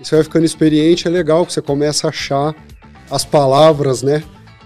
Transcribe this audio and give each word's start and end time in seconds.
E 0.00 0.04
você 0.06 0.14
vai 0.14 0.24
ficando 0.24 0.46
experiente, 0.46 1.06
é 1.06 1.10
legal 1.10 1.44
que 1.44 1.52
você 1.52 1.60
começa 1.60 2.06
a 2.06 2.10
achar 2.10 2.54
as 3.10 3.24
palavras, 3.24 4.02
né? 4.02 4.22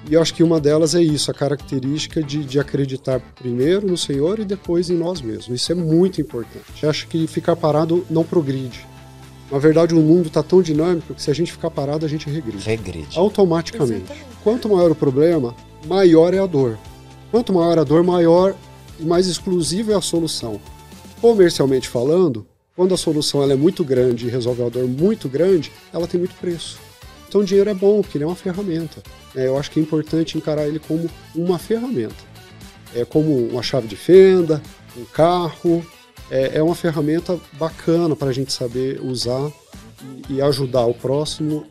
E 0.09 0.15
eu 0.15 0.21
acho 0.21 0.35
que 0.35 0.43
uma 0.43 0.61
delas 0.61 0.95
é 0.95 1.03
isso, 1.03 1.31
a 1.31 1.35
característica 1.35 2.23
de, 2.23 2.45
de 2.45 2.61
acreditar 2.61 3.21
primeiro 3.35 3.87
no 3.87 3.97
Senhor 3.97 4.39
e 4.39 4.45
depois 4.45 4.91
em 4.91 4.97
nós 4.97 5.21
mesmos. 5.23 5.49
Isso 5.49 5.73
é 5.73 5.75
muito 5.75 6.21
importante. 6.21 6.83
Eu 6.83 6.91
acho 6.91 7.09
que 7.09 7.27
ficar 7.27 7.57
parado 7.57 8.07
não 8.11 8.23
progride. 8.23 8.87
Na 9.51 9.59
verdade, 9.59 9.95
o 9.95 10.01
mundo 10.01 10.27
está 10.27 10.43
tão 10.43 10.61
dinâmico 10.61 11.15
que 11.15 11.23
se 11.23 11.31
a 11.31 11.35
gente 11.35 11.53
ficar 11.53 11.71
parado, 11.71 12.05
a 12.05 12.09
gente 12.09 12.29
regride. 12.29 12.65
Regride. 12.65 13.19
Automaticamente. 13.19 14.03
Exatamente. 14.03 14.27
Quanto 14.43 14.69
maior 14.69 14.91
o 14.91 14.95
problema, 14.95 15.55
maior 15.87 16.35
é 16.35 16.39
a 16.39 16.47
dor. 16.47 16.79
Quanto 17.31 17.53
maior 17.53 17.79
a 17.79 17.85
dor, 17.85 18.03
maior 18.03 18.55
e 19.01 19.05
mais 19.05 19.27
exclusiva 19.27 19.93
é 19.93 19.97
a 19.97 20.01
solução. 20.01 20.61
Comercialmente 21.21 21.89
falando, 21.89 22.47
quando 22.77 22.95
a 22.95 22.97
solução 22.97 23.43
ela 23.43 23.53
é 23.53 23.57
muito 23.57 23.85
grande 23.85 24.27
e 24.27 24.31
resolve 24.31 24.63
a 24.63 24.69
dor 24.69 24.89
muito 24.89 25.29
grande, 25.29 25.71
ela 25.93 26.07
tem 26.07 26.19
muito 26.19 26.35
preço. 26.37 26.79
Então 27.29 27.41
o 27.41 27.45
dinheiro 27.45 27.71
é 27.71 27.75
bom, 27.75 28.01
porque 28.01 28.17
ele 28.17 28.25
é 28.25 28.27
uma 28.27 28.37
ferramenta. 28.37 29.03
É, 29.35 29.47
eu 29.47 29.59
acho 29.59 29.71
que 29.71 29.79
é 29.79 29.83
importante 29.83 30.37
encarar 30.37 30.67
ele 30.67 30.79
como 30.79 31.09
uma 31.35 31.59
ferramenta. 31.59 32.15
É 32.95 33.05
como 33.05 33.49
uma 33.49 33.63
chave 33.63 33.89
de 33.89 33.97
fenda, 33.97 34.63
um 34.97 35.05
carro. 35.05 35.85
É, 36.31 36.59
é 36.59 36.63
uma 36.63 36.75
ferramenta 36.75 37.39
bacana 37.55 38.17
para 38.17 38.29
a 38.29 38.33
gente 38.33 38.53
saber 38.53 39.01
usar 39.03 39.51
e, 40.29 40.35
e, 40.35 40.43
ajudar 40.43 40.87
o 40.87 40.95
próximo 40.95 41.67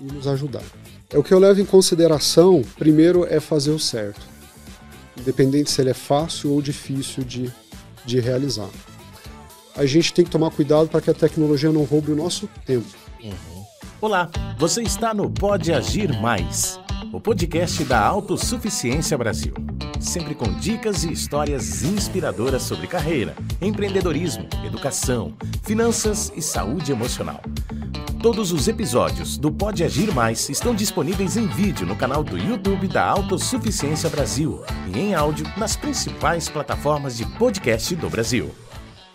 e, 0.00 0.04
e 0.04 0.12
nos 0.12 0.26
ajudar. 0.26 0.62
É 1.10 1.18
o 1.18 1.22
que 1.22 1.32
eu 1.32 1.38
levo 1.38 1.60
em 1.60 1.64
consideração, 1.64 2.62
primeiro, 2.78 3.26
é 3.26 3.40
fazer 3.40 3.70
o 3.70 3.78
certo. 3.78 4.20
Independente 5.18 5.70
se 5.70 5.80
ele 5.80 5.90
é 5.90 5.94
fácil 5.94 6.52
ou 6.52 6.60
difícil 6.60 7.24
de, 7.24 7.50
de 8.04 8.20
realizar. 8.20 8.68
A 9.76 9.84
gente 9.84 10.14
tem 10.14 10.24
que 10.24 10.30
tomar 10.30 10.50
cuidado 10.50 10.88
para 10.88 11.02
que 11.02 11.10
a 11.10 11.14
tecnologia 11.14 11.70
não 11.70 11.84
roube 11.84 12.10
o 12.10 12.16
nosso 12.16 12.48
tempo. 12.64 12.86
Uhum. 13.22 13.64
Olá, 14.00 14.30
você 14.58 14.82
está 14.82 15.12
no 15.12 15.28
Pode 15.28 15.70
Agir 15.70 16.18
Mais, 16.18 16.80
o 17.12 17.20
podcast 17.20 17.84
da 17.84 18.00
Autossuficiência 18.00 19.18
Brasil. 19.18 19.52
Sempre 20.00 20.34
com 20.34 20.50
dicas 20.54 21.04
e 21.04 21.12
histórias 21.12 21.82
inspiradoras 21.82 22.62
sobre 22.62 22.86
carreira, 22.86 23.36
empreendedorismo, 23.60 24.48
educação, 24.64 25.34
finanças 25.62 26.32
e 26.34 26.40
saúde 26.40 26.90
emocional. 26.90 27.42
Todos 28.22 28.52
os 28.52 28.68
episódios 28.68 29.36
do 29.36 29.52
Pode 29.52 29.84
Agir 29.84 30.10
Mais 30.10 30.48
estão 30.48 30.74
disponíveis 30.74 31.36
em 31.36 31.46
vídeo 31.46 31.86
no 31.86 31.96
canal 31.96 32.24
do 32.24 32.38
YouTube 32.38 32.88
da 32.88 33.04
Autossuficiência 33.04 34.08
Brasil 34.08 34.64
e 34.94 34.98
em 34.98 35.14
áudio 35.14 35.46
nas 35.58 35.76
principais 35.76 36.48
plataformas 36.48 37.18
de 37.18 37.26
podcast 37.36 37.94
do 37.94 38.08
Brasil. 38.08 38.54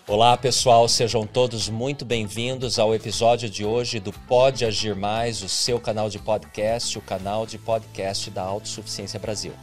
Olá 0.07 0.35
pessoal, 0.35 0.89
sejam 0.89 1.27
todos 1.27 1.69
muito 1.69 2.03
bem-vindos 2.03 2.79
ao 2.79 2.93
episódio 2.93 3.47
de 3.47 3.63
hoje 3.63 3.99
do 3.99 4.11
Pode 4.11 4.65
Agir 4.65 4.95
Mais, 4.95 5.43
o 5.43 5.47
seu 5.47 5.79
canal 5.79 6.09
de 6.09 6.17
podcast, 6.17 6.97
o 6.97 7.01
canal 7.01 7.45
de 7.45 7.59
podcast 7.59 8.31
da 8.31 8.41
Autossuficiência 8.41 9.19
Brasil. 9.19 9.53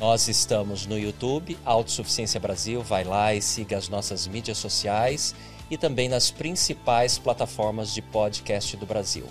Nós 0.00 0.28
estamos 0.28 0.86
no 0.86 0.98
YouTube, 0.98 1.58
Autossuficiência 1.62 2.40
Brasil, 2.40 2.82
vai 2.82 3.04
lá 3.04 3.34
e 3.34 3.42
siga 3.42 3.76
as 3.76 3.88
nossas 3.90 4.26
mídias 4.26 4.56
sociais 4.56 5.34
e 5.70 5.76
também 5.76 6.08
nas 6.08 6.30
principais 6.30 7.18
plataformas 7.18 7.92
de 7.92 8.00
podcast 8.00 8.78
do 8.78 8.86
Brasil. 8.86 9.26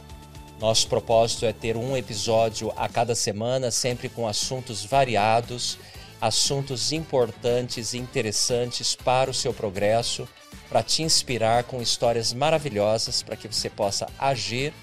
Nosso 0.61 0.87
propósito 0.87 1.47
é 1.47 1.51
ter 1.51 1.75
um 1.75 1.97
episódio 1.97 2.71
a 2.77 2.87
cada 2.87 3.15
semana, 3.15 3.71
sempre 3.71 4.07
com 4.07 4.27
assuntos 4.27 4.85
variados, 4.85 5.79
assuntos 6.21 6.91
importantes 6.91 7.93
e 7.93 7.97
interessantes 7.97 8.95
para 8.95 9.29
o 9.29 9.33
seu 9.33 9.53
progresso 9.53 10.27
para 10.69 10.83
te 10.83 11.03
inspirar 11.03 11.63
com 11.63 11.81
histórias 11.81 12.33
maravilhosas 12.33 13.21
para 13.21 13.35
que 13.35 13.47
você 13.47 13.69
possa 13.69 14.07
agir 14.17 14.73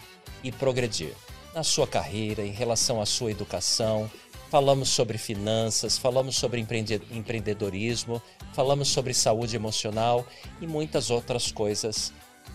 e 0.43 0.51
progredir 0.51 1.13
na 1.55 1.63
sua 1.63 1.87
carreira, 1.87 2.43
em 2.43 2.53
relação 2.53 3.01
à 3.01 3.07
sua 3.07 3.31
educação. 3.31 4.11
Falamos 4.51 4.91
sobre 4.91 5.19
finanças, 5.19 5.97
falamos 5.97 6.37
sobre 6.37 6.61
empreendedorismo, 6.61 8.23
falamos 8.53 8.89
sobre 8.89 9.15
saúde 9.15 9.57
emocional 9.57 10.27
e 10.61 10.67
muitas 10.67 11.11
outras 11.11 11.51
coisas 11.51 12.13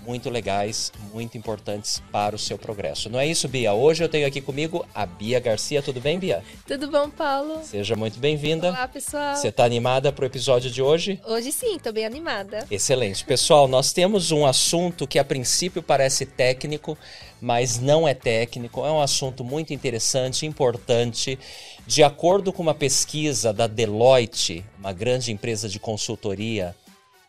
muito 0.08 0.30
legais, 0.30 0.92
muito 1.14 1.38
importantes 1.38 2.02
para 2.12 2.36
o 2.36 2.40
seu 2.40 2.58
progresso. 2.58 3.09
Não 3.09 3.20
é 3.20 3.28
isso, 3.28 3.48
Bia? 3.48 3.74
Hoje 3.74 4.03
eu 4.03 4.09
tenho 4.09 4.25
aqui 4.25 4.40
comigo 4.40 4.86
a 4.96 5.06
Bia 5.06 5.40
Garcia. 5.40 5.81
Tudo 5.81 6.00
bem, 6.00 6.18
Bia? 6.18 6.42
Tudo 6.66 6.90
bom, 6.90 7.09
Paulo? 7.09 7.62
Seja 7.64 7.96
muito 7.96 8.18
bem-vinda. 8.18 8.70
Olá, 8.70 8.88
pessoal. 8.88 9.36
Você 9.36 9.50
está 9.50 9.66
animada 9.66 10.12
para 10.12 10.24
o 10.24 10.26
episódio 10.26 10.72
de 10.72 10.81
hoje? 10.81 11.20
Hoje 11.26 11.52
sim, 11.52 11.76
estou 11.76 11.92
bem 11.92 12.06
animada. 12.06 12.66
Excelente. 12.72 13.26
Pessoal, 13.26 13.68
nós 13.68 13.92
temos 13.92 14.31
um 14.31 14.46
assunto 14.46 15.06
que 15.06 15.20
a 15.20 15.26
princípio 15.26 15.84
parece 15.84 16.26
técnico, 16.26 16.97
mas 17.42 17.78
não 17.80 18.08
é 18.08 18.14
técnico. 18.14 18.86
É 18.86 18.92
um 18.92 19.02
assunto 19.02 19.44
muito 19.44 19.74
interessante, 19.74 20.46
importante. 20.46 21.38
De 21.86 22.02
acordo 22.02 22.53
com 22.53 22.62
uma 22.62 22.74
pesquisa 22.74 23.52
da 23.53 23.68
Deloitte, 23.68 24.64
uma 24.80 24.94
grande 24.94 25.31
empresa 25.31 25.68
de 25.68 25.80
consultoria, 25.80 26.76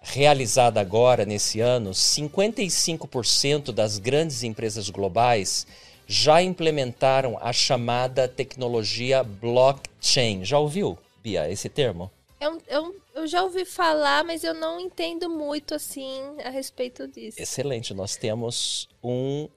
realizada 0.08 0.80
agora 0.80 1.24
nesse 1.24 1.60
ano, 1.60 1.90
55% 1.90 3.72
das 3.72 3.98
grandes 3.98 4.42
empresas 4.42 4.88
globais 4.88 5.66
já 6.06 6.42
implementaram 6.42 7.38
a 7.40 7.52
chamada 7.52 8.26
tecnologia 8.26 9.22
blockchain. 9.22 10.44
Já 10.44 10.58
ouviu, 10.58 10.98
Bia, 11.22 11.50
esse 11.50 11.68
termo? 11.68 12.10
Eu, 12.40 12.62
eu, 12.68 12.96
eu 13.14 13.26
já 13.26 13.42
ouvi 13.42 13.64
falar, 13.64 14.24
mas 14.24 14.42
eu 14.44 14.54
não 14.54 14.80
entendo 14.80 15.28
muito 15.28 15.74
assim 15.74 16.22
a 16.42 16.48
respeito 16.48 17.06
disso. 17.06 17.40
Excelente, 17.40 17.92
nós 17.92 18.16
temos 18.16 18.88
um 19.04 19.48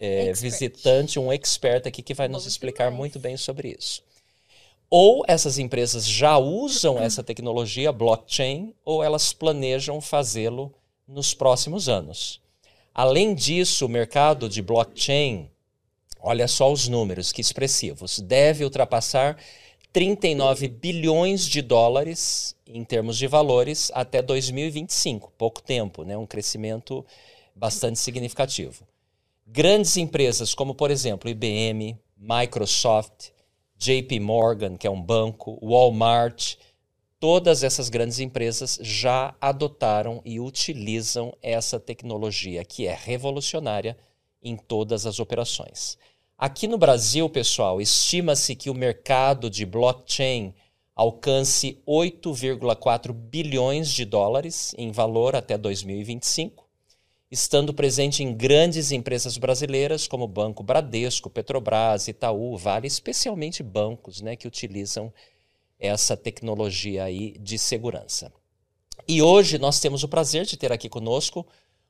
é, 0.00 0.32
visitante, 0.32 1.18
um 1.18 1.30
expert 1.30 1.86
aqui 1.86 2.00
que 2.00 2.14
vai 2.14 2.28
nos 2.28 2.46
explicar 2.46 2.90
muito 2.90 3.18
bem 3.18 3.36
sobre 3.36 3.76
isso. 3.78 4.02
Ou 4.90 5.24
essas 5.28 5.58
empresas 5.58 6.06
já 6.06 6.38
usam 6.38 6.98
essa 7.02 7.22
tecnologia 7.22 7.92
blockchain, 7.92 8.74
ou 8.84 9.02
elas 9.02 9.32
planejam 9.32 10.00
fazê-lo 10.00 10.72
nos 11.06 11.34
próximos 11.34 11.88
anos. 11.88 12.40
Além 12.94 13.34
disso, 13.34 13.86
o 13.86 13.88
mercado 13.88 14.48
de 14.48 14.60
blockchain, 14.60 15.50
olha 16.20 16.48
só 16.48 16.72
os 16.72 16.88
números, 16.88 17.30
que 17.30 17.40
expressivos, 17.40 18.18
deve 18.18 18.64
ultrapassar 18.64 19.38
39 19.92 20.68
bilhões 20.68 21.46
de 21.46 21.62
dólares 21.62 22.54
em 22.66 22.84
termos 22.84 23.16
de 23.16 23.26
valores 23.26 23.90
até 23.94 24.20
2025. 24.20 25.32
Pouco 25.38 25.62
tempo, 25.62 26.04
né? 26.04 26.16
um 26.16 26.26
crescimento 26.26 27.04
bastante 27.54 27.98
significativo. 27.98 28.86
Grandes 29.46 29.96
empresas 29.96 30.54
como, 30.54 30.74
por 30.74 30.90
exemplo, 30.90 31.30
IBM, 31.30 31.96
Microsoft, 32.16 33.30
JP 33.78 34.20
Morgan, 34.20 34.76
que 34.76 34.86
é 34.86 34.90
um 34.90 35.00
banco, 35.00 35.58
Walmart, 35.62 36.56
todas 37.20 37.62
essas 37.62 37.88
grandes 37.88 38.18
empresas 38.18 38.78
já 38.82 39.34
adotaram 39.40 40.20
e 40.24 40.40
utilizam 40.40 41.32
essa 41.40 41.78
tecnologia 41.78 42.64
que 42.64 42.86
é 42.86 42.94
revolucionária 42.94 43.96
em 44.42 44.56
todas 44.56 45.06
as 45.06 45.20
operações. 45.20 45.96
Aqui 46.36 46.66
no 46.66 46.76
Brasil, 46.76 47.28
pessoal, 47.28 47.80
estima-se 47.80 48.54
que 48.54 48.68
o 48.68 48.74
mercado 48.74 49.48
de 49.48 49.64
blockchain 49.64 50.52
alcance 50.94 51.80
8,4 51.86 53.12
bilhões 53.12 53.90
de 53.90 54.04
dólares 54.04 54.74
em 54.76 54.90
valor 54.90 55.34
até 55.34 55.56
2025 55.56 56.67
estando 57.30 57.74
presente 57.74 58.22
em 58.22 58.34
grandes 58.34 58.90
empresas 58.90 59.36
brasileiras 59.36 60.06
como 60.06 60.26
Banco 60.26 60.62
Bradesco, 60.62 61.28
Petrobras, 61.28 62.08
Itaú, 62.08 62.56
Vale, 62.56 62.86
especialmente 62.86 63.62
bancos 63.62 64.20
né, 64.20 64.34
que 64.34 64.48
utilizam 64.48 65.12
essa 65.78 66.16
tecnologia 66.16 67.04
aí 67.04 67.36
de 67.38 67.58
segurança. 67.58 68.32
E 69.06 69.22
hoje 69.22 69.58
nós 69.58 69.78
temos 69.80 70.02
o 70.02 70.08
prazer 70.08 70.44
de 70.44 70.56
ter 70.56 70.72
aqui 70.72 70.88
conosco 70.88 71.46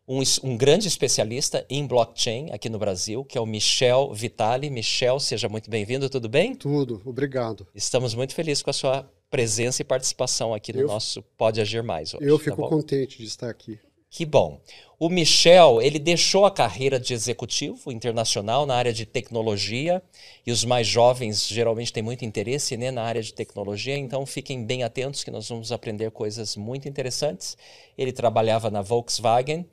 um, 0.07 0.23
um, 0.43 0.57
grande 0.57 0.89
especialista 0.89 1.65
em 1.69 1.87
blockchain 1.87 2.51
aqui 2.51 2.69
no 2.69 2.79
Brasil, 2.79 3.25
que 3.25 3.37
é 3.37 3.41
o 3.41 3.47
Michel 3.47 4.13
Vitali. 4.15 4.71
Michel, 4.71 5.21
seja 5.21 5.49
muito 5.49 5.71
bem-vindo, 5.71 6.09
tudo 6.09 6.29
bem? 6.29 6.55
Tudo, 6.55 7.03
obrigado. 7.05 7.67
Estamos 7.75 8.15
muito 8.15 8.35
felizes 8.35 8.63
com 8.63 8.71
a 8.71 8.75
sua 8.75 9.11
presença 9.31 9.83
e 9.83 9.85
participação 9.85 10.55
aqui 10.55 10.73
no 10.73 10.81
eu, 10.81 10.87
nosso 10.87 11.23
Pode 11.37 11.61
Agir 11.61 11.83
Mais 11.83 12.15
hoje. 12.15 12.25
Eu 12.25 12.39
fico 12.39 12.63
tá 12.63 12.69
contente 12.69 13.19
de 13.19 13.25
estar 13.25 13.51
aqui. 13.51 13.79
Que 14.11 14.25
bom. 14.25 14.61
O 14.99 15.09
Michel, 15.09 15.81
ele 15.83 15.99
deixou 15.99 16.47
a 16.47 16.51
carreira 16.51 16.99
de 16.99 17.13
executivo 17.13 17.93
internacional 17.93 18.65
na 18.65 18.75
área 18.75 18.93
de 18.93 19.05
tecnologia, 19.05 20.03
e 20.47 20.51
os 20.51 20.65
mais 20.65 20.87
jovens 20.87 21.47
geralmente 21.47 21.93
têm 21.93 22.03
muito 22.03 22.25
interesse 22.25 22.77
né, 22.77 22.91
na 22.91 23.03
área 23.03 23.23
de 23.23 23.33
tecnologia, 23.33 23.97
então 23.97 24.25
fiquem 24.25 24.65
bem 24.65 24.83
atentos 24.83 25.23
que 25.23 25.31
nós 25.31 25.49
vamos 25.49 25.71
aprender 25.71 26.11
coisas 26.11 26.57
muito 26.57 26.89
interessantes. 26.89 27.57
Ele 27.97 28.11
trabalhava 28.11 28.71
na 28.71 28.83
Volkswagen 28.83 29.67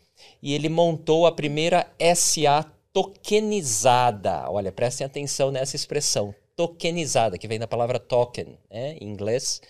e 0.43 0.53
ele 0.53 0.69
montou 0.69 1.25
a 1.25 1.31
primeira 1.31 1.87
SA 2.13 2.69
tokenizada. 2.93 4.51
Olha, 4.51 4.71
prestem 4.71 5.05
atenção 5.05 5.49
nessa 5.49 5.75
expressão, 5.75 6.35
tokenizada, 6.55 7.37
que 7.37 7.47
vem 7.47 7.57
da 7.57 7.67
palavra 7.67 7.99
token, 7.99 8.57
né, 8.69 8.97
em 8.99 9.07
inglês 9.07 9.61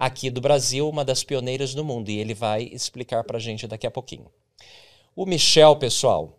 aqui 0.00 0.30
do 0.30 0.40
Brasil, 0.40 0.88
uma 0.88 1.04
das 1.04 1.22
pioneiras 1.22 1.74
do 1.74 1.84
mundo, 1.84 2.10
e 2.10 2.18
ele 2.18 2.32
vai 2.32 2.62
explicar 2.62 3.22
para 3.22 3.36
a 3.36 3.40
gente 3.40 3.66
daqui 3.66 3.86
a 3.86 3.90
pouquinho. 3.90 4.32
O 5.14 5.26
Michel, 5.26 5.76
pessoal, 5.76 6.38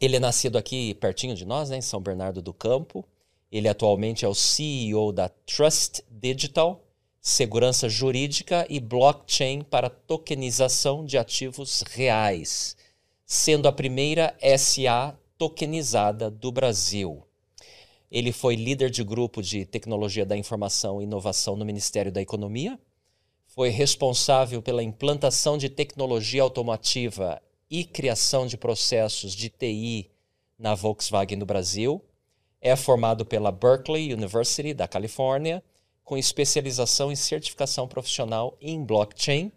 Ele 0.00 0.16
é 0.16 0.20
nascido 0.20 0.56
aqui 0.56 0.94
pertinho 0.94 1.34
de 1.34 1.44
nós, 1.44 1.70
né, 1.70 1.78
em 1.78 1.82
São 1.82 2.00
Bernardo 2.00 2.40
do 2.40 2.54
Campo. 2.54 3.04
Ele 3.50 3.66
atualmente 3.66 4.24
é 4.24 4.28
o 4.28 4.34
CEO 4.34 5.10
da 5.10 5.28
Trust 5.28 6.04
Digital, 6.08 6.84
segurança 7.20 7.88
jurídica 7.88 8.64
e 8.68 8.78
blockchain 8.78 9.62
para 9.62 9.90
tokenização 9.90 11.04
de 11.04 11.18
ativos 11.18 11.82
reais, 11.90 12.76
sendo 13.24 13.66
a 13.66 13.72
primeira 13.72 14.36
SA 14.56 15.18
tokenizada 15.36 16.30
do 16.30 16.52
Brasil. 16.52 17.25
Ele 18.10 18.32
foi 18.32 18.54
líder 18.54 18.90
de 18.90 19.02
grupo 19.02 19.42
de 19.42 19.64
tecnologia 19.64 20.24
da 20.24 20.36
informação 20.36 21.00
e 21.00 21.04
inovação 21.04 21.56
no 21.56 21.64
Ministério 21.64 22.12
da 22.12 22.22
Economia. 22.22 22.78
Foi 23.46 23.68
responsável 23.68 24.62
pela 24.62 24.82
implantação 24.82 25.58
de 25.58 25.68
tecnologia 25.68 26.42
automotiva 26.42 27.42
e 27.70 27.84
criação 27.84 28.46
de 28.46 28.56
processos 28.56 29.34
de 29.34 29.48
TI 29.48 30.10
na 30.58 30.74
Volkswagen 30.74 31.38
no 31.38 31.46
Brasil. 31.46 32.02
É 32.60 32.76
formado 32.76 33.26
pela 33.26 33.50
Berkeley 33.50 34.12
University 34.12 34.72
da 34.72 34.86
Califórnia, 34.86 35.62
com 36.04 36.16
especialização 36.16 37.10
em 37.10 37.16
certificação 37.16 37.88
profissional 37.88 38.56
em 38.60 38.84
blockchain, 38.84 39.50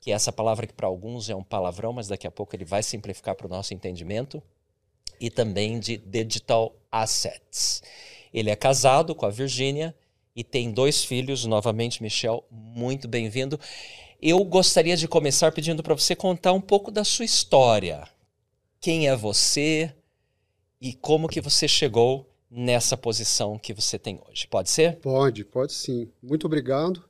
que 0.00 0.10
é 0.10 0.14
essa 0.14 0.32
palavra 0.32 0.66
que 0.66 0.72
para 0.72 0.88
alguns 0.88 1.30
é 1.30 1.36
um 1.36 1.44
palavrão, 1.44 1.92
mas 1.92 2.08
daqui 2.08 2.26
a 2.26 2.30
pouco 2.30 2.54
ele 2.56 2.64
vai 2.64 2.82
simplificar 2.82 3.36
para 3.36 3.46
o 3.46 3.50
nosso 3.50 3.72
entendimento 3.72 4.42
e 5.20 5.30
também 5.30 5.78
de 5.78 5.96
Digital 5.96 6.74
Assets. 6.90 7.82
Ele 8.32 8.50
é 8.50 8.56
casado 8.56 9.14
com 9.14 9.26
a 9.26 9.30
Virginia 9.30 9.94
e 10.34 10.44
tem 10.44 10.70
dois 10.70 11.04
filhos. 11.04 11.44
Novamente, 11.44 12.02
Michel, 12.02 12.44
muito 12.50 13.08
bem-vindo. 13.08 13.58
Eu 14.20 14.44
gostaria 14.44 14.96
de 14.96 15.08
começar 15.08 15.52
pedindo 15.52 15.82
para 15.82 15.94
você 15.94 16.14
contar 16.14 16.52
um 16.52 16.60
pouco 16.60 16.90
da 16.90 17.04
sua 17.04 17.24
história. 17.24 18.06
Quem 18.80 19.08
é 19.08 19.16
você 19.16 19.92
e 20.80 20.92
como 20.92 21.28
que 21.28 21.40
você 21.40 21.66
chegou 21.66 22.28
nessa 22.50 22.96
posição 22.96 23.58
que 23.58 23.74
você 23.74 23.98
tem 23.98 24.20
hoje? 24.28 24.46
Pode 24.46 24.70
ser? 24.70 24.96
Pode, 24.96 25.44
pode 25.44 25.72
sim. 25.72 26.08
Muito 26.22 26.46
obrigado. 26.46 27.07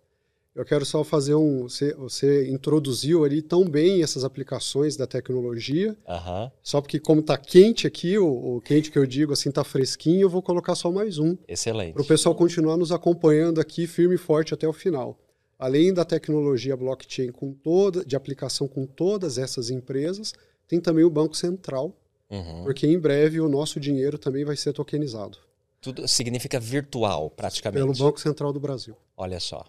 Eu 0.59 0.65
quero 0.65 0.85
só 0.85 1.05
fazer 1.05 1.35
um. 1.35 1.63
Você, 1.69 1.95
você 1.95 2.49
introduziu 2.51 3.25
ali 3.25 3.41
tão 3.41 3.65
bem 3.65 4.03
essas 4.03 4.25
aplicações 4.25 4.97
da 4.97 5.07
tecnologia. 5.07 5.97
Aham. 6.09 6.51
Só 6.63 6.81
porque, 6.81 6.99
como 6.99 7.21
está 7.21 7.37
quente 7.39 7.87
aqui, 7.87 8.19
o, 8.19 8.57
o 8.57 8.61
quente 8.61 8.91
que 8.91 8.99
eu 8.99 9.07
digo 9.07 9.33
assim, 9.33 9.51
está 9.51 9.63
fresquinho, 9.63 10.23
eu 10.23 10.29
vou 10.31 10.43
colocar 10.43 10.75
só 10.75 10.91
mais 10.91 11.19
um. 11.19 11.37
Excelente. 11.47 11.93
Para 11.95 12.03
o 12.03 12.07
pessoal 12.07 12.35
continuar 12.35 12.77
nos 12.77 12.91
acompanhando 12.91 13.61
aqui 13.61 13.87
firme 13.87 14.17
e 14.17 14.19
forte 14.19 14.53
até 14.53 14.67
o 14.67 14.73
final. 14.73 15.17
Além 15.59 15.93
da 15.95 16.05
tecnologia 16.05 16.77
blockchain 16.77 17.31
com 17.33 17.53
toda, 17.53 18.05
de 18.05 18.15
aplicação 18.17 18.67
com 18.69 18.87
todas 18.87 19.39
essas 19.39 19.71
empresas, 19.71 20.33
tem 20.69 20.81
também 20.81 21.05
o 21.05 21.11
Banco 21.11 21.37
Central, 21.37 21.95
Uhum. 22.31 22.63
porque 22.65 22.87
em 22.87 22.99
breve 22.99 23.41
o 23.41 23.49
nosso 23.49 23.81
dinheiro 23.81 24.19
também 24.19 24.45
vai 24.45 24.55
ser 24.55 24.75
tokenizado 24.75 25.39
Tudo 25.81 26.07
significa 26.07 26.61
virtual, 26.61 27.31
praticamente. 27.31 27.81
pelo 27.83 27.95
Banco 27.97 28.21
Central 28.21 28.53
do 28.53 28.61
Brasil. 28.61 28.95
Olha 29.17 29.41
só. 29.41 29.65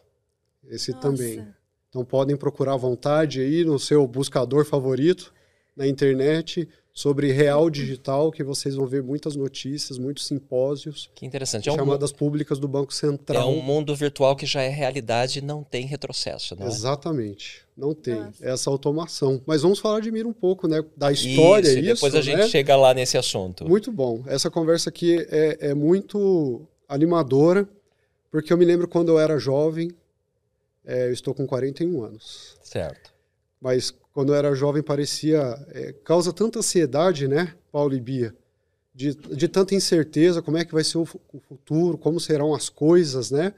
Esse 0.69 0.91
Nossa. 0.91 1.01
também. 1.01 1.47
Então 1.89 2.05
podem 2.05 2.37
procurar 2.37 2.73
à 2.73 2.77
vontade 2.77 3.41
aí 3.41 3.65
no 3.65 3.79
seu 3.79 4.05
buscador 4.07 4.63
favorito 4.63 5.33
na 5.75 5.87
internet 5.87 6.67
sobre 6.99 7.31
real 7.31 7.69
digital, 7.69 8.29
que 8.29 8.43
vocês 8.43 8.75
vão 8.75 8.85
ver 8.85 9.01
muitas 9.01 9.33
notícias, 9.33 9.97
muitos 9.97 10.27
simpósios, 10.27 11.09
Que 11.15 11.25
interessante. 11.25 11.69
É 11.69 11.71
um, 11.71 11.75
chamadas 11.75 12.11
públicas 12.11 12.59
do 12.59 12.67
Banco 12.67 12.91
é 12.91 12.95
Central. 12.95 13.49
um 13.49 13.61
mundo 13.61 13.95
virtual 13.95 14.35
que 14.35 14.45
já 14.45 14.61
é 14.61 14.67
realidade 14.67 15.39
e 15.39 15.41
não 15.41 15.63
tem 15.63 15.85
retrocesso, 15.85 16.57
não 16.57 16.65
é? 16.65 16.69
Exatamente. 16.69 17.63
Não 17.77 17.93
tem 17.93 18.15
Nossa. 18.15 18.45
essa 18.45 18.69
automação. 18.69 19.41
Mas 19.45 19.61
vamos 19.61 19.79
falar 19.79 20.01
de 20.01 20.11
Mira 20.11 20.27
um 20.27 20.33
pouco, 20.33 20.67
né? 20.67 20.83
Da 20.97 21.09
história, 21.09 21.69
isso, 21.69 21.79
isso, 21.79 21.89
e 21.89 21.93
depois 21.93 22.15
a 22.15 22.21
gente 22.21 22.39
né? 22.39 22.47
chega 22.49 22.75
lá 22.75 22.93
nesse 22.93 23.17
assunto. 23.17 23.65
Muito 23.65 23.89
bom. 23.89 24.21
Essa 24.27 24.51
conversa 24.51 24.89
aqui 24.89 25.25
é, 25.31 25.69
é 25.69 25.73
muito 25.73 26.67
animadora, 26.89 27.65
porque 28.29 28.51
eu 28.51 28.57
me 28.57 28.65
lembro 28.65 28.89
quando 28.89 29.07
eu 29.07 29.19
era 29.19 29.39
jovem, 29.39 29.89
é, 30.89 31.07
eu 31.07 31.13
estou 31.13 31.35
com 31.35 31.45
41 31.45 32.03
anos, 32.03 32.57
Certo. 32.63 33.13
mas 33.61 33.91
quando 34.11 34.33
eu 34.33 34.35
era 34.35 34.55
jovem 34.55 34.81
parecia, 34.81 35.39
é, 35.69 35.93
causa 36.03 36.33
tanta 36.33 36.57
ansiedade, 36.57 37.27
né, 37.27 37.53
Paulo 37.71 37.93
e 37.93 37.99
Bia, 37.99 38.35
de, 38.93 39.13
de 39.13 39.47
tanta 39.47 39.75
incerteza, 39.75 40.41
como 40.41 40.57
é 40.57 40.65
que 40.65 40.73
vai 40.73 40.83
ser 40.83 40.97
o, 40.97 41.07
o 41.31 41.39
futuro, 41.39 41.95
como 41.95 42.19
serão 42.19 42.55
as 42.55 42.69
coisas, 42.69 43.29
né? 43.29 43.53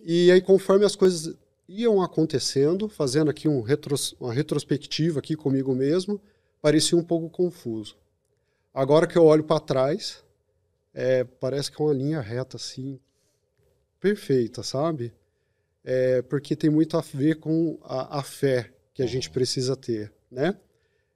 E 0.00 0.32
aí 0.32 0.40
conforme 0.40 0.86
as 0.86 0.96
coisas 0.96 1.36
iam 1.68 2.02
acontecendo, 2.02 2.88
fazendo 2.88 3.30
aqui 3.30 3.46
um 3.46 3.60
retros, 3.60 4.16
uma 4.18 4.32
retrospectiva 4.32 5.18
aqui 5.18 5.36
comigo 5.36 5.74
mesmo, 5.74 6.18
parecia 6.62 6.96
um 6.96 7.04
pouco 7.04 7.28
confuso. 7.28 7.94
Agora 8.72 9.06
que 9.06 9.18
eu 9.18 9.24
olho 9.24 9.44
para 9.44 9.60
trás, 9.60 10.24
é, 10.94 11.24
parece 11.24 11.70
que 11.70 11.80
é 11.80 11.84
uma 11.84 11.92
linha 11.92 12.20
reta 12.20 12.56
assim, 12.56 12.98
perfeita, 14.00 14.62
sabe? 14.62 15.12
É, 15.84 16.22
porque 16.22 16.56
tem 16.56 16.70
muito 16.70 16.96
a 16.96 17.00
ver 17.02 17.36
com 17.36 17.78
a, 17.82 18.18
a 18.18 18.22
fé 18.22 18.70
que 18.94 19.02
a 19.02 19.06
gente 19.06 19.28
precisa 19.30 19.76
ter, 19.76 20.12
né? 20.30 20.56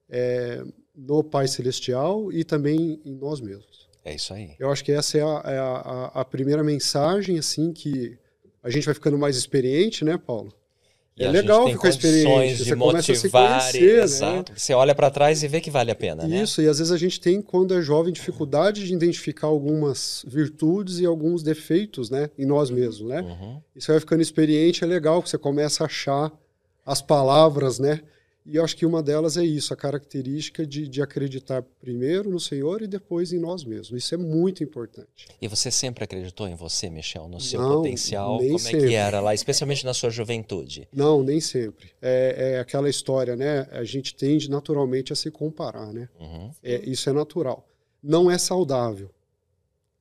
É, 0.08 0.62
no 0.94 1.22
Pai 1.24 1.46
Celestial 1.48 2.32
e 2.32 2.44
também 2.44 3.00
em 3.04 3.14
nós 3.14 3.40
mesmos. 3.40 3.88
É 4.04 4.14
isso 4.14 4.32
aí. 4.34 4.54
Eu 4.58 4.70
acho 4.70 4.84
que 4.84 4.92
essa 4.92 5.16
é 5.18 5.22
a, 5.22 5.42
é 5.46 5.58
a- 5.58 6.10
a- 6.14 6.20
a 6.20 6.24
primeira 6.24 6.62
mensagem, 6.64 7.38
assim, 7.38 7.72
que 7.72 8.18
a 8.62 8.70
gente 8.70 8.84
vai 8.84 8.94
ficando 8.94 9.16
mais 9.18 9.36
experiente, 9.36 10.04
né, 10.04 10.16
Paulo? 10.18 10.52
E 11.18 11.24
É 11.24 11.30
legal 11.30 11.64
tem 11.64 11.74
ficar 11.74 11.88
experiente, 11.88 12.64
você 12.64 12.76
começa 12.76 13.12
a 13.12 13.14
se 13.16 13.28
conhecer, 13.28 13.96
né? 13.96 14.02
exato. 14.04 14.52
Você 14.54 14.72
olha 14.72 14.94
para 14.94 15.10
trás 15.10 15.42
e 15.42 15.48
vê 15.48 15.60
que 15.60 15.70
vale 15.70 15.90
a 15.90 15.94
pena, 15.94 16.26
né? 16.26 16.42
Isso, 16.42 16.62
e 16.62 16.68
às 16.68 16.78
vezes 16.78 16.92
a 16.92 16.96
gente 16.96 17.20
tem, 17.20 17.42
quando 17.42 17.74
é 17.74 17.82
jovem, 17.82 18.12
dificuldade 18.12 18.86
de 18.86 18.94
identificar 18.94 19.48
algumas 19.48 20.24
virtudes 20.28 21.00
e 21.00 21.06
alguns 21.06 21.42
defeitos, 21.42 22.08
né, 22.08 22.30
em 22.38 22.46
nós 22.46 22.70
mesmos, 22.70 23.08
né? 23.08 23.22
Uhum. 23.22 23.60
E 23.74 23.80
você 23.80 23.90
vai 23.90 24.00
ficando 24.00 24.22
experiente, 24.22 24.84
é 24.84 24.86
legal, 24.86 25.20
que 25.20 25.28
você 25.28 25.38
começa 25.38 25.82
a 25.82 25.86
achar 25.86 26.32
as 26.86 27.02
palavras, 27.02 27.78
né? 27.80 28.00
E 28.48 28.56
eu 28.56 28.64
acho 28.64 28.74
que 28.74 28.86
uma 28.86 29.02
delas 29.02 29.36
é 29.36 29.44
isso, 29.44 29.74
a 29.74 29.76
característica 29.76 30.66
de, 30.66 30.88
de 30.88 31.02
acreditar 31.02 31.62
primeiro 31.78 32.30
no 32.30 32.40
Senhor 32.40 32.80
e 32.80 32.86
depois 32.86 33.30
em 33.30 33.38
nós 33.38 33.62
mesmos. 33.62 34.02
Isso 34.02 34.14
é 34.14 34.16
muito 34.16 34.64
importante. 34.64 35.28
E 35.38 35.46
você 35.46 35.70
sempre 35.70 36.02
acreditou 36.02 36.48
em 36.48 36.54
você, 36.54 36.88
Michel, 36.88 37.28
no 37.28 37.38
seu 37.38 37.60
Não, 37.60 37.76
potencial? 37.76 38.38
Como 38.38 38.54
é 38.54 38.58
sempre. 38.58 38.88
que 38.88 38.94
era 38.94 39.20
lá, 39.20 39.34
especialmente 39.34 39.84
na 39.84 39.92
sua 39.92 40.08
juventude? 40.08 40.88
Não, 40.90 41.22
nem 41.22 41.42
sempre. 41.42 41.90
É, 42.00 42.54
é 42.54 42.58
aquela 42.58 42.88
história, 42.88 43.36
né? 43.36 43.68
A 43.70 43.84
gente 43.84 44.14
tende 44.14 44.48
naturalmente 44.48 45.12
a 45.12 45.16
se 45.16 45.30
comparar, 45.30 45.92
né? 45.92 46.08
Uhum. 46.18 46.50
É, 46.62 46.80
isso 46.88 47.10
é 47.10 47.12
natural. 47.12 47.68
Não 48.02 48.30
é 48.30 48.38
saudável, 48.38 49.10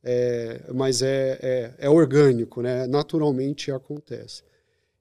é, 0.01 0.61
mas 0.73 1.01
é, 1.01 1.37
é, 1.41 1.73
é 1.79 1.89
orgânico, 1.89 2.61
né? 2.61 2.87
Naturalmente 2.87 3.71
acontece. 3.73 4.41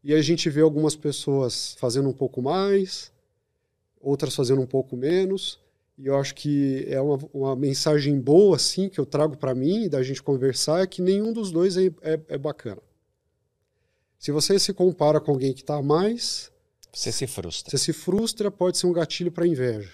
E 0.03 0.13
a 0.13 0.21
gente 0.21 0.51
vê 0.51 0.63
algumas 0.63 0.97
pessoas 0.97 1.77
fazendo 1.79 2.09
um 2.09 2.13
pouco 2.13 2.43
mais, 2.43 3.15
outras 4.07 4.35
fazendo 4.35 4.61
um 4.61 4.67
pouco 4.67 4.97
menos. 4.97 5.59
E 5.99 6.07
eu 6.07 6.17
acho 6.17 6.35
que 6.35 6.85
é 6.89 7.01
uma, 7.01 7.19
uma 7.33 7.57
mensagem 7.57 8.21
boa, 8.21 8.57
assim, 8.57 8.89
que 8.89 8.99
eu 9.01 9.07
trago 9.07 9.37
para 9.37 9.55
mim 9.55 9.85
e 9.85 9.89
da 9.89 10.03
gente 10.03 10.23
conversar, 10.23 10.83
é 10.83 10.87
que 10.87 11.03
nenhum 11.03 11.33
dos 11.33 11.51
dois 11.51 11.77
é, 11.77 11.87
é, 12.03 12.21
é 12.29 12.39
bacana. 12.39 12.81
Se 14.19 14.31
você 14.31 14.59
se 14.59 14.73
compara 14.73 15.21
com 15.21 15.33
alguém 15.33 15.53
que 15.53 15.63
está 15.63 15.81
mais, 15.83 16.51
Você 16.93 17.11
se 17.11 17.27
frustra. 17.27 17.71
você 17.71 17.79
se 17.79 17.93
frustra, 17.93 18.51
pode 18.51 18.79
ser 18.79 18.87
um 18.87 18.93
gatilho 18.93 19.33
para 19.33 19.47
inveja. 19.47 19.91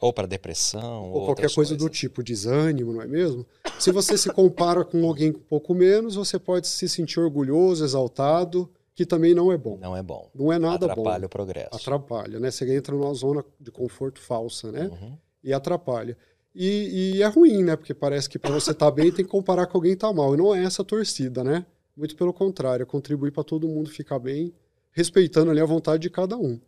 Ou 0.00 0.12
para 0.12 0.26
depressão, 0.26 1.04
ou 1.04 1.26
qualquer 1.26 1.28
outras 1.28 1.54
coisa 1.54 1.74
do 1.76 1.84
coisas. 1.84 1.96
tipo, 1.98 2.24
desânimo, 2.24 2.92
não 2.92 3.02
é 3.02 3.06
mesmo? 3.06 3.46
Se 3.78 3.92
você 3.92 4.18
se 4.18 4.30
compara 4.30 4.84
com 4.84 5.06
alguém 5.06 5.30
um 5.30 5.34
pouco 5.34 5.72
menos, 5.72 6.16
você 6.16 6.40
pode 6.40 6.66
se 6.66 6.88
sentir 6.88 7.20
orgulhoso, 7.20 7.84
exaltado, 7.84 8.68
que 8.94 9.06
também 9.06 9.34
não 9.34 9.50
é 9.50 9.56
bom. 9.56 9.78
Não 9.78 9.96
é 9.96 10.02
bom. 10.02 10.30
Não 10.34 10.52
é 10.52 10.58
nada 10.58 10.86
Atrapalha 10.86 11.20
bom. 11.20 11.26
o 11.26 11.28
progresso. 11.28 11.74
Atrapalha, 11.74 12.38
né? 12.38 12.50
Você 12.50 12.76
entra 12.76 12.94
numa 12.94 13.12
zona 13.14 13.44
de 13.58 13.70
conforto 13.70 14.20
falsa, 14.20 14.70
né? 14.70 14.88
Uhum. 14.88 15.16
E 15.42 15.52
atrapalha. 15.52 16.16
E, 16.54 17.14
e 17.16 17.22
é 17.22 17.26
ruim, 17.26 17.62
né? 17.62 17.76
Porque 17.76 17.94
parece 17.94 18.28
que 18.28 18.38
para 18.38 18.52
você 18.52 18.72
estar 18.72 18.90
bem 18.90 19.10
tem 19.10 19.24
que 19.24 19.30
comparar 19.30 19.66
com 19.66 19.78
alguém 19.78 19.92
que 19.92 19.98
tá 19.98 20.12
mal. 20.12 20.34
E 20.34 20.36
não 20.36 20.54
é 20.54 20.62
essa 20.62 20.82
a 20.82 20.84
torcida, 20.84 21.42
né? 21.42 21.64
Muito 21.96 22.14
pelo 22.16 22.32
contrário, 22.32 22.82
é 22.82 22.86
contribuir 22.86 23.30
para 23.30 23.44
todo 23.44 23.68
mundo 23.68 23.90
ficar 23.90 24.18
bem, 24.18 24.52
respeitando 24.92 25.50
ali 25.50 25.60
a 25.60 25.66
vontade 25.66 26.02
de 26.02 26.10
cada 26.10 26.36
um. 26.36 26.60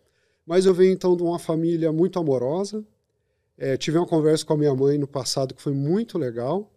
Mas 0.46 0.66
eu 0.66 0.74
venho 0.74 0.92
então 0.92 1.16
de 1.16 1.22
uma 1.22 1.38
família 1.38 1.92
muito 1.92 2.18
amorosa. 2.18 2.84
É, 3.56 3.76
tive 3.76 3.98
uma 3.98 4.06
conversa 4.06 4.44
com 4.44 4.54
a 4.54 4.56
minha 4.56 4.74
mãe 4.74 4.98
no 4.98 5.06
passado 5.06 5.54
que 5.54 5.62
foi 5.62 5.72
muito 5.72 6.18
legal, 6.18 6.70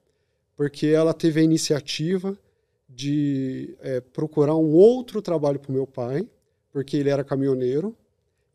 porque 0.55 0.87
ela 0.87 1.13
teve 1.13 1.39
a 1.39 1.43
iniciativa 1.43 2.37
de 2.97 3.77
é, 3.79 4.01
procurar 4.01 4.55
um 4.55 4.73
outro 4.73 5.21
trabalho 5.21 5.59
para 5.59 5.69
o 5.69 5.73
meu 5.73 5.85
pai, 5.85 6.27
porque 6.71 6.97
ele 6.97 7.09
era 7.09 7.23
caminhoneiro 7.23 7.95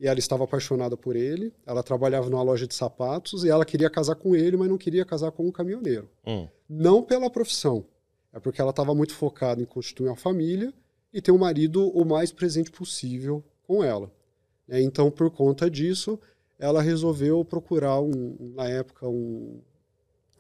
e 0.00 0.08
ela 0.08 0.18
estava 0.18 0.42
apaixonada 0.42 0.96
por 0.96 1.14
ele. 1.14 1.54
Ela 1.64 1.80
trabalhava 1.80 2.28
numa 2.28 2.42
loja 2.42 2.66
de 2.66 2.75
sapatos 2.75 3.44
e 3.44 3.49
ela 3.49 3.64
queria 3.64 3.88
casar 3.88 4.16
com 4.16 4.34
ele, 4.34 4.56
mas 4.56 4.68
não 4.68 4.76
queria 4.76 5.04
casar 5.04 5.30
com 5.30 5.46
um 5.46 5.52
caminhoneiro. 5.52 6.11
Hum. 6.26 6.49
Não 6.68 7.04
pela 7.04 7.30
profissão, 7.30 7.87
é 8.32 8.40
porque 8.40 8.61
ela 8.61 8.70
estava 8.70 8.92
muito 8.96 9.14
focada 9.14 9.62
em 9.62 9.64
constituir 9.64 10.08
uma 10.08 10.16
família 10.16 10.75
e 11.14 11.22
ter 11.22 11.30
um 11.30 11.38
marido 11.38 11.88
o 11.90 12.04
mais 12.04 12.32
presente 12.32 12.72
possível 12.72 13.44
com 13.62 13.84
ela. 13.84 14.11
É, 14.68 14.82
Então, 14.82 15.08
por 15.08 15.30
conta 15.30 15.70
disso, 15.70 16.18
ela 16.58 16.82
resolveu 16.82 17.44
procurar, 17.44 18.00
um, 18.00 18.52
na 18.56 18.68
época, 18.68 19.08
um, 19.08 19.61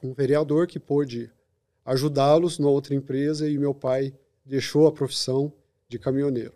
um 0.02 0.12
vereador 0.12 0.66
que 0.66 0.80
pôde 0.80 1.30
ajudá-los 1.84 2.58
na 2.58 2.68
outra 2.68 2.94
empresa 2.94 3.48
e 3.48 3.58
meu 3.58 3.74
pai 3.74 4.12
deixou 4.44 4.86
a 4.86 4.92
profissão 4.92 5.52
de 5.88 5.98
caminhoneiro. 5.98 6.52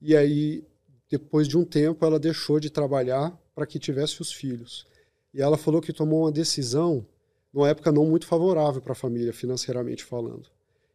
E 0.00 0.16
aí, 0.16 0.64
depois 1.08 1.46
de 1.46 1.56
um 1.56 1.64
tempo, 1.64 2.04
ela 2.04 2.18
deixou 2.18 2.58
de 2.58 2.70
trabalhar 2.70 3.36
para 3.54 3.66
que 3.66 3.78
tivesse 3.78 4.22
os 4.22 4.32
filhos. 4.32 4.86
E 5.34 5.40
ela 5.40 5.56
falou 5.56 5.80
que 5.80 5.92
tomou 5.92 6.22
uma 6.22 6.32
decisão 6.32 7.06
numa 7.52 7.68
época 7.68 7.92
não 7.92 8.06
muito 8.06 8.26
favorável 8.26 8.80
para 8.80 8.92
a 8.92 8.96
família, 8.96 9.32
financeiramente 9.32 10.04
falando. 10.04 10.48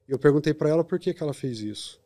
E 0.08 0.12
eu 0.12 0.20
perguntei 0.20 0.54
para 0.54 0.70
ela 0.70 0.84
por 0.84 1.00
que, 1.00 1.14
que 1.14 1.22
ela 1.22 1.34
fez 1.34 1.60
isso. 1.60 2.00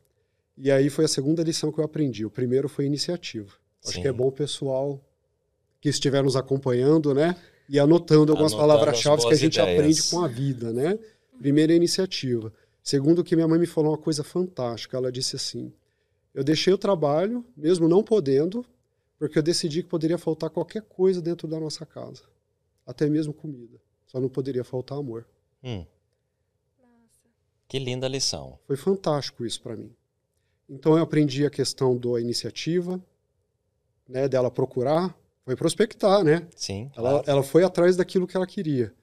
E 0.58 0.70
aí 0.72 0.90
foi 0.90 1.06
a 1.06 1.08
segunda 1.08 1.44
lição 1.44 1.72
que 1.72 1.80
eu 1.80 1.84
aprendi. 1.84 2.26
O 2.26 2.30
primeiro 2.30 2.68
foi 2.68 2.86
iniciativa. 2.86 3.52
Sim. 3.82 3.90
Acho 3.90 4.02
que 4.02 4.08
é 4.08 4.12
bom 4.12 4.28
o 4.28 4.32
pessoal 4.32 5.02
que 5.80 5.88
estiver 5.88 6.22
nos 6.22 6.36
acompanhando, 6.36 7.14
né? 7.14 7.36
E 7.70 7.80
anotando 7.80 8.32
algumas 8.32 8.54
palavras-chave 8.54 9.22
que 9.26 9.34
a 9.34 9.38
gente 9.38 9.60
ideias. 9.60 9.80
aprende 9.80 10.04
com 10.10 10.22
a 10.22 10.28
vida, 10.28 10.74
né? 10.74 11.00
Primeira 11.40 11.74
iniciativa. 11.74 12.54
Segundo, 12.84 13.24
que 13.24 13.36
minha 13.36 13.48
mãe 13.48 13.60
me 13.60 13.66
falou 13.66 13.92
uma 13.92 13.98
coisa 13.98 14.24
fantástica. 14.24 14.98
Ela 14.98 15.12
disse 15.12 15.36
assim: 15.36 15.74
Eu 16.34 16.44
deixei 16.44 16.74
o 16.74 16.78
trabalho, 16.78 17.46
mesmo 17.56 17.88
não 17.88 18.04
podendo, 18.04 18.66
porque 19.18 19.38
eu 19.38 19.44
decidi 19.44 19.84
que 19.84 19.90
poderia 19.90 20.18
faltar 20.18 20.50
qualquer 20.50 20.82
coisa 20.82 21.22
dentro 21.22 21.48
da 21.48 21.60
nossa 21.60 21.86
casa, 21.86 22.24
até 22.86 23.10
mesmo 23.10 23.34
comida. 23.34 23.80
Só 24.06 24.20
não 24.20 24.30
poderia 24.30 24.64
faltar 24.64 24.98
amor. 24.98 25.28
Hum. 25.64 25.86
Que 27.68 27.78
linda 27.78 28.08
lição. 28.08 28.58
Foi 28.66 28.76
fantástico 28.76 29.46
isso 29.46 29.62
para 29.62 29.76
mim. 29.76 29.94
Então 30.68 30.98
eu 30.98 31.04
aprendi 31.04 31.46
a 31.46 31.50
questão 31.50 31.96
da 31.96 32.20
iniciativa, 32.20 33.00
né, 34.08 34.28
dela 34.28 34.50
procurar, 34.50 35.16
foi 35.46 35.56
prospectar, 35.56 36.24
né? 36.24 36.48
Sim. 36.56 36.92
Ela, 36.96 37.10
claro. 37.10 37.24
ela 37.28 37.44
foi 37.44 37.64
atrás 37.64 37.96
daquilo 37.96 38.26
que 38.28 38.36
ela 38.36 38.48
queria. 38.48 38.94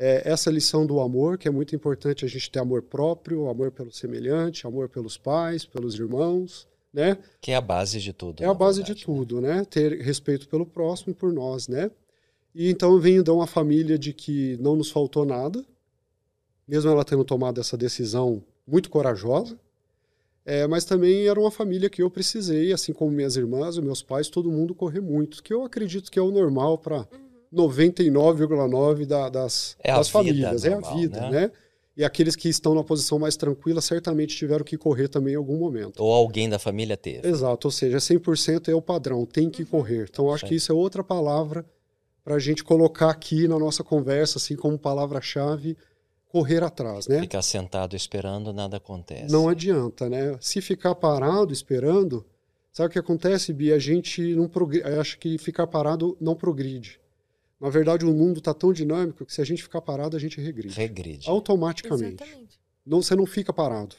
É, 0.00 0.22
essa 0.30 0.48
lição 0.48 0.86
do 0.86 1.00
amor, 1.00 1.36
que 1.36 1.48
é 1.48 1.50
muito 1.50 1.74
importante 1.74 2.24
a 2.24 2.28
gente 2.28 2.48
ter 2.48 2.60
amor 2.60 2.82
próprio, 2.82 3.48
amor 3.48 3.72
pelo 3.72 3.92
semelhante, 3.92 4.64
amor 4.64 4.88
pelos 4.88 5.18
pais, 5.18 5.64
pelos 5.64 5.96
irmãos, 5.96 6.68
né? 6.94 7.18
Que 7.40 7.50
é 7.50 7.56
a 7.56 7.60
base 7.60 7.98
de 7.98 8.12
tudo. 8.12 8.40
É 8.42 8.46
a 8.46 8.54
base 8.54 8.78
verdade, 8.78 9.00
de 9.00 9.04
tudo, 9.04 9.40
né? 9.40 9.56
né? 9.56 9.64
Ter 9.64 10.00
respeito 10.00 10.48
pelo 10.48 10.64
próximo 10.64 11.10
e 11.10 11.14
por 11.14 11.32
nós, 11.32 11.66
né? 11.66 11.90
E 12.54 12.70
então 12.70 12.92
eu 12.92 13.00
venho 13.00 13.24
de 13.24 13.30
uma 13.32 13.46
família 13.46 13.98
de 13.98 14.12
que 14.12 14.56
não 14.60 14.76
nos 14.76 14.88
faltou 14.88 15.24
nada, 15.26 15.64
mesmo 16.66 16.90
ela 16.90 17.04
tendo 17.04 17.24
tomado 17.24 17.60
essa 17.60 17.76
decisão 17.76 18.42
muito 18.64 18.88
corajosa. 18.90 19.58
É, 20.44 20.66
mas 20.66 20.84
também 20.84 21.26
era 21.26 21.38
uma 21.38 21.50
família 21.50 21.90
que 21.90 22.00
eu 22.00 22.08
precisei, 22.08 22.72
assim 22.72 22.92
como 22.92 23.10
minhas 23.10 23.36
irmãs, 23.36 23.76
os 23.76 23.84
meus 23.84 24.02
pais, 24.02 24.30
todo 24.30 24.50
mundo 24.50 24.74
correr 24.74 25.00
muito, 25.00 25.42
que 25.42 25.52
eu 25.52 25.62
acredito 25.62 26.10
que 26.10 26.18
é 26.18 26.22
o 26.22 26.30
normal 26.30 26.78
para 26.78 27.06
99,9% 27.52 29.06
da, 29.06 29.28
das, 29.28 29.76
é 29.82 29.94
das 29.94 30.08
famílias. 30.08 30.64
Normal, 30.64 30.80
é 30.80 30.92
a 30.92 30.96
vida, 30.96 31.20
né? 31.22 31.30
né? 31.30 31.50
E 31.96 32.04
aqueles 32.04 32.36
que 32.36 32.48
estão 32.48 32.76
na 32.76 32.84
posição 32.84 33.18
mais 33.18 33.36
tranquila 33.36 33.80
certamente 33.80 34.36
tiveram 34.36 34.64
que 34.64 34.78
correr 34.78 35.08
também 35.08 35.34
em 35.34 35.36
algum 35.36 35.58
momento. 35.58 36.00
Ou 36.00 36.12
alguém 36.12 36.48
da 36.48 36.58
família 36.58 36.96
teve. 36.96 37.26
Exato, 37.26 37.66
ou 37.66 37.72
seja, 37.72 37.96
100% 37.98 38.68
é 38.68 38.74
o 38.74 38.80
padrão, 38.80 39.26
tem 39.26 39.50
que 39.50 39.64
correr. 39.64 40.06
Então, 40.08 40.32
acho 40.32 40.44
Sim. 40.44 40.48
que 40.48 40.54
isso 40.54 40.70
é 40.70 40.74
outra 40.74 41.02
palavra 41.02 41.66
para 42.22 42.36
a 42.36 42.38
gente 42.38 42.62
colocar 42.62 43.10
aqui 43.10 43.48
na 43.48 43.58
nossa 43.58 43.82
conversa, 43.82 44.38
assim 44.38 44.54
como 44.54 44.78
palavra-chave, 44.78 45.76
correr 46.28 46.62
atrás, 46.62 47.08
né? 47.08 47.20
Ficar 47.20 47.42
sentado 47.42 47.96
esperando, 47.96 48.52
nada 48.52 48.76
acontece. 48.76 49.32
Não 49.32 49.48
adianta, 49.48 50.08
né? 50.08 50.36
Se 50.40 50.60
ficar 50.60 50.94
parado 50.94 51.52
esperando, 51.52 52.24
sabe 52.72 52.90
o 52.90 52.92
que 52.92 52.98
acontece, 52.98 53.52
Bia? 53.52 53.74
A 53.74 53.78
gente 53.78 54.36
não 54.36 54.46
progride, 54.46 54.84
acho 54.84 55.18
que 55.18 55.36
ficar 55.36 55.66
parado 55.66 56.16
não 56.20 56.36
progride. 56.36 57.00
Na 57.60 57.68
verdade, 57.70 58.04
o 58.04 58.12
mundo 58.12 58.38
está 58.38 58.54
tão 58.54 58.72
dinâmico 58.72 59.24
que 59.24 59.32
se 59.32 59.40
a 59.40 59.44
gente 59.44 59.62
ficar 59.62 59.80
parado, 59.80 60.16
a 60.16 60.20
gente 60.20 60.40
regride. 60.40 60.74
Regride. 60.74 61.28
Automaticamente. 61.28 62.22
Exatamente. 62.22 62.60
Não, 62.86 63.02
você 63.02 63.16
não 63.16 63.26
fica 63.26 63.52
parado. 63.52 63.96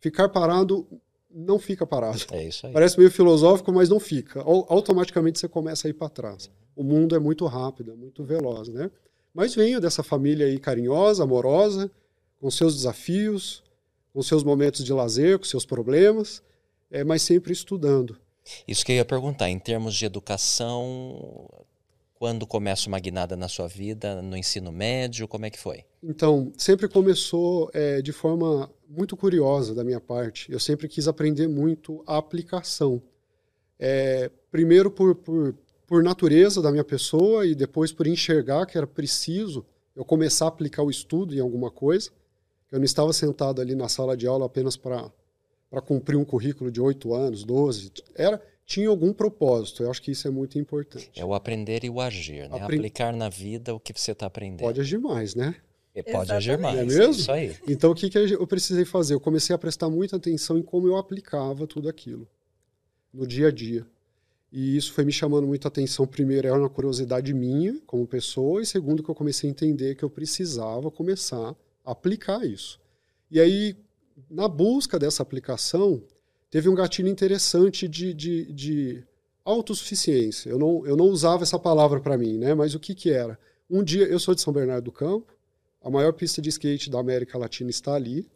Ficar 0.00 0.28
parado 0.28 0.86
não 1.34 1.58
fica 1.58 1.86
parado. 1.86 2.20
É 2.30 2.44
isso 2.44 2.66
aí. 2.66 2.72
Parece 2.72 2.96
meio 2.96 3.10
filosófico, 3.10 3.72
mas 3.72 3.88
não 3.88 3.98
fica. 3.98 4.40
Automaticamente 4.42 5.38
você 5.38 5.48
começa 5.48 5.88
a 5.88 5.90
ir 5.90 5.94
para 5.94 6.08
trás. 6.08 6.50
O 6.76 6.84
mundo 6.84 7.16
é 7.16 7.18
muito 7.18 7.44
rápido, 7.46 7.90
é 7.90 7.94
muito 7.94 8.22
veloz, 8.22 8.68
né? 8.68 8.90
Mas 9.32 9.54
venho 9.54 9.80
dessa 9.80 10.02
família 10.02 10.46
aí 10.46 10.58
carinhosa, 10.58 11.24
amorosa, 11.24 11.90
com 12.40 12.50
seus 12.50 12.76
desafios, 12.76 13.64
com 14.12 14.22
seus 14.22 14.44
momentos 14.44 14.84
de 14.84 14.92
lazer, 14.92 15.38
com 15.38 15.44
seus 15.44 15.66
problemas, 15.66 16.40
é, 16.90 17.02
mas 17.02 17.22
sempre 17.22 17.52
estudando. 17.52 18.16
Isso 18.68 18.84
que 18.84 18.92
eu 18.92 18.96
ia 18.96 19.04
perguntar, 19.04 19.50
em 19.50 19.58
termos 19.58 19.94
de 19.94 20.04
educação, 20.04 21.48
quando 22.24 22.46
começa 22.46 22.88
uma 22.88 22.98
guinada 22.98 23.36
na 23.36 23.48
sua 23.48 23.68
vida, 23.68 24.22
no 24.22 24.34
ensino 24.34 24.72
médio, 24.72 25.28
como 25.28 25.44
é 25.44 25.50
que 25.50 25.58
foi? 25.58 25.84
Então, 26.02 26.50
sempre 26.56 26.88
começou 26.88 27.70
é, 27.74 28.00
de 28.00 28.12
forma 28.12 28.70
muito 28.88 29.14
curiosa 29.14 29.74
da 29.74 29.84
minha 29.84 30.00
parte. 30.00 30.50
Eu 30.50 30.58
sempre 30.58 30.88
quis 30.88 31.06
aprender 31.06 31.46
muito 31.46 32.02
a 32.06 32.16
aplicação. 32.16 33.02
É, 33.78 34.30
primeiro 34.50 34.90
por, 34.90 35.14
por 35.16 35.54
por 35.86 36.02
natureza 36.02 36.62
da 36.62 36.70
minha 36.70 36.82
pessoa 36.82 37.46
e 37.46 37.54
depois 37.54 37.92
por 37.92 38.06
enxergar 38.06 38.64
que 38.64 38.78
era 38.78 38.86
preciso 38.86 39.62
eu 39.94 40.02
começar 40.02 40.46
a 40.46 40.48
aplicar 40.48 40.82
o 40.82 40.88
estudo 40.88 41.34
em 41.34 41.40
alguma 41.40 41.70
coisa. 41.70 42.10
Eu 42.72 42.78
não 42.78 42.86
estava 42.86 43.12
sentado 43.12 43.60
ali 43.60 43.74
na 43.74 43.86
sala 43.86 44.16
de 44.16 44.26
aula 44.26 44.46
apenas 44.46 44.78
para 44.78 45.12
cumprir 45.84 46.16
um 46.16 46.24
currículo 46.24 46.70
de 46.70 46.80
oito 46.80 47.12
anos, 47.12 47.44
doze. 47.44 47.92
Era 48.14 48.40
tinha 48.66 48.88
algum 48.88 49.12
propósito. 49.12 49.82
Eu 49.82 49.90
acho 49.90 50.02
que 50.02 50.10
isso 50.10 50.26
é 50.26 50.30
muito 50.30 50.58
importante. 50.58 51.10
É 51.16 51.24
o 51.24 51.34
aprender 51.34 51.84
e 51.84 51.90
o 51.90 52.00
agir, 52.00 52.48
né? 52.48 52.60
Apre... 52.60 52.76
Aplicar 52.76 53.14
na 53.14 53.28
vida 53.28 53.74
o 53.74 53.80
que 53.80 53.92
você 53.92 54.12
está 54.12 54.26
aprendendo. 54.26 54.60
Pode 54.60 54.80
agir 54.80 54.98
mais, 54.98 55.34
né? 55.34 55.54
E 55.94 56.02
pode 56.02 56.32
Exatamente. 56.32 56.32
agir 56.32 56.58
mais. 56.58 56.74
Não 56.74 56.82
é 56.82 56.86
mesmo? 56.86 57.12
Isso 57.12 57.32
aí. 57.32 57.56
Então 57.68 57.90
o 57.90 57.94
que, 57.94 58.10
que 58.10 58.18
eu 58.18 58.46
precisei 58.46 58.84
fazer? 58.84 59.14
Eu 59.14 59.20
comecei 59.20 59.54
a 59.54 59.58
prestar 59.58 59.88
muita 59.88 60.16
atenção 60.16 60.58
em 60.58 60.62
como 60.62 60.86
eu 60.86 60.96
aplicava 60.96 61.66
tudo 61.66 61.88
aquilo 61.88 62.26
no 63.12 63.26
dia 63.26 63.48
a 63.48 63.50
dia. 63.52 63.86
E 64.50 64.76
isso 64.76 64.92
foi 64.92 65.04
me 65.04 65.12
chamando 65.12 65.46
muita 65.46 65.68
atenção. 65.68 66.06
Primeiro, 66.06 66.46
era 66.46 66.58
uma 66.58 66.70
curiosidade 66.70 67.34
minha 67.34 67.80
como 67.86 68.06
pessoa, 68.06 68.62
e 68.62 68.66
segundo, 68.66 69.02
que 69.02 69.10
eu 69.10 69.14
comecei 69.14 69.48
a 69.48 69.52
entender 69.52 69.96
que 69.96 70.04
eu 70.04 70.10
precisava 70.10 70.90
começar 70.90 71.56
a 71.84 71.90
aplicar 71.90 72.44
isso. 72.44 72.80
E 73.30 73.40
aí, 73.40 73.76
na 74.30 74.46
busca 74.46 74.96
dessa 74.96 75.22
aplicação, 75.24 76.02
teve 76.54 76.68
um 76.68 76.74
gatilho 76.76 77.08
interessante 77.08 77.88
de, 77.88 78.14
de, 78.14 78.52
de 78.52 79.04
autossuficiência. 79.44 80.48
Eu 80.48 80.56
não, 80.56 80.86
eu 80.86 80.96
não 80.96 81.06
usava 81.06 81.42
essa 81.42 81.58
palavra 81.58 81.98
para 81.98 82.16
mim, 82.16 82.38
né? 82.38 82.54
mas 82.54 82.76
o 82.76 82.78
que, 82.78 82.94
que 82.94 83.10
era? 83.10 83.36
Um 83.68 83.82
dia, 83.82 84.04
eu 84.04 84.20
sou 84.20 84.36
de 84.36 84.40
São 84.40 84.52
Bernardo 84.52 84.84
do 84.84 84.92
Campo, 84.92 85.34
a 85.82 85.90
maior 85.90 86.12
pista 86.12 86.40
de 86.40 86.48
skate 86.50 86.88
da 86.88 87.00
América 87.00 87.36
Latina 87.36 87.70
está 87.70 87.94
ali. 87.94 88.30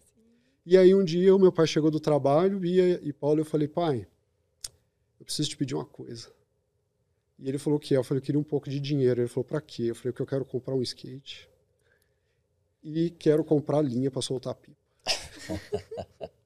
E 0.67 0.77
aí, 0.77 0.93
um 0.97 1.05
dia, 1.05 1.33
o 1.33 1.39
meu 1.39 1.53
pai 1.53 1.69
chegou 1.69 1.93
do 1.93 2.01
trabalho 2.01 2.65
e, 2.65 2.81
e 3.09 3.13
Paulo, 3.13 3.41
eu 3.41 3.45
falei, 3.45 3.69
pai 3.69 4.05
eu 5.21 5.25
preciso 5.25 5.51
te 5.51 5.57
pedir 5.57 5.77
uma 5.77 5.87
coisa. 5.87 6.29
E 7.39 7.49
ele 7.49 7.57
falou 7.57 7.79
que 7.79 7.95
é. 7.95 7.99
Eu 7.99 8.03
falei, 8.03 8.19
eu 8.19 8.25
queria 8.25 8.41
um 8.41 8.45
pouco 8.45 8.69
de 8.69 8.81
dinheiro. 8.81 9.21
Ele 9.21 9.29
falou, 9.29 9.45
para 9.45 9.61
quê? 9.61 9.85
Eu 9.85 9.95
falei, 9.95 10.13
que 10.13 10.21
eu 10.21 10.27
quero 10.27 10.45
comprar 10.45 10.75
um 10.75 10.83
skate 10.83 11.49
e 12.83 13.11
quero 13.11 13.45
comprar 13.45 13.81
linha 13.81 14.11
para 14.11 14.23
soltar 14.23 14.57
pipa. 14.57 14.77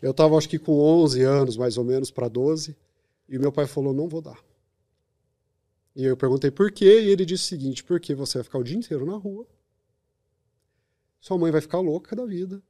eu 0.00 0.10
estava 0.10 0.36
acho 0.36 0.48
que 0.48 0.58
com 0.58 0.78
11 0.80 1.22
anos, 1.22 1.56
mais 1.56 1.76
ou 1.76 1.84
menos, 1.84 2.10
para 2.10 2.28
12, 2.28 2.76
e 3.28 3.38
meu 3.38 3.52
pai 3.52 3.66
falou, 3.66 3.92
não 3.92 4.08
vou 4.08 4.20
dar. 4.20 4.38
E 5.94 6.04
eu 6.04 6.16
perguntei 6.16 6.50
por 6.50 6.70
quê, 6.70 7.00
e 7.02 7.10
ele 7.10 7.24
disse 7.24 7.44
o 7.44 7.48
seguinte, 7.48 7.84
porque 7.84 8.14
você 8.14 8.38
vai 8.38 8.44
ficar 8.44 8.58
o 8.58 8.64
dia 8.64 8.76
inteiro 8.76 9.04
na 9.04 9.16
rua, 9.16 9.46
sua 11.20 11.36
mãe 11.36 11.50
vai 11.50 11.60
ficar 11.60 11.80
louca 11.80 12.16
da 12.16 12.24
vida, 12.24 12.62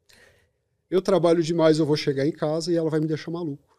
eu 0.90 1.00
trabalho 1.00 1.42
demais, 1.42 1.78
eu 1.78 1.86
vou 1.86 1.96
chegar 1.96 2.26
em 2.26 2.32
casa 2.32 2.72
e 2.72 2.76
ela 2.76 2.90
vai 2.90 2.98
me 2.98 3.06
deixar 3.06 3.30
maluco. 3.30 3.76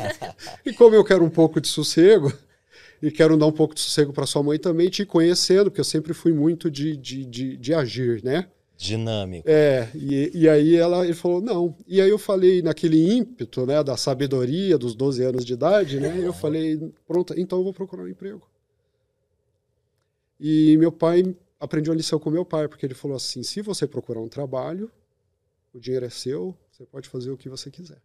e 0.64 0.74
como 0.74 0.94
eu 0.94 1.02
quero 1.02 1.24
um 1.24 1.30
pouco 1.30 1.60
de 1.60 1.68
sossego, 1.68 2.30
e 3.02 3.10
quero 3.10 3.36
dar 3.36 3.46
um 3.46 3.52
pouco 3.52 3.74
de 3.74 3.80
sossego 3.80 4.12
para 4.12 4.26
sua 4.26 4.42
mãe 4.42 4.58
também, 4.58 4.90
te 4.90 5.06
conhecendo, 5.06 5.70
porque 5.70 5.80
eu 5.80 5.84
sempre 5.84 6.12
fui 6.12 6.32
muito 6.32 6.70
de, 6.70 6.96
de, 6.96 7.24
de, 7.24 7.56
de 7.56 7.74
agir, 7.74 8.22
né? 8.22 8.48
Dinâmico. 8.80 9.46
É, 9.46 9.90
e, 9.94 10.30
e 10.32 10.48
aí 10.48 10.74
ela 10.74 11.04
ele 11.04 11.12
falou, 11.12 11.42
não. 11.42 11.76
E 11.86 12.00
aí 12.00 12.08
eu 12.08 12.18
falei, 12.18 12.62
naquele 12.62 13.12
ímpeto, 13.12 13.66
né, 13.66 13.84
da 13.84 13.94
sabedoria 13.94 14.78
dos 14.78 14.94
12 14.94 15.22
anos 15.22 15.44
de 15.44 15.52
idade, 15.52 16.00
né, 16.00 16.18
eu 16.26 16.32
falei, 16.32 16.90
pronto, 17.06 17.34
então 17.36 17.58
eu 17.58 17.64
vou 17.64 17.74
procurar 17.74 18.04
um 18.04 18.08
emprego. 18.08 18.40
E 20.40 20.78
meu 20.78 20.90
pai, 20.90 21.36
aprendi 21.60 21.90
uma 21.90 21.96
lição 21.96 22.18
com 22.18 22.30
meu 22.30 22.42
pai, 22.42 22.68
porque 22.68 22.86
ele 22.86 22.94
falou 22.94 23.18
assim, 23.18 23.42
se 23.42 23.60
você 23.60 23.86
procurar 23.86 24.22
um 24.22 24.28
trabalho, 24.28 24.90
o 25.74 25.78
dinheiro 25.78 26.06
é 26.06 26.10
seu, 26.10 26.56
você 26.72 26.86
pode 26.86 27.06
fazer 27.06 27.30
o 27.30 27.36
que 27.36 27.50
você 27.50 27.70
quiser. 27.70 28.00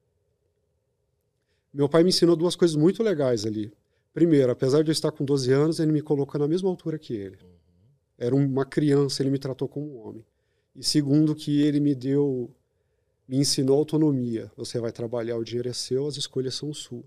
Meu 1.74 1.88
pai 1.88 2.04
me 2.04 2.10
ensinou 2.10 2.36
duas 2.36 2.54
coisas 2.54 2.76
muito 2.76 3.02
legais 3.02 3.46
ali. 3.46 3.72
Primeiro, 4.14 4.52
apesar 4.52 4.84
de 4.84 4.90
eu 4.90 4.94
estar 4.94 5.14
com 5.14 5.24
12 5.24 5.54
anos, 5.54 5.80
ele 5.80 5.94
me 5.94 6.02
colocou 6.02 6.38
na 6.38 6.50
mesma 6.50 6.70
altura 6.70 7.00
que 7.00 7.14
ele. 7.14 7.38
Era 8.18 8.36
uma 8.36 8.66
criança, 8.66 9.24
ele 9.24 9.30
me 9.30 9.40
tratou 9.40 9.70
como 9.70 9.88
um 9.88 10.06
homem. 10.06 10.26
E 10.76 10.84
segundo, 10.84 11.36
que 11.36 11.62
ele 11.62 11.80
me 11.80 11.96
deu, 11.96 12.50
me 13.28 13.38
ensinou 13.38 13.78
autonomia. 13.78 14.52
Você 14.58 14.80
vai 14.80 14.92
trabalhar, 14.92 15.38
o 15.38 15.44
dinheiro 15.44 15.70
é 15.70 15.74
seu, 15.74 16.08
as 16.08 16.18
escolhas 16.18 16.56
são 16.56 16.74
suas. 16.74 17.06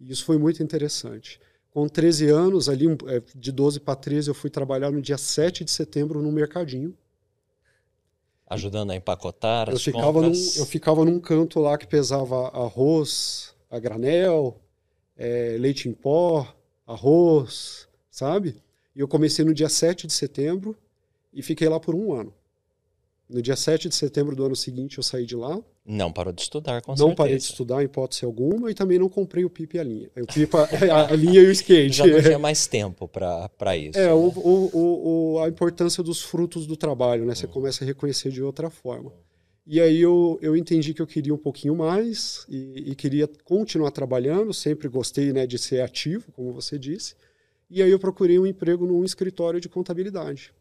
E 0.00 0.10
isso 0.10 0.24
foi 0.24 0.38
muito 0.38 0.62
interessante. 0.62 1.40
Com 1.70 1.86
13 1.86 2.28
anos, 2.28 2.68
ali 2.68 2.86
é, 3.06 3.22
de 3.34 3.52
12 3.52 3.80
para 3.80 3.94
13, 3.94 4.30
eu 4.30 4.34
fui 4.34 4.48
trabalhar 4.48 4.90
no 4.90 5.02
dia 5.02 5.18
7 5.18 5.64
de 5.64 5.70
setembro 5.70 6.22
no 6.22 6.32
mercadinho 6.32 6.96
Ajudando 8.50 8.92
a 8.92 8.96
empacotar 8.96 9.68
eu 9.68 9.74
as 9.74 9.82
ficava 9.82 10.22
num. 10.22 10.32
Eu 10.56 10.64
ficava 10.64 11.04
num 11.04 11.20
canto 11.20 11.60
lá 11.60 11.76
que 11.76 11.86
pesava 11.86 12.48
arroz 12.48 13.54
a 13.70 13.78
granel, 13.78 14.58
é, 15.16 15.56
leite 15.60 15.86
em 15.86 15.92
pó, 15.92 16.46
arroz, 16.86 17.86
sabe? 18.10 18.56
E 18.96 19.00
eu 19.00 19.06
comecei 19.06 19.44
no 19.44 19.52
dia 19.52 19.68
7 19.68 20.06
de 20.06 20.14
setembro 20.14 20.74
e 21.30 21.42
fiquei 21.42 21.68
lá 21.68 21.78
por 21.78 21.94
um 21.94 22.14
ano. 22.14 22.32
No 23.28 23.42
dia 23.42 23.56
7 23.56 23.90
de 23.90 23.94
setembro 23.94 24.34
do 24.34 24.42
ano 24.44 24.56
seguinte 24.56 24.96
eu 24.96 25.02
saí 25.02 25.26
de 25.26 25.36
lá, 25.36 25.60
Não 25.84 26.10
parou 26.10 26.32
de 26.32 26.40
estudar, 26.40 26.80
com 26.80 26.92
não 26.92 26.96
certeza. 26.96 27.16
parei 27.16 27.36
de 27.36 27.42
estudar 27.42 27.82
em 27.82 27.84
hipótese 27.84 28.24
alguma 28.24 28.70
e 28.70 28.74
também 28.74 28.98
não 28.98 29.08
comprei 29.08 29.44
o 29.44 29.50
pipa 29.50 29.76
e 29.76 29.80
a 29.80 29.84
linha. 29.84 30.10
O 30.18 30.26
pipa, 30.26 30.66
a, 30.90 31.12
a 31.12 31.16
linha 31.16 31.42
e 31.42 31.46
o 31.46 31.50
skate. 31.52 31.92
Já 31.94 32.06
não 32.06 32.22
tinha 32.22 32.38
mais 32.38 32.66
tempo 32.66 33.06
para 33.06 33.76
isso. 33.76 33.98
É, 33.98 34.06
né? 34.06 34.12
o, 34.14 34.28
o, 34.28 35.34
o, 35.34 35.38
a 35.40 35.48
importância 35.48 36.02
dos 36.02 36.22
frutos 36.22 36.66
do 36.66 36.74
trabalho, 36.76 37.26
né? 37.26 37.34
Você 37.34 37.44
Uhum. 37.44 37.52
começa 37.52 37.84
a 37.84 37.86
reconhecer 37.86 38.30
de 38.30 38.42
outra 38.42 38.70
forma. 38.70 39.12
E 39.66 39.78
aí 39.78 40.00
eu, 40.00 40.38
eu 40.40 40.56
entendi 40.56 40.94
que 40.94 41.02
eu 41.02 41.06
queria 41.06 41.34
um 41.34 41.38
pouquinho 41.38 41.76
mais 41.76 42.46
e, 42.48 42.92
e 42.92 42.94
queria 42.94 43.28
continuar 43.44 43.90
trabalhando, 43.90 44.54
sempre 44.54 44.88
gostei 44.88 45.30
né, 45.34 45.46
de 45.46 45.58
ser 45.58 45.82
ativo, 45.82 46.32
como 46.32 46.50
você 46.54 46.78
disse. 46.78 47.14
E 47.68 47.82
aí 47.82 47.90
eu 47.90 47.98
procurei 47.98 48.38
um 48.38 48.46
emprego 48.46 48.86
num 48.86 49.04
escritório 49.04 49.60
de 49.60 49.68
contabilidade. 49.68 50.54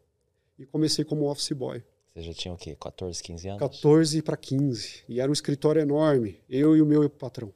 E 0.60 0.66
comecei 0.66 1.06
como 1.06 1.30
office 1.32 1.54
boy. 1.54 1.82
Você 2.18 2.24
já 2.24 2.34
tinha 2.34 2.52
o 2.52 2.58
quê? 2.58 2.76
14, 2.80 3.22
15 3.22 3.48
anos? 3.48 3.60
14 3.60 4.22
para 4.24 4.36
15. 4.36 5.04
E 5.08 5.20
era 5.22 5.30
um 5.30 5.34
escritório 5.34 5.80
enorme, 5.80 6.40
eu 6.50 6.76
e 6.76 6.82
o 6.82 6.86
meu 6.86 7.08
patrão. 7.08 7.54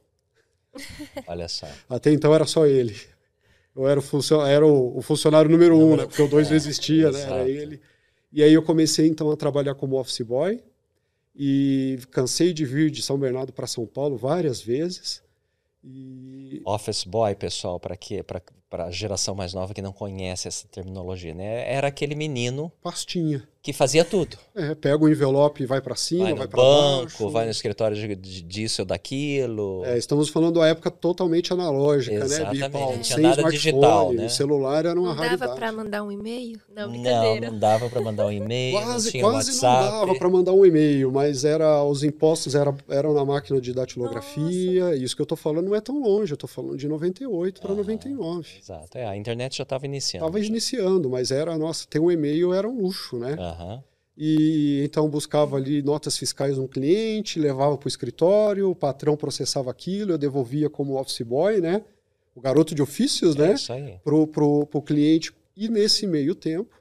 Olha 1.26 1.48
só. 1.48 1.68
Até 1.90 2.12
então 2.12 2.32
era 2.34 2.46
só 2.46 2.68
ele. 2.68 2.96
Eu 3.76 3.88
era 3.88 4.00
o, 4.00 4.04
funcio- 4.04 4.42
era 4.46 4.64
o, 4.66 4.96
o 4.98 5.02
funcionário 5.02 5.50
número 5.50 5.76
um, 5.76 5.96
né? 5.98 6.06
Porque 6.06 6.22
o 6.22 6.28
dois 6.28 6.48
não 6.50 6.56
existia, 6.56 7.10
né? 7.12 7.22
Era 7.24 7.50
ele. 7.50 7.82
E 8.32 8.44
aí 8.44 8.54
eu 8.54 8.62
comecei 8.62 9.08
então 9.08 9.32
a 9.32 9.36
trabalhar 9.36 9.74
como 9.74 9.98
office 10.00 10.22
boy 10.22 10.64
e 11.36 11.98
cansei 12.12 12.54
de 12.54 12.64
vir 12.64 12.92
de 12.92 13.02
São 13.02 13.18
Bernardo 13.18 13.52
para 13.52 13.66
São 13.66 13.88
Paulo 13.88 14.16
várias 14.16 14.62
vezes. 14.62 15.24
E 15.84 16.62
Office 16.66 17.04
boy, 17.04 17.34
pessoal, 17.34 17.80
para 17.80 17.98
quê? 17.98 18.22
Para 18.22 18.40
a 18.72 18.92
geração 18.92 19.36
mais 19.36 19.54
nova 19.54 19.74
que 19.74 19.82
não 19.82 19.92
conhece 19.92 20.48
essa 20.48 20.66
terminologia, 20.68 21.34
né? 21.34 21.72
Era 21.72 21.88
aquele 21.88 22.16
menino 22.16 22.72
pastinha. 22.82 23.44
que 23.62 23.74
fazia 23.74 24.04
tudo. 24.06 24.38
É, 24.56 24.74
pega 24.74 25.04
o 25.04 25.10
envelope 25.10 25.62
e 25.64 25.66
vai 25.66 25.80
para 25.82 25.96
cima, 25.96 26.24
Vai 26.24 26.34
vai, 26.34 26.44
no 26.46 26.50
para 26.50 26.62
banco, 26.62 27.02
baixo. 27.04 27.30
vai 27.30 27.46
no 27.46 27.52
escritório 27.52 27.96
de, 27.96 28.16
de, 28.16 28.42
disso 28.42 28.82
ou 28.82 28.86
daquilo. 28.86 29.84
É, 29.86 29.98
estamos 29.98 30.30
falando 30.30 30.60
da 30.60 30.68
época 30.68 30.90
totalmente 30.90 31.54
analógica, 31.54 32.16
Exatamente, 32.16 32.60
né, 32.60 32.68
Bipaulo? 32.70 32.96
não 32.96 33.02
tinha 33.04 33.16
Sem 33.16 33.24
nada 33.24 33.44
digital, 33.50 34.14
né? 34.14 34.26
O 34.26 34.30
celular 34.30 34.86
era 34.86 35.00
uma 35.00 35.10
Não 35.10 35.16
dava 35.16 35.28
raridade. 35.28 35.56
pra 35.56 35.72
mandar 35.72 36.04
um 36.04 36.12
e-mail? 36.12 36.60
Não, 36.74 36.90
Não, 36.92 37.40
não 37.40 37.60
dava 37.60 37.90
para 37.90 38.02
mandar 38.02 38.26
um 38.26 38.32
e-mail, 38.32 38.80
não 38.80 38.84
Quase, 38.88 39.12
tinha 39.12 39.24
quase 39.24 39.52
WhatsApp. 39.52 39.84
não 39.92 40.00
dava 40.06 40.16
para 40.18 40.30
mandar 40.30 40.54
um 40.54 40.66
e-mail, 40.66 41.12
mas 41.12 41.46
era 41.46 41.84
os 41.84 42.04
impostos 42.04 42.56
era, 42.56 42.74
eram 42.90 43.14
na 43.14 43.24
máquina 43.26 43.60
de 43.62 43.74
datilografia. 43.74 44.96
Isso 44.96 45.16
que 45.16 45.22
eu 45.22 45.26
tô 45.26 45.36
falando 45.36 45.68
não 45.68 45.76
é 45.76 45.82
tão 45.82 46.02
longe, 46.02 46.34
eu 46.34 46.38
tô 46.38 46.48
falando 46.48 46.78
de 46.78 46.88
98 46.88 47.62
para 47.62 47.72
Ah, 47.74 47.76
99. 47.76 48.48
Exato, 48.62 48.98
é, 48.98 49.06
a 49.06 49.18
internet 49.18 49.58
já 49.58 49.64
estava 49.64 49.86
iniciando. 49.86 50.26
Estava 50.28 50.46
iniciando, 50.46 51.10
mas 51.10 51.32
era, 51.32 51.58
nossa, 51.58 51.88
ter 51.88 52.00
um 52.00 52.12
e-mail 52.12 52.54
era 52.54 52.70
um 52.70 52.82
luxo, 52.82 53.18
né? 53.18 53.34
Aham. 53.40 53.84
E 54.16 54.84
então 54.86 55.10
buscava 55.10 55.56
ali 55.56 55.82
notas 55.82 56.16
fiscais 56.18 56.58
um 56.58 56.68
cliente, 56.68 57.40
levava 57.40 57.78
para 57.78 57.88
o 57.88 57.90
escritório, 57.90 58.70
o 58.70 58.76
patrão 58.76 59.18
processava 59.18 59.72
aquilo, 59.72 60.12
eu 60.12 60.18
devolvia 60.18 60.70
como 60.70 61.00
office 61.00 61.22
boy, 61.22 61.60
né? 61.60 61.84
O 62.36 62.42
garoto 62.42 62.76
de 62.76 62.82
ofícios, 62.82 63.36
É 63.36 63.40
né? 63.48 63.54
isso 63.54 63.74
aí. 63.74 64.00
pro, 64.04 64.28
pro, 64.28 64.66
pro 64.68 64.82
cliente. 64.82 65.34
E 65.56 65.68
nesse 65.68 66.06
meio 66.06 66.36
tempo, 66.36 66.76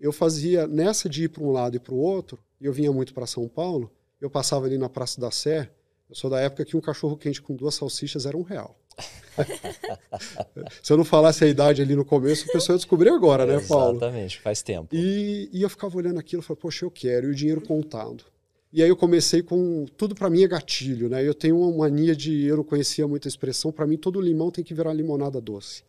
eu 0.00 0.12
fazia, 0.12 0.66
nessa 0.66 1.08
de 1.08 1.24
ir 1.24 1.28
para 1.30 1.42
um 1.42 1.50
lado 1.50 1.76
e 1.76 1.80
para 1.80 1.94
o 1.94 1.98
outro, 1.98 2.38
e 2.60 2.66
eu 2.66 2.72
vinha 2.72 2.92
muito 2.92 3.12
para 3.12 3.26
São 3.26 3.48
Paulo, 3.48 3.90
eu 4.20 4.30
passava 4.30 4.66
ali 4.66 4.78
na 4.78 4.88
Praça 4.88 5.20
da 5.20 5.30
Sé, 5.30 5.70
eu 6.08 6.14
sou 6.14 6.30
da 6.30 6.38
época 6.40 6.64
que 6.64 6.76
um 6.76 6.80
cachorro 6.80 7.16
quente 7.16 7.42
com 7.42 7.54
duas 7.56 7.74
salsichas 7.74 8.24
era 8.24 8.36
um 8.36 8.42
real. 8.42 8.78
Se 10.82 10.92
eu 10.92 10.96
não 10.96 11.04
falasse 11.04 11.44
a 11.44 11.48
idade 11.48 11.82
ali 11.82 11.96
no 11.96 12.04
começo, 12.04 12.48
o 12.48 12.52
pessoal 12.52 12.76
ia 12.76 12.78
descobrir 12.78 13.10
agora, 13.10 13.44
né, 13.44 13.60
Paulo? 13.66 13.96
Exatamente, 13.96 14.40
faz 14.40 14.62
tempo. 14.62 14.94
E, 14.94 15.48
e 15.52 15.62
eu 15.62 15.68
ficava 15.68 15.96
olhando 15.96 16.18
aquilo 16.20 16.42
e 16.42 16.44
falei, 16.44 16.60
poxa, 16.60 16.84
eu 16.84 16.90
quero, 16.90 17.28
e 17.28 17.30
o 17.30 17.34
dinheiro 17.34 17.60
contado. 17.60 18.24
E 18.72 18.82
aí 18.82 18.88
eu 18.88 18.96
comecei 18.96 19.40
com. 19.40 19.86
Tudo 19.96 20.16
para 20.16 20.28
mim 20.28 20.42
é 20.42 20.48
gatilho, 20.48 21.08
né? 21.08 21.24
Eu 21.24 21.32
tenho 21.32 21.60
uma 21.60 21.78
mania 21.78 22.14
de. 22.14 22.44
Eu 22.44 22.56
não 22.56 22.64
conhecia 22.64 23.06
muita 23.06 23.28
expressão, 23.28 23.70
para 23.70 23.86
mim 23.86 23.96
todo 23.96 24.20
limão 24.20 24.50
tem 24.50 24.64
que 24.64 24.74
virar 24.74 24.92
limonada 24.92 25.40
doce. 25.40 25.84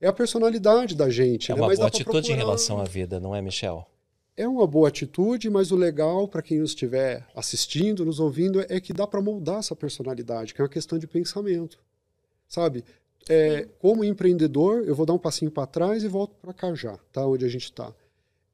É 0.00 0.08
a 0.08 0.12
personalidade 0.12 0.96
da 0.96 1.08
gente, 1.08 1.52
É 1.52 1.54
né? 1.54 1.60
uma 1.60 1.68
Mas 1.68 1.78
boa 1.78 1.86
atitude 1.86 2.32
em 2.32 2.34
relação 2.34 2.80
à 2.80 2.84
vida, 2.84 3.20
não 3.20 3.36
é, 3.36 3.40
Michel? 3.40 3.86
É 4.36 4.48
uma 4.48 4.66
boa 4.66 4.88
atitude, 4.88 5.48
mas 5.48 5.70
o 5.70 5.76
legal 5.76 6.26
para 6.26 6.42
quem 6.42 6.58
nos 6.58 6.70
estiver 6.70 7.24
assistindo, 7.36 8.04
nos 8.04 8.18
ouvindo, 8.18 8.60
é 8.68 8.80
que 8.80 8.92
dá 8.92 9.06
para 9.06 9.22
moldar 9.22 9.60
essa 9.60 9.76
personalidade, 9.76 10.52
que 10.52 10.60
é 10.60 10.64
uma 10.64 10.68
questão 10.68 10.98
de 10.98 11.06
pensamento. 11.06 11.78
Sabe? 12.54 12.84
É, 13.28 13.66
como 13.80 14.04
empreendedor, 14.04 14.84
eu 14.86 14.94
vou 14.94 15.04
dar 15.04 15.12
um 15.12 15.18
passinho 15.18 15.50
para 15.50 15.66
trás 15.66 16.04
e 16.04 16.08
volto 16.08 16.36
para 16.36 16.54
cá 16.54 16.72
já, 16.72 16.96
tá? 17.12 17.26
Onde 17.26 17.44
a 17.44 17.48
gente 17.48 17.64
está. 17.64 17.92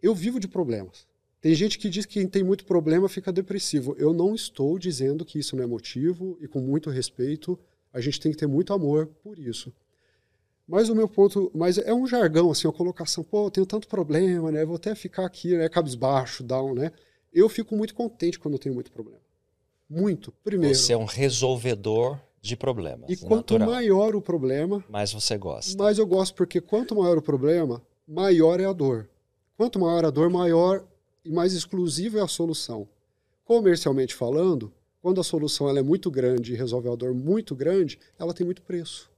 Eu 0.02 0.14
vivo 0.14 0.40
de 0.40 0.48
problemas. 0.48 1.06
Tem 1.38 1.54
gente 1.54 1.78
que 1.78 1.90
diz 1.90 2.06
que 2.06 2.14
quem 2.14 2.26
tem 2.26 2.42
muito 2.42 2.64
problema 2.64 3.10
fica 3.10 3.30
depressivo. 3.30 3.94
Eu 3.98 4.14
não 4.14 4.34
estou 4.34 4.78
dizendo 4.78 5.22
que 5.22 5.38
isso 5.38 5.54
não 5.54 5.64
é 5.64 5.66
motivo 5.66 6.38
e 6.40 6.48
com 6.48 6.60
muito 6.60 6.88
respeito, 6.88 7.58
a 7.92 8.00
gente 8.00 8.18
tem 8.18 8.32
que 8.32 8.38
ter 8.38 8.46
muito 8.46 8.72
amor 8.72 9.06
por 9.22 9.38
isso. 9.38 9.70
Mas 10.66 10.88
o 10.88 10.94
meu 10.94 11.08
ponto, 11.08 11.50
mas 11.54 11.76
é 11.76 11.92
um 11.92 12.06
jargão 12.06 12.50
assim, 12.50 12.66
uma 12.66 12.72
colocação, 12.72 13.22
pô, 13.22 13.48
eu 13.48 13.50
tenho 13.50 13.66
tanto 13.66 13.86
problema, 13.86 14.50
né? 14.50 14.64
Vou 14.64 14.76
até 14.76 14.94
ficar 14.94 15.26
aqui, 15.26 15.54
né, 15.58 15.68
cabisbaixo, 15.68 16.42
down, 16.42 16.74
né? 16.74 16.90
Eu 17.30 17.50
fico 17.50 17.76
muito 17.76 17.94
contente 17.94 18.38
quando 18.38 18.54
eu 18.54 18.58
tenho 18.58 18.74
muito 18.74 18.90
problema. 18.90 19.20
Muito, 19.86 20.32
primeiro. 20.42 20.74
Você 20.74 20.94
é 20.94 20.96
um 20.96 21.04
resolvedor 21.04 22.18
de 22.40 22.56
problemas. 22.56 23.10
e 23.10 23.16
quanto 23.16 23.54
natural. 23.54 23.68
maior 23.68 24.16
o 24.16 24.22
problema, 24.22 24.84
mais 24.88 25.12
você 25.12 25.36
gosta. 25.36 25.80
mais 25.82 25.98
eu 25.98 26.06
gosto, 26.06 26.34
porque 26.34 26.60
quanto 26.60 26.96
maior 26.96 27.18
o 27.18 27.22
problema, 27.22 27.82
maior 28.06 28.60
é 28.60 28.64
a 28.64 28.72
dor. 28.72 29.08
Quanto 29.56 29.78
maior 29.78 30.04
a 30.04 30.10
dor, 30.10 30.30
maior 30.30 30.84
e 31.24 31.30
mais 31.30 31.52
exclusiva 31.52 32.18
é 32.18 32.22
a 32.22 32.28
solução. 32.28 32.88
Comercialmente 33.44 34.14
falando, 34.14 34.72
quando 35.02 35.20
a 35.20 35.24
solução 35.24 35.68
ela 35.68 35.80
é 35.80 35.82
muito 35.82 36.10
grande 36.10 36.52
e 36.52 36.56
resolve 36.56 36.88
a 36.88 36.94
dor 36.94 37.14
muito 37.14 37.54
grande, 37.54 37.98
ela 38.18 38.32
tem 38.32 38.44
muito 38.44 38.62
preço. 38.62 39.09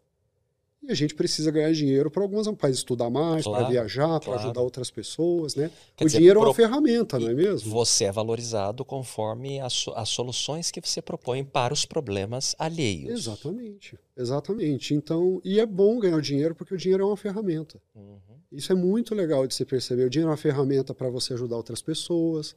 E 0.85 0.91
a 0.91 0.95
gente 0.95 1.15
precisa 1.15 1.49
ganhar 1.53 1.73
dinheiro 1.73 2.11
para 2.11 2.23
algumas 2.23 2.49
para 2.57 2.69
estudar 2.69 3.09
mais, 3.09 3.45
para 3.45 3.53
Claro, 3.59 3.71
viajar, 3.71 4.19
para 4.19 4.21
claro. 4.33 4.41
ajudar 4.41 4.61
outras 4.63 4.91
pessoas, 4.91 5.55
né? 5.55 5.71
Quer 5.97 6.05
o 6.05 6.07
dizer, 6.09 6.19
dinheiro 6.19 6.41
é 6.41 6.43
pro- 6.43 6.49
uma 6.49 6.55
ferramenta, 6.55 7.21
não 7.21 7.29
é 7.29 7.35
mesmo? 7.35 7.71
Você 7.71 8.05
é 8.05 8.11
valorizado 8.13 8.85
conforme 8.85 9.61
as, 9.61 9.85
as 9.95 10.09
soluções 10.09 10.73
que 10.73 10.81
você 10.81 11.01
propõe 11.01 11.45
para 11.45 11.73
os 11.73 11.85
problemas 11.85 12.57
alheios. 12.59 13.13
Exatamente, 13.13 13.97
exatamente. 14.17 14.93
Então, 14.93 15.41
e 15.45 15.61
é 15.61 15.67
bom 15.67 16.01
ganhar 16.01 16.21
dinheiro 16.21 16.53
porque 16.55 16.75
o 16.75 16.79
dinheiro 16.79 17.05
é 17.05 17.07
uma 17.07 17.17
ferramenta. 17.17 17.81
Uhum. 17.95 18.19
Isso 18.51 18.73
é 18.73 18.75
muito 18.75 19.15
legal 19.15 19.47
de 19.47 19.55
se 19.55 19.65
perceber. 19.65 20.07
O 20.07 20.11
dinheiro 20.11 20.31
é 20.31 20.33
uma 20.33 20.37
ferramenta 20.37 20.93
para 20.93 21.09
você 21.09 21.33
ajudar 21.35 21.57
outras 21.57 21.81
pessoas, 21.81 22.57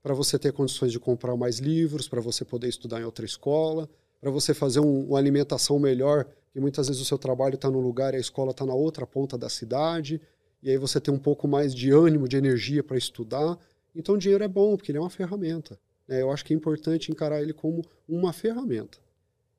para 0.00 0.14
você 0.14 0.38
ter 0.38 0.52
condições 0.52 0.92
de 0.92 1.00
comprar 1.00 1.36
mais 1.36 1.58
livros, 1.58 2.06
para 2.08 2.20
você 2.20 2.44
poder 2.44 2.68
estudar 2.68 3.00
em 3.00 3.04
outra 3.04 3.24
escola, 3.24 3.88
para 4.24 4.30
você 4.30 4.54
fazer 4.54 4.80
um- 4.80 5.08
uma 5.08 5.18
alimentação 5.18 5.78
melhor, 5.78 6.26
que 6.50 6.58
muitas 6.58 6.86
vezes 6.88 7.02
o 7.02 7.04
seu 7.04 7.18
trabalho 7.18 7.56
está 7.56 7.70
num 7.70 7.80
lugar 7.80 8.14
e 8.14 8.16
a 8.16 8.20
escola 8.20 8.52
está 8.52 8.64
na 8.64 8.72
outra 8.72 9.06
ponta 9.06 9.36
da 9.36 9.50
cidade, 9.50 10.18
e 10.62 10.70
aí 10.70 10.78
você 10.78 10.98
tem 10.98 11.12
um 11.12 11.18
pouco 11.18 11.46
mais 11.46 11.74
de 11.74 11.90
ânimo, 11.90 12.26
de 12.26 12.34
energia 12.38 12.82
para 12.82 12.96
estudar. 12.96 13.58
Então, 13.94 14.14
o 14.14 14.18
dinheiro 14.18 14.42
é 14.42 14.48
bom, 14.48 14.78
porque 14.78 14.90
ele 14.90 14.96
é 14.96 15.00
uma 15.02 15.10
ferramenta. 15.10 15.78
né? 16.08 16.22
Eu 16.22 16.30
acho 16.30 16.42
que 16.42 16.54
é 16.54 16.56
importante 16.56 17.12
encarar 17.12 17.42
ele 17.42 17.52
como 17.52 17.84
uma 18.08 18.32
ferramenta. 18.32 18.96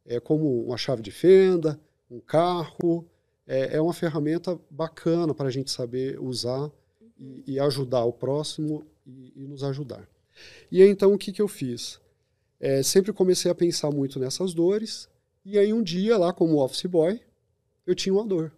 É 0.04 0.20
como 0.20 0.66
uma 0.66 0.78
chave 0.78 1.04
de 1.04 1.12
fenda, 1.12 1.80
um 2.10 2.20
carro, 2.20 3.06
é, 3.46 3.76
é 3.78 3.80
uma 3.82 3.94
ferramenta 3.94 4.60
bacana 4.68 5.32
para 5.36 5.48
a 5.48 5.52
gente 5.52 5.70
saber 5.70 6.20
usar 6.20 6.72
e, 7.20 7.44
e 7.54 7.60
ajudar 7.60 8.04
o 8.04 8.12
próximo 8.12 8.84
e, 9.06 9.32
e 9.36 9.46
nos 9.46 9.64
ajudar. 9.64 10.10
E 10.72 10.82
então, 10.82 11.14
o 11.14 11.20
que, 11.20 11.32
que 11.32 11.42
eu 11.42 11.48
fiz? 11.48 12.00
É, 12.60 12.82
sempre 12.82 13.12
comecei 13.12 13.52
a 13.52 13.56
pensar 13.56 13.92
muito 13.92 14.20
nessas 14.20 14.54
dores, 14.54 15.10
e 15.44 15.58
aí 15.60 15.74
um 15.74 15.84
dia, 15.84 16.18
lá 16.18 16.34
como 16.34 16.64
office 16.64 16.86
boy, 16.86 17.20
eu 17.86 17.94
tinha 17.94 18.14
uma 18.14 18.26
dor. 18.26 18.52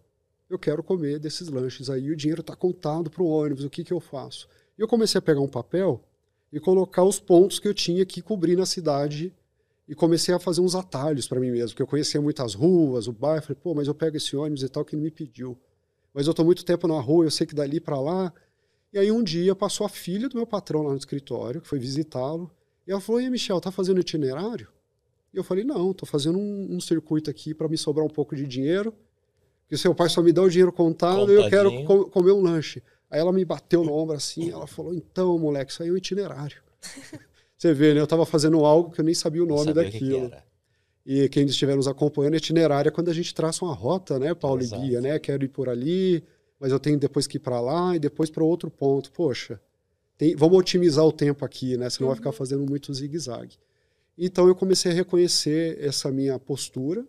Eu 0.50 0.58
quero 0.58 0.82
comer 0.82 1.20
desses 1.20 1.50
lanches 1.50 1.90
aí, 1.90 2.10
o 2.10 2.16
dinheiro 2.16 2.42
está 2.42 2.56
contado 2.56 3.10
para 3.10 3.22
o 3.22 3.28
ônibus, 3.28 3.66
o 3.66 3.70
que, 3.70 3.84
que 3.84 3.92
eu 3.92 4.00
faço? 4.00 4.48
E 4.78 4.82
eu 4.82 4.88
comecei 4.88 5.20
a 5.20 5.22
pegar 5.22 5.42
um 5.42 5.48
papel 5.48 6.02
e 6.52 6.60
colocar 6.60 7.04
os 7.04 7.20
pontos 7.20 7.60
que 7.60 7.68
eu 7.68 7.74
tinha 7.74 8.06
que 8.06 8.22
cobrir 8.22 8.56
na 8.56 8.66
cidade 8.66 9.34
e 9.88 9.96
comecei 9.96 10.34
a 10.34 10.40
fazer 10.40 10.62
uns 10.62 10.76
atalhos 10.76 11.28
para 11.28 11.40
mim 11.40 11.52
mesmo, 11.52 11.70
porque 11.70 11.82
eu 11.82 11.88
conhecia 11.88 12.22
muitas 12.22 12.54
ruas, 12.54 13.08
o 13.08 13.14
bairro, 13.14 13.42
falei, 13.42 13.60
pô, 13.62 13.74
mas 13.74 13.88
eu 13.88 13.96
pego 13.96 14.18
esse 14.18 14.36
ônibus 14.36 14.64
e 14.64 14.70
tal 14.70 14.84
que 14.84 14.96
ele 14.96 15.04
me 15.04 15.12
pediu. 15.12 15.58
Mas 16.14 16.28
eu 16.28 16.32
estou 16.32 16.46
muito 16.46 16.66
tempo 16.66 16.88
na 16.88 17.00
rua, 17.00 17.26
eu 17.26 17.32
sei 17.32 17.46
que 17.46 17.56
dali 17.56 17.80
para 17.80 18.00
lá. 18.00 18.34
E 18.92 18.98
aí 18.98 19.12
um 19.12 19.24
dia 19.24 19.56
passou 19.56 19.86
a 19.86 19.90
filha 19.90 20.28
do 20.28 20.36
meu 20.36 20.48
patrão 20.48 20.82
lá 20.82 20.92
no 20.92 20.98
escritório, 20.98 21.62
que 21.62 21.68
foi 21.68 21.80
visitá-lo, 21.80 22.52
e 22.88 22.92
ela 22.92 23.02
falou, 23.02 23.22
e 23.22 23.30
Michel, 23.30 23.60
tá 23.60 23.72
fazendo 23.72 24.00
itinerário? 24.00 24.68
E 25.34 25.38
eu 25.38 25.44
falei, 25.44 25.64
não, 25.64 25.92
estou 25.92 26.08
fazendo 26.08 26.38
um, 26.40 26.76
um 26.76 26.80
circuito 26.80 27.30
aqui 27.30 27.54
para 27.54 27.68
me 27.68 27.78
sobrar 27.78 28.06
um 28.06 28.10
pouco 28.10 28.36
de 28.36 28.48
dinheiro, 28.48 28.94
porque 29.64 29.78
seu 29.78 29.94
pai 29.94 30.08
só 30.10 30.22
me 30.22 30.32
dá 30.32 30.42
o 30.42 30.50
dinheiro 30.50 30.72
contado 30.72 31.32
e 31.32 31.36
eu 31.36 31.50
quero 31.50 31.70
Contadinho. 31.70 31.88
co- 32.06 32.10
comer 32.10 32.32
um 32.32 32.42
lanche. 32.42 32.82
Aí 33.12 33.20
ela 33.20 33.32
me 33.34 33.44
bateu 33.46 33.84
no 33.84 33.94
ombro 33.94 34.16
assim, 34.16 34.50
ela 34.50 34.66
falou, 34.68 34.94
então, 34.94 35.38
moleque, 35.38 35.72
isso 35.72 35.84
aí 35.84 35.90
é 35.90 35.92
um 35.92 35.98
itinerário. 35.98 36.62
Você 37.58 37.74
vê, 37.74 37.94
né? 37.94 38.00
Eu 38.00 38.04
estava 38.04 38.26
fazendo 38.26 38.64
algo 38.66 38.92
que 38.92 39.02
eu 39.02 39.06
nem 39.06 39.14
sabia 39.16 39.44
o 39.44 39.48
nome 39.48 39.74
daquilo. 39.74 40.30
Que 40.30 40.36
que 40.38 40.48
e 41.24 41.30
quem 41.30 41.46
estiver 41.46 41.76
nos 41.76 41.88
acompanhando, 41.88 42.34
é 42.34 42.38
itinerária 42.38 42.92
quando 42.92 43.10
a 43.10 43.14
gente 43.14 43.34
traça 43.34 43.64
uma 43.64 43.74
rota, 43.74 44.20
né, 44.20 44.34
Paulo 44.34 44.62
Exato. 44.62 44.84
e 44.84 44.88
Guia, 44.90 45.00
né? 45.02 45.18
Quero 45.18 45.46
ir 45.46 45.48
por 45.48 45.70
ali, 45.70 46.22
mas 46.60 46.72
eu 46.74 46.80
tenho 46.80 47.00
depois 47.00 47.26
que 47.26 47.38
ir 47.38 47.40
para 47.40 47.62
lá 47.62 47.96
e 47.96 48.00
depois 48.00 48.30
para 48.30 48.44
outro 48.44 48.70
ponto. 48.70 49.10
Poxa, 49.12 49.60
tem, 50.18 50.36
vamos 50.36 50.58
otimizar 50.58 51.06
o 51.06 51.12
tempo 51.12 51.46
aqui, 51.46 51.78
né? 51.78 51.90
Senão 51.90 52.08
uhum. 52.08 52.14
vai 52.14 52.16
ficar 52.18 52.30
uhum. 52.30 52.36
fazendo 52.36 52.66
muito 52.66 52.94
zigue-zague. 52.94 53.58
Então 54.18 54.48
eu 54.48 54.56
comecei 54.56 54.92
a 54.92 54.96
reconhecer 54.96 55.78
essa 55.80 56.12
minha 56.12 56.40
postura 56.40 57.06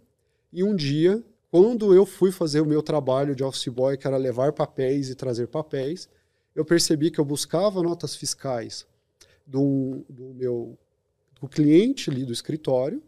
e 0.53 0.62
um 0.62 0.75
dia, 0.75 1.23
quando 1.51 1.94
eu 1.94 2.05
fui 2.05 2.31
fazer 2.31 2.61
o 2.61 2.66
meu 2.66 2.83
trabalho 2.83 3.35
de 3.35 3.42
office 3.42 3.68
boy, 3.68 3.97
que 3.97 4.07
era 4.07 4.16
levar 4.16 4.53
papéis 4.53 5.09
e 5.09 5.14
trazer 5.14 5.47
papéis, 5.49 6.09
eu 6.55 6.64
percebi 6.64 7.11
que 7.11 7.18
eu 7.18 7.25
buscava 7.25 7.83
notas 7.83 8.14
fiscais 8.14 8.87
do, 9.47 10.05
do 10.09 10.35
meu 10.35 10.79
do 11.40 11.49
cliente 11.49 12.11
ali 12.11 12.25
do 12.25 12.33
escritório 12.33 13.03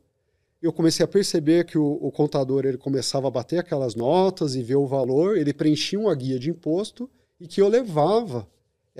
eu 0.62 0.72
comecei 0.72 1.02
a 1.02 1.08
perceber 1.08 1.64
que 1.64 1.78
o, 1.78 1.98
o, 2.00 2.12
contador 2.12 2.66
ele 2.66 2.76
começava 2.76 3.28
a 3.28 3.30
bater 3.30 3.58
aquelas 3.58 3.94
notas 3.94 4.54
e 4.54 4.62
ver 4.62 4.76
o 4.76 4.86
valor, 4.86 5.38
ele 5.38 5.54
preenchia 5.54 5.98
uma 5.98 6.14
guia 6.14 6.38
de 6.38 6.50
imposto 6.50 7.08
e 7.40 7.46
que 7.46 7.62
eu 7.62 7.68
levava 7.68 8.46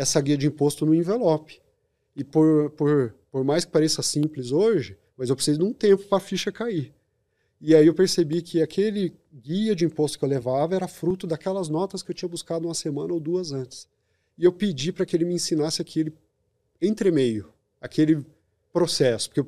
essa 0.01 0.19
guia 0.19 0.37
de 0.37 0.47
imposto 0.47 0.87
no 0.87 0.95
envelope. 0.95 1.61
E 2.17 2.25
por, 2.25 2.71
por, 2.71 3.15
por 3.31 3.45
mais 3.45 3.67
que 3.67 3.71
pareça 3.71 4.03
simples 4.03 4.51
hoje, 4.51 4.97
mas 5.17 5.29
eu 5.29 5.37
preciso 5.37 5.59
de 5.59 5.65
um 5.65 5.73
tempo 5.75 6.03
para 6.05 6.17
a 6.17 6.21
ficha 6.21 6.51
cair. 6.51 6.95
E 7.61 7.75
aí 7.75 7.87
eu 7.87 7.93
percebi 7.93 8.41
que 8.41 8.63
aquele 8.63 9.13
guia 9.31 9.77
de 9.77 9.85
imposto 9.85 10.19
que 10.19 10.25
eu 10.25 10.29
levava 10.29 10.75
era 10.75 10.89
fruto 10.89 11.27
daquelas 11.27 11.69
notas 11.69 12.03
que 12.03 12.11
eu 12.11 12.15
tinha 12.15 12.29
buscado 12.29 12.67
uma 12.67 12.73
semana 12.73 13.13
ou 13.13 13.21
duas 13.21 13.53
antes. 13.53 13.87
E 14.39 14.45
eu 14.45 14.53
pedi 14.53 14.91
para 14.91 15.05
que 15.05 15.15
ele 15.15 15.27
me 15.27 15.35
ensinasse 15.35 15.83
aquele 15.83 16.15
entremeio, 16.81 17.53
aquele 17.79 18.25
processo, 18.73 19.29
porque 19.29 19.41
eu, 19.41 19.47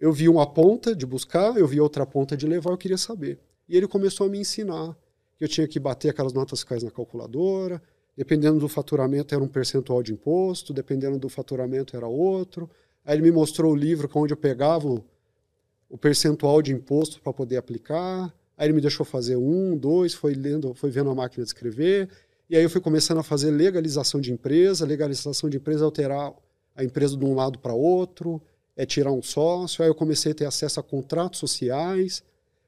eu 0.00 0.12
vi 0.12 0.28
uma 0.28 0.44
ponta 0.44 0.96
de 0.96 1.06
buscar, 1.06 1.56
eu 1.56 1.68
vi 1.68 1.80
outra 1.80 2.04
ponta 2.04 2.36
de 2.36 2.44
levar, 2.44 2.72
eu 2.72 2.78
queria 2.78 2.98
saber. 2.98 3.38
E 3.68 3.76
ele 3.76 3.86
começou 3.86 4.26
a 4.26 4.30
me 4.30 4.40
ensinar 4.40 4.96
que 5.36 5.44
eu 5.44 5.48
tinha 5.48 5.68
que 5.68 5.78
bater 5.78 6.08
aquelas 6.08 6.32
notas 6.32 6.58
fiscais 6.58 6.82
na 6.82 6.90
calculadora, 6.90 7.80
dependendo 8.16 8.58
do 8.58 8.68
faturamento 8.68 9.34
era 9.34 9.42
um 9.42 9.48
percentual 9.48 10.02
de 10.02 10.12
imposto, 10.12 10.72
dependendo 10.72 11.18
do 11.18 11.28
faturamento 11.28 11.96
era 11.96 12.06
outro. 12.06 12.68
Aí 13.04 13.16
ele 13.16 13.22
me 13.22 13.32
mostrou 13.32 13.72
o 13.72 13.76
livro 13.76 14.08
onde 14.14 14.32
eu 14.32 14.36
pegava 14.36 14.88
o, 14.88 15.98
percentual 15.98 16.62
de 16.62 16.72
imposto 16.72 17.20
para 17.20 17.32
poder 17.32 17.56
aplicar. 17.56 18.32
Aí 18.56 18.66
ele 18.66 18.74
me 18.74 18.80
deixou 18.80 19.04
fazer 19.04 19.36
um, 19.36 19.76
dois, 19.76 20.14
foi 20.14 20.34
lendo, 20.34 20.74
foi 20.74 20.90
vendo 20.90 21.10
a 21.10 21.14
máquina 21.14 21.44
de 21.44 21.48
escrever. 21.48 22.08
E 22.48 22.56
aí 22.56 22.62
eu 22.62 22.70
fui 22.70 22.80
começando 22.80 23.18
a 23.18 23.22
fazer 23.22 23.50
legalização 23.50 24.20
de 24.20 24.32
empresa, 24.32 24.86
legalização 24.86 25.48
de 25.48 25.56
empresa 25.56 25.84
alterar 25.84 26.32
a 26.74 26.84
empresa 26.84 27.16
de 27.16 27.24
um 27.24 27.34
lado 27.34 27.58
para 27.58 27.74
outro, 27.74 28.40
é 28.76 28.86
tirar 28.86 29.12
um 29.12 29.22
sócio. 29.22 29.82
Aí 29.82 29.90
eu 29.90 29.94
comecei 29.94 30.32
a 30.32 30.34
ter 30.34 30.46
acesso 30.46 30.80
a 30.80 30.82
contratos 30.82 31.40
sociais. 31.40 32.22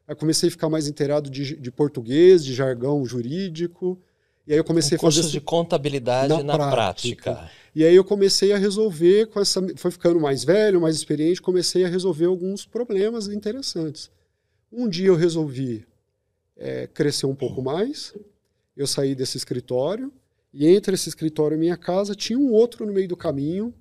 Aí 0.06 0.14
comecei 0.14 0.48
a 0.48 0.52
ficar 0.52 0.68
mais 0.68 0.86
inteirado 0.86 1.30
de, 1.30 1.56
de 1.56 1.70
português, 1.70 2.44
de 2.44 2.52
jargão 2.52 3.04
jurídico. 3.06 3.98
E 4.46 4.52
aí 4.52 4.58
eu 4.58 4.64
comecei 4.64 4.96
um 4.96 4.98
a 4.98 5.00
fazer 5.00 5.28
de 5.28 5.40
contabilidade 5.40 6.28
na, 6.28 6.42
na 6.42 6.70
prática. 6.70 7.32
prática. 7.32 7.50
E 7.74 7.84
aí 7.84 7.94
eu 7.94 8.04
comecei 8.04 8.52
a 8.52 8.58
resolver 8.58 9.26
com 9.26 9.40
essa, 9.40 9.60
foi 9.76 9.90
ficando 9.90 10.20
mais 10.20 10.44
velho, 10.44 10.80
mais 10.80 10.96
experiente, 10.96 11.42
comecei 11.42 11.84
a 11.84 11.88
resolver 11.88 12.26
alguns 12.26 12.64
problemas 12.64 13.26
interessantes. 13.26 14.10
Um 14.70 14.88
dia 14.88 15.08
eu 15.08 15.16
resolvi 15.16 15.86
é, 16.56 16.86
crescer 16.86 17.26
um 17.26 17.34
pouco 17.34 17.62
mais. 17.62 18.14
Eu 18.76 18.86
saí 18.86 19.14
desse 19.14 19.36
escritório 19.36 20.12
e 20.52 20.68
entre 20.68 20.94
esse 20.94 21.08
escritório 21.08 21.56
e 21.56 21.58
minha 21.58 21.76
casa 21.76 22.14
tinha 22.14 22.38
um 22.38 22.52
outro 22.52 22.86
no 22.86 22.92
meio 22.92 23.08
do 23.08 23.16
caminho 23.16 23.74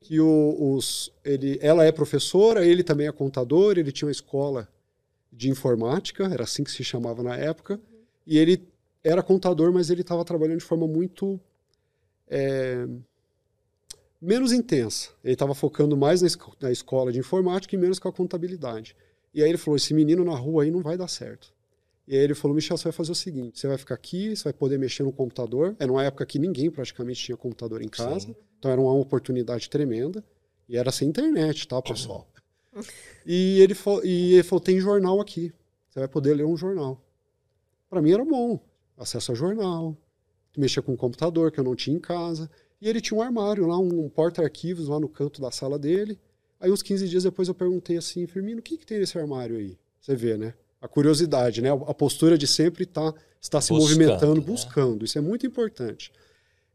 que 0.00 0.20
o, 0.20 0.74
os, 0.74 1.10
ele, 1.24 1.58
ela 1.62 1.82
é 1.82 1.90
professora, 1.90 2.64
ele 2.64 2.84
também 2.84 3.06
é 3.06 3.12
contador, 3.12 3.78
ele 3.78 3.90
tinha 3.90 4.06
uma 4.06 4.12
escola 4.12 4.68
de 5.32 5.48
informática, 5.48 6.26
era 6.26 6.44
assim 6.44 6.62
que 6.62 6.70
se 6.70 6.84
chamava 6.84 7.22
na 7.22 7.34
época, 7.36 7.80
e 8.26 8.38
ele 8.38 8.62
era 9.04 9.22
contador, 9.22 9.70
mas 9.70 9.90
ele 9.90 10.00
estava 10.00 10.24
trabalhando 10.24 10.58
de 10.58 10.64
forma 10.64 10.86
muito 10.86 11.38
é, 12.26 12.88
menos 14.20 14.50
intensa. 14.50 15.10
Ele 15.22 15.34
estava 15.34 15.54
focando 15.54 15.96
mais 15.96 16.22
na, 16.22 16.28
na, 16.60 16.72
escola 16.72 17.12
de 17.12 17.18
informática 17.18 17.76
e 17.76 17.78
menos 17.78 17.98
com 17.98 18.08
a 18.08 18.12
contabilidade. 18.12 18.96
E 19.34 19.42
aí 19.42 19.48
ele 19.48 19.58
falou: 19.58 19.76
esse 19.76 19.92
menino 19.92 20.24
na 20.24 20.34
rua 20.34 20.64
aí 20.64 20.70
não 20.70 20.80
vai 20.80 20.96
dar 20.96 21.08
certo. 21.08 21.52
E 22.08 22.16
aí 22.16 22.22
ele 22.22 22.34
falou: 22.34 22.54
Michel, 22.54 22.78
você 22.78 22.84
vai 22.84 22.92
fazer 22.92 23.12
o 23.12 23.14
seguinte: 23.14 23.60
você 23.60 23.68
vai 23.68 23.76
ficar 23.76 23.94
aqui, 23.94 24.34
você 24.34 24.44
vai 24.44 24.52
poder 24.54 24.78
mexer 24.78 25.02
no 25.02 25.12
computador. 25.12 25.76
Era 25.78 25.92
uma 25.92 26.02
época 26.02 26.24
que 26.24 26.38
ninguém 26.38 26.70
praticamente 26.70 27.22
tinha 27.22 27.36
computador 27.36 27.82
em 27.82 27.88
casa. 27.88 28.20
Sim. 28.20 28.36
Então 28.58 28.70
era 28.70 28.80
uma 28.80 28.94
oportunidade 28.94 29.68
tremenda. 29.68 30.24
E 30.66 30.78
era 30.78 30.90
sem 30.90 31.08
internet, 31.08 31.68
tá, 31.68 31.82
pessoal? 31.82 32.26
e, 33.26 33.60
ele 33.60 33.76
e 34.02 34.34
ele 34.34 34.42
falou: 34.42 34.60
tem 34.60 34.80
jornal 34.80 35.20
aqui. 35.20 35.52
Você 35.90 36.00
vai 36.00 36.08
poder 36.08 36.34
ler 36.34 36.44
um 36.44 36.56
jornal. 36.56 37.00
Para 37.88 38.00
mim 38.00 38.12
era 38.12 38.24
bom. 38.24 38.58
Acesso 38.96 39.32
a 39.32 39.34
jornal, 39.34 39.96
mexer 40.56 40.82
com 40.82 40.94
o 40.94 40.96
computador 40.96 41.50
que 41.50 41.58
eu 41.58 41.64
não 41.64 41.74
tinha 41.74 41.96
em 41.96 42.00
casa. 42.00 42.50
E 42.80 42.88
ele 42.88 43.00
tinha 43.00 43.18
um 43.18 43.22
armário 43.22 43.66
lá, 43.66 43.78
um 43.78 44.08
porta-arquivos 44.08 44.88
lá 44.88 45.00
no 45.00 45.08
canto 45.08 45.40
da 45.40 45.50
sala 45.50 45.78
dele. 45.78 46.18
Aí, 46.60 46.70
uns 46.70 46.82
15 46.82 47.08
dias 47.08 47.22
depois, 47.24 47.48
eu 47.48 47.54
perguntei 47.54 47.96
assim, 47.96 48.26
Firmino, 48.26 48.60
o 48.60 48.62
que, 48.62 48.76
que 48.76 48.86
tem 48.86 48.98
nesse 48.98 49.18
armário 49.18 49.56
aí? 49.56 49.76
Você 50.00 50.14
vê, 50.14 50.36
né? 50.36 50.54
A 50.80 50.88
curiosidade, 50.88 51.62
né? 51.62 51.70
A 51.70 51.94
postura 51.94 52.36
de 52.36 52.46
sempre 52.46 52.84
tá, 52.84 53.14
estar 53.40 53.60
se 53.60 53.72
buscando, 53.72 53.88
movimentando, 53.88 54.40
né? 54.40 54.46
buscando. 54.46 55.04
Isso 55.04 55.18
é 55.18 55.20
muito 55.20 55.46
importante. 55.46 56.12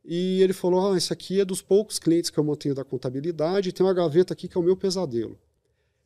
E 0.03 0.41
ele 0.41 0.53
falou: 0.53 0.91
ah, 0.91 0.97
isso 0.97 1.13
aqui 1.13 1.39
é 1.39 1.45
dos 1.45 1.61
poucos 1.61 1.99
clientes 1.99 2.29
que 2.29 2.39
eu 2.39 2.43
mantenho 2.43 2.73
da 2.73 2.83
contabilidade, 2.83 3.71
tem 3.71 3.85
uma 3.85 3.93
gaveta 3.93 4.33
aqui 4.33 4.47
que 4.47 4.57
é 4.57 4.59
o 4.59 4.63
meu 4.63 4.75
pesadelo. 4.75 5.37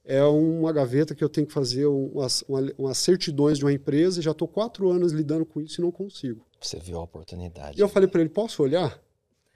É 0.05 0.23
uma 0.23 0.73
gaveta 0.73 1.15
que 1.15 1.23
eu 1.23 1.29
tenho 1.29 1.47
que 1.47 1.53
fazer 1.53 1.85
umas, 1.85 2.43
umas 2.77 2.97
certidões 2.97 3.57
de 3.57 3.63
uma 3.63 3.71
empresa, 3.71 4.19
e 4.19 4.23
já 4.23 4.31
estou 4.31 4.47
quatro 4.47 4.89
anos 4.89 5.13
lidando 5.13 5.45
com 5.45 5.61
isso 5.61 5.79
e 5.79 5.83
não 5.83 5.91
consigo. 5.91 6.45
Você 6.59 6.77
viu 6.77 6.97
a 6.97 7.03
oportunidade. 7.03 7.77
E 7.77 7.81
eu 7.81 7.87
falei 7.87 8.07
para 8.07 8.21
ele: 8.21 8.29
posso 8.29 8.61
olhar? 8.61 9.01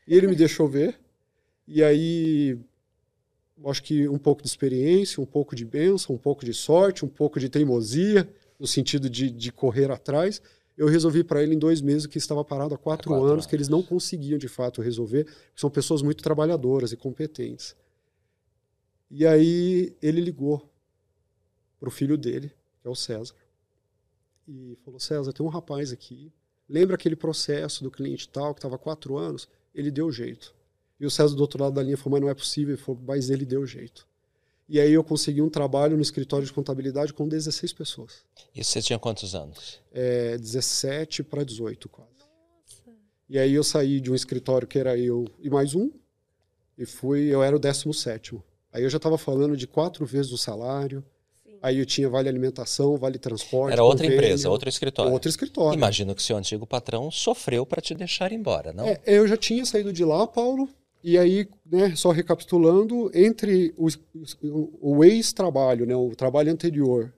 E 0.08 0.16
ele 0.16 0.28
me 0.28 0.36
deixou 0.36 0.68
ver. 0.68 0.98
E 1.68 1.84
aí, 1.84 2.58
acho 3.66 3.84
que 3.84 4.08
um 4.08 4.18
pouco 4.18 4.42
de 4.42 4.48
experiência, 4.48 5.22
um 5.22 5.26
pouco 5.26 5.54
de 5.54 5.66
bênção, 5.66 6.16
um 6.16 6.18
pouco 6.18 6.46
de 6.46 6.54
sorte, 6.54 7.04
um 7.04 7.10
pouco 7.10 7.42
de 7.42 7.50
teimosia, 7.50 8.30
no 8.58 8.66
sentido 8.66 9.10
de, 9.10 9.30
de 9.30 9.52
correr 9.52 9.92
atrás 9.92 10.42
eu 10.78 10.88
resolvi 10.88 11.24
para 11.24 11.42
ele 11.42 11.56
em 11.56 11.60
dois 11.60 11.82
meses 11.82 12.06
que 12.06 12.20
estava 12.20 12.46
parado 12.46 12.76
há 12.76 12.78
quatro, 12.78 13.10
quatro 13.10 13.24
anos, 13.24 13.32
anos, 13.32 13.46
que 13.48 13.56
eles 13.56 13.68
não 13.68 13.82
conseguiam 13.82 14.38
de 14.38 14.48
fato 14.48 14.82
resolver, 14.82 15.26
são 15.56 15.70
pessoas 15.72 16.04
muito 16.04 16.24
trabalhadoras 16.24 16.92
e 16.92 16.96
competentes. 16.96 17.76
E 19.10 19.26
aí 19.26 19.96
ele 20.02 20.22
ligou 20.22 20.70
para 21.80 21.88
o 21.88 21.92
filho 21.92 22.18
dele, 22.18 22.52
que 22.82 22.88
é 22.88 22.90
o 22.90 22.96
César, 22.96 23.36
e 24.48 24.78
falou: 24.84 25.00
César, 25.00 25.32
tem 25.34 25.46
um 25.46 25.50
rapaz 25.50 25.92
aqui, 25.92 26.32
lembra 26.68 26.96
aquele 26.96 27.16
processo 27.16 27.84
do 27.84 27.92
cliente 27.92 28.28
tal, 28.30 28.54
que 28.54 28.60
estava 28.60 28.78
quatro 28.78 29.18
anos? 29.18 29.48
Ele 29.74 29.92
deu 29.92 30.12
jeito. 30.12 30.56
E 31.00 31.06
o 31.06 31.12
César 31.12 31.36
do 31.36 31.42
outro 31.42 31.62
lado 31.62 31.74
da 31.74 31.84
linha 31.84 31.98
falou: 31.98 32.14
Mas 32.14 32.22
não 32.22 32.30
é 32.30 32.34
possível. 32.34 32.74
Ele 32.74 32.82
falou: 32.82 33.02
Mas 33.06 33.30
ele 33.30 33.46
deu 33.46 33.66
jeito. 33.66 34.08
E 34.70 34.82
aí 34.82 34.92
eu 34.92 35.04
consegui 35.04 35.42
um 35.42 35.50
trabalho 35.50 35.96
no 35.96 36.02
escritório 36.02 36.46
de 36.46 36.52
contabilidade 36.52 37.14
com 37.14 37.28
16 37.28 37.72
pessoas. 37.72 38.26
E 38.54 38.62
você 38.62 38.82
tinha 38.82 39.00
quantos 39.00 39.34
anos? 39.34 39.80
É, 39.94 40.38
17 40.38 41.24
para 41.24 41.44
18 41.44 41.88
quase. 41.88 42.12
Nossa. 42.86 42.98
E 43.30 43.40
aí 43.40 43.54
eu 43.54 43.64
saí 43.64 44.02
de 44.02 44.12
um 44.12 44.16
escritório 44.16 44.68
que 44.68 44.78
era 44.78 44.98
eu 44.98 45.26
e 45.40 45.50
mais 45.50 45.74
um, 45.74 45.90
e 46.78 46.86
fui, 46.86 47.28
eu 47.28 47.42
era 47.42 47.56
o 47.56 47.60
17 47.60 48.36
Aí 48.78 48.84
eu 48.84 48.90
já 48.92 48.98
estava 48.98 49.18
falando 49.18 49.58
de 49.58 49.66
quatro 49.66 50.06
vezes 50.06 50.32
o 50.32 50.38
salário. 50.38 51.04
Sim. 51.44 51.58
Aí 51.64 51.80
eu 51.80 51.86
tinha 51.86 52.08
vale 52.08 52.30
alimentação, 52.30 52.96
vale 52.96 53.18
transporte. 53.18 53.74
Era 53.74 53.84
outra 53.84 54.04
convênio, 54.04 54.24
empresa, 54.24 54.50
outro 54.52 54.70
escritório. 54.70 55.12
Outro 55.12 55.28
escritório. 55.28 55.76
Imagino 55.76 56.14
que 56.14 56.22
seu 56.22 56.38
antigo 56.38 56.68
patrão 56.68 57.10
sofreu 57.10 57.66
para 57.66 57.82
te 57.82 57.96
deixar 57.96 58.32
embora, 58.32 58.72
não? 58.72 58.86
É, 58.86 59.02
eu 59.08 59.28
já 59.28 59.36
tinha 59.36 59.66
saído 59.66 59.92
de 59.92 60.06
lá, 60.06 60.28
Paulo, 60.28 60.70
e 61.04 61.18
aí, 61.18 61.48
né, 61.66 61.96
só 61.96 62.12
recapitulando, 62.12 63.10
entre 63.16 63.74
o, 63.76 63.88
o 64.80 65.04
ex-trabalho, 65.04 65.88
né, 65.88 65.96
o 65.96 66.16
trabalho 66.16 66.52
anterior, 66.52 67.12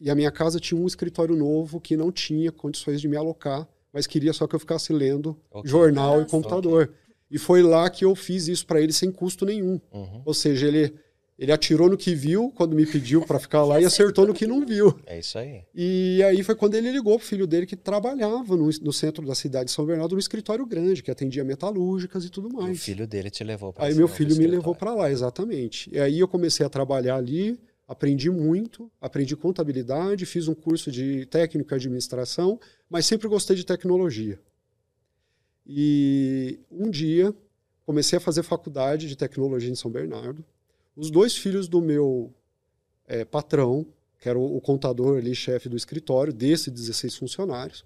e 0.00 0.08
a 0.08 0.14
minha 0.14 0.30
casa 0.30 0.58
tinha 0.58 0.80
um 0.80 0.86
escritório 0.86 1.36
novo 1.36 1.78
que 1.78 1.94
não 1.94 2.10
tinha 2.10 2.50
condições 2.50 3.02
de 3.02 3.08
me 3.08 3.18
alocar, 3.18 3.68
mas 3.92 4.06
queria 4.06 4.32
só 4.32 4.46
que 4.46 4.54
eu 4.54 4.60
ficasse 4.60 4.94
lendo 4.94 5.36
okay. 5.50 5.70
jornal 5.70 6.22
e 6.22 6.24
computador. 6.26 6.84
Okay. 6.84 7.05
E 7.30 7.38
foi 7.38 7.62
lá 7.62 7.88
que 7.90 8.04
eu 8.04 8.14
fiz 8.14 8.48
isso 8.48 8.66
para 8.66 8.80
ele 8.80 8.92
sem 8.92 9.10
custo 9.10 9.44
nenhum. 9.44 9.80
Uhum. 9.92 10.22
Ou 10.24 10.34
seja, 10.34 10.66
ele 10.66 10.94
ele 11.38 11.52
atirou 11.52 11.90
no 11.90 11.98
que 11.98 12.14
viu 12.14 12.50
quando 12.54 12.74
me 12.74 12.86
pediu 12.86 13.20
para 13.20 13.38
ficar 13.38 13.62
lá 13.62 13.80
e 13.80 13.84
acertou 13.84 14.26
no 14.26 14.32
que 14.32 14.46
não 14.46 14.64
viu. 14.64 14.98
É 15.06 15.18
isso 15.18 15.38
aí. 15.38 15.64
E 15.74 16.22
aí 16.22 16.42
foi 16.42 16.54
quando 16.54 16.74
ele 16.74 16.90
ligou 16.90 17.18
pro 17.18 17.26
filho 17.26 17.46
dele 17.46 17.66
que 17.66 17.76
trabalhava 17.76 18.56
no, 18.56 18.66
no 18.66 18.92
centro 18.92 19.26
da 19.26 19.34
cidade 19.34 19.66
de 19.66 19.72
São 19.72 19.84
Bernardo, 19.84 20.14
no 20.14 20.18
escritório 20.18 20.64
grande, 20.64 21.02
que 21.02 21.10
atendia 21.10 21.44
metalúrgicas 21.44 22.24
e 22.24 22.30
tudo 22.30 22.48
mais. 22.50 22.70
E 22.70 22.72
o 22.72 22.76
filho 22.76 23.06
dele 23.06 23.30
te 23.30 23.44
levou 23.44 23.72
para 23.72 23.84
Aí 23.84 23.94
meu 23.94 24.08
filho 24.08 24.34
me 24.36 24.46
levou 24.46 24.74
para 24.74 24.94
lá, 24.94 25.10
exatamente. 25.10 25.90
E 25.92 26.00
aí 26.00 26.18
eu 26.18 26.28
comecei 26.28 26.64
a 26.64 26.70
trabalhar 26.70 27.16
ali, 27.16 27.60
aprendi 27.86 28.30
muito, 28.30 28.90
aprendi 28.98 29.36
contabilidade, 29.36 30.24
fiz 30.24 30.48
um 30.48 30.54
curso 30.54 30.90
de 30.90 31.26
técnico 31.26 31.74
e 31.74 31.74
administração, 31.74 32.58
mas 32.88 33.04
sempre 33.04 33.28
gostei 33.28 33.56
de 33.56 33.64
tecnologia. 33.64 34.40
E 35.66 36.60
um 36.70 36.88
dia 36.90 37.34
comecei 37.84 38.16
a 38.16 38.20
fazer 38.20 38.42
faculdade 38.42 39.08
de 39.08 39.16
tecnologia 39.16 39.70
em 39.70 39.74
São 39.74 39.90
Bernardo 39.90 40.44
Os 40.96 41.10
dois 41.10 41.36
filhos 41.36 41.68
do 41.68 41.80
meu 41.80 42.32
é, 43.06 43.24
patrão, 43.24 43.86
que 44.20 44.28
era 44.28 44.38
o, 44.38 44.60
contador 44.60 45.18
ali, 45.18 45.34
chefe 45.34 45.68
do 45.68 45.76
escritório, 45.76 46.32
desses 46.32 46.72
16 46.72 47.16
funcionários, 47.16 47.84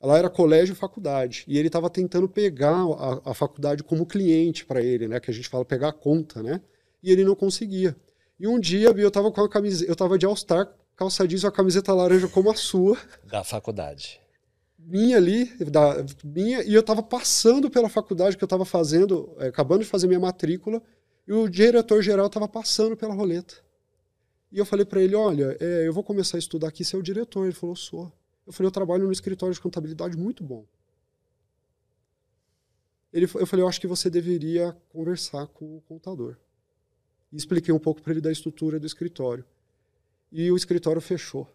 ela 0.00 0.18
era 0.18 0.28
colégio 0.30 0.72
e 0.72 0.76
faculdade. 0.76 1.44
E 1.48 1.58
ele 1.58 1.68
estava 1.68 1.88
tentando 1.88 2.28
pegar 2.28 2.76
a, 2.76 3.30
a, 3.30 3.34
faculdade 3.34 3.82
como 3.82 4.06
cliente 4.06 4.64
para 4.64 4.82
ele, 4.82 5.08
né? 5.08 5.18
Que 5.18 5.30
a 5.30 5.34
gente 5.34 5.48
fala 5.48 5.64
pegar 5.64 5.88
a 5.88 5.92
conta, 5.92 6.42
né? 6.42 6.60
E 7.02 7.10
ele 7.10 7.24
não 7.24 7.34
conseguia. 7.34 7.96
E 8.38 8.46
um 8.46 8.58
dia 8.58 8.88
eu 8.88 9.08
estava 9.08 9.30
com 9.30 9.40
a 9.40 9.48
camiseta, 9.48 9.90
eu 9.90 9.94
estava 9.94 10.18
de 10.18 10.26
All-Star, 10.26 10.70
calça 10.96 11.26
jeans 11.26 11.42
e 11.42 11.46
a 11.46 11.50
camiseta 11.50 11.92
laranja 11.92 12.28
como 12.28 12.50
a 12.50 12.54
sua. 12.54 12.98
Da 13.24 13.42
faculdade. 13.42 14.20
Minha 14.86 15.16
ali, 15.16 15.46
da, 15.64 16.04
minha, 16.22 16.62
e 16.62 16.74
eu 16.74 16.80
estava 16.80 17.02
passando 17.02 17.70
pela 17.70 17.88
faculdade 17.88 18.36
que 18.36 18.44
eu 18.44 18.46
estava 18.46 18.64
fazendo, 18.64 19.34
é, 19.38 19.46
acabando 19.46 19.82
de 19.82 19.88
fazer 19.88 20.06
minha 20.06 20.20
matrícula, 20.20 20.82
e 21.26 21.32
o 21.32 21.48
diretor-geral 21.48 22.26
estava 22.26 22.46
passando 22.46 22.96
pela 22.96 23.14
roleta. 23.14 23.54
E 24.52 24.58
eu 24.58 24.64
falei 24.64 24.84
para 24.84 25.02
ele: 25.02 25.16
Olha, 25.16 25.56
é, 25.58 25.86
eu 25.86 25.92
vou 25.92 26.04
começar 26.04 26.36
a 26.36 26.38
estudar 26.38 26.68
aqui, 26.68 26.84
você 26.84 26.94
é 26.94 26.98
o 26.98 27.02
diretor. 27.02 27.44
Ele 27.44 27.54
falou: 27.54 27.74
Sou. 27.74 28.12
Eu 28.46 28.52
falei: 28.52 28.68
Eu 28.68 28.70
trabalho 28.72 29.04
no 29.04 29.12
escritório 29.12 29.52
de 29.52 29.60
contabilidade 29.60 30.16
muito 30.16 30.44
bom. 30.44 30.64
Ele, 33.12 33.24
eu 33.24 33.46
falei: 33.46 33.64
Eu 33.64 33.68
acho 33.68 33.80
que 33.80 33.86
você 33.86 34.08
deveria 34.08 34.76
conversar 34.90 35.46
com 35.48 35.76
o 35.76 35.80
contador. 35.80 36.36
E 37.32 37.36
expliquei 37.36 37.74
um 37.74 37.80
pouco 37.80 38.00
para 38.00 38.12
ele 38.12 38.20
da 38.20 38.30
estrutura 38.30 38.78
do 38.78 38.86
escritório. 38.86 39.44
E 40.30 40.52
o 40.52 40.56
escritório 40.56 41.00
fechou 41.00 41.48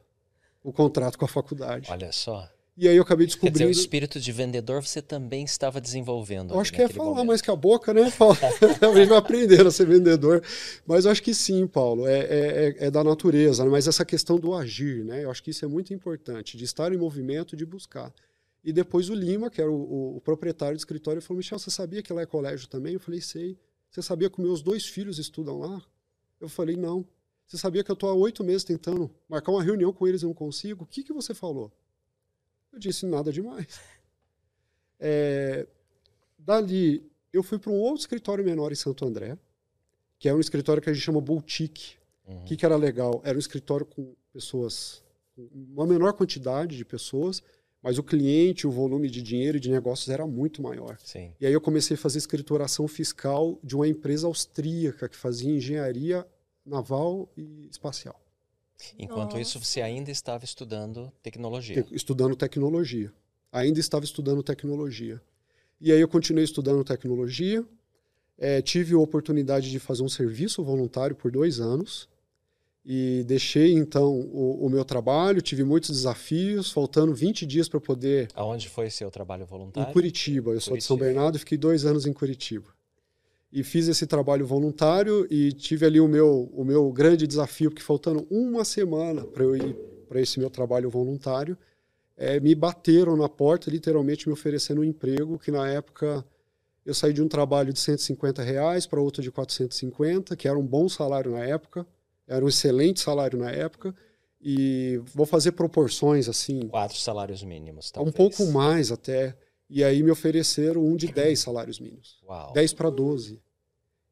o 0.62 0.74
contrato 0.74 1.18
com 1.18 1.24
a 1.24 1.28
faculdade. 1.28 1.90
Olha 1.90 2.12
só. 2.12 2.50
E 2.82 2.88
aí 2.88 2.96
eu 2.96 3.04
acabei 3.04 3.28
descobrindo. 3.28 3.58
Quer 3.58 3.66
dizer, 3.66 3.78
o 3.78 3.82
espírito 3.82 4.22
de 4.22 4.32
vendedor 4.32 4.82
você 4.82 5.02
também 5.02 5.44
estava 5.44 5.82
desenvolvendo. 5.82 6.54
Eu 6.54 6.62
acho 6.62 6.72
que 6.72 6.82
é 6.82 6.88
falar 6.88 7.10
momento. 7.10 7.28
mais 7.28 7.42
que 7.42 7.52
a 7.52 7.56
boca, 7.56 7.94
né, 7.94 8.10
Paulo? 8.10 8.38
gente 8.96 9.10
vai 9.10 9.18
aprender 9.18 9.68
a 9.68 9.70
ser 9.70 9.86
vendedor. 9.86 10.42
Mas 10.88 11.04
eu 11.04 11.12
acho 11.12 11.22
que 11.22 11.34
sim, 11.34 11.68
Paulo, 11.68 12.08
é, 12.08 12.20
é, 12.20 12.30
é, 12.30 12.86
é 12.86 12.92
da 12.92 13.04
natureza. 13.04 13.66
Mas 13.66 13.86
essa 13.86 14.06
questão 14.06 14.40
do 14.40 14.54
agir, 14.54 15.04
né? 15.04 15.26
Eu 15.26 15.30
acho 15.30 15.44
que 15.44 15.52
isso 15.52 15.66
é 15.66 15.68
muito 15.68 15.94
importante, 15.94 16.56
de 16.56 16.64
estar 16.64 16.94
em 16.94 16.98
movimento, 16.98 17.54
de 17.54 17.66
buscar. 17.66 18.14
E 18.64 18.72
depois 18.72 19.10
o 19.10 19.14
Lima, 19.14 19.50
que 19.50 19.60
era 19.60 19.70
o, 19.70 19.76
o, 19.76 20.16
o 20.16 20.22
proprietário 20.22 20.78
do 20.78 20.80
escritório, 20.80 21.22
falou: 21.22 21.40
Michel, 21.40 21.60
você 21.60 21.70
sabia 21.70 22.02
que 22.02 22.14
lá 22.14 22.22
é 22.22 22.26
colégio 22.26 22.70
também? 22.70 22.94
Eu 22.94 23.02
falei: 23.02 23.20
sei. 23.20 23.58
Você 23.92 24.02
sabia 24.02 24.30
que 24.30 24.40
meus 24.40 24.62
dois 24.62 24.86
filhos 24.86 25.20
estudam 25.20 25.60
lá? 25.60 25.82
Eu 26.40 26.48
falei: 26.48 26.78
não. 26.78 27.06
Você 27.46 27.58
sabia 27.58 27.84
que 27.84 27.92
eu 27.92 27.96
estou 27.96 28.10
há 28.10 28.14
oito 28.14 28.42
meses 28.42 28.64
tentando 28.64 29.12
marcar 29.28 29.52
uma 29.52 29.64
reunião 29.64 29.92
com 29.92 30.08
eles 30.08 30.22
e 30.22 30.26
não 30.26 30.34
consigo? 30.34 30.86
O 30.86 30.88
que, 30.88 31.04
que 31.04 31.12
você 31.12 31.34
falou? 31.34 31.74
Eu 32.72 32.80
disse 32.80 33.06
nada 33.06 33.32
demais. 33.32 33.80
É, 35.00 35.66
dali, 36.38 37.10
eu 37.32 37.42
fui 37.42 37.58
para 37.58 37.72
um 37.72 37.80
outro 37.80 38.02
escritório 38.02 38.44
menor 38.44 38.72
em 38.72 38.76
Santo 38.76 39.06
André, 39.06 39.38
que 40.18 40.28
é 40.28 40.34
um 40.34 40.40
escritório 40.40 40.82
que 40.82 40.90
a 40.90 40.94
gente 40.94 41.04
chama 41.04 41.22
boutique. 41.22 41.98
O 42.26 42.34
uhum. 42.34 42.44
que, 42.44 42.58
que 42.58 42.66
era 42.66 42.76
legal? 42.76 43.22
Era 43.24 43.38
um 43.38 43.40
escritório 43.40 43.86
com 43.86 44.14
pessoas, 44.32 45.04
uma 45.38 45.88
menor 45.88 46.14
quantidade 46.14 46.76
de 46.76 46.86
pessoas, 46.86 47.42
mas 47.82 47.98
o 47.98 48.04
cliente, 48.04 48.68
o 48.68 48.72
volume 48.72 49.10
de 49.10 49.22
dinheiro 49.22 49.58
e 49.58 49.60
de 49.60 49.72
negócios 49.72 50.10
era 50.10 50.28
muito 50.28 50.62
maior. 50.62 50.98
Sim. 51.04 51.34
E 51.40 51.46
aí 51.46 51.54
eu 51.54 51.62
comecei 51.62 51.96
a 51.96 51.98
fazer 51.98 52.18
escrituração 52.18 52.88
fiscal 52.88 53.58
de 53.64 53.76
uma 53.76 53.88
empresa 53.88 54.28
austríaca 54.28 55.08
que 55.08 55.16
fazia 55.16 55.50
engenharia 55.50 56.28
naval 56.66 57.32
e 57.38 57.68
espacial. 57.72 58.20
Enquanto 58.98 59.32
Nossa. 59.32 59.42
isso, 59.42 59.60
você 59.60 59.82
ainda 59.82 60.12
estava 60.12 60.46
estudando 60.46 61.12
tecnologia. 61.22 61.86
Estudando 61.92 62.36
tecnologia. 62.36 63.12
Ainda 63.52 63.80
estava 63.80 64.06
estudando 64.06 64.44
tecnologia. 64.44 65.22
E 65.82 65.92
aí 65.92 66.00
eu 66.00 66.08
continuei 66.08 66.44
estudando 66.44 66.84
tecnologia. 66.84 67.64
É, 68.38 68.62
tive 68.62 68.94
a 68.94 69.00
oportunidade 69.00 69.70
de 69.70 69.80
fazer 69.80 70.04
um 70.04 70.10
serviço 70.10 70.64
voluntário 70.64 71.16
por 71.16 71.32
dois 71.32 71.60
anos. 71.60 72.08
E 72.86 73.24
deixei, 73.28 73.74
então, 73.74 74.12
o, 74.12 74.66
o 74.66 74.70
meu 74.70 74.86
trabalho. 74.86 75.42
Tive 75.42 75.64
muitos 75.64 75.90
desafios, 75.90 76.72
faltando 76.72 77.14
20 77.14 77.46
dias 77.46 77.68
para 77.68 77.80
poder... 77.80 78.30
Aonde 78.34 78.70
foi 78.70 78.90
seu 78.90 79.12
trabalho 79.12 79.46
voluntário? 79.46 79.90
Em 79.90 79.94
Curitiba. 79.94 80.52
Eu 80.52 80.54
Curitiba. 80.54 80.62
sou 80.62 80.78
de 80.78 80.84
São 80.84 80.98
Bernardo 80.98 81.36
e 81.36 81.40
fiquei 81.40 81.58
dois 81.58 81.86
anos 81.86 82.06
em 82.06 82.14
Curitiba 82.14 82.79
e 83.52 83.64
fiz 83.64 83.88
esse 83.88 84.06
trabalho 84.06 84.46
voluntário 84.46 85.26
e 85.30 85.52
tive 85.52 85.86
ali 85.86 86.00
o 86.00 86.08
meu, 86.08 86.50
o 86.54 86.64
meu 86.64 86.92
grande 86.92 87.26
desafio, 87.26 87.72
porque 87.72 87.84
faltando 87.84 88.28
uma 88.30 88.64
semana 88.64 89.26
para 89.26 89.44
eu 89.44 89.56
ir 89.56 89.76
para 90.08 90.22
esse 90.22 90.40
meu 90.40 90.50
trabalho 90.50 90.90
voluntário, 90.90 91.58
é, 92.16 92.40
me 92.40 92.54
bateram 92.54 93.16
na 93.16 93.30
porta, 93.30 93.72
literalmente 93.72 94.28
me 94.28 94.34
oferecendo 94.34 94.82
um 94.82 94.84
emprego, 94.84 95.40
que 95.40 95.52
na 95.52 95.68
época 95.70 96.24
eu 96.86 96.94
saí 96.94 97.14
de 97.14 97.22
um 97.22 97.28
trabalho 97.28 97.72
de 97.72 97.80
150 97.80 98.42
reais 98.44 98.86
para 98.86 99.00
outro 99.00 99.22
de 99.22 99.32
450, 99.32 100.36
que 100.36 100.48
era 100.48 100.58
um 100.58 100.66
bom 100.66 100.90
salário 100.90 101.32
na 101.32 101.40
época, 101.40 101.86
era 102.28 102.44
um 102.44 102.48
excelente 102.48 103.00
salário 103.00 103.40
na 103.40 103.50
época, 103.50 103.96
e 104.42 105.02
vou 105.14 105.26
fazer 105.26 105.54
proporções 105.54 106.30
assim. 106.30 106.68
Quatro 106.68 106.98
salários 106.98 107.44
mínimos, 107.44 107.92
talvez. 107.92 108.14
Um 108.14 108.18
pouco 108.18 108.46
mais 108.52 108.92
até. 108.92 109.36
E 109.70 109.84
aí 109.84 110.02
me 110.02 110.10
ofereceram 110.10 110.84
um 110.84 110.96
de 110.96 111.08
10 111.08 111.40
salários 111.40 111.80
mínimos. 111.80 112.20
Uau. 112.28 112.52
10 112.54 112.74
para 112.74 112.90
12. 112.90 113.40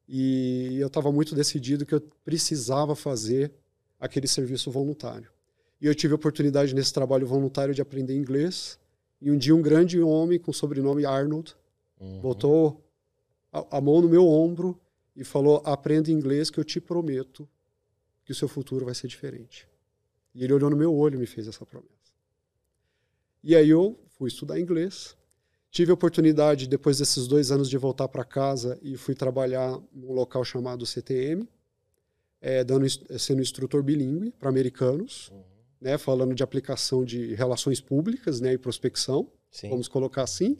E 0.07 0.77
eu 0.79 0.87
estava 0.87 1.11
muito 1.11 1.33
decidido 1.33 1.85
que 1.85 1.95
eu 1.95 2.01
precisava 2.23 2.95
fazer 2.95 3.51
aquele 3.99 4.27
serviço 4.27 4.69
voluntário. 4.69 5.31
E 5.81 5.87
eu 5.87 5.95
tive 5.95 6.13
a 6.13 6.15
oportunidade 6.15 6.75
nesse 6.75 6.93
trabalho 6.93 7.25
voluntário 7.25 7.73
de 7.73 7.81
aprender 7.81 8.15
inglês. 8.15 8.79
E 9.19 9.31
um 9.31 9.37
dia 9.37 9.55
um 9.55 9.61
grande 9.61 9.99
homem 9.99 10.39
com 10.39 10.51
o 10.51 10.53
sobrenome 10.53 11.05
Arnold 11.05 11.55
uhum. 11.99 12.19
botou 12.19 12.83
a, 13.51 13.77
a 13.77 13.81
mão 13.81 13.99
no 14.01 14.07
meu 14.07 14.27
ombro 14.27 14.79
e 15.15 15.23
falou: 15.23 15.61
aprenda 15.65 16.11
inglês 16.11 16.51
que 16.51 16.59
eu 16.59 16.63
te 16.63 16.79
prometo 16.79 17.49
que 18.23 18.31
o 18.31 18.35
seu 18.35 18.47
futuro 18.47 18.85
vai 18.85 18.93
ser 18.93 19.07
diferente. 19.07 19.67
E 20.35 20.43
ele 20.43 20.53
olhou 20.53 20.69
no 20.69 20.77
meu 20.77 20.93
olho 20.93 21.15
e 21.15 21.19
me 21.19 21.25
fez 21.25 21.47
essa 21.47 21.65
promessa. 21.65 21.95
E 23.43 23.55
aí 23.55 23.69
eu 23.69 23.99
fui 24.09 24.27
estudar 24.27 24.59
inglês 24.59 25.16
Tive 25.77 25.91
a 25.91 25.93
oportunidade, 25.93 26.67
depois 26.67 26.97
desses 26.97 27.27
dois 27.27 27.51
anos, 27.51 27.69
de 27.69 27.77
voltar 27.77 28.07
para 28.07 28.23
casa 28.23 28.79
e 28.81 28.97
fui 28.97 29.13
trabalhar 29.13 29.79
num 29.93 30.11
local 30.11 30.43
chamado 30.43 30.87
CTM, 30.87 31.47
é, 32.41 32.63
dando, 32.63 32.87
sendo 33.19 33.43
instrutor 33.43 33.83
bilíngue 33.83 34.31
para 34.31 34.49
americanos, 34.49 35.29
uhum. 35.29 35.43
né, 35.79 35.95
falando 35.99 36.33
de 36.33 36.41
aplicação 36.41 37.05
de 37.05 37.35
relações 37.35 37.79
públicas 37.79 38.41
né, 38.41 38.53
e 38.53 38.57
prospecção, 38.57 39.29
Sim. 39.51 39.69
vamos 39.69 39.87
colocar 39.87 40.23
assim. 40.23 40.57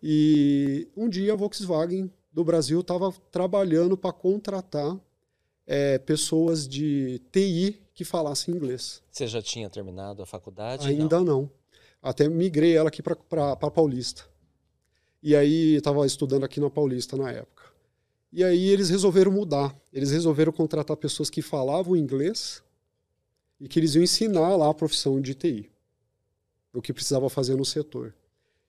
E 0.00 0.86
um 0.96 1.08
dia 1.08 1.32
a 1.32 1.36
Volkswagen 1.36 2.08
do 2.32 2.44
Brasil 2.44 2.82
estava 2.82 3.12
trabalhando 3.32 3.96
para 3.96 4.12
contratar 4.12 4.96
é, 5.66 5.98
pessoas 5.98 6.68
de 6.68 7.20
TI 7.32 7.82
que 7.92 8.04
falassem 8.04 8.54
inglês. 8.54 9.02
Você 9.10 9.26
já 9.26 9.42
tinha 9.42 9.68
terminado 9.68 10.22
a 10.22 10.26
faculdade? 10.26 10.86
Ainda 10.86 11.18
não. 11.18 11.24
não. 11.24 11.50
Até 12.00 12.28
migrei 12.28 12.76
ela 12.76 12.90
aqui 12.90 13.02
para 13.02 13.56
Paulista. 13.72 14.35
E 15.22 15.34
aí 15.34 15.74
estava 15.74 16.06
estudando 16.06 16.44
aqui 16.44 16.60
na 16.60 16.70
Paulista 16.70 17.16
na 17.16 17.30
época. 17.30 17.64
E 18.32 18.44
aí 18.44 18.68
eles 18.68 18.90
resolveram 18.90 19.32
mudar. 19.32 19.74
Eles 19.92 20.10
resolveram 20.10 20.52
contratar 20.52 20.96
pessoas 20.96 21.30
que 21.30 21.42
falavam 21.42 21.96
inglês 21.96 22.62
e 23.60 23.68
que 23.68 23.78
eles 23.78 23.94
iam 23.94 24.02
ensinar 24.02 24.56
lá 24.56 24.70
a 24.70 24.74
profissão 24.74 25.20
de 25.20 25.34
TI, 25.34 25.70
o 26.74 26.82
que 26.82 26.92
precisava 26.92 27.28
fazer 27.30 27.56
no 27.56 27.64
setor. 27.64 28.14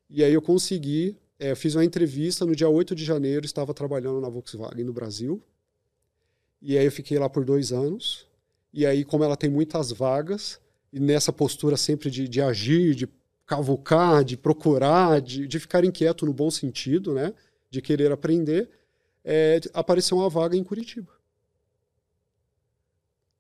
E 0.10 0.24
aí 0.24 0.34
eu 0.34 0.42
consegui, 0.42 1.18
é, 1.38 1.54
fiz 1.54 1.76
uma 1.76 1.84
entrevista 1.84 2.46
no 2.46 2.56
dia 2.56 2.70
8 2.70 2.96
de 2.96 3.04
janeiro, 3.04 3.46
estava 3.46 3.74
trabalhando 3.74 4.22
na 4.22 4.30
Volkswagen 4.30 4.86
no 4.86 4.94
Brasil. 4.94 5.42
E 6.62 6.78
aí 6.78 6.86
eu 6.86 6.92
fiquei 6.92 7.20
lá 7.20 7.30
por 7.30 7.44
dois 7.44 7.72
anos. 7.72 8.26
E 8.74 8.86
aí, 8.86 9.04
como 9.04 9.24
ela 9.24 9.36
tem 9.36 9.50
muitas 9.50 9.92
vagas, 9.92 10.60
e 10.92 11.00
nessa 11.00 11.34
postura 11.34 11.76
sempre 11.76 12.10
de, 12.10 12.28
de 12.28 12.42
agir, 12.42 12.96
de 12.96 13.08
cavucar, 13.48 14.26
de 14.26 14.36
procurar, 14.36 15.22
de, 15.22 15.48
de 15.48 15.60
ficar 15.60 15.86
inquieto 15.86 16.26
no 16.26 16.34
bom 16.34 16.52
sentido, 16.52 17.14
né? 17.14 17.34
De 17.70 17.82
querer 17.82 18.12
aprender, 18.12 18.70
é, 19.24 19.62
apareceu 19.74 20.18
uma 20.18 20.30
vaga 20.30 20.58
em 20.58 20.64
Curitiba. 20.64 21.12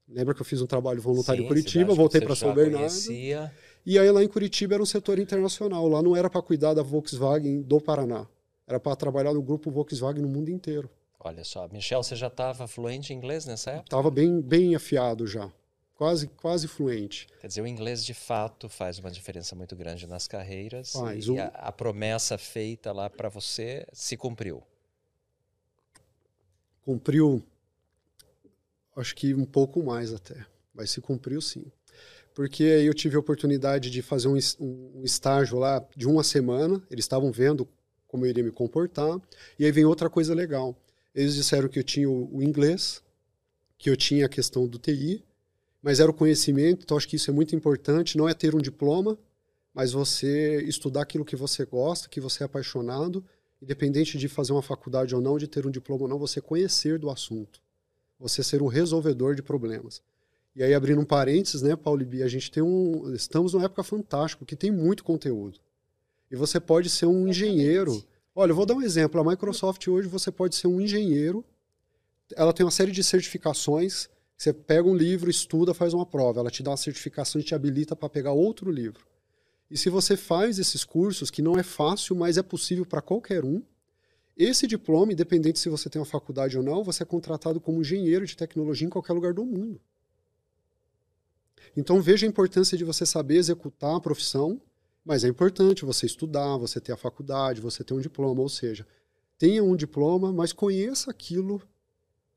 Lembra 0.07 0.33
que 0.33 0.41
eu 0.41 0.45
fiz 0.45 0.61
um 0.61 0.65
trabalho 0.65 1.01
voluntário 1.01 1.41
Sim, 1.41 1.45
em 1.45 1.47
Curitiba, 1.49 1.93
voltei 1.93 2.21
para 2.21 2.33
São 2.33 2.53
Bernardo. 2.53 2.87
Conhecia. 2.87 3.51
E 3.85 3.99
aí 3.99 4.09
lá 4.09 4.23
em 4.23 4.27
Curitiba 4.27 4.75
era 4.75 4.83
um 4.83 4.85
setor 4.85 5.19
internacional. 5.19 5.85
Lá 5.87 6.01
não 6.01 6.15
era 6.15 6.29
para 6.29 6.41
cuidar 6.41 6.73
da 6.73 6.81
Volkswagen 6.81 7.61
do 7.61 7.81
Paraná. 7.81 8.25
Era 8.65 8.79
para 8.79 8.95
trabalhar 8.95 9.33
no 9.33 9.41
grupo 9.41 9.69
Volkswagen 9.69 10.21
no 10.21 10.29
mundo 10.29 10.49
inteiro. 10.49 10.89
Olha 11.19 11.43
só, 11.43 11.67
Michel, 11.67 12.01
você 12.01 12.15
já 12.15 12.27
estava 12.27 12.67
fluente 12.67 13.11
em 13.11 13.17
inglês 13.17 13.45
nessa 13.45 13.71
época? 13.71 13.85
Estava 13.87 14.09
bem, 14.09 14.39
bem 14.39 14.75
afiado 14.75 15.27
já 15.27 15.51
quase, 15.97 16.27
quase 16.27 16.67
fluente. 16.67 17.27
Quer 17.41 17.47
dizer, 17.47 17.61
o 17.61 17.67
inglês 17.67 18.05
de 18.05 18.13
fato 18.13 18.69
faz 18.69 18.99
uma 18.99 19.09
diferença 19.09 19.55
muito 19.55 19.75
grande 19.75 20.05
nas 20.07 20.27
carreiras. 20.27 20.93
Faz. 20.93 21.25
E 21.25 21.31
o... 21.31 21.41
a, 21.41 21.45
a 21.47 21.71
promessa 21.71 22.37
feita 22.37 22.93
lá 22.93 23.09
para 23.09 23.27
você 23.27 23.85
se 23.91 24.15
cumpriu. 24.15 24.63
Cumpriu, 26.83 27.43
acho 28.95 29.13
que 29.13 29.33
um 29.33 29.43
pouco 29.43 29.83
mais 29.83 30.13
até, 30.13 30.45
mas 30.73 30.91
se 30.91 31.01
cumpriu 31.01 31.41
sim. 31.41 31.65
Porque 32.33 32.63
aí 32.63 32.85
eu 32.85 32.93
tive 32.93 33.15
a 33.15 33.19
oportunidade 33.19 33.89
de 33.89 34.01
fazer 34.01 34.27
um, 34.27 34.37
um 34.59 35.03
estágio 35.03 35.57
lá 35.57 35.85
de 35.95 36.07
uma 36.07 36.23
semana, 36.23 36.81
eles 36.89 37.03
estavam 37.03 37.31
vendo 37.31 37.67
como 38.07 38.25
eu 38.25 38.29
iria 38.29 38.43
me 38.43 38.51
comportar, 38.51 39.19
e 39.59 39.65
aí 39.65 39.71
vem 39.71 39.83
outra 39.83 40.09
coisa 40.09 40.33
legal. 40.33 40.77
Eles 41.13 41.35
disseram 41.35 41.67
que 41.67 41.79
eu 41.79 41.83
tinha 41.83 42.09
o, 42.09 42.37
o 42.37 42.43
inglês, 42.43 43.03
que 43.77 43.89
eu 43.89 43.97
tinha 43.97 44.27
a 44.27 44.29
questão 44.29 44.65
do 44.65 44.77
TI, 44.77 45.25
mas 45.87 46.01
era 46.01 46.11
o 46.11 46.13
conhecimento, 46.13 46.83
então 46.83 46.97
acho 46.97 47.07
que 47.07 47.15
isso 47.15 47.31
é 47.31 47.33
muito 47.33 47.55
importante, 47.55 48.17
não 48.17 48.27
é 48.27 48.33
ter 48.33 48.53
um 48.53 48.57
diploma, 48.57 49.17
mas 49.73 49.93
você 49.93 50.61
estudar 50.63 51.03
aquilo 51.03 51.23
que 51.23 51.37
você 51.37 51.63
gosta, 51.63 52.09
que 52.09 52.19
você 52.19 52.43
é 52.43 52.45
apaixonado, 52.45 53.23
independente 53.61 54.17
de 54.17 54.27
fazer 54.27 54.51
uma 54.51 54.61
faculdade 54.61 55.15
ou 55.15 55.21
não, 55.21 55.37
de 55.37 55.47
ter 55.47 55.65
um 55.65 55.71
diploma 55.71 56.01
ou 56.03 56.09
não, 56.09 56.19
você 56.19 56.41
conhecer 56.41 56.99
do 56.99 57.09
assunto, 57.09 57.61
você 58.19 58.43
ser 58.43 58.61
um 58.61 58.67
resolvedor 58.67 59.33
de 59.33 59.41
problemas. 59.41 60.01
E 60.53 60.61
aí, 60.61 60.73
abrindo 60.73 60.99
um 60.99 61.05
parênteses, 61.05 61.61
né, 61.61 61.73
Paulo 61.73 62.01
e 62.01 62.05
Bia, 62.05 62.25
a 62.25 62.27
gente 62.27 62.51
tem 62.51 62.61
um. 62.61 63.13
Estamos 63.13 63.53
numa 63.53 63.63
época 63.63 63.81
fantástica, 63.81 64.43
que 64.43 64.57
tem 64.57 64.69
muito 64.69 65.05
conteúdo. 65.05 65.57
E 66.29 66.35
você 66.35 66.59
pode 66.59 66.89
ser 66.89 67.05
um 67.05 67.29
engenheiro. 67.29 68.03
Olha, 68.35 68.51
eu 68.51 68.55
vou 68.57 68.65
dar 68.65 68.73
um 68.73 68.81
exemplo. 68.81 69.21
A 69.21 69.23
Microsoft 69.23 69.87
hoje 69.87 70.09
você 70.09 70.33
pode 70.33 70.53
ser 70.53 70.67
um 70.67 70.81
engenheiro. 70.81 71.45
Ela 72.35 72.51
tem 72.51 72.65
uma 72.65 72.71
série 72.73 72.91
de 72.91 73.01
certificações. 73.05 74.09
Você 74.37 74.53
pega 74.53 74.87
um 74.87 74.95
livro, 74.95 75.31
estuda, 75.31 75.73
faz 75.73 75.93
uma 75.93 76.05
prova. 76.05 76.39
Ela 76.39 76.51
te 76.51 76.61
dá 76.61 76.69
uma 76.69 76.77
certificação 76.77 77.41
e 77.41 77.43
te 77.43 77.55
habilita 77.55 77.95
para 77.95 78.07
pegar 78.07 78.33
outro 78.33 78.69
livro. 78.69 79.05
E 79.69 79.75
se 79.75 79.89
você 79.89 80.15
faz 80.15 80.59
esses 80.59 80.85
cursos, 80.85 81.31
que 81.31 81.41
não 81.41 81.57
é 81.57 81.63
fácil, 81.63 82.15
mas 82.15 82.37
é 82.37 82.43
possível 82.43 82.85
para 82.85 83.01
qualquer 83.01 83.43
um, 83.43 83.63
esse 84.37 84.67
diploma, 84.67 85.11
independente 85.11 85.57
se 85.57 85.67
você 85.67 85.89
tem 85.89 85.99
uma 85.99 86.05
faculdade 86.05 86.55
ou 86.55 86.63
não, 86.63 86.83
você 86.83 87.01
é 87.01 87.05
contratado 87.05 87.59
como 87.59 87.81
engenheiro 87.81 88.25
de 88.25 88.37
tecnologia 88.37 88.85
em 88.85 88.89
qualquer 88.89 89.13
lugar 89.13 89.33
do 89.33 89.43
mundo. 89.43 89.81
Então 91.75 91.99
veja 91.99 92.25
a 92.25 92.29
importância 92.29 92.77
de 92.77 92.83
você 92.83 93.05
saber 93.05 93.37
executar 93.37 93.95
a 93.95 93.99
profissão, 93.99 94.61
mas 95.03 95.23
é 95.23 95.27
importante 95.27 95.83
você 95.83 96.05
estudar, 96.05 96.57
você 96.57 96.79
ter 96.79 96.91
a 96.91 96.97
faculdade, 96.97 97.59
você 97.59 97.83
ter 97.83 97.95
um 97.95 97.99
diploma, 97.99 98.41
ou 98.41 98.49
seja, 98.49 98.85
tenha 99.37 99.63
um 99.63 99.75
diploma, 99.75 100.31
mas 100.31 100.53
conheça 100.53 101.09
aquilo 101.09 101.61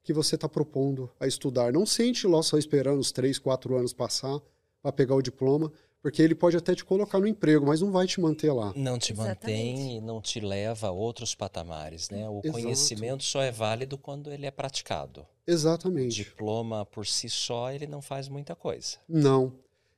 que 0.03 0.13
você 0.13 0.35
está 0.35 0.49
propondo 0.49 1.11
a 1.19 1.27
estudar. 1.27 1.73
Não 1.73 1.85
sente 1.85 2.27
lá 2.27 2.43
só 2.43 2.57
esperando 2.57 3.01
os 3.01 3.13
três, 3.13 3.39
quatro 3.39 3.77
anos 3.77 3.93
passar 3.93 4.41
para 4.83 4.93
pegar 4.93 5.15
o 5.15 5.23
diploma, 5.23 5.71
porque 6.01 6.23
ele 6.23 6.35
pode 6.35 6.57
até 6.57 6.75
te 6.75 6.85
colocar 6.85 7.19
no 7.19 7.27
emprego, 7.27 7.67
mas 7.67 7.83
não 7.83 7.93
vai 7.93 8.07
te 8.07 8.21
manter 8.21 8.51
lá. 8.53 8.73
Não 8.75 8.99
te 8.99 9.13
mantém 9.13 9.99
e 9.99 10.01
não 10.01 10.21
te 10.21 10.41
leva 10.41 10.89
a 10.89 10.91
outros 10.91 11.35
patamares, 11.35 12.09
né? 12.09 12.27
O 12.29 12.41
Exato. 12.43 12.53
conhecimento 12.53 13.23
só 13.23 13.43
é 13.43 13.53
válido 13.53 13.99
quando 13.99 14.33
ele 14.33 14.47
é 14.47 14.51
praticado. 14.51 15.27
Exatamente. 15.47 16.23
O 16.23 16.25
diploma 16.25 16.87
por 16.87 17.07
si 17.07 17.29
só, 17.29 17.71
ele 17.71 17.87
não 17.87 18.01
faz 18.01 18.29
muita 18.29 18.55
coisa. 18.55 18.97
Não. 19.07 19.53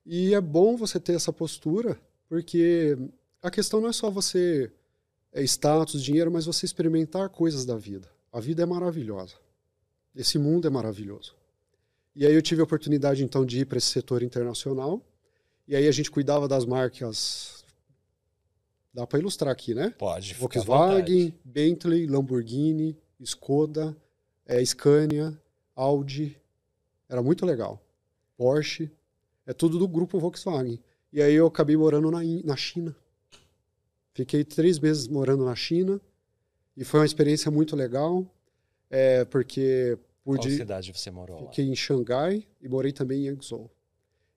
E 0.04 0.34
é 0.34 0.40
bom 0.40 0.76
você 0.76 0.98
ter 0.98 1.14
essa 1.14 1.32
postura, 1.32 2.00
porque 2.28 2.98
a 3.40 3.50
questão 3.50 3.80
não 3.80 3.88
é 3.88 3.92
só 3.92 4.10
você 4.10 4.72
é 5.32 5.42
status, 5.44 6.02
dinheiro, 6.02 6.30
mas 6.30 6.44
você 6.44 6.66
experimentar 6.66 7.28
coisas 7.30 7.64
da 7.64 7.76
vida. 7.76 8.08
A 8.32 8.40
vida 8.40 8.62
é 8.62 8.66
maravilhosa. 8.66 9.34
Esse 10.14 10.38
mundo 10.38 10.66
é 10.66 10.70
maravilhoso. 10.70 11.34
E 12.14 12.26
aí 12.26 12.34
eu 12.34 12.42
tive 12.42 12.60
a 12.60 12.64
oportunidade 12.64 13.24
então 13.24 13.44
de 13.44 13.60
ir 13.60 13.64
para 13.64 13.78
esse 13.78 13.88
setor 13.88 14.22
internacional 14.22 15.02
e 15.66 15.76
aí 15.76 15.86
a 15.86 15.92
gente 15.92 16.10
cuidava 16.10 16.48
das 16.48 16.64
marcas. 16.64 17.64
Dá 18.92 19.06
para 19.06 19.18
ilustrar 19.18 19.52
aqui, 19.52 19.74
né? 19.74 19.94
Pode. 19.96 20.34
Volkswagen, 20.34 21.32
Bentley, 21.44 22.06
Lamborghini, 22.06 22.96
Skoda, 23.20 23.96
é, 24.44 24.62
Scania, 24.64 25.40
Audi. 25.74 26.36
Era 27.08 27.22
muito 27.22 27.46
legal. 27.46 27.82
Porsche. 28.36 28.90
É 29.46 29.52
tudo 29.52 29.78
do 29.78 29.88
grupo 29.88 30.18
Volkswagen. 30.18 30.78
E 31.12 31.22
aí 31.22 31.34
eu 31.34 31.46
acabei 31.46 31.76
morando 31.76 32.10
na, 32.10 32.20
na 32.44 32.56
China. 32.56 32.94
Fiquei 34.12 34.44
três 34.44 34.78
meses 34.78 35.08
morando 35.08 35.44
na 35.44 35.54
China. 35.54 36.00
E 36.76 36.84
foi 36.84 37.00
uma 37.00 37.06
experiência 37.06 37.50
muito 37.50 37.74
legal. 37.74 38.26
É, 38.92 39.24
porque 39.24 39.98
pude. 40.22 40.48
Qual 40.48 40.56
cidade 40.56 40.92
você 40.92 41.10
morou 41.10 41.38
Fiquei 41.48 41.64
lá? 41.64 41.72
em 41.72 41.74
Xangai 41.74 42.46
e 42.60 42.68
morei 42.68 42.92
também 42.92 43.22
em 43.22 43.26
Yangzhou. 43.28 43.70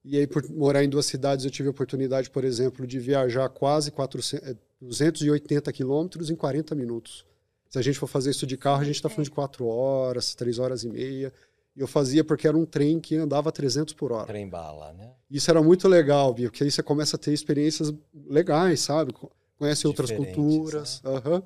E 0.03 0.17
aí, 0.17 0.25
por 0.25 0.47
morar 0.49 0.83
em 0.83 0.89
duas 0.89 1.07
cidades, 1.07 1.43
eu 1.43 1.51
tive 1.51 1.67
a 1.67 1.71
oportunidade, 1.71 2.29
por 2.29 2.45
exemplo, 2.45 2.85
de 2.87 2.99
viajar 2.99 3.49
quase 3.49 3.91
400, 3.91 4.55
280 4.79 5.69
é, 5.69 5.73
quilômetros 5.73 6.29
em 6.29 6.35
40 6.35 6.75
minutos. 6.75 7.25
Se 7.67 7.79
a 7.79 7.81
gente 7.81 7.97
for 7.97 8.07
fazer 8.07 8.29
isso 8.29 8.45
de 8.45 8.55
carro, 8.55 8.81
a 8.81 8.85
gente 8.85 8.95
está 8.95 9.09
falando 9.09 9.25
de 9.25 9.31
4 9.31 9.65
horas, 9.67 10.35
3 10.35 10.59
horas 10.59 10.83
e 10.83 10.89
meia. 10.89 11.33
E 11.75 11.81
eu 11.81 11.87
fazia 11.87 12.23
porque 12.23 12.47
era 12.47 12.55
um 12.55 12.65
trem 12.65 12.99
que 12.99 13.15
andava 13.17 13.51
300 13.51 13.93
por 13.95 14.11
hora. 14.11 14.27
Trem 14.27 14.47
bala, 14.47 14.93
né? 14.93 15.11
Isso 15.29 15.49
era 15.51 15.61
muito 15.61 15.87
legal, 15.87 16.33
Bia, 16.33 16.49
porque 16.49 16.63
aí 16.63 16.71
você 16.71 16.81
começa 16.81 17.17
a 17.17 17.19
ter 17.19 17.33
experiências 17.33 17.91
legais, 18.29 18.79
sabe? 18.79 19.13
Conhece 19.57 19.87
outras 19.87 20.11
culturas. 20.11 21.01
Né? 21.03 21.11
Uhum. 21.11 21.43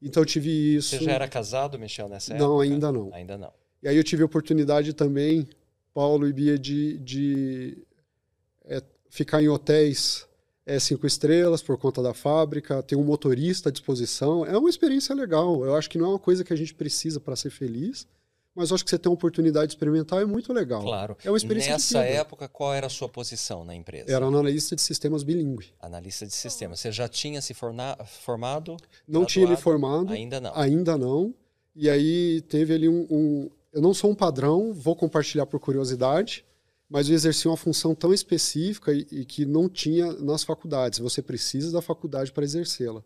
Então 0.00 0.22
eu 0.22 0.26
tive 0.26 0.76
isso. 0.76 0.96
Você 0.96 1.04
já 1.04 1.12
era 1.12 1.28
casado, 1.28 1.78
Michel, 1.78 2.08
nessa 2.08 2.32
época? 2.32 2.46
Não, 2.46 2.60
ainda 2.60 2.92
não. 2.92 3.12
Ainda 3.12 3.38
não. 3.38 3.52
E 3.82 3.88
aí 3.88 3.96
eu 3.96 4.04
tive 4.04 4.22
a 4.22 4.26
oportunidade 4.26 4.92
também, 4.92 5.48
Paulo 5.94 6.26
e 6.26 6.32
Bia, 6.32 6.58
de, 6.58 6.98
de 6.98 7.78
é, 8.64 8.82
ficar 9.08 9.42
em 9.42 9.48
hotéis 9.48 10.26
é, 10.66 10.78
cinco 10.80 11.06
estrelas 11.06 11.62
por 11.62 11.78
conta 11.78 12.02
da 12.02 12.12
fábrica, 12.12 12.82
ter 12.82 12.96
um 12.96 13.04
motorista 13.04 13.68
à 13.68 13.72
disposição. 13.72 14.44
É 14.44 14.58
uma 14.58 14.68
experiência 14.68 15.14
legal. 15.14 15.64
Eu 15.64 15.76
acho 15.76 15.88
que 15.88 15.98
não 15.98 16.06
é 16.06 16.08
uma 16.10 16.18
coisa 16.18 16.42
que 16.42 16.52
a 16.52 16.56
gente 16.56 16.74
precisa 16.74 17.20
para 17.20 17.36
ser 17.36 17.50
feliz, 17.50 18.06
mas 18.56 18.72
acho 18.72 18.82
que 18.82 18.90
você 18.90 18.98
ter 18.98 19.08
uma 19.08 19.14
oportunidade 19.14 19.66
de 19.66 19.74
experimentar 19.74 20.22
é 20.22 20.24
muito 20.24 20.52
legal. 20.52 20.82
Claro. 20.82 21.16
É 21.22 21.30
uma 21.30 21.36
experiência 21.36 21.72
Nessa 21.72 21.98
época, 21.98 22.48
qual 22.48 22.72
era 22.72 22.86
a 22.86 22.90
sua 22.90 23.08
posição 23.08 23.64
na 23.64 23.74
empresa? 23.74 24.10
Era 24.10 24.24
analista 24.24 24.74
de 24.74 24.80
sistemas 24.80 25.22
bilíngue. 25.22 25.74
Analista 25.78 26.26
de 26.26 26.32
sistemas. 26.32 26.80
Você 26.80 26.90
já 26.90 27.06
tinha 27.06 27.42
se 27.42 27.54
formado? 27.54 28.72
Não 29.06 29.20
graduado? 29.20 29.26
tinha 29.26 29.46
me 29.46 29.56
formado. 29.56 30.12
Ainda 30.12 30.40
não. 30.40 30.56
Ainda 30.56 30.96
não. 30.96 31.34
E 31.74 31.90
aí 31.90 32.40
teve 32.48 32.72
ali 32.72 32.88
um, 32.88 33.06
um. 33.10 33.50
Eu 33.72 33.82
não 33.82 33.92
sou 33.92 34.10
um 34.10 34.14
padrão, 34.14 34.72
vou 34.72 34.96
compartilhar 34.96 35.44
por 35.44 35.60
curiosidade 35.60 36.46
mas 36.88 37.08
eu 37.08 37.14
exercia 37.14 37.50
uma 37.50 37.56
função 37.56 37.94
tão 37.94 38.14
específica 38.14 38.92
e, 38.92 39.06
e, 39.10 39.24
que 39.24 39.44
não 39.44 39.68
tinha 39.68 40.12
nas 40.12 40.44
faculdades. 40.44 40.98
Você 41.00 41.20
precisa 41.20 41.72
da 41.72 41.82
faculdade 41.82 42.32
para 42.32 42.44
exercê-la, 42.44 43.02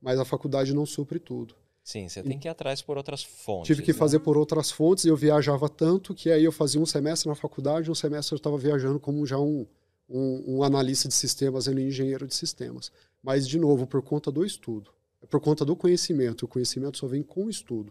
mas 0.00 0.18
a 0.18 0.24
faculdade 0.24 0.74
não 0.74 0.86
supre 0.86 1.18
tudo. 1.18 1.54
Sim, 1.88 2.06
você 2.06 2.22
tem 2.22 2.38
que 2.38 2.46
ir 2.46 2.50
atrás 2.50 2.82
por 2.82 2.98
outras 2.98 3.24
fontes. 3.24 3.66
Tive 3.66 3.80
que 3.80 3.94
né? 3.94 3.98
fazer 3.98 4.18
por 4.18 4.36
outras 4.36 4.70
fontes 4.70 5.06
e 5.06 5.08
eu 5.08 5.16
viajava 5.16 5.70
tanto 5.70 6.14
que 6.14 6.30
aí 6.30 6.44
eu 6.44 6.52
fazia 6.52 6.78
um 6.78 6.84
semestre 6.84 7.30
na 7.30 7.34
faculdade, 7.34 7.90
um 7.90 7.94
semestre 7.94 8.34
eu 8.34 8.36
estava 8.36 8.58
viajando 8.58 9.00
como 9.00 9.24
já 9.24 9.38
um, 9.38 9.66
um, 10.06 10.58
um 10.58 10.62
analista 10.62 11.08
de 11.08 11.14
sistemas, 11.14 11.66
um 11.66 11.78
engenheiro 11.78 12.26
de 12.26 12.34
sistemas. 12.34 12.92
Mas, 13.22 13.48
de 13.48 13.58
novo, 13.58 13.86
por 13.86 14.02
conta 14.02 14.30
do 14.30 14.44
estudo, 14.44 14.90
por 15.30 15.40
conta 15.40 15.64
do 15.64 15.74
conhecimento. 15.74 16.44
O 16.44 16.48
conhecimento 16.48 16.98
só 16.98 17.06
vem 17.06 17.22
com 17.22 17.46
o 17.46 17.50
estudo. 17.50 17.90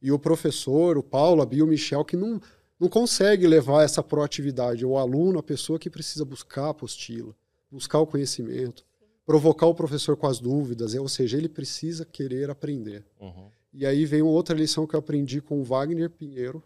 E 0.00 0.10
o 0.10 0.18
professor, 0.18 0.96
o 0.96 1.02
Paulo, 1.02 1.42
a 1.42 1.46
Bia, 1.46 1.64
o 1.64 1.66
Michel, 1.66 2.02
que 2.02 2.16
não, 2.16 2.40
não 2.80 2.88
consegue 2.88 3.46
levar 3.46 3.84
essa 3.84 4.02
proatividade. 4.02 4.86
O 4.86 4.96
aluno, 4.96 5.38
a 5.38 5.42
pessoa 5.42 5.78
que 5.78 5.90
precisa 5.90 6.24
buscar 6.24 6.64
a 6.64 6.70
apostila, 6.70 7.36
buscar 7.70 7.98
o 7.98 8.06
conhecimento, 8.06 8.86
provocar 9.24 9.66
o 9.66 9.74
professor 9.74 10.16
com 10.16 10.26
as 10.26 10.38
dúvidas, 10.38 10.94
é, 10.94 11.00
ou 11.00 11.08
seja, 11.08 11.36
ele 11.36 11.48
precisa 11.48 12.04
querer 12.04 12.50
aprender. 12.50 13.04
Uhum. 13.20 13.48
E 13.72 13.86
aí 13.86 14.04
vem 14.04 14.22
outra 14.22 14.56
lição 14.56 14.86
que 14.86 14.94
eu 14.94 15.00
aprendi 15.00 15.40
com 15.40 15.60
o 15.60 15.64
Wagner 15.64 16.10
Pinheiro, 16.10 16.62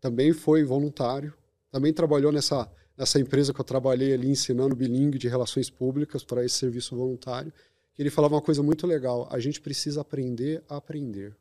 também 0.00 0.32
foi 0.32 0.62
voluntário, 0.62 1.32
também 1.70 1.92
trabalhou 1.92 2.30
nessa, 2.30 2.70
nessa 2.96 3.18
empresa 3.18 3.52
que 3.52 3.60
eu 3.60 3.64
trabalhei 3.64 4.12
ali 4.12 4.28
ensinando 4.28 4.76
bilingue 4.76 5.18
de 5.18 5.28
relações 5.28 5.70
públicas 5.70 6.22
para 6.22 6.44
esse 6.44 6.56
serviço 6.56 6.94
voluntário, 6.94 7.52
que 7.94 8.02
ele 8.02 8.10
falava 8.10 8.34
uma 8.34 8.42
coisa 8.42 8.62
muito 8.62 8.86
legal, 8.86 9.26
a 9.30 9.38
gente 9.38 9.60
precisa 9.60 10.02
aprender 10.02 10.62
a 10.68 10.76
aprender 10.76 11.34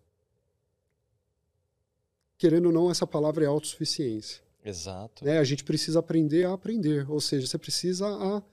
querendo 2.43 2.65
ou 2.65 2.71
não, 2.73 2.91
essa 2.91 3.07
palavra 3.07 3.45
é 3.45 3.47
autossuficiência. 3.47 4.41
Exato. 4.65 5.23
Né? 5.23 5.37
A 5.39 5.43
gente 5.45 5.63
precisa 5.63 5.99
aprender 5.99 6.45
a 6.45 6.51
aprender. 6.51 7.09
Ou 7.09 7.21
seja, 7.21 7.47
você 7.47 7.57
precisa 7.57 8.05
a, 8.05 8.43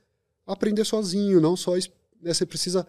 aprender 0.47 0.85
sozinho, 0.85 1.41
não 1.41 1.57
só. 1.57 1.75
Né? 1.75 2.33
Você 2.33 2.47
precisa 2.47 2.87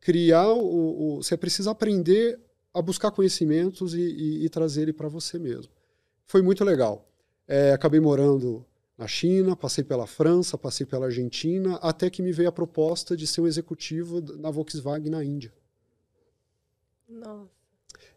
criar, 0.00 0.48
o, 0.48 1.16
o, 1.16 1.22
você 1.22 1.36
precisa 1.36 1.70
aprender 1.70 2.38
a 2.72 2.82
buscar 2.82 3.10
conhecimentos 3.10 3.94
e, 3.94 4.00
e, 4.00 4.44
e 4.44 4.48
trazer 4.48 4.82
ele 4.82 4.92
para 4.92 5.08
você 5.08 5.38
mesmo. 5.38 5.72
Foi 6.26 6.42
muito 6.42 6.64
legal. 6.64 7.08
É, 7.48 7.72
acabei 7.72 8.00
morando 8.00 8.66
na 8.98 9.06
China, 9.06 9.54
passei 9.54 9.84
pela 9.84 10.06
França, 10.06 10.56
passei 10.58 10.86
pela 10.86 11.06
Argentina, 11.06 11.76
até 11.76 12.08
que 12.10 12.22
me 12.22 12.32
veio 12.32 12.48
a 12.48 12.52
proposta 12.52 13.16
de 13.16 13.26
ser 13.26 13.40
um 13.40 13.46
executivo 13.46 14.20
na 14.38 14.50
Volkswagen 14.50 15.10
na 15.10 15.22
Índia. 15.22 15.52
Nossa. 17.08 17.50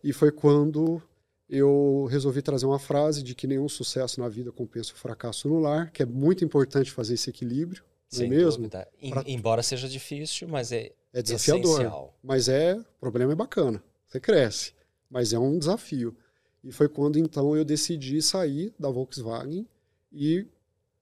E 0.04 0.14
foi 0.14 0.32
quando 0.32 1.02
eu 1.50 2.08
resolvi 2.10 2.42
trazer 2.42 2.66
uma 2.66 2.80
frase 2.80 3.24
de 3.24 3.36
que 3.36 3.48
nenhum 3.48 3.68
sucesso 3.68 4.20
na 4.20 4.30
vida 4.30 4.52
compensa 4.52 4.94
o 4.94 4.98
fracasso 4.98 5.50
no 5.50 5.60
lar, 5.60 5.92
que 5.92 6.04
é 6.04 6.06
muito 6.06 6.46
importante 6.46 6.92
fazer 6.92 7.16
esse 7.16 7.30
equilíbrio, 7.30 7.84
não 8.18 8.26
é 8.26 8.28
mesmo? 8.28 8.70
Pra... 8.70 8.88
Embora 9.26 9.62
seja 9.62 9.88
difícil, 9.88 10.48
mas 10.48 10.72
é, 10.72 10.92
é 11.14 11.22
desafiador. 11.22 11.80
Essencial. 11.80 12.18
Mas 12.24 12.48
é, 12.48 12.76
o 12.76 13.00
problema 13.00 13.34
é 13.34 13.36
bacana, 13.36 13.84
você 14.08 14.20
cresce, 14.20 14.74
mas 15.10 15.34
é 15.34 15.40
um 15.40 15.58
desafio. 15.58 16.16
E 16.64 16.72
foi 16.72 16.90
quando 16.90 17.18
então 17.18 17.56
eu 17.56 17.64
decidi 17.64 18.22
sair 18.22 18.74
da 18.78 18.90
Volkswagen 18.90 19.68
e 20.12 20.46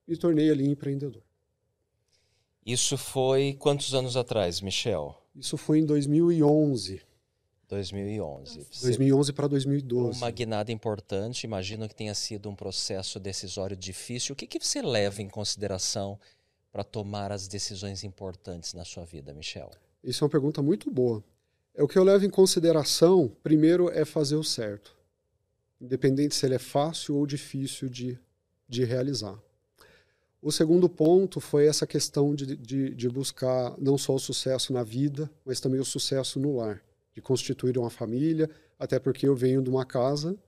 me 0.06 0.16
tornei 0.16 0.50
ali 0.50 0.68
empreendedor. 0.68 1.22
Isso 2.64 2.98
foi 2.98 3.56
quantos 3.58 3.94
anos 3.94 4.16
atrás, 4.16 4.60
Michel? 4.60 5.16
Isso 5.34 5.56
foi 5.56 5.78
em 5.78 5.86
2011. 5.86 7.00
2011. 7.68 8.66
2011 8.80 9.32
para 9.32 9.46
2012. 9.46 10.18
Uma 10.18 10.30
guinada 10.30 10.72
importante, 10.72 11.44
imagino 11.44 11.88
que 11.88 11.94
tenha 11.94 12.14
sido 12.14 12.48
um 12.48 12.54
processo 12.54 13.20
decisório 13.20 13.76
difícil. 13.76 14.32
O 14.32 14.36
que, 14.36 14.46
que 14.46 14.58
você 14.58 14.80
leva 14.80 15.20
em 15.20 15.28
consideração 15.28 16.18
para 16.78 16.84
tomar 16.84 17.32
as 17.32 17.48
decisões 17.48 18.04
importantes 18.04 18.72
na 18.72 18.84
sua 18.84 19.04
vida, 19.04 19.34
Michel? 19.34 19.68
Isso 20.00 20.22
é 20.22 20.24
uma 20.24 20.30
pergunta 20.30 20.62
muito 20.62 20.88
boa. 20.88 21.24
É 21.74 21.82
o 21.82 21.88
que 21.88 21.98
eu 21.98 22.04
levo 22.04 22.24
em 22.24 22.30
consideração, 22.30 23.32
primeiro, 23.42 23.90
é 23.90 24.04
fazer 24.04 24.36
o 24.36 24.44
certo. 24.44 24.96
Independente 25.80 26.36
se 26.36 26.46
ele 26.46 26.54
é 26.54 26.58
fácil 26.60 27.16
ou 27.16 27.26
difícil 27.26 27.88
de, 27.88 28.16
de 28.68 28.84
realizar. 28.84 29.36
O 30.40 30.52
segundo 30.52 30.88
ponto 30.88 31.40
foi 31.40 31.66
essa 31.66 31.84
questão 31.84 32.32
de, 32.32 32.54
de, 32.54 32.94
de, 32.94 33.08
buscar 33.08 33.74
não 33.76 33.98
só 33.98 34.14
o 34.14 34.20
sucesso 34.20 34.72
na 34.72 34.84
vida, 34.84 35.28
mas 35.44 35.58
também 35.58 35.80
o 35.80 35.84
sucesso 35.84 36.38
no 36.38 36.58
lar, 36.58 36.80
de 37.12 37.20
constituir 37.20 37.76
uma 37.76 37.90
família, 37.90 38.48
até 38.78 39.00
porque 39.00 39.26
eu 39.26 39.34
venho 39.34 39.60
de 39.60 39.68
uma 39.68 39.84
casa 39.84 40.38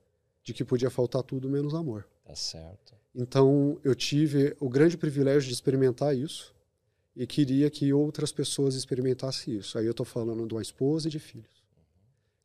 de 0.41 0.53
que 0.53 0.63
podia 0.63 0.89
faltar 0.89 1.23
tudo 1.23 1.49
menos 1.49 1.73
amor. 1.73 2.07
Tá 2.31 2.35
certo. 2.35 2.93
Então 3.13 3.77
eu 3.83 3.93
tive 3.93 4.55
o 4.57 4.69
grande 4.69 4.97
privilégio 4.97 5.49
de 5.49 5.53
experimentar 5.53 6.15
isso 6.15 6.55
e 7.13 7.27
queria 7.27 7.69
que 7.69 7.91
outras 7.91 8.31
pessoas 8.31 8.73
experimentassem 8.73 9.57
isso. 9.57 9.77
Aí 9.77 9.85
eu 9.85 9.91
estou 9.91 10.05
falando 10.05 10.47
de 10.47 10.53
uma 10.53 10.61
esposa 10.61 11.09
e 11.09 11.11
de 11.11 11.19
filhos. 11.19 11.61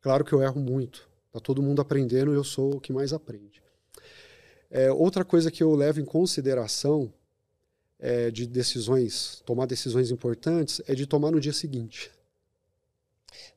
Claro 0.01 0.25
que 0.25 0.33
eu 0.33 0.41
erro 0.41 0.59
muito. 0.59 1.07
Tá 1.31 1.39
todo 1.39 1.63
mundo 1.63 1.81
aprendendo 1.81 2.33
eu 2.33 2.43
sou 2.43 2.75
o 2.75 2.81
que 2.81 2.91
mais 2.91 3.13
aprende. 3.13 3.63
É, 4.69 4.91
outra 4.91 5.23
coisa 5.23 5.49
que 5.49 5.63
eu 5.63 5.73
levo 5.73 6.01
em 6.01 6.05
consideração 6.05 7.13
é, 7.97 8.29
de 8.29 8.45
decisões, 8.45 9.41
tomar 9.45 9.67
decisões 9.67 10.11
importantes, 10.11 10.81
é 10.85 10.93
de 10.93 11.07
tomar 11.07 11.31
no 11.31 11.39
dia 11.39 11.53
seguinte. 11.53 12.11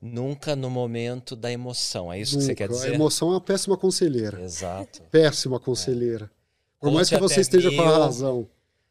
Nunca 0.00 0.56
no 0.56 0.70
momento 0.70 1.36
da 1.36 1.50
emoção, 1.50 2.12
é 2.12 2.20
isso 2.20 2.34
Nunca. 2.34 2.40
que 2.40 2.46
você 2.46 2.54
quer 2.54 2.68
dizer? 2.68 2.90
A 2.90 2.94
emoção 2.94 3.28
é 3.28 3.32
uma 3.32 3.40
péssima 3.40 3.76
conselheira. 3.76 4.40
Exato. 4.40 5.02
Péssima 5.10 5.60
conselheira. 5.60 6.26
É. 6.26 6.80
Por 6.80 6.90
mais 6.90 7.08
que 7.08 7.18
você 7.18 7.40
esteja 7.40 7.70
mil... 7.70 7.82
com 7.82 7.88
a 7.88 7.98
razão. 7.98 8.48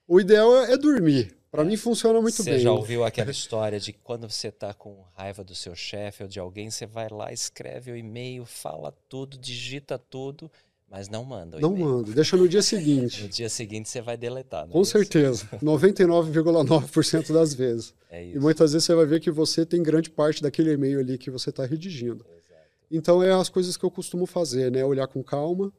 O 0.07 0.19
ideal 0.19 0.55
é, 0.63 0.73
é 0.73 0.77
dormir. 0.77 1.35
Para 1.51 1.63
mim 1.63 1.75
funciona 1.75 2.21
muito 2.21 2.35
você 2.35 2.43
bem. 2.43 2.59
Você 2.59 2.63
já 2.63 2.71
ouviu 2.71 3.03
aquela 3.03 3.31
história 3.31 3.79
de 3.79 3.91
quando 3.91 4.29
você 4.29 4.49
está 4.49 4.71
com 4.73 5.03
raiva 5.15 5.43
do 5.43 5.55
seu 5.55 5.75
chefe 5.75 6.23
ou 6.23 6.29
de 6.29 6.39
alguém, 6.39 6.69
você 6.69 6.85
vai 6.85 7.09
lá, 7.09 7.33
escreve 7.33 7.91
o 7.91 7.97
e-mail, 7.97 8.45
fala 8.45 8.93
tudo, 9.07 9.37
digita 9.37 9.97
tudo 9.97 10.51
mas 10.89 11.07
não 11.07 11.23
manda. 11.23 11.59
Não 11.59 11.75
manda, 11.75 12.11
deixa 12.11 12.35
no 12.35 12.47
dia 12.47 12.61
seguinte. 12.61 13.23
no 13.23 13.29
dia 13.29 13.49
seguinte 13.49 13.89
você 13.89 14.01
vai 14.01 14.17
deletar. 14.17 14.67
Com 14.67 14.81
é 14.81 14.85
certeza, 14.85 15.45
99,9% 15.61 17.31
das 17.31 17.53
vezes. 17.53 17.93
É 18.09 18.23
isso. 18.23 18.37
E 18.37 18.39
muitas 18.39 18.73
vezes 18.73 18.85
você 18.85 18.95
vai 18.95 19.05
ver 19.05 19.19
que 19.19 19.29
você 19.29 19.65
tem 19.65 19.83
grande 19.83 20.09
parte 20.09 20.41
daquele 20.41 20.71
e-mail 20.73 20.99
ali 20.99 21.17
que 21.17 21.29
você 21.29 21.51
está 21.51 21.65
redigindo. 21.65 22.25
Exato. 22.25 22.61
Então 22.89 23.21
é 23.21 23.31
as 23.31 23.49
coisas 23.49 23.77
que 23.77 23.83
eu 23.83 23.91
costumo 23.91 24.25
fazer, 24.25 24.71
né? 24.71 24.83
Olhar 24.83 25.07
com 25.07 25.23
calma, 25.23 25.71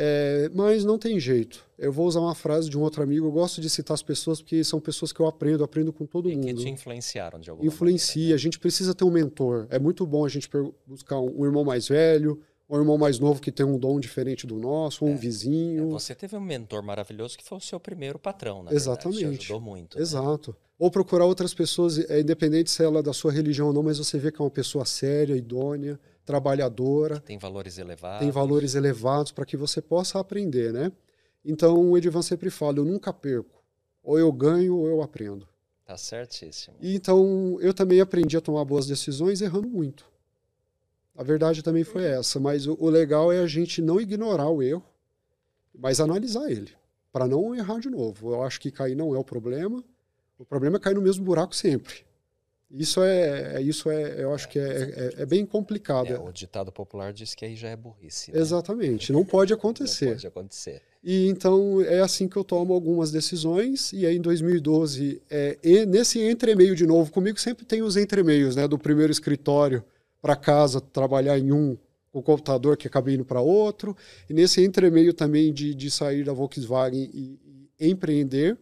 é, 0.00 0.48
mas 0.54 0.84
não 0.84 0.96
tem 0.96 1.18
jeito. 1.18 1.64
Eu 1.76 1.92
vou 1.92 2.06
usar 2.06 2.20
uma 2.20 2.34
frase 2.34 2.70
de 2.70 2.78
um 2.78 2.82
outro 2.82 3.02
amigo. 3.02 3.26
Eu 3.26 3.32
gosto 3.32 3.60
de 3.60 3.68
citar 3.68 3.94
as 3.94 4.02
pessoas 4.02 4.40
porque 4.40 4.62
são 4.62 4.80
pessoas 4.80 5.12
que 5.12 5.18
eu 5.18 5.26
aprendo, 5.26 5.64
aprendo 5.64 5.92
com 5.92 6.06
todo 6.06 6.30
e 6.30 6.36
mundo. 6.36 6.46
que 6.46 6.54
te 6.54 6.68
influenciaram 6.68 7.40
de 7.40 7.50
alguma 7.50 7.66
Influencia. 7.66 8.14
Maneira, 8.14 8.30
né? 8.30 8.34
A 8.34 8.38
gente 8.38 8.58
precisa 8.60 8.94
ter 8.94 9.04
um 9.04 9.10
mentor. 9.10 9.66
É 9.70 9.78
muito 9.78 10.06
bom 10.06 10.24
a 10.24 10.28
gente 10.28 10.48
buscar 10.86 11.18
um 11.20 11.44
irmão 11.44 11.64
mais 11.64 11.88
velho, 11.88 12.40
um 12.68 12.76
irmão 12.76 12.98
mais 12.98 13.18
novo 13.18 13.40
que 13.40 13.50
tem 13.50 13.64
um 13.64 13.78
dom 13.78 13.98
diferente 13.98 14.46
do 14.46 14.56
nosso, 14.56 15.04
um 15.04 15.14
é. 15.14 15.16
vizinho. 15.16 15.88
É, 15.88 15.92
você 15.92 16.14
teve 16.14 16.36
um 16.36 16.40
mentor 16.40 16.82
maravilhoso 16.82 17.38
que 17.38 17.44
foi 17.44 17.56
o 17.56 17.60
seu 17.60 17.80
primeiro 17.80 18.18
patrão, 18.18 18.62
né? 18.62 18.70
Exatamente. 18.72 19.20
Verdade, 19.20 19.42
ajudou 19.42 19.60
muito. 19.60 19.96
Né? 19.96 20.02
Exato. 20.02 20.50
Né? 20.50 20.56
Ou 20.78 20.90
procurar 20.90 21.24
outras 21.24 21.54
pessoas, 21.54 21.98
é, 21.98 22.20
independente 22.20 22.70
se 22.70 22.84
ela 22.84 23.00
é 23.00 23.02
da 23.02 23.12
sua 23.12 23.32
religião 23.32 23.68
ou 23.68 23.72
não, 23.72 23.82
mas 23.82 23.98
você 23.98 24.18
vê 24.18 24.30
que 24.30 24.40
é 24.40 24.44
uma 24.44 24.50
pessoa 24.50 24.84
séria, 24.84 25.34
idônea, 25.34 25.98
trabalhadora. 26.24 27.16
Que 27.16 27.26
tem 27.26 27.38
valores 27.38 27.78
elevados. 27.78 28.20
Tem 28.20 28.30
valores 28.30 28.74
elevados 28.74 29.32
para 29.32 29.46
que 29.46 29.56
você 29.56 29.80
possa 29.80 30.20
aprender, 30.20 30.72
né? 30.72 30.92
Então 31.44 31.90
o 31.90 31.96
Edivan 31.96 32.22
sempre 32.22 32.50
fala: 32.50 32.78
eu 32.78 32.84
nunca 32.84 33.12
perco. 33.12 33.62
Ou 34.02 34.18
eu 34.18 34.30
ganho 34.30 34.76
ou 34.76 34.86
eu 34.86 35.02
aprendo. 35.02 35.48
Tá 35.84 35.96
certíssimo. 35.96 36.76
E 36.80 36.94
então 36.94 37.58
eu 37.60 37.72
também 37.72 38.00
aprendi 38.00 38.36
a 38.36 38.40
tomar 38.42 38.64
boas 38.64 38.86
decisões 38.86 39.40
errando 39.40 39.68
muito. 39.68 40.04
A 41.18 41.24
verdade 41.24 41.64
também 41.64 41.82
foi 41.82 42.04
essa. 42.04 42.38
Mas 42.38 42.68
o, 42.68 42.76
o 42.78 42.88
legal 42.88 43.32
é 43.32 43.40
a 43.40 43.46
gente 43.46 43.82
não 43.82 44.00
ignorar 44.00 44.48
o 44.48 44.62
erro, 44.62 44.84
mas 45.76 45.98
analisar 45.98 46.48
ele, 46.48 46.70
para 47.12 47.26
não 47.26 47.56
errar 47.56 47.80
de 47.80 47.90
novo. 47.90 48.30
Eu 48.32 48.44
acho 48.44 48.60
que 48.60 48.70
cair 48.70 48.94
não 48.94 49.16
é 49.16 49.18
o 49.18 49.24
problema. 49.24 49.82
O 50.38 50.44
problema 50.44 50.76
é 50.76 50.80
cair 50.80 50.94
no 50.94 51.02
mesmo 51.02 51.24
buraco 51.24 51.56
sempre. 51.56 52.06
Isso 52.70 53.02
é, 53.02 53.56
é 53.56 53.62
isso 53.62 53.90
é, 53.90 54.22
eu 54.22 54.32
acho 54.32 54.48
que 54.48 54.60
é, 54.60 55.12
é, 55.18 55.22
é 55.22 55.26
bem 55.26 55.44
complicado. 55.44 56.12
É, 56.12 56.20
o 56.20 56.30
ditado 56.30 56.70
popular 56.70 57.12
diz 57.12 57.34
que 57.34 57.44
aí 57.44 57.56
já 57.56 57.68
é 57.68 57.76
burrice. 57.76 58.30
Né? 58.30 58.38
Exatamente, 58.38 59.12
não 59.12 59.24
pode 59.24 59.52
acontecer. 59.52 60.04
não 60.04 60.12
pode 60.12 60.26
acontecer. 60.26 60.82
E 61.02 61.26
então 61.28 61.82
é 61.82 62.00
assim 62.00 62.28
que 62.28 62.36
eu 62.36 62.44
tomo 62.44 62.72
algumas 62.74 63.10
decisões. 63.10 63.92
E 63.92 64.06
aí 64.06 64.16
em 64.16 64.20
2012, 64.20 65.20
é, 65.28 65.58
e 65.64 65.84
nesse 65.84 66.20
entremeio 66.20 66.76
de 66.76 66.86
novo, 66.86 67.10
comigo 67.10 67.40
sempre 67.40 67.64
tem 67.64 67.82
os 67.82 67.96
entremeios, 67.96 68.54
né, 68.54 68.68
do 68.68 68.78
primeiro 68.78 69.10
escritório 69.10 69.82
para 70.20 70.36
casa, 70.36 70.80
trabalhar 70.80 71.38
em 71.38 71.52
um, 71.52 71.76
o 72.12 72.22
computador 72.22 72.76
que 72.76 72.86
acabei 72.86 73.14
indo 73.14 73.24
para 73.24 73.40
outro, 73.40 73.96
e 74.28 74.34
nesse 74.34 74.64
entremeio 74.64 75.12
também 75.12 75.52
de, 75.52 75.74
de 75.74 75.90
sair 75.90 76.24
da 76.24 76.32
Volkswagen 76.32 77.10
e, 77.12 77.68
e 77.78 77.88
empreender, 77.90 78.58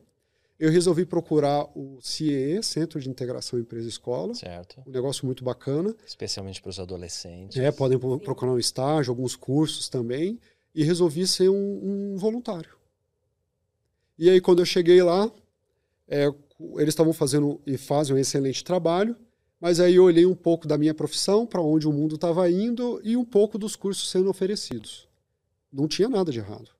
eu 0.58 0.70
resolvi 0.70 1.04
procurar 1.04 1.64
o 1.74 1.98
CIE, 2.00 2.62
Centro 2.62 2.98
de 2.98 3.10
Integração 3.10 3.58
Empresa-Escola. 3.58 4.34
Certo. 4.34 4.82
Um 4.86 4.90
negócio 4.90 5.26
muito 5.26 5.44
bacana. 5.44 5.94
Especialmente 6.06 6.62
para 6.62 6.70
os 6.70 6.80
adolescentes. 6.80 7.58
É, 7.58 7.70
podem 7.70 7.98
procurar 7.98 8.52
um 8.52 8.58
estágio, 8.58 9.10
alguns 9.10 9.36
cursos 9.36 9.88
também. 9.90 10.40
E 10.74 10.82
resolvi 10.82 11.26
ser 11.26 11.50
um, 11.50 12.14
um 12.14 12.16
voluntário. 12.16 12.74
E 14.18 14.30
aí, 14.30 14.40
quando 14.40 14.60
eu 14.60 14.66
cheguei 14.66 15.02
lá, 15.02 15.30
é, 16.08 16.32
eles 16.76 16.88
estavam 16.88 17.12
fazendo 17.12 17.60
e 17.66 17.76
fazem 17.76 18.16
um 18.16 18.18
excelente 18.18 18.64
trabalho. 18.64 19.14
Mas 19.60 19.80
aí 19.80 19.94
eu 19.94 20.04
olhei 20.04 20.26
um 20.26 20.34
pouco 20.34 20.68
da 20.68 20.76
minha 20.76 20.94
profissão, 20.94 21.46
para 21.46 21.62
onde 21.62 21.88
o 21.88 21.92
mundo 21.92 22.16
estava 22.16 22.50
indo 22.50 23.00
e 23.02 23.16
um 23.16 23.24
pouco 23.24 23.58
dos 23.58 23.74
cursos 23.74 24.10
sendo 24.10 24.28
oferecidos. 24.28 25.08
Não 25.72 25.88
tinha 25.88 26.08
nada 26.08 26.30
de 26.30 26.38
errado. 26.38 26.70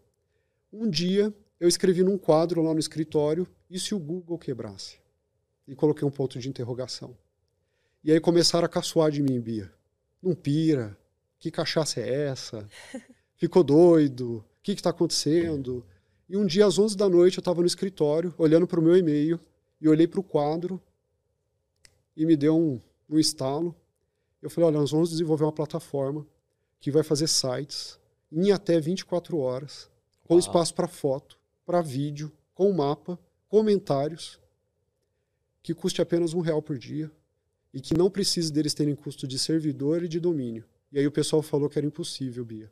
Um 0.72 0.91
dia 0.91 1.33
eu 1.61 1.68
escrevi 1.68 2.03
num 2.03 2.18
quadro 2.18 2.62
lá 2.62 2.72
no 2.72 2.81
escritório, 2.81 3.47
e 3.70 3.79
se 3.79 3.95
o 3.95 3.99
Google 3.99 4.39
quebrasse? 4.39 4.99
E 5.66 5.74
coloquei 5.74 6.07
um 6.07 6.11
ponto 6.11 6.39
de 6.39 6.49
interrogação. 6.49 7.16
E 8.03 8.11
aí 8.11 8.20
começaram 8.20 8.64
a 8.64 8.68
caçoar 8.68 9.11
de 9.11 9.22
mim, 9.22 9.39
Bia. 9.41 9.70
Não 10.23 10.35
pira. 10.35 10.97
Que 11.39 11.51
cachaça 11.51 12.01
é 12.01 12.27
essa? 12.27 12.69
Ficou 13.37 13.62
doido? 13.62 14.39
O 14.39 14.45
que 14.62 14.73
está 14.73 14.91
acontecendo? 14.91 15.87
E 16.29 16.37
um 16.37 16.45
dia, 16.45 16.66
às 16.66 16.79
11 16.79 16.97
da 16.97 17.09
noite, 17.09 17.39
eu 17.39 17.41
estava 17.41 17.61
no 17.61 17.66
escritório, 17.66 18.35
olhando 18.37 18.66
para 18.66 18.81
o 18.81 18.83
meu 18.83 18.97
e-mail, 18.97 19.41
e 19.81 19.89
olhei 19.89 20.07
para 20.07 20.21
o 20.21 20.25
quadro, 20.25 20.81
e 22.16 22.27
me 22.27 22.37
deu 22.37 22.57
um, 22.59 22.81
um 23.09 23.19
estalo. 23.19 23.75
Eu 24.43 24.51
falei: 24.51 24.69
olha, 24.69 24.81
nós 24.81 24.91
vamos 24.91 25.11
desenvolver 25.11 25.45
uma 25.45 25.53
plataforma 25.53 26.27
que 26.81 26.91
vai 26.91 27.03
fazer 27.03 27.29
sites 27.29 27.99
em 28.31 28.51
até 28.51 28.79
24 28.79 29.39
horas, 29.39 29.89
com 30.25 30.35
Uau. 30.35 30.41
espaço 30.41 30.75
para 30.75 30.87
foto, 30.87 31.39
para 31.64 31.81
vídeo, 31.81 32.31
com 32.55 32.73
mapa, 32.73 33.19
comentários, 33.49 34.39
que 35.62 35.73
custe 35.73 36.03
apenas 36.03 36.35
um 36.35 36.41
real 36.41 36.61
por 36.61 36.77
dia 36.77 37.11
e 37.73 37.81
que 37.81 37.95
não 37.95 38.11
precise 38.11 38.53
deles 38.53 38.75
terem 38.75 38.95
custo 38.95 39.27
de 39.27 39.39
servidor 39.39 40.03
e 40.03 40.09
de 40.09 40.19
domínio. 40.19 40.64
E 40.91 40.99
aí 40.99 41.07
o 41.07 41.12
pessoal 41.12 41.43
falou 41.43 41.69
que 41.69 41.79
era 41.79 41.87
impossível, 41.87 42.45
Bia. 42.45 42.71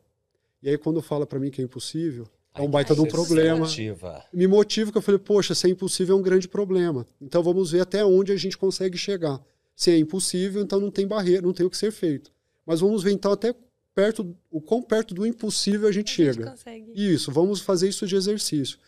E 0.61 0.69
aí 0.69 0.77
quando 0.77 1.01
fala 1.01 1.25
para 1.25 1.39
mim 1.39 1.51
que 1.51 1.61
é 1.61 1.63
impossível, 1.63 2.27
é 2.53 2.61
um 2.61 2.69
baita 2.69 2.95
de 2.95 3.01
um 3.01 3.05
problema. 3.05 3.59
Motiva. 3.59 4.25
Me 4.33 4.47
motiva 4.47 4.91
que 4.91 4.97
eu 4.97 5.01
falei, 5.01 5.19
poxa, 5.19 5.53
se 5.53 5.67
é 5.67 5.69
impossível 5.69 6.15
é 6.15 6.19
um 6.19 6.23
grande 6.23 6.47
problema. 6.47 7.05
Então 7.21 7.43
vamos 7.43 7.71
ver 7.71 7.81
até 7.81 8.03
onde 8.03 8.31
a 8.31 8.35
gente 8.35 8.57
consegue 8.57 8.97
chegar. 8.97 9.39
Se 9.75 9.91
é 9.91 9.97
impossível, 9.97 10.63
então 10.63 10.79
não 10.79 10.89
tem 10.89 11.05
barreira, 11.05 11.43
não 11.43 11.53
tem 11.53 11.65
o 11.65 11.69
que 11.69 11.77
ser 11.77 11.91
feito. 11.91 12.31
Mas 12.65 12.79
vamos 12.79 13.03
ver 13.03 13.11
então 13.11 13.31
até 13.31 13.53
perto, 13.93 14.35
o 14.49 14.59
quão 14.59 14.81
perto 14.81 15.13
do 15.13 15.25
impossível 15.25 15.87
a 15.87 15.91
gente 15.91 16.11
a 16.11 16.15
chega. 16.15 16.43
Gente 16.45 16.51
consegue. 16.51 16.91
Isso, 16.95 17.31
vamos 17.31 17.61
fazer 17.61 17.87
isso 17.87 18.07
de 18.07 18.15
exercício. 18.15 18.79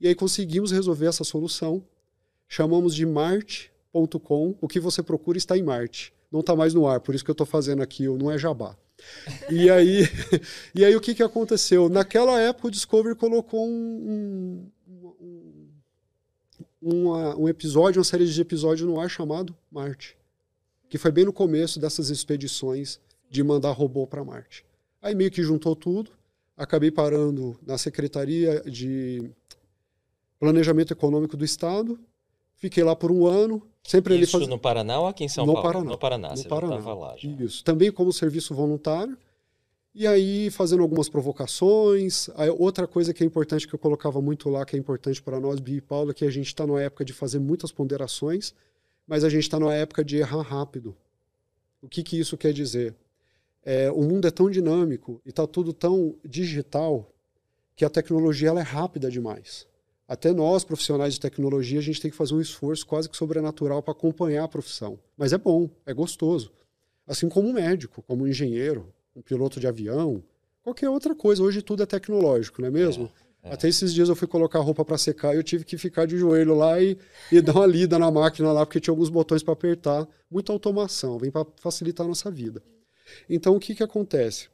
E 0.00 0.08
aí 0.08 0.14
conseguimos 0.14 0.70
resolver 0.70 1.06
essa 1.06 1.24
solução. 1.24 1.84
Chamamos 2.48 2.94
de 2.94 3.04
Marte.com. 4.00 4.54
O 4.60 4.68
que 4.68 4.80
você 4.80 5.02
procura 5.02 5.38
está 5.38 5.56
em 5.56 5.62
Marte. 5.62 6.12
Não 6.30 6.40
está 6.40 6.54
mais 6.54 6.74
no 6.74 6.86
ar, 6.86 7.00
por 7.00 7.14
isso 7.14 7.24
que 7.24 7.30
eu 7.30 7.32
estou 7.34 7.46
fazendo 7.46 7.82
aqui, 7.82 8.06
não 8.06 8.30
é 8.30 8.36
jabá. 8.36 8.76
E 9.50 9.70
aí, 9.70 10.02
e 10.74 10.84
aí 10.84 10.94
o 10.94 11.00
que, 11.00 11.14
que 11.14 11.22
aconteceu? 11.22 11.88
Naquela 11.88 12.38
época 12.38 12.68
o 12.68 12.70
Discovery 12.70 13.14
colocou 13.14 13.66
um, 13.66 14.70
um, 14.86 15.68
um, 16.82 17.42
um 17.42 17.48
episódio, 17.48 17.98
uma 17.98 18.04
série 18.04 18.26
de 18.26 18.40
episódios 18.40 18.86
no 18.86 19.00
ar 19.00 19.08
chamado 19.08 19.56
Marte, 19.70 20.18
que 20.88 20.98
foi 20.98 21.10
bem 21.10 21.24
no 21.24 21.32
começo 21.32 21.80
dessas 21.80 22.10
expedições 22.10 23.00
de 23.30 23.42
mandar 23.42 23.72
robô 23.72 24.06
para 24.06 24.24
Marte. 24.24 24.66
Aí 25.00 25.14
meio 25.14 25.30
que 25.30 25.42
juntou 25.42 25.74
tudo, 25.74 26.10
acabei 26.56 26.90
parando 26.90 27.58
na 27.64 27.78
Secretaria 27.78 28.60
de 28.62 29.30
Planejamento 30.38 30.92
Econômico 30.92 31.36
do 31.36 31.44
Estado, 31.44 31.98
fiquei 32.58 32.84
lá 32.84 32.94
por 32.94 33.10
um 33.10 33.26
ano, 33.26 33.62
Sempre 33.88 34.16
Isso 34.16 34.36
ele 34.36 34.44
faz... 34.44 34.48
no 34.48 34.58
Paraná 34.58 35.00
ou 35.00 35.06
aqui 35.06 35.24
em 35.24 35.28
São 35.28 35.46
no 35.46 35.54
Paulo? 35.54 35.66
Paraná. 35.66 35.90
No 35.90 35.98
Paraná, 35.98 36.28
no 36.32 36.36
você 36.36 36.46
Paraná. 36.46 36.76
estava 36.76 36.94
lá. 36.94 37.16
Já. 37.16 37.30
Isso. 37.30 37.64
Também 37.64 37.90
como 37.90 38.12
serviço 38.12 38.54
voluntário. 38.54 39.16
E 39.94 40.06
aí 40.06 40.50
fazendo 40.50 40.82
algumas 40.82 41.08
provocações. 41.08 42.28
Aí, 42.34 42.50
outra 42.50 42.86
coisa 42.86 43.14
que 43.14 43.24
é 43.24 43.26
importante, 43.26 43.66
que 43.66 43.74
eu 43.74 43.78
colocava 43.78 44.20
muito 44.20 44.50
lá, 44.50 44.66
que 44.66 44.76
é 44.76 44.78
importante 44.78 45.22
para 45.22 45.40
nós, 45.40 45.58
Bia 45.58 45.78
e 45.78 45.80
Paula, 45.80 46.12
que 46.12 46.26
a 46.26 46.30
gente 46.30 46.48
está 46.48 46.66
numa 46.66 46.82
época 46.82 47.02
de 47.02 47.14
fazer 47.14 47.38
muitas 47.38 47.72
ponderações, 47.72 48.52
mas 49.06 49.24
a 49.24 49.30
gente 49.30 49.44
está 49.44 49.58
numa 49.58 49.74
época 49.74 50.04
de 50.04 50.18
errar 50.18 50.42
rápido. 50.42 50.94
O 51.80 51.88
que, 51.88 52.02
que 52.02 52.20
isso 52.20 52.36
quer 52.36 52.52
dizer? 52.52 52.94
É, 53.64 53.90
o 53.90 54.02
mundo 54.02 54.28
é 54.28 54.30
tão 54.30 54.50
dinâmico 54.50 55.18
e 55.24 55.30
está 55.30 55.46
tudo 55.46 55.72
tão 55.72 56.14
digital 56.22 57.10
que 57.74 57.86
a 57.86 57.88
tecnologia 57.88 58.50
ela 58.50 58.60
é 58.60 58.64
rápida 58.64 59.10
demais. 59.10 59.66
Até 60.08 60.32
nós, 60.32 60.64
profissionais 60.64 61.12
de 61.12 61.20
tecnologia, 61.20 61.78
a 61.78 61.82
gente 61.82 62.00
tem 62.00 62.10
que 62.10 62.16
fazer 62.16 62.32
um 62.32 62.40
esforço 62.40 62.86
quase 62.86 63.10
que 63.10 63.16
sobrenatural 63.16 63.82
para 63.82 63.92
acompanhar 63.92 64.44
a 64.44 64.48
profissão. 64.48 64.98
Mas 65.14 65.34
é 65.34 65.38
bom, 65.38 65.68
é 65.84 65.92
gostoso. 65.92 66.50
Assim 67.06 67.28
como 67.28 67.46
um 67.46 67.52
médico, 67.52 68.02
como 68.02 68.24
um 68.24 68.26
engenheiro, 68.26 68.90
um 69.14 69.20
piloto 69.20 69.60
de 69.60 69.66
avião, 69.66 70.24
qualquer 70.62 70.88
outra 70.88 71.14
coisa. 71.14 71.42
Hoje 71.42 71.60
tudo 71.60 71.82
é 71.82 71.86
tecnológico, 71.86 72.62
não 72.62 72.68
é 72.68 72.70
mesmo? 72.70 73.12
É, 73.42 73.50
é. 73.50 73.52
Até 73.52 73.68
esses 73.68 73.92
dias 73.92 74.08
eu 74.08 74.16
fui 74.16 74.26
colocar 74.26 74.60
a 74.60 74.62
roupa 74.62 74.82
para 74.82 74.96
secar 74.96 75.34
e 75.34 75.36
eu 75.36 75.42
tive 75.42 75.62
que 75.62 75.76
ficar 75.76 76.06
de 76.06 76.16
joelho 76.16 76.54
lá 76.54 76.80
e, 76.80 76.96
e 77.30 77.40
dar 77.42 77.52
uma 77.52 77.66
lida 77.66 77.98
na 77.98 78.10
máquina 78.10 78.50
lá, 78.50 78.64
porque 78.64 78.80
tinha 78.80 78.92
alguns 78.92 79.10
botões 79.10 79.42
para 79.42 79.52
apertar. 79.52 80.08
Muita 80.30 80.54
automação, 80.54 81.18
vem 81.18 81.30
para 81.30 81.46
facilitar 81.56 82.06
a 82.06 82.08
nossa 82.08 82.30
vida. 82.30 82.62
Então 83.28 83.54
o 83.54 83.60
que, 83.60 83.74
que 83.74 83.82
acontece? 83.82 84.48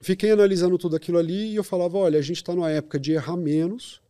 Fiquei 0.00 0.30
analisando 0.30 0.78
tudo 0.78 0.96
aquilo 0.96 1.18
ali 1.18 1.52
e 1.52 1.56
eu 1.56 1.64
falava: 1.64 1.98
olha, 1.98 2.18
a 2.18 2.22
gente 2.22 2.36
está 2.36 2.54
numa 2.54 2.70
época 2.70 2.98
de 2.98 3.12
errar 3.12 3.36
menos 3.36 4.00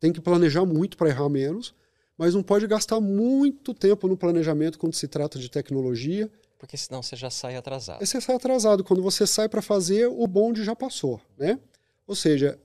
tem 0.00 0.12
que 0.12 0.20
planejar 0.20 0.64
muito 0.64 0.96
para 0.96 1.10
errar 1.10 1.28
menos, 1.28 1.74
mas 2.16 2.34
não 2.34 2.42
pode 2.42 2.66
gastar 2.66 3.00
muito 3.00 3.72
tempo 3.72 4.08
no 4.08 4.16
planejamento 4.16 4.78
quando 4.78 4.94
se 4.94 5.06
trata 5.06 5.38
de 5.38 5.50
tecnologia. 5.50 6.30
Porque 6.58 6.76
senão 6.76 7.02
você 7.02 7.14
já 7.14 7.30
sai 7.30 7.56
atrasado. 7.56 8.04
Você 8.04 8.20
sai 8.20 8.36
atrasado. 8.36 8.82
Quando 8.82 9.02
você 9.02 9.26
sai 9.26 9.48
para 9.48 9.62
fazer, 9.62 10.06
o 10.06 10.26
bonde 10.26 10.64
já 10.64 10.74
passou, 10.74 11.20
né? 11.38 11.58
Ou 12.06 12.14
seja, 12.16 12.58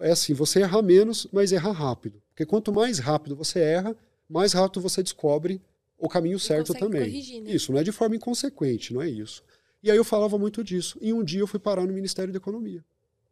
é 0.00 0.10
assim, 0.10 0.32
você 0.32 0.62
erra 0.62 0.80
menos, 0.80 1.26
mas 1.30 1.52
erra 1.52 1.70
rápido. 1.70 2.22
Porque 2.30 2.46
quanto 2.46 2.72
mais 2.72 2.98
rápido 2.98 3.36
você 3.36 3.60
erra, 3.60 3.94
mais 4.28 4.52
rápido 4.52 4.80
você 4.80 5.02
descobre 5.02 5.60
o 5.98 6.08
caminho 6.08 6.38
certo 6.38 6.72
também. 6.74 7.02
Corrigir, 7.02 7.42
né? 7.42 7.50
Isso, 7.50 7.72
não 7.72 7.78
é 7.78 7.84
de 7.84 7.92
forma 7.92 8.16
inconsequente, 8.16 8.94
não 8.94 9.02
é 9.02 9.08
isso. 9.08 9.42
E 9.82 9.90
aí 9.90 9.96
eu 9.96 10.04
falava 10.04 10.38
muito 10.38 10.64
disso. 10.64 10.98
E 11.00 11.12
um 11.12 11.22
dia 11.22 11.40
eu 11.40 11.46
fui 11.46 11.60
parar 11.60 11.86
no 11.86 11.92
Ministério 11.92 12.32
da 12.32 12.38
Economia. 12.38 12.84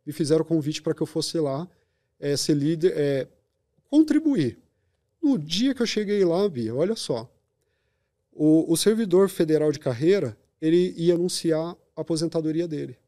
Me 0.06 0.12
fizeram 0.12 0.44
convite 0.44 0.82
para 0.82 0.94
que 0.94 1.02
eu 1.02 1.06
fosse 1.06 1.38
lá 1.38 1.68
é, 2.18 2.36
ser 2.36 2.54
líder, 2.54 2.92
é, 2.96 3.28
contribuir. 3.90 4.58
No 5.22 5.38
dia 5.38 5.74
que 5.74 5.82
eu 5.82 5.86
cheguei 5.86 6.24
lá, 6.24 6.48
Bia, 6.48 6.74
olha 6.74 6.96
só, 6.96 7.30
o, 8.32 8.70
o 8.72 8.76
servidor 8.76 9.28
federal 9.28 9.70
de 9.72 9.78
carreira 9.78 10.36
ele 10.60 10.94
ia 10.96 11.14
anunciar 11.14 11.76
a 11.96 12.00
aposentadoria 12.00 12.66
dele. 12.66 12.98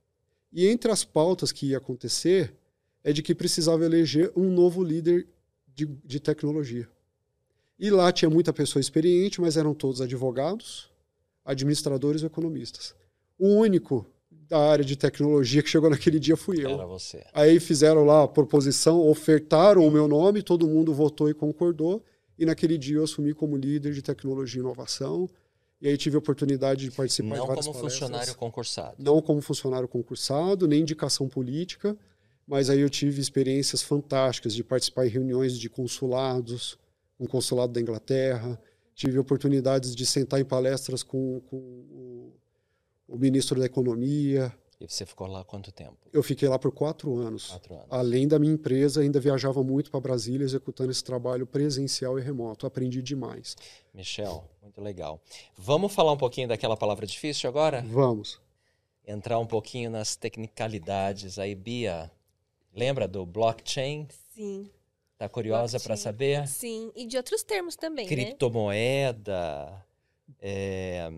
E 0.53 0.67
entre 0.67 0.91
as 0.91 1.05
pautas 1.05 1.53
que 1.53 1.67
ia 1.67 1.79
acontecer 1.79 2.55
é 3.03 3.13
de 3.13 3.23
que 3.23 3.35
precisava 3.35 3.85
eleger 3.85 4.33
um 4.37 4.51
novo 4.51 4.83
líder 4.83 5.27
de, 5.75 5.87
de 6.05 6.19
tecnologia. 6.21 6.89
E 7.79 7.91
lá 7.91 8.11
tinha 8.11 8.31
muita 8.31 8.53
pessoa 8.53 8.81
experiente, 8.81 9.41
mas 9.41 9.57
eram 9.57 9.75
todos 9.75 10.01
advogados, 10.01 10.91
administradores 11.45 12.23
e 12.23 12.27
economistas. 12.27 12.95
O 13.39 13.49
único 13.49 14.07
da 14.49 14.59
área 14.59 14.85
de 14.85 14.97
tecnologia 14.97 15.63
que 15.63 15.69
chegou 15.69 15.91
naquele 15.91 16.19
dia 16.19 16.37
fui 16.37 16.65
eu. 16.65 16.71
Era 16.71 16.87
você. 16.87 17.25
Aí 17.33 17.59
fizeram 17.59 18.05
lá 18.05 18.25
a 18.25 18.29
proposição, 18.29 19.01
ofertaram 19.09 19.87
o 19.87 19.91
meu 19.91 20.07
nome, 20.07 20.43
todo 20.43 20.69
mundo 20.69 20.95
votou 20.95 21.29
e 21.29 21.35
concordou. 21.35 22.03
E 22.39 22.45
naquele 22.45 22.77
dia 22.79 22.97
eu 22.97 23.05
assumi 23.05 23.33
como 23.35 23.57
líder 23.57 23.93
de 23.93 24.03
tecnologia 24.03 24.61
e 24.61 24.65
inovação. 24.65 25.29
E 25.81 25.89
aí 25.89 25.97
tive 25.97 26.17
a 26.17 26.19
oportunidade 26.19 26.85
de 26.85 26.91
participar 26.91 27.37
Não 27.37 27.43
de 27.43 27.47
várias 27.49 27.67
como 27.67 27.79
palestras. 27.79 27.93
funcionário 27.93 28.35
concursado. 28.35 28.97
Não 28.99 29.21
como 29.21 29.41
funcionário 29.41 29.89
concursado, 29.89 30.67
nem 30.67 30.81
indicação 30.81 31.29
política. 31.29 31.97
Mas 32.47 32.71
aí 32.71 32.81
eu 32.81 32.89
tive 32.89 33.21
experiências 33.21 33.83
fantásticas 33.83 34.55
de 34.55 34.63
participar 34.63 35.07
em 35.07 35.11
reuniões 35.11 35.59
de 35.59 35.69
consulados, 35.69 36.79
um 37.19 37.27
consulado 37.27 37.73
da 37.73 37.81
Inglaterra. 37.81 38.59
Tive 38.95 39.19
oportunidades 39.19 39.95
de 39.95 40.07
sentar 40.07 40.41
em 40.41 40.45
palestras 40.45 41.03
com, 41.03 41.41
com 41.51 42.16
o 43.09 43.17
ministro 43.17 43.59
da 43.59 43.67
Economia. 43.67 44.53
E 44.79 44.87
você 44.87 45.07
ficou 45.07 45.27
lá 45.27 45.43
quanto 45.43 45.73
tempo? 45.73 45.97
Eu 46.13 46.23
fiquei 46.23 46.49
lá 46.49 46.59
por 46.59 46.71
quatro 46.71 47.17
anos. 47.17 47.49
Quatro 47.49 47.75
anos. 47.75 47.87
Além 47.89 48.29
da 48.29 48.39
minha 48.39 48.53
empresa, 48.53 49.01
ainda 49.01 49.19
viajava 49.19 49.63
muito 49.63 49.91
para 49.91 50.01
Brasília 50.01 50.45
executando 50.45 50.91
esse 50.91 51.03
trabalho 51.03 51.47
presencial 51.47 52.19
e 52.19 52.23
remoto. 52.23 52.67
Aprendi 52.67 53.01
demais. 53.01 53.57
Michel, 53.95 54.45
muito 54.61 54.81
legal. 54.83 55.21
Vamos 55.57 55.95
falar 55.95 56.13
um 56.13 56.17
pouquinho 56.19 56.49
daquela 56.49 56.77
palavra 56.77 57.07
difícil 57.07 57.49
agora? 57.49 57.83
Vamos. 57.89 58.39
Entrar 59.07 59.39
um 59.39 59.47
pouquinho 59.47 59.91
nas 59.91 60.15
tecnicalidades. 60.15 61.39
Aí, 61.39 61.55
Bia, 61.55 62.11
lembra 62.75 63.09
do 63.09 63.25
blockchain? 63.25 64.07
Sim. 64.35 64.71
Tá 65.17 65.29
curiosa 65.29 65.81
para 65.81 65.97
saber? 65.97 66.47
Sim, 66.47 66.93
e 66.95 67.07
de 67.07 67.17
outros 67.17 67.43
termos 67.43 67.75
também, 67.75 68.05
né? 68.05 68.11
Criptomoeda, 68.11 69.65
né? 69.71 69.83
é, 70.43 71.11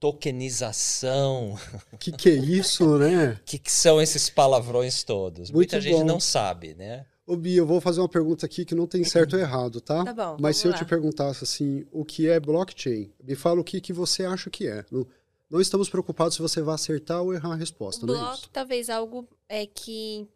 tokenização. 0.00 1.56
O 1.92 1.98
que, 1.98 2.10
que 2.10 2.30
é 2.30 2.34
isso, 2.34 2.98
né? 2.98 3.38
O 3.40 3.44
que, 3.44 3.58
que, 3.58 3.70
são 3.70 4.00
esses 4.00 4.30
palavrões 4.30 5.04
todos? 5.04 5.50
Muito 5.50 5.54
Muita 5.54 5.80
gente 5.80 6.02
não 6.02 6.18
sabe, 6.18 6.74
né? 6.74 7.04
Ô, 7.26 7.36
Bia, 7.36 7.58
eu 7.58 7.66
vou 7.66 7.80
fazer 7.80 8.00
uma 8.00 8.08
pergunta 8.08 8.46
aqui 8.46 8.64
que 8.64 8.74
não 8.74 8.86
tem 8.86 9.04
certo 9.04 9.34
ou 9.34 9.38
errado, 9.38 9.80
tá? 9.80 10.02
Tá 10.04 10.12
bom. 10.12 10.36
Mas 10.40 10.56
se 10.56 10.66
eu 10.66 10.72
lá. 10.72 10.78
te 10.78 10.84
perguntasse 10.84 11.44
assim, 11.44 11.86
o 11.92 12.04
que 12.04 12.28
é 12.28 12.40
blockchain? 12.40 13.12
Me 13.22 13.36
fala 13.36 13.60
o 13.60 13.64
que, 13.64 13.80
que 13.80 13.92
você 13.92 14.24
acha 14.24 14.50
que 14.50 14.66
é. 14.66 14.84
Não, 14.90 15.06
não 15.48 15.60
estamos 15.60 15.88
preocupados 15.88 16.34
se 16.34 16.42
você 16.42 16.62
vai 16.62 16.74
acertar 16.74 17.22
ou 17.22 17.34
errar 17.34 17.52
a 17.52 17.56
resposta, 17.56 18.06
Block, 18.06 18.20
não 18.20 18.30
é 18.30 18.34
isso? 18.34 18.50
talvez 18.50 18.90
algo 18.90 19.28
é 19.48 19.66
que 19.66 20.26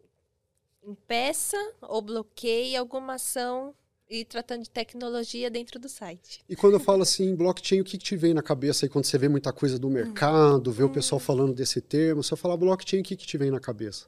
impeça 0.85 1.57
ou 1.81 2.01
bloqueie 2.01 2.75
alguma 2.77 3.15
ação 3.15 3.73
e 4.09 4.23
tratando 4.23 4.63
de 4.63 4.69
tecnologia 4.69 5.49
dentro 5.49 5.79
do 5.79 5.89
site. 5.89 6.43
E 6.47 6.55
quando 6.55 6.73
eu 6.73 6.79
falo 6.79 7.01
assim, 7.01 7.35
blockchain, 7.35 7.81
o 7.81 7.83
que, 7.83 7.97
que 7.97 8.03
te 8.03 8.15
vem 8.15 8.33
na 8.33 8.41
cabeça 8.41 8.85
aí 8.85 8.89
quando 8.89 9.05
você 9.05 9.17
vê 9.17 9.27
muita 9.27 9.51
coisa 9.51 9.79
do 9.79 9.89
mercado, 9.89 10.71
vê 10.71 10.83
o 10.83 10.89
pessoal 10.89 11.19
falando 11.19 11.53
desse 11.53 11.81
termo? 11.81 12.23
Se 12.23 12.31
eu 12.31 12.37
falar 12.37 12.57
blockchain, 12.57 13.01
o 13.01 13.03
que, 13.03 13.15
que 13.15 13.25
te 13.25 13.37
vem 13.37 13.51
na 13.51 13.59
cabeça? 13.59 14.07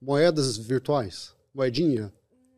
Moedas 0.00 0.56
virtuais? 0.56 1.34
Moedinha? 1.54 2.12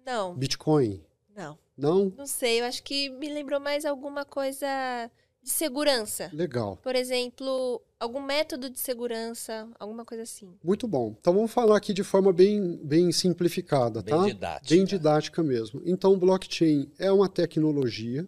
Não. 0.04 0.34
Bitcoin? 0.34 1.02
Não. 1.36 1.58
Não? 1.76 2.12
Não 2.16 2.26
sei, 2.26 2.60
eu 2.60 2.64
acho 2.64 2.82
que 2.82 3.08
me 3.08 3.28
lembrou 3.28 3.60
mais 3.60 3.84
alguma 3.84 4.24
coisa 4.24 4.66
de 5.42 5.50
segurança. 5.50 6.30
Legal. 6.32 6.76
Por 6.82 6.94
exemplo, 6.94 7.80
algum 7.98 8.20
método 8.20 8.68
de 8.70 8.78
segurança, 8.78 9.68
alguma 9.78 10.04
coisa 10.04 10.22
assim. 10.22 10.54
Muito 10.62 10.86
bom. 10.86 11.16
Então 11.20 11.32
vamos 11.32 11.50
falar 11.50 11.76
aqui 11.76 11.92
de 11.92 12.04
forma 12.04 12.32
bem, 12.32 12.78
bem 12.82 13.10
simplificada, 13.12 14.02
bem 14.02 14.14
tá? 14.14 14.24
Didática. 14.24 14.74
Bem 14.74 14.84
didática 14.84 15.42
mesmo. 15.42 15.82
Então, 15.84 16.12
o 16.12 16.16
blockchain 16.16 16.90
é 16.98 17.10
uma 17.10 17.28
tecnologia 17.28 18.26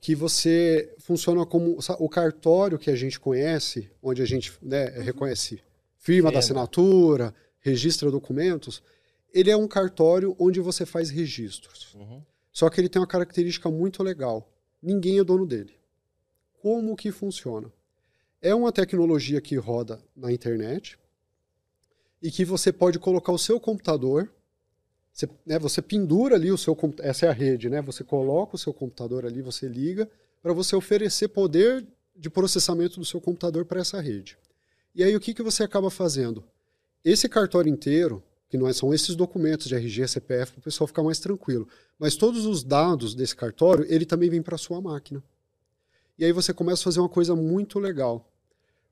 que 0.00 0.14
você 0.14 0.94
funciona 0.98 1.44
como 1.44 1.78
o 1.98 2.08
cartório 2.08 2.78
que 2.78 2.90
a 2.90 2.96
gente 2.96 3.18
conhece, 3.18 3.90
onde 4.02 4.22
a 4.22 4.26
gente 4.26 4.52
né, 4.62 4.90
uhum. 4.96 5.02
reconhece 5.02 5.60
firma 5.96 6.30
da 6.30 6.38
assinatura, 6.38 7.34
registra 7.60 8.10
documentos. 8.10 8.82
Ele 9.34 9.50
é 9.50 9.56
um 9.56 9.66
cartório 9.66 10.36
onde 10.38 10.60
você 10.60 10.86
faz 10.86 11.10
registros. 11.10 11.94
Uhum. 11.94 12.22
Só 12.52 12.70
que 12.70 12.80
ele 12.80 12.88
tem 12.88 13.00
uma 13.00 13.06
característica 13.06 13.68
muito 13.70 14.02
legal. 14.02 14.48
Ninguém 14.80 15.18
é 15.18 15.24
dono 15.24 15.44
dele. 15.44 15.77
Como 16.68 16.94
que 16.94 17.10
funciona? 17.10 17.72
É 18.42 18.54
uma 18.54 18.70
tecnologia 18.70 19.40
que 19.40 19.56
roda 19.56 19.98
na 20.14 20.30
internet 20.30 20.98
e 22.20 22.30
que 22.30 22.44
você 22.44 22.70
pode 22.70 22.98
colocar 22.98 23.32
o 23.32 23.38
seu 23.38 23.58
computador, 23.58 24.30
você, 25.10 25.26
né, 25.46 25.58
você 25.58 25.80
pendura 25.80 26.34
ali 26.34 26.52
o 26.52 26.58
seu 26.58 26.76
essa 26.98 27.24
é 27.24 27.30
a 27.30 27.32
rede, 27.32 27.70
né? 27.70 27.80
Você 27.80 28.04
coloca 28.04 28.54
o 28.54 28.58
seu 28.58 28.74
computador 28.74 29.24
ali, 29.24 29.40
você 29.40 29.66
liga 29.66 30.10
para 30.42 30.52
você 30.52 30.76
oferecer 30.76 31.28
poder 31.28 31.86
de 32.14 32.28
processamento 32.28 33.00
do 33.00 33.06
seu 33.06 33.18
computador 33.18 33.64
para 33.64 33.80
essa 33.80 33.98
rede. 33.98 34.36
E 34.94 35.02
aí 35.02 35.16
o 35.16 35.20
que, 35.20 35.32
que 35.32 35.42
você 35.42 35.62
acaba 35.62 35.88
fazendo? 35.88 36.44
Esse 37.02 37.30
cartório 37.30 37.70
inteiro, 37.70 38.22
que 38.46 38.58
não 38.58 38.68
é, 38.68 38.74
são 38.74 38.92
esses 38.92 39.16
documentos 39.16 39.68
de 39.68 39.74
RG, 39.74 40.06
CPF, 40.06 40.52
para 40.52 40.60
o 40.60 40.64
pessoal 40.64 40.86
ficar 40.86 41.02
mais 41.02 41.18
tranquilo, 41.18 41.66
mas 41.98 42.14
todos 42.14 42.44
os 42.44 42.62
dados 42.62 43.14
desse 43.14 43.34
cartório, 43.34 43.86
ele 43.88 44.04
também 44.04 44.28
vem 44.28 44.42
para 44.42 44.56
a 44.56 44.58
sua 44.58 44.82
máquina. 44.82 45.24
E 46.18 46.24
aí 46.24 46.32
você 46.32 46.52
começa 46.52 46.82
a 46.82 46.84
fazer 46.84 47.00
uma 47.00 47.08
coisa 47.08 47.36
muito 47.36 47.78
legal. 47.78 48.28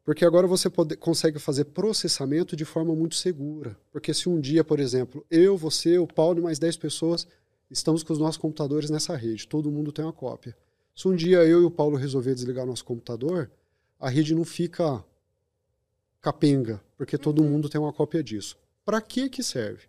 Porque 0.05 0.25
agora 0.25 0.47
você 0.47 0.71
pode, 0.71 0.97
consegue 0.97 1.41
fazer 1.41 1.65
processamento 1.65 2.55
de 2.55 2.65
forma 2.65 2.95
muito 2.95 3.17
segura. 3.17 3.77
Porque 3.91 4.15
se 4.15 4.29
um 4.29 4.41
dia, 4.41 4.63
por 4.63 4.79
exemplo, 4.79 5.27
eu, 5.29 5.57
você, 5.57 5.99
o 5.99 6.07
Paulo 6.07 6.39
e 6.39 6.43
mais 6.43 6.61
10 6.61 6.77
pessoas 6.77 7.27
estamos 7.69 8.05
com 8.05 8.13
os 8.13 8.19
nossos 8.21 8.37
computadores 8.37 8.89
nessa 8.89 9.17
rede, 9.17 9.49
todo 9.49 9.73
mundo 9.73 9.91
tem 9.91 10.05
uma 10.05 10.13
cópia. 10.13 10.57
Se 10.95 11.09
um 11.09 11.17
dia 11.17 11.39
eu 11.39 11.61
e 11.61 11.65
o 11.65 11.71
Paulo 11.71 11.97
resolver 11.97 12.35
desligar 12.35 12.65
nosso 12.65 12.85
computador, 12.85 13.51
a 13.99 14.09
rede 14.09 14.33
não 14.33 14.45
fica 14.45 15.05
capenga, 16.21 16.81
porque 16.97 17.19
todo 17.19 17.43
uhum. 17.43 17.51
mundo 17.51 17.69
tem 17.69 17.81
uma 17.81 17.93
cópia 17.93 18.23
disso. 18.23 18.57
Para 18.85 19.01
que 19.01 19.29
que 19.29 19.43
serve? 19.43 19.89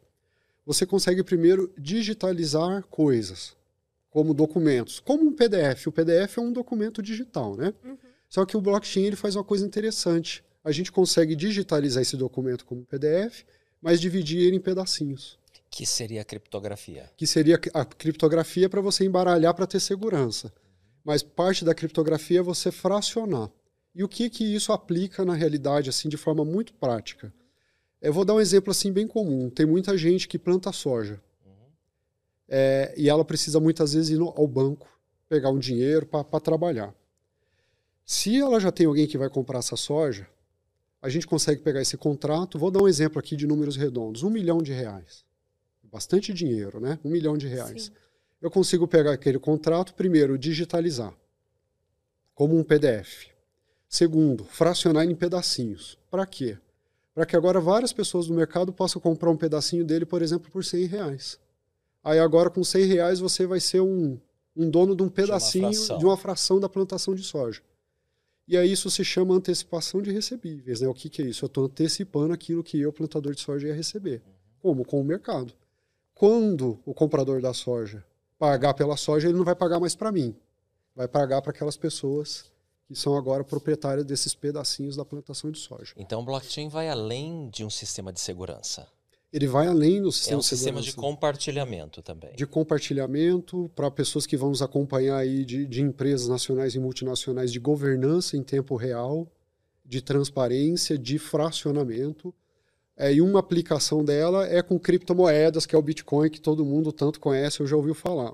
Você 0.65 0.85
consegue 0.85 1.23
primeiro 1.23 1.71
digitalizar 1.77 2.83
coisas 2.89 3.55
como 4.09 4.33
documentos, 4.33 4.99
como 4.99 5.23
um 5.25 5.33
PDF. 5.33 5.87
O 5.87 5.91
PDF 5.91 6.37
é 6.37 6.41
um 6.41 6.51
documento 6.51 7.01
digital, 7.01 7.55
né? 7.55 7.73
Uhum. 7.83 7.97
Só 8.29 8.45
que 8.45 8.57
o 8.57 8.61
blockchain 8.61 9.05
ele 9.05 9.15
faz 9.15 9.35
uma 9.35 9.43
coisa 9.43 9.65
interessante. 9.65 10.43
A 10.63 10.71
gente 10.71 10.91
consegue 10.91 11.35
digitalizar 11.35 12.01
esse 12.01 12.17
documento 12.17 12.65
como 12.65 12.85
PDF, 12.85 13.43
mas 13.81 14.01
dividir 14.01 14.39
ele 14.39 14.57
em 14.57 14.61
pedacinhos. 14.61 15.39
Que 15.69 15.85
seria 15.85 16.21
a 16.21 16.25
criptografia. 16.25 17.09
Que 17.15 17.27
seria 17.27 17.59
a 17.73 17.85
criptografia 17.85 18.69
para 18.69 18.81
você 18.81 19.05
embaralhar 19.05 19.53
para 19.53 19.67
ter 19.67 19.79
segurança. 19.79 20.51
Mas 21.03 21.23
parte 21.23 21.63
da 21.63 21.73
criptografia 21.73 22.39
é 22.39 22.43
você 22.43 22.71
fracionar. 22.71 23.49
E 23.93 24.03
o 24.03 24.07
que 24.07 24.29
que 24.29 24.43
isso 24.43 24.71
aplica 24.71 25.23
na 25.23 25.33
realidade 25.33 25.89
assim 25.89 26.09
de 26.09 26.17
forma 26.17 26.43
muito 26.43 26.73
prática? 26.73 27.33
Eu 28.01 28.13
vou 28.13 28.23
dar 28.23 28.35
um 28.35 28.41
exemplo 28.41 28.71
assim 28.71 28.91
bem 28.91 29.07
comum. 29.07 29.49
Tem 29.49 29.65
muita 29.65 29.97
gente 29.97 30.27
que 30.27 30.37
planta 30.37 30.71
soja. 30.71 31.21
É, 32.47 32.93
e 32.97 33.09
ela 33.09 33.25
precisa 33.25 33.59
muitas 33.59 33.93
vezes 33.93 34.11
ir 34.11 34.17
no, 34.17 34.29
ao 34.29 34.47
banco 34.47 34.87
pegar 35.27 35.49
um 35.49 35.59
dinheiro 35.59 36.05
para 36.05 36.39
trabalhar. 36.39 36.93
Se 38.05 38.39
ela 38.39 38.59
já 38.59 38.71
tem 38.71 38.85
alguém 38.85 39.05
que 39.05 39.17
vai 39.17 39.29
comprar 39.29 39.59
essa 39.59 39.75
soja, 39.75 40.27
a 41.01 41.09
gente 41.09 41.27
consegue 41.27 41.61
pegar 41.61 41.81
esse 41.81 41.97
contrato. 41.97 42.57
Vou 42.57 42.71
dar 42.71 42.81
um 42.81 42.87
exemplo 42.87 43.19
aqui 43.19 43.35
de 43.35 43.45
números 43.45 43.75
redondos: 43.75 44.23
um 44.23 44.29
milhão 44.29 44.61
de 44.61 44.71
reais. 44.71 45.25
Bastante 45.83 46.33
dinheiro, 46.33 46.79
né? 46.79 46.99
Um 47.03 47.09
milhão 47.09 47.37
de 47.37 47.47
reais. 47.47 47.83
Sim. 47.83 47.91
Eu 48.41 48.51
consigo 48.51 48.87
pegar 48.87 49.13
aquele 49.13 49.39
contrato, 49.39 49.93
primeiro, 49.93 50.37
digitalizar 50.37 51.13
como 52.37 52.55
um 52.55 52.63
PDF. 52.63 53.29
Segundo, 53.89 54.45
fracionar 54.45 55.05
em 55.05 55.15
pedacinhos. 55.15 55.97
Para 56.11 56.23
quê? 56.25 56.55
Para 57.15 57.25
que 57.25 57.35
agora 57.35 57.59
várias 57.59 57.91
pessoas 57.91 58.27
do 58.27 58.33
mercado 58.35 58.71
possam 58.71 59.01
comprar 59.01 59.31
um 59.31 59.37
pedacinho 59.37 59.83
dele, 59.83 60.05
por 60.05 60.21
exemplo, 60.21 60.51
por 60.51 60.63
100 60.63 60.85
reais. 60.85 61.39
Aí 62.07 62.19
agora 62.19 62.49
com 62.49 62.63
100 62.63 62.85
reais 62.85 63.19
você 63.19 63.45
vai 63.45 63.59
ser 63.59 63.81
um, 63.81 64.17
um 64.55 64.69
dono 64.69 64.95
de 64.95 65.03
um 65.03 65.09
pedacinho, 65.09 65.69
de 65.69 65.77
uma, 65.77 65.97
de 65.97 66.05
uma, 66.05 66.15
fração 66.15 66.57
da 66.57 66.69
plantação 66.69 67.13
de 67.13 67.21
soja. 67.21 67.61
E 68.47 68.55
aí 68.55 68.71
isso 68.71 68.89
se 68.89 69.03
chama 69.03 69.35
antecipação 69.35 70.01
de 70.01 70.09
recebíveis. 70.09 70.79
Né? 70.79 70.87
O 70.87 70.93
que, 70.93 71.09
que 71.09 71.21
é 71.21 71.25
isso? 71.25 71.43
Eu 71.43 71.47
estou 71.47 71.65
antecipando 71.65 72.33
aquilo 72.33 72.63
que 72.63 72.79
eu, 72.79 72.93
plantador 72.93 73.35
de 73.35 73.41
soja, 73.41 73.67
ia 73.67 73.73
receber. 73.73 74.21
Como? 74.61 74.85
Com 74.85 75.01
o 75.01 75.03
mercado. 75.03 75.51
Quando 76.15 76.79
o 76.85 76.93
comprador 76.93 77.41
da 77.41 77.53
soja 77.53 78.05
pagar 78.39 78.73
pela 78.73 78.95
soja, 78.95 79.27
ele 79.27 79.37
não 79.37 79.43
vai 79.43 79.55
pagar 79.55 79.77
mais 79.77 79.93
para 79.93 80.09
mim. 80.09 80.33
Vai 80.95 81.09
pagar 81.09 81.41
para 81.41 81.51
aquelas 81.51 81.75
pessoas 81.75 82.45
que 82.87 82.95
são 82.95 83.17
agora 83.17 83.43
proprietárias 83.43 84.05
desses 84.05 84.33
pedacinhos 84.33 84.95
da 84.95 85.03
plantação 85.03 85.51
de 85.51 85.59
soja. 85.59 85.93
Então 85.97 86.21
o 86.21 86.25
blockchain 86.25 86.69
vai 86.69 86.87
além 86.87 87.49
de 87.49 87.65
um 87.65 87.69
sistema 87.69 88.13
de 88.13 88.21
segurança 88.21 88.87
ele 89.31 89.47
vai 89.47 89.67
além 89.67 90.01
do 90.01 90.11
sistema 90.11 90.35
É 90.35 90.37
um 90.37 90.41
sistema 90.41 90.81
de 90.81 90.93
compartilhamento 90.93 92.01
também. 92.01 92.33
De 92.35 92.45
compartilhamento 92.45 93.69
para 93.75 93.91
pessoas 93.91 94.25
que 94.25 94.37
vão 94.37 94.49
nos 94.49 94.61
acompanhar 94.61 95.17
aí 95.17 95.43
de, 95.43 95.65
de 95.65 95.81
empresas 95.81 96.27
nacionais 96.27 96.75
e 96.75 96.79
multinacionais 96.79 97.51
de 97.51 97.59
governança 97.59 98.37
em 98.37 98.43
tempo 98.43 98.75
real, 98.75 99.27
de 99.85 100.01
transparência, 100.01 100.97
de 100.97 101.19
fracionamento. 101.19 102.33
É, 102.95 103.13
e 103.13 103.21
uma 103.21 103.39
aplicação 103.39 104.03
dela 104.03 104.47
é 104.47 104.61
com 104.61 104.79
criptomoedas, 104.79 105.65
que 105.65 105.75
é 105.75 105.77
o 105.77 105.81
Bitcoin, 105.81 106.29
que 106.29 106.41
todo 106.41 106.65
mundo 106.65 106.91
tanto 106.91 107.19
conhece 107.19 107.61
ou 107.61 107.67
já 107.67 107.75
ouviu 107.75 107.93
falar. 107.93 108.33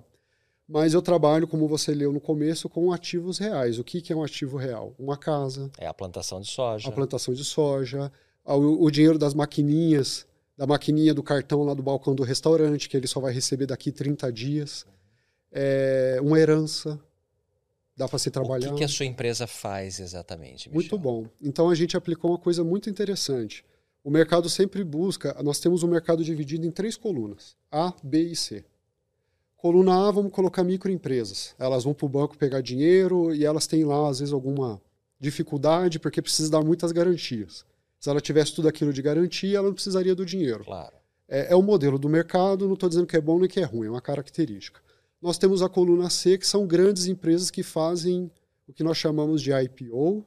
Mas 0.67 0.93
eu 0.93 1.01
trabalho, 1.01 1.47
como 1.47 1.67
você 1.67 1.93
leu 1.93 2.13
no 2.13 2.21
começo, 2.21 2.69
com 2.69 2.93
ativos 2.93 3.37
reais. 3.37 3.77
O 3.77 3.83
que, 3.83 3.99
que 3.99 4.13
é 4.13 4.15
um 4.15 4.23
ativo 4.23 4.57
real? 4.57 4.93
Uma 4.97 5.17
casa. 5.17 5.69
É 5.77 5.87
a 5.87 5.93
plantação 5.93 6.39
de 6.39 6.47
soja. 6.47 6.87
A 6.87 6.91
plantação 6.91 7.33
de 7.33 7.43
soja. 7.43 8.11
O, 8.45 8.85
o 8.85 8.91
dinheiro 8.91 9.17
das 9.17 9.33
maquininhas 9.33 10.25
da 10.57 10.67
maquininha 10.67 11.13
do 11.13 11.23
cartão 11.23 11.63
lá 11.63 11.73
do 11.73 11.81
balcão 11.81 12.13
do 12.13 12.23
restaurante, 12.23 12.87
que 12.87 12.95
ele 12.95 13.07
só 13.07 13.19
vai 13.19 13.33
receber 13.33 13.65
daqui 13.65 13.91
30 13.91 14.31
dias. 14.31 14.85
É, 15.51 16.19
uma 16.21 16.39
herança. 16.39 16.99
Dá 17.95 18.07
para 18.07 18.17
se 18.17 18.31
trabalhar. 18.31 18.69
O 18.69 18.71
que, 18.71 18.79
que, 18.79 18.83
a 18.83 18.87
sua 18.87 19.05
empresa 19.05 19.45
faz 19.45 19.99
exatamente? 19.99 20.67
Michel? 20.67 20.73
Muito 20.73 20.97
bom. 20.97 21.27
Então 21.39 21.69
a 21.69 21.75
gente 21.75 21.95
aplicou 21.95 22.31
uma 22.31 22.39
coisa 22.39 22.63
muito 22.63 22.89
interessante. 22.89 23.63
O 24.03 24.09
mercado 24.09 24.49
sempre 24.49 24.83
busca. 24.83 25.35
Nós 25.43 25.59
temos 25.59 25.83
um 25.83 25.87
mercado 25.87 26.23
dividido 26.23 26.65
em 26.65 26.71
três 26.71 26.97
colunas: 26.97 27.55
A, 27.71 27.93
B 28.03 28.23
e 28.23 28.35
C. 28.35 28.65
Coluna 29.55 30.09
A, 30.09 30.11
vamos 30.11 30.31
colocar 30.31 30.63
microempresas. 30.63 31.55
Elas 31.57 31.85
vão 31.85 31.93
para 31.93 32.05
o 32.05 32.09
banco 32.09 32.37
pegar 32.37 32.61
dinheiro 32.61 33.33
e 33.33 33.45
elas 33.45 33.65
têm 33.65 33.85
lá, 33.85 34.09
às 34.09 34.19
vezes, 34.19 34.33
alguma 34.33 34.81
dificuldade 35.19 35.99
porque 35.99 36.21
precisa 36.21 36.51
dar 36.51 36.61
muitas 36.61 36.91
garantias. 36.91 37.65
Se 38.03 38.09
ela 38.09 38.19
tivesse 38.19 38.53
tudo 38.53 38.67
aquilo 38.67 38.91
de 38.91 39.01
garantia, 39.01 39.57
ela 39.57 39.67
não 39.67 39.73
precisaria 39.73 40.13
do 40.13 40.25
dinheiro. 40.25 40.65
Claro. 40.65 40.93
É, 41.25 41.53
é 41.53 41.55
o 41.55 41.61
modelo 41.61 41.97
do 41.97 42.09
mercado, 42.09 42.65
não 42.65 42.73
estou 42.73 42.89
dizendo 42.89 43.07
que 43.07 43.15
é 43.15 43.21
bom 43.21 43.39
nem 43.39 43.47
que 43.47 43.61
é 43.61 43.63
ruim, 43.63 43.87
é 43.87 43.89
uma 43.89 44.01
característica. 44.01 44.81
Nós 45.21 45.37
temos 45.37 45.61
a 45.61 45.69
coluna 45.69 46.09
C, 46.09 46.37
que 46.37 46.45
são 46.45 46.67
grandes 46.67 47.05
empresas 47.05 47.49
que 47.49 47.63
fazem 47.63 48.29
o 48.67 48.73
que 48.73 48.83
nós 48.83 48.97
chamamos 48.97 49.41
de 49.41 49.53
IPO, 49.53 50.25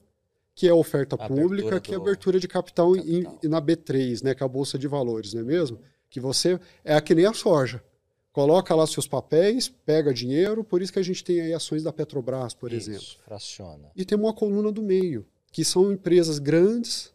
que 0.54 0.66
é 0.66 0.72
oferta 0.72 1.18
pública, 1.18 1.78
que 1.78 1.92
é 1.92 1.98
abertura 1.98 2.40
de 2.40 2.48
capital, 2.48 2.94
capital. 2.94 3.38
Em, 3.44 3.46
na 3.46 3.60
B3, 3.60 4.24
né, 4.24 4.34
que 4.34 4.42
é 4.42 4.46
a 4.46 4.48
Bolsa 4.48 4.78
de 4.78 4.88
Valores, 4.88 5.34
não 5.34 5.42
é 5.42 5.44
mesmo? 5.44 5.78
Que 6.08 6.18
você 6.18 6.58
é 6.82 6.98
que 6.98 7.14
nem 7.14 7.26
a 7.26 7.34
soja. 7.34 7.84
Coloca 8.32 8.74
lá 8.74 8.86
seus 8.86 9.06
papéis, 9.06 9.68
pega 9.68 10.14
dinheiro, 10.14 10.64
por 10.64 10.80
isso 10.80 10.94
que 10.94 10.98
a 10.98 11.04
gente 11.04 11.22
tem 11.22 11.42
aí 11.42 11.52
ações 11.52 11.82
da 11.82 11.92
Petrobras, 11.92 12.54
por 12.54 12.72
isso, 12.72 12.88
exemplo. 12.88 13.06
fraciona. 13.22 13.90
E 13.94 14.02
tem 14.02 14.16
uma 14.16 14.32
coluna 14.32 14.72
do 14.72 14.82
meio, 14.82 15.26
que 15.52 15.62
são 15.62 15.92
empresas 15.92 16.38
grandes, 16.38 17.14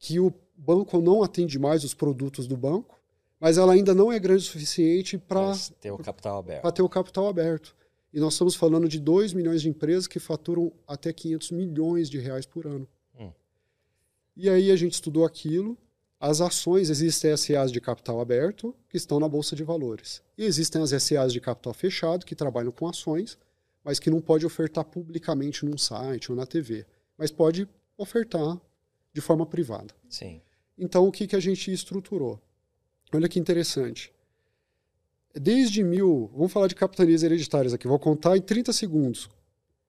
que 0.00 0.18
o 0.18 0.32
banco 0.56 1.00
não 1.00 1.22
atende 1.22 1.58
mais 1.58 1.84
os 1.84 1.92
produtos 1.92 2.46
do 2.46 2.56
banco, 2.56 2.98
mas 3.38 3.58
ela 3.58 3.74
ainda 3.74 3.94
não 3.94 4.10
é 4.10 4.18
grande 4.18 4.42
o 4.42 4.46
suficiente 4.46 5.18
para 5.18 5.52
ter 5.78 5.90
o 5.90 5.98
capital 5.98 6.38
aberto. 6.38 6.62
Para 6.62 6.72
ter 6.72 6.82
o 6.82 6.88
capital 6.88 7.28
aberto. 7.28 7.76
E 8.12 8.18
nós 8.18 8.32
estamos 8.32 8.54
falando 8.56 8.88
de 8.88 8.98
2 8.98 9.34
milhões 9.34 9.62
de 9.62 9.68
empresas 9.68 10.06
que 10.06 10.18
faturam 10.18 10.72
até 10.88 11.12
500 11.12 11.50
milhões 11.52 12.10
de 12.10 12.18
reais 12.18 12.46
por 12.46 12.66
ano. 12.66 12.88
Hum. 13.18 13.30
E 14.36 14.48
aí 14.48 14.70
a 14.70 14.76
gente 14.76 14.94
estudou 14.94 15.24
aquilo. 15.24 15.76
As 16.18 16.40
ações, 16.40 16.90
existem 16.90 17.34
SAs 17.36 17.70
de 17.70 17.80
capital 17.80 18.20
aberto, 18.20 18.74
que 18.88 18.96
estão 18.96 19.20
na 19.20 19.28
Bolsa 19.28 19.54
de 19.54 19.62
Valores. 19.62 20.22
E 20.36 20.44
existem 20.44 20.82
as 20.82 20.90
SAs 20.90 21.32
de 21.32 21.40
capital 21.40 21.72
fechado, 21.72 22.26
que 22.26 22.34
trabalham 22.34 22.72
com 22.72 22.88
ações, 22.88 23.38
mas 23.84 23.98
que 23.98 24.10
não 24.10 24.20
pode 24.20 24.44
ofertar 24.44 24.84
publicamente 24.84 25.64
num 25.64 25.78
site 25.78 26.30
ou 26.30 26.36
na 26.36 26.46
TV. 26.46 26.84
Mas 27.16 27.30
pode 27.30 27.68
ofertar 27.96 28.58
de 29.12 29.20
forma 29.20 29.46
privada. 29.46 29.94
Sim. 30.08 30.40
Então, 30.78 31.06
o 31.06 31.12
que, 31.12 31.26
que 31.26 31.36
a 31.36 31.40
gente 31.40 31.70
estruturou? 31.70 32.40
Olha 33.12 33.28
que 33.28 33.38
interessante. 33.38 34.12
Desde 35.34 35.82
mil, 35.84 36.30
vamos 36.32 36.52
falar 36.52 36.66
de 36.66 36.74
capitanias 36.74 37.22
hereditárias 37.22 37.74
aqui, 37.74 37.86
vou 37.86 37.98
contar 37.98 38.36
em 38.36 38.40
30 38.40 38.72
segundos. 38.72 39.28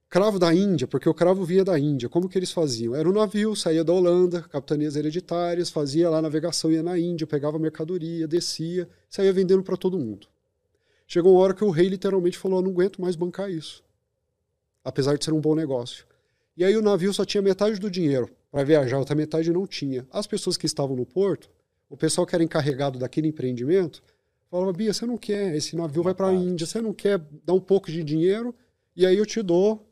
Cravo 0.10 0.38
da 0.38 0.54
Índia, 0.54 0.88
porque 0.88 1.08
o 1.08 1.14
cravo 1.14 1.46
vinha 1.46 1.64
da 1.64 1.80
Índia. 1.80 2.10
Como 2.10 2.28
que 2.28 2.38
eles 2.38 2.52
faziam? 2.52 2.94
Era 2.94 3.08
um 3.08 3.14
navio, 3.14 3.56
saía 3.56 3.84
da 3.84 3.94
Holanda, 3.94 4.42
capitanias 4.42 4.98
hereditárias, 4.98 5.70
fazia 5.70 6.10
lá 6.10 6.22
navegação, 6.22 6.70
ia 6.70 6.84
na 6.84 7.00
Índia, 7.00 7.26
pegava 7.26 7.58
mercadoria, 7.58 8.28
descia, 8.28 8.90
saía 9.10 9.32
vendendo 9.32 9.64
para 9.64 9.78
todo 9.78 9.98
mundo. 9.98 10.28
Chegou 11.08 11.34
uma 11.34 11.42
hora 11.42 11.54
que 11.54 11.64
o 11.64 11.70
rei 11.70 11.88
literalmente 11.88 12.38
falou: 12.38 12.62
não 12.62 12.72
aguento 12.72 13.02
mais 13.02 13.16
bancar 13.16 13.50
isso. 13.50 13.82
Apesar 14.84 15.18
de 15.18 15.24
ser 15.24 15.32
um 15.32 15.40
bom 15.40 15.56
negócio. 15.56 16.06
E 16.58 16.66
aí 16.66 16.76
o 16.76 16.82
navio 16.82 17.14
só 17.14 17.24
tinha 17.24 17.42
metade 17.42 17.80
do 17.80 17.90
dinheiro 17.90 18.30
para 18.52 18.64
viajar, 18.64 18.98
outra 18.98 19.16
metade 19.16 19.52
não 19.52 19.66
tinha. 19.66 20.06
As 20.12 20.28
pessoas 20.28 20.58
que 20.58 20.66
estavam 20.66 20.96
no 20.96 21.06
porto, 21.06 21.50
o 21.90 21.96
pessoal 21.96 22.28
que 22.28 22.36
era 22.36 22.44
encarregado 22.44 23.00
daquele 23.00 23.28
empreendimento, 23.28 24.04
falava: 24.50 24.74
Bia, 24.74 24.94
você 24.94 25.06
não 25.06 25.18
quer, 25.18 25.56
esse 25.56 25.76
navio 25.76 26.04
vai 26.04 26.14
para 26.14 26.28
a 26.28 26.34
Índia, 26.34 26.68
você 26.68 26.82
não 26.82 26.94
quer 26.94 27.20
dar 27.46 27.54
um 27.54 27.62
pouco 27.62 27.90
de 27.90 28.04
dinheiro, 28.04 28.54
e 28.96 29.06
aí 29.06 29.18
eu 29.18 29.26
te 29.26 29.42
dou 29.42 29.88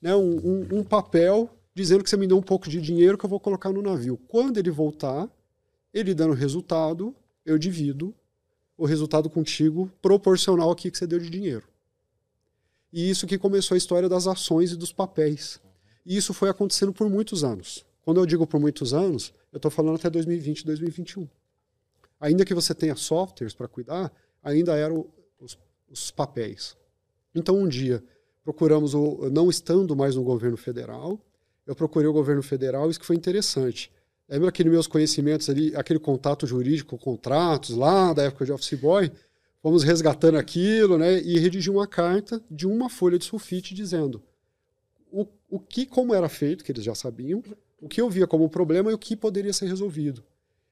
né, 0.00 0.16
um, 0.16 0.38
um, 0.38 0.78
um 0.78 0.84
papel 0.84 1.50
dizendo 1.74 2.02
que 2.02 2.10
você 2.10 2.16
me 2.16 2.26
deu 2.26 2.38
um 2.38 2.42
pouco 2.42 2.68
de 2.68 2.80
dinheiro 2.80 3.18
que 3.18 3.24
eu 3.24 3.30
vou 3.30 3.38
colocar 3.38 3.70
no 3.70 3.82
navio. 3.82 4.18
Quando 4.28 4.58
ele 4.58 4.70
voltar, 4.70 5.28
ele 5.92 6.14
dando 6.14 6.32
resultado, 6.32 7.14
eu 7.44 7.58
divido 7.58 8.14
o 8.76 8.86
resultado 8.86 9.28
contigo 9.28 9.90
proporcional 10.00 10.70
aqui 10.70 10.90
que 10.90 10.96
você 10.96 11.06
deu 11.06 11.18
de 11.18 11.28
dinheiro. 11.28 11.68
E 12.92 13.08
isso 13.08 13.26
que 13.26 13.38
começou 13.38 13.74
a 13.74 13.78
história 13.78 14.08
das 14.08 14.26
ações 14.26 14.72
e 14.72 14.76
dos 14.76 14.92
papéis. 14.92 15.60
E 16.04 16.16
isso 16.16 16.32
foi 16.34 16.48
acontecendo 16.48 16.92
por 16.92 17.08
muitos 17.08 17.44
anos. 17.44 17.84
Quando 18.02 18.20
eu 18.20 18.26
digo 18.26 18.46
por 18.46 18.60
muitos 18.60 18.94
anos, 18.94 19.32
eu 19.52 19.56
estou 19.56 19.70
falando 19.70 19.96
até 19.96 20.08
2020, 20.08 20.64
2021. 20.64 21.28
Ainda 22.20 22.44
que 22.44 22.54
você 22.54 22.74
tenha 22.74 22.96
softwares 22.96 23.54
para 23.54 23.68
cuidar, 23.68 24.12
ainda 24.42 24.76
eram 24.76 25.06
os, 25.38 25.58
os 25.88 26.10
papéis. 26.10 26.76
Então, 27.34 27.56
um 27.56 27.68
dia, 27.68 28.02
procuramos, 28.42 28.94
o, 28.94 29.30
não 29.30 29.48
estando 29.48 29.94
mais 29.94 30.16
no 30.16 30.22
governo 30.22 30.56
federal, 30.56 31.20
eu 31.66 31.74
procurei 31.74 32.08
o 32.08 32.12
governo 32.12 32.42
federal, 32.42 32.90
isso 32.90 32.98
que 32.98 33.06
foi 33.06 33.16
interessante. 33.16 33.92
Lembra 34.28 34.48
aqueles 34.48 34.72
meus 34.72 34.86
conhecimentos 34.86 35.48
ali, 35.48 35.74
aquele 35.74 35.98
contato 35.98 36.46
jurídico, 36.46 36.98
contratos 36.98 37.76
lá 37.76 38.12
da 38.12 38.24
época 38.24 38.44
de 38.44 38.52
Office 38.52 38.78
Boy? 38.78 39.10
Fomos 39.62 39.82
resgatando 39.82 40.38
aquilo, 40.38 40.96
né? 40.96 41.20
E 41.20 41.38
redigi 41.38 41.68
uma 41.68 41.86
carta 41.86 42.42
de 42.50 42.66
uma 42.66 42.88
folha 42.88 43.18
de 43.18 43.24
sulfite 43.24 43.74
dizendo 43.74 44.22
o, 45.10 45.26
o 45.48 45.58
que, 45.58 45.84
como 45.84 46.14
era 46.14 46.28
feito, 46.28 46.64
que 46.64 46.72
eles 46.72 46.84
já 46.84 46.94
sabiam, 46.94 47.42
o 47.80 47.88
que 47.88 48.00
eu 48.00 48.10
via 48.10 48.26
como 48.26 48.48
problema 48.48 48.90
e 48.90 48.94
o 48.94 48.98
que 48.98 49.16
poderia 49.16 49.52
ser 49.52 49.66
resolvido. 49.66 50.22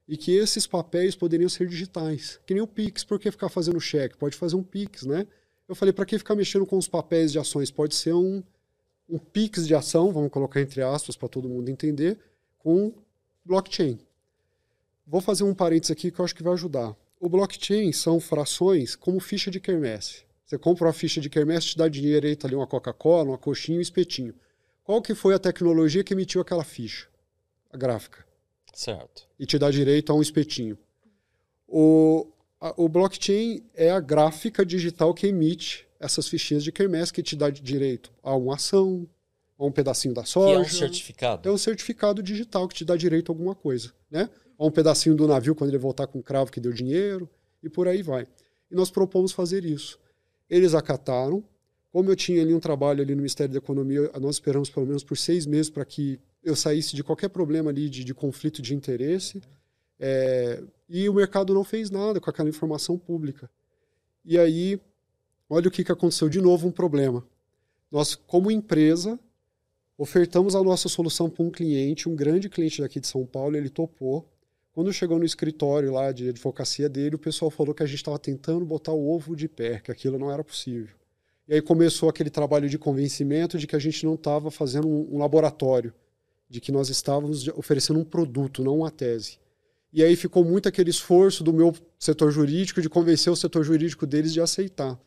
E 0.07 0.17
que 0.17 0.33
esses 0.33 0.67
papéis 0.67 1.15
poderiam 1.15 1.49
ser 1.49 1.67
digitais, 1.67 2.41
que 2.47 2.55
nem 2.55 2.63
o 2.63 2.67
Pix, 2.67 3.05
por 3.05 3.19
que 3.19 3.31
ficar 3.31 3.49
fazendo 3.49 3.81
cheque? 3.81 4.17
Pode 4.17 4.37
fazer 4.37 4.57
um 4.57 4.63
Pix, 4.63 5.05
né? 5.05 5.27
Eu 5.69 5.75
falei, 5.75 5.93
para 5.93 6.07
que 6.07 6.19
ficar 6.19 6.35
mexendo 6.35 6.65
com 6.65 6.79
os 6.79 6.89
papéis 6.89 7.31
de 7.31 7.39
ações? 7.39 7.71
Pode 7.71 7.95
ser 7.95 8.15
um, 8.15 8.43
um 9.09 9.19
Pix 9.19 9.67
de 9.67 9.75
ação, 9.75 10.13
vamos 10.13 10.31
colocar 10.31 10.61
entre 10.61 10.83
aspas 10.83 11.15
para 11.17 11.29
todo 11.29 11.49
mundo 11.49 11.69
entender, 11.69 12.19
com 12.59 12.93
blockchain. 13.45 13.99
Vou 15.07 15.21
fazer 15.21 15.45
um 15.45 15.55
parênteses 15.55 15.91
aqui 15.91 16.11
que 16.11 16.21
eu 16.21 16.25
acho 16.25 16.35
que 16.35 16.43
vai 16.43 16.53
ajudar. 16.55 16.97
O 17.21 17.29
blockchain 17.29 17.93
são 17.93 18.21
frações 18.21 18.95
como 18.95 19.21
ficha 19.21 19.51
de 19.51 19.59
quermesse. 19.61 20.23
Você 20.45 20.57
compra 20.57 20.87
uma 20.87 20.93
ficha 20.93 21.21
de 21.21 21.29
quermesse, 21.29 21.69
te 21.69 21.79
dá 21.79 21.89
dinheiro 21.89 22.27
aí, 22.27 22.35
tá 22.35 22.49
ali 22.49 22.55
uma 22.55 22.67
Coca-Cola, 22.67 23.31
uma 23.31 23.39
coxinha, 23.39 23.79
um 23.79 23.83
espetinho. 23.83 24.35
Qual 24.89 25.03
que 25.03 25.15
foi 25.15 25.35
a 25.35 25.39
tecnologia 25.39 26.03
que 26.03 26.15
emitiu 26.15 26.41
aquela 26.41 26.65
ficha? 26.65 27.09
A 27.71 27.77
gráfica. 27.77 28.25
Certo. 28.73 29.29
E 29.39 29.45
te 29.45 29.59
dá 29.59 29.71
direito 29.71 30.11
a 30.11 30.15
um 30.15 30.23
espetinho. 30.23 30.79
O, 31.67 32.27
a, 32.59 32.73
o 32.75 32.89
blockchain 32.89 33.63
é 33.75 33.91
a 33.91 34.01
gráfica 34.01 34.65
digital 34.65 35.13
que 35.13 35.27
emite 35.27 35.87
essas 36.01 36.27
fichinhas 36.27 36.65
de 36.65 36.73
quermesse 36.73 37.13
que 37.13 37.23
te 37.23 37.37
dá 37.37 37.51
direito 37.51 38.11
a 38.23 38.35
uma 38.35 38.55
ação, 38.55 39.07
a 39.59 39.67
um 39.67 39.71
pedacinho 39.71 40.15
da 40.15 40.25
soja. 40.25 40.55
Que 40.55 40.57
é 40.57 40.61
um 40.61 40.79
certificado. 40.79 41.49
É 41.51 41.53
um 41.53 41.59
certificado 41.59 42.23
digital 42.23 42.67
que 42.67 42.77
te 42.77 42.85
dá 42.87 42.97
direito 42.97 43.31
a 43.31 43.35
alguma 43.35 43.55
coisa, 43.55 43.93
né? 44.11 44.31
A 44.59 44.65
um 44.65 44.71
pedacinho 44.71 45.15
do 45.15 45.29
navio 45.29 45.55
quando 45.55 45.69
ele 45.69 45.77
voltar 45.77 46.07
com 46.07 46.19
o 46.19 46.23
cravo 46.23 46.51
que 46.51 46.61
deu 46.61 46.73
dinheiro 46.73 47.29
e 47.63 47.69
por 47.69 47.87
aí 47.89 48.03
vai. 48.03 48.27
E 48.71 48.75
nós 48.75 48.91
propomos 48.91 49.33
fazer 49.33 49.67
isso. 49.67 50.01
Eles 50.49 50.73
acataram. 50.73 51.45
Como 51.91 52.11
eu 52.11 52.17
tinha 52.17 52.43
ali 52.43 52.53
um 52.53 52.61
trabalho 52.61 53.03
ali 53.03 53.13
no 53.15 53.23
Ministério 53.23 53.53
da 53.53 53.59
Economia, 53.59 54.11
nós 54.21 54.37
esperamos 54.37 54.69
pelo 54.69 54.87
menos 54.87 55.03
por 55.03 55.17
seis 55.17 55.47
meses 55.47 55.71
para 55.71 55.85
que 55.85 56.21
eu 56.43 56.55
saísse 56.55 56.95
de 56.95 57.03
qualquer 57.03 57.29
problema 57.29 57.71
ali 57.71 57.89
de, 57.89 58.05
de 58.05 58.15
conflito 58.15 58.61
de 58.61 58.75
interesse. 58.75 59.41
É, 59.99 60.63
e 60.89 61.09
o 61.09 61.15
mercado 61.15 61.53
não 61.55 61.65
fez 61.65 61.91
nada 61.91 62.21
com 62.21 62.31
aquela 62.31 62.49
informação 62.49 62.99
pública. 62.99 63.51
E 64.25 64.39
aí, 64.39 64.81
olha 65.49 65.69
o 65.69 65.71
que, 65.71 65.83
que 65.83 65.93
aconteceu. 65.93 66.29
De 66.29 66.41
novo, 66.41 66.69
um 66.69 66.71
problema. 66.71 67.27
Nós, 67.91 68.15
como 68.15 68.51
empresa, 68.51 69.19
ofertamos 69.97 70.55
a 70.55 70.63
nossa 70.63 70.89
solução 70.89 71.31
para 71.31 71.43
um 71.43 71.51
cliente, 71.51 72.09
um 72.09 72.15
grande 72.15 72.49
cliente 72.49 72.83
daqui 72.83 73.01
de 73.01 73.07
São 73.07 73.25
Paulo, 73.25 73.57
ele 73.57 73.71
topou. 73.71 74.29
Quando 74.73 74.93
chegou 74.93 75.19
no 75.19 75.25
escritório 75.25 75.93
lá 75.93 76.13
de 76.13 76.29
advocacia 76.29 76.89
dele, 76.89 77.17
o 77.17 77.19
pessoal 77.19 77.51
falou 77.51 77.75
que 77.75 77.83
a 77.83 77.87
gente 77.87 77.97
estava 77.97 78.19
tentando 78.19 78.65
botar 78.65 78.93
o 78.93 79.09
ovo 79.11 79.35
de 79.35 79.49
pé, 79.49 79.81
que 79.81 79.91
aquilo 79.91 80.19
não 80.19 80.31
era 80.31 80.45
possível. 80.45 80.98
E 81.49 81.55
aí 81.55 81.63
começou 81.63 82.11
aquele 82.11 82.29
trabalho 82.29 82.69
de 82.69 82.79
convencimento 82.79 83.59
de 83.59 83.67
que 83.67 83.75
a 83.75 83.79
gente 83.79 84.05
não 84.05 84.15
estava 84.15 84.51
fazendo 84.51 84.87
um, 84.87 85.15
um 85.15 85.19
laboratório, 85.19 85.95
de 86.47 86.61
que 86.61 86.71
nós 86.71 86.91
estávamos 86.91 87.49
oferecendo 87.49 87.99
um 87.99 88.05
produto, 88.05 88.63
não 88.63 88.79
uma 88.79 88.91
tese. 88.91 89.39
E 89.91 90.05
aí 90.05 90.15
ficou 90.15 90.45
muito 90.45 90.69
aquele 90.69 90.91
esforço 90.91 91.43
do 91.43 91.53
meu 91.53 91.75
setor 91.99 92.31
jurídico 92.31 92.83
de 92.83 92.91
convencer 92.91 93.33
o 93.33 93.37
setor 93.37 93.65
jurídico 93.65 94.07
deles 94.07 94.35
de 94.35 94.41
aceitar. 94.43 95.01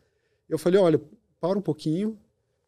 Eu 0.48 0.58
falei, 0.58 0.80
olha, 0.80 1.00
para 1.40 1.58
um 1.58 1.62
pouquinho. 1.62 2.18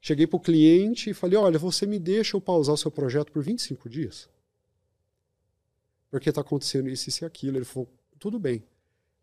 Cheguei 0.01 0.27
para 0.27 0.37
o 0.37 0.41
cliente 0.41 1.11
e 1.11 1.14
falei, 1.14 1.39
olha, 1.39 1.59
você 1.59 1.87
me 1.87 1.99
deixa 1.99 2.37
eu 2.37 2.41
pausar 2.41 2.75
o 2.75 2.79
seu 2.79 2.91
projeto 2.91 3.33
por 3.33 3.43
25 3.43 3.89
dias? 3.89 4.29
Porque 6.11 6.29
está 6.29 6.43
acontecendo 6.43 6.89
isso, 6.89 7.09
isso 7.09 7.25
e 7.25 7.27
aquilo. 7.27 7.57
Ele 7.57 7.64
falou, 7.64 7.89
tudo 8.18 8.39
bem. 8.39 8.62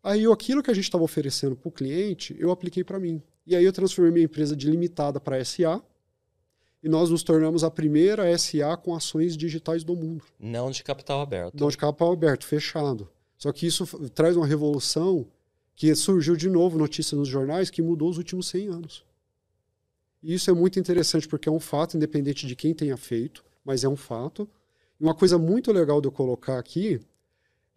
Aí 0.02 0.26
aquilo 0.26 0.62
que 0.62 0.70
a 0.70 0.74
gente 0.74 0.84
estava 0.84 1.04
oferecendo 1.04 1.54
para 1.54 1.68
o 1.68 1.72
cliente, 1.72 2.36
eu 2.38 2.50
apliquei 2.50 2.82
para 2.82 2.98
mim. 2.98 3.22
E 3.46 3.56
aí 3.56 3.64
eu 3.64 3.72
transformei 3.72 4.12
minha 4.12 4.24
empresa 4.24 4.56
de 4.56 4.70
limitada 4.70 5.20
para 5.20 5.42
SA, 5.44 5.82
e 6.82 6.88
nós 6.88 7.10
nos 7.10 7.22
tornamos 7.22 7.62
a 7.62 7.70
primeira 7.70 8.36
SA 8.36 8.76
com 8.76 8.94
ações 8.94 9.36
digitais 9.36 9.84
do 9.84 9.94
mundo. 9.94 10.24
Não 10.38 10.70
de 10.70 10.82
capital 10.82 11.20
aberto. 11.20 11.60
Não 11.60 11.68
de 11.68 11.76
capital 11.76 12.12
aberto, 12.12 12.44
fechado. 12.44 13.08
Só 13.38 13.52
que 13.52 13.66
isso 13.66 13.86
traz 14.10 14.36
uma 14.36 14.46
revolução 14.46 15.26
que 15.74 15.94
surgiu 15.94 16.36
de 16.36 16.48
novo, 16.48 16.76
notícia 16.76 17.16
nos 17.16 17.28
jornais, 17.28 17.70
que 17.70 17.80
mudou 17.80 18.10
os 18.10 18.18
últimos 18.18 18.48
100 18.48 18.68
anos. 18.68 19.04
E 20.22 20.34
isso 20.34 20.50
é 20.50 20.52
muito 20.52 20.78
interessante 20.78 21.26
porque 21.26 21.48
é 21.48 21.52
um 21.52 21.60
fato, 21.60 21.96
independente 21.96 22.46
de 22.46 22.54
quem 22.56 22.74
tenha 22.74 22.96
feito, 22.96 23.44
mas 23.64 23.84
é 23.84 23.88
um 23.88 23.96
fato. 23.96 24.48
E 25.00 25.04
uma 25.04 25.14
coisa 25.14 25.38
muito 25.38 25.72
legal 25.72 26.00
de 26.00 26.08
eu 26.08 26.12
colocar 26.12 26.58
aqui 26.58 27.00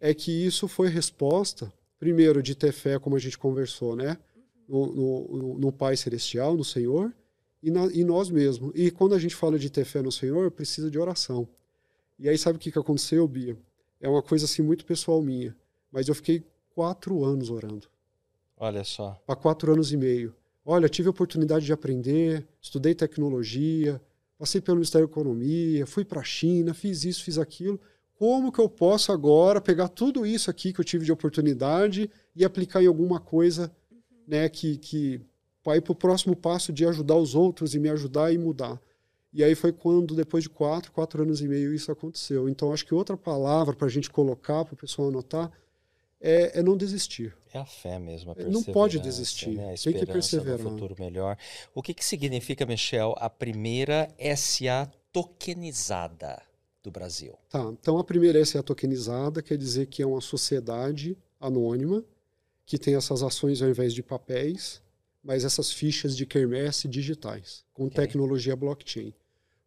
é 0.00 0.12
que 0.12 0.30
isso 0.30 0.68
foi 0.68 0.88
resposta, 0.88 1.72
primeiro, 1.98 2.42
de 2.42 2.54
ter 2.54 2.72
fé, 2.72 2.98
como 2.98 3.16
a 3.16 3.18
gente 3.18 3.38
conversou, 3.38 3.96
né? 3.96 4.18
No, 4.68 4.86
no, 4.92 5.58
no 5.58 5.72
Pai 5.72 5.96
Celestial, 5.96 6.56
no 6.56 6.64
Senhor, 6.64 7.14
e, 7.62 7.70
na, 7.70 7.86
e 7.86 8.04
nós 8.04 8.30
mesmos. 8.30 8.72
E 8.74 8.90
quando 8.90 9.14
a 9.14 9.18
gente 9.18 9.34
fala 9.34 9.58
de 9.58 9.70
ter 9.70 9.84
fé 9.84 10.02
no 10.02 10.12
Senhor, 10.12 10.50
precisa 10.50 10.90
de 10.90 10.98
oração. 10.98 11.48
E 12.18 12.28
aí 12.28 12.36
sabe 12.38 12.56
o 12.56 12.58
que, 12.60 12.72
que 12.72 12.78
aconteceu, 12.78 13.26
Bia? 13.28 13.56
É 14.00 14.08
uma 14.08 14.22
coisa 14.22 14.44
assim 14.44 14.62
muito 14.62 14.84
pessoal 14.84 15.20
minha. 15.22 15.54
Mas 15.90 16.08
eu 16.08 16.14
fiquei 16.14 16.44
quatro 16.74 17.24
anos 17.24 17.50
orando. 17.50 17.88
Olha 18.56 18.84
só. 18.84 19.20
Há 19.26 19.36
quatro 19.36 19.72
anos 19.72 19.92
e 19.92 19.96
meio. 19.96 20.34
Olha, 20.64 20.88
tive 20.88 21.08
a 21.08 21.10
oportunidade 21.10 21.64
de 21.64 21.72
aprender, 21.72 22.46
estudei 22.60 22.94
tecnologia, 22.94 24.00
passei 24.38 24.60
pelo 24.60 24.78
Ministério 24.78 25.06
da 25.06 25.12
Economia, 25.12 25.86
fui 25.86 26.04
para 26.04 26.20
a 26.20 26.24
China, 26.24 26.74
fiz 26.74 27.04
isso, 27.04 27.22
fiz 27.22 27.38
aquilo. 27.38 27.80
Como 28.18 28.50
que 28.50 28.58
eu 28.58 28.68
posso 28.68 29.12
agora 29.12 29.60
pegar 29.60 29.88
tudo 29.88 30.26
isso 30.26 30.50
aqui 30.50 30.72
que 30.72 30.80
eu 30.80 30.84
tive 30.84 31.04
de 31.04 31.12
oportunidade 31.12 32.10
e 32.34 32.44
aplicar 32.44 32.82
em 32.82 32.86
alguma 32.86 33.20
coisa 33.20 33.70
né, 34.26 34.48
que, 34.48 34.76
que 34.76 35.20
para 35.62 35.76
ir 35.76 35.80
para 35.80 35.92
o 35.92 35.96
próximo 35.96 36.34
passo 36.34 36.72
de 36.72 36.84
ajudar 36.86 37.16
os 37.16 37.34
outros 37.34 37.74
e 37.74 37.78
me 37.78 37.88
ajudar 37.88 38.32
e 38.32 38.38
mudar. 38.38 38.80
E 39.32 39.44
aí 39.44 39.54
foi 39.54 39.72
quando, 39.72 40.14
depois 40.14 40.44
de 40.44 40.50
quatro, 40.50 40.90
quatro 40.92 41.22
anos 41.22 41.42
e 41.42 41.48
meio, 41.48 41.74
isso 41.74 41.92
aconteceu. 41.92 42.48
Então, 42.48 42.72
acho 42.72 42.86
que 42.86 42.94
outra 42.94 43.16
palavra 43.16 43.74
para 43.74 43.86
a 43.86 43.90
gente 43.90 44.08
colocar, 44.08 44.64
para 44.64 44.74
o 44.74 44.76
pessoal 44.76 45.08
anotar, 45.08 45.52
é, 46.20 46.58
é, 46.58 46.62
não 46.62 46.76
desistir. 46.76 47.36
É 47.52 47.58
a 47.58 47.66
fé 47.66 47.98
mesmo, 47.98 48.32
a 48.32 48.34
Não 48.44 48.62
pode 48.62 48.98
desistir, 48.98 49.50
né? 49.50 49.74
tem 49.82 49.92
que 49.92 50.06
perseverar. 50.06 50.60
No 50.60 50.70
futuro 50.70 50.96
melhor. 50.98 51.36
O 51.74 51.82
que, 51.82 51.92
que 51.92 52.04
significa, 52.04 52.64
Michel, 52.64 53.14
a 53.18 53.28
primeira 53.28 54.08
SA 54.36 54.90
tokenizada 55.12 56.40
do 56.82 56.90
Brasil? 56.90 57.36
Tá, 57.50 57.62
então 57.78 57.98
a 57.98 58.04
primeira 58.04 58.42
SA 58.44 58.62
tokenizada 58.62 59.42
quer 59.42 59.58
dizer 59.58 59.86
que 59.86 60.02
é 60.02 60.06
uma 60.06 60.20
sociedade 60.20 61.16
anônima 61.40 62.02
que 62.66 62.76
tem 62.76 62.96
essas 62.96 63.22
ações 63.22 63.62
ao 63.62 63.68
invés 63.68 63.94
de 63.94 64.02
papéis, 64.02 64.82
mas 65.22 65.44
essas 65.44 65.72
fichas 65.72 66.16
de 66.16 66.26
quermesse 66.26 66.88
digitais, 66.88 67.64
com 67.72 67.86
okay. 67.86 68.04
tecnologia 68.04 68.56
blockchain. 68.56 69.14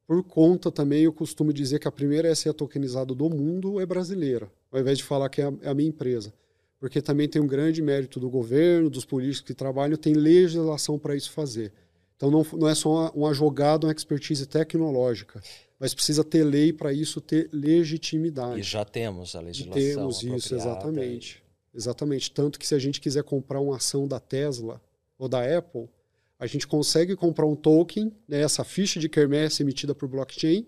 Por 0.05 0.23
conta 0.23 0.71
também, 0.71 1.03
eu 1.03 1.13
costumo 1.13 1.53
dizer 1.53 1.79
que 1.79 1.87
a 1.87 1.91
primeira 1.91 2.33
SA 2.35 2.53
tokenizada 2.53 3.15
do 3.15 3.29
mundo 3.29 3.79
é 3.79 3.85
brasileira, 3.85 4.51
ao 4.71 4.79
invés 4.79 4.97
de 4.97 5.03
falar 5.03 5.29
que 5.29 5.41
é 5.41 5.45
a, 5.45 5.53
é 5.61 5.69
a 5.69 5.73
minha 5.73 5.89
empresa. 5.89 6.33
porque 6.79 7.01
também 7.01 7.27
tem 7.27 7.41
um 7.41 7.47
grande 7.47 7.81
mérito 7.81 8.19
do 8.19 8.29
governo, 8.29 8.89
dos 8.89 9.05
políticos 9.05 9.41
que 9.41 9.53
trabalham, 9.53 9.97
tem 9.97 10.13
legislação 10.13 10.97
para 10.97 11.15
isso 11.15 11.31
fazer. 11.31 11.71
Então 12.15 12.31
não, 12.31 12.45
não 12.53 12.67
é 12.67 12.75
só 12.75 12.89
uma, 12.89 13.11
uma 13.11 13.33
jogada, 13.33 13.85
uma 13.85 13.93
expertise 13.93 14.45
tecnológica, 14.45 15.41
mas 15.79 15.93
precisa 15.93 16.23
ter 16.23 16.43
lei 16.43 16.73
para 16.73 16.91
isso 16.91 17.21
ter 17.21 17.49
legitimidade. 17.51 18.59
E 18.59 18.63
já 18.63 18.83
temos 18.83 19.35
a 19.35 19.41
legislação. 19.41 19.81
E 19.81 19.93
temos 19.93 20.23
isso, 20.23 20.55
exatamente. 20.55 21.43
Exatamente. 21.79 22.29
Tanto 22.31 22.59
que 22.59 22.67
se 22.67 22.75
a 22.75 22.79
gente 22.79 22.99
quiser 22.99 23.23
comprar 23.23 23.61
uma 23.61 23.77
ação 23.77 24.05
da 24.05 24.19
Tesla 24.19 24.81
ou 25.17 25.29
da 25.29 25.41
Apple, 25.57 25.89
a 26.37 26.45
gente 26.45 26.67
consegue 26.67 27.15
comprar 27.15 27.45
um 27.45 27.55
token, 27.55 28.11
né, 28.27 28.41
essa 28.41 28.65
ficha 28.65 28.99
de 28.99 29.07
quermesse 29.07 29.63
emitida 29.63 29.95
por 29.95 30.09
blockchain, 30.09 30.65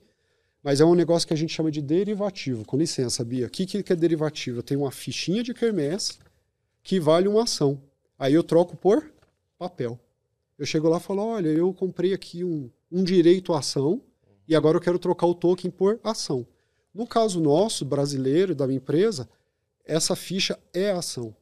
mas 0.64 0.80
é 0.80 0.86
um 0.86 0.95
negócio 0.95 1.28
que 1.28 1.34
a 1.34 1.38
gente 1.38 1.53
chama 1.53 1.70
de 1.70 1.82
derivativo. 1.82 2.64
Com 2.64 2.78
licença, 2.78 3.26
Bia. 3.26 3.47
O 3.47 3.49
que, 3.49 3.66
que 3.66 3.91
é 3.91 3.95
derivativo? 3.95 4.59
Eu 4.59 4.64
tenho 4.64 4.82
uma 4.82 4.91
fichinha 4.91 5.43
de 5.43 5.53
quermesse 5.53 6.18
que 6.82 6.97
vale 6.97 7.28
uma 7.28 7.43
ação. 7.43 7.82
Aí 8.18 8.34
eu 8.34 8.43
troco 8.43 8.78
por 8.78 9.12
papel. 9.57 9.99
Eu 10.57 10.66
chego 10.66 10.88
lá 10.88 10.97
e 10.97 11.01
falo: 11.01 11.26
olha, 11.26 11.49
eu 11.49 11.74
comprei 11.74 12.14
aqui 12.14 12.43
um, 12.43 12.70
um 12.89 13.03
direito 13.03 13.51
à 13.53 13.59
ação 13.59 14.01
e 14.47 14.55
agora 14.55 14.78
eu 14.78 14.82
quero 14.82 14.97
trocar 14.97 15.28
o 15.28 15.36
token 15.36 15.72
por 15.72 15.99
ação. 16.03 16.47
No 16.93 17.05
caso 17.05 17.41
nosso, 17.41 17.84
brasileiro, 17.84 18.53
da 18.53 18.66
minha 18.66 18.78
empresa, 18.78 19.28
essa 19.94 20.16
ficha 20.16 20.58
é 20.74 20.92
ação. 20.92 21.36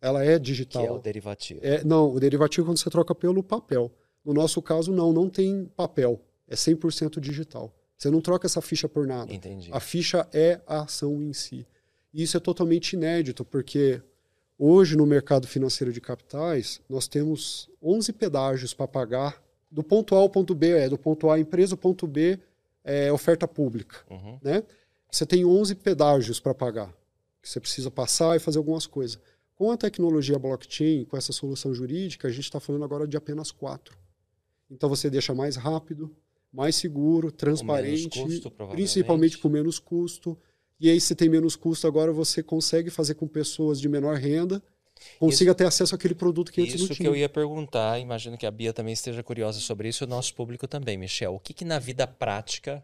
Ela 0.00 0.24
é 0.24 0.38
digital. 0.38 0.82
Que 0.82 0.88
é 0.88 0.92
o 0.92 0.98
derivativo. 0.98 1.60
É, 1.62 1.82
não, 1.84 2.12
o 2.12 2.20
derivativo 2.20 2.66
é 2.66 2.68
quando 2.68 2.78
você 2.78 2.90
troca 2.90 3.14
pelo 3.14 3.42
papel. 3.42 3.90
No 4.24 4.32
nosso 4.32 4.60
caso, 4.60 4.92
não, 4.92 5.12
não 5.12 5.28
tem 5.28 5.66
papel. 5.76 6.20
É 6.46 6.54
100% 6.54 7.18
digital. 7.20 7.72
Você 7.96 8.10
não 8.10 8.20
troca 8.20 8.46
essa 8.46 8.60
ficha 8.60 8.88
por 8.88 9.06
nada. 9.06 9.32
Entendi. 9.32 9.70
A 9.72 9.80
ficha 9.80 10.28
é 10.32 10.60
a 10.66 10.82
ação 10.82 11.22
em 11.22 11.32
si. 11.32 11.66
E 12.12 12.22
isso 12.22 12.36
é 12.36 12.40
totalmente 12.40 12.92
inédito, 12.92 13.44
porque 13.44 14.00
hoje 14.58 14.96
no 14.96 15.06
mercado 15.06 15.46
financeiro 15.46 15.92
de 15.92 16.00
capitais, 16.00 16.80
nós 16.88 17.08
temos 17.08 17.68
11 17.82 18.12
pedágios 18.12 18.74
para 18.74 18.86
pagar 18.86 19.42
do 19.70 19.82
ponto 19.82 20.14
A 20.14 20.18
ao 20.18 20.30
ponto 20.30 20.54
B, 20.54 20.70
é 20.70 20.88
do 20.88 20.96
ponto 20.96 21.28
A 21.30 21.38
empresa, 21.38 21.76
ponto 21.76 22.06
B 22.06 22.38
é 22.84 23.10
oferta 23.12 23.48
pública. 23.48 23.96
Uhum. 24.08 24.38
Né? 24.42 24.62
Você 25.10 25.26
tem 25.26 25.44
11 25.44 25.74
pedágios 25.76 26.38
para 26.38 26.54
pagar, 26.54 26.94
que 27.44 27.50
você 27.50 27.60
precisa 27.60 27.90
passar 27.90 28.34
e 28.34 28.40
fazer 28.40 28.56
algumas 28.56 28.86
coisas. 28.86 29.20
Com 29.54 29.70
a 29.70 29.76
tecnologia 29.76 30.38
blockchain, 30.38 31.04
com 31.04 31.14
essa 31.14 31.30
solução 31.30 31.74
jurídica, 31.74 32.26
a 32.26 32.30
gente 32.30 32.44
está 32.44 32.58
falando 32.58 32.84
agora 32.84 33.06
de 33.06 33.18
apenas 33.18 33.50
quatro. 33.50 33.98
Então 34.70 34.88
você 34.88 35.10
deixa 35.10 35.34
mais 35.34 35.54
rápido, 35.54 36.16
mais 36.50 36.74
seguro, 36.74 37.30
transparente, 37.30 38.08
com 38.08 38.24
custo, 38.24 38.50
principalmente 38.50 39.36
com 39.36 39.50
menos 39.50 39.78
custo. 39.78 40.38
E 40.80 40.88
aí, 40.88 40.98
se 40.98 41.14
tem 41.14 41.28
menos 41.28 41.54
custo, 41.54 41.86
agora 41.86 42.12
você 42.12 42.42
consegue 42.42 42.88
fazer 42.88 43.14
com 43.14 43.28
pessoas 43.28 43.78
de 43.78 43.88
menor 43.88 44.16
renda 44.16 44.62
consiga 45.18 45.50
isso, 45.50 45.58
ter 45.58 45.66
acesso 45.66 45.94
àquele 45.94 46.14
produto 46.14 46.50
que 46.50 46.62
antes 46.62 46.72
não 46.72 46.78
tinha. 46.78 46.92
Isso 46.92 47.02
que 47.02 47.06
eu 47.06 47.14
ia 47.14 47.28
perguntar, 47.28 48.00
imagino 48.00 48.38
que 48.38 48.46
a 48.46 48.50
Bia 48.50 48.72
também 48.72 48.94
esteja 48.94 49.22
curiosa 49.22 49.60
sobre 49.60 49.88
isso, 49.88 50.02
e 50.02 50.06
o 50.06 50.08
nosso 50.08 50.34
público 50.34 50.66
também, 50.66 50.96
Michel. 50.96 51.34
O 51.34 51.40
que, 51.40 51.52
que 51.52 51.64
na 51.64 51.78
vida 51.78 52.06
prática 52.06 52.82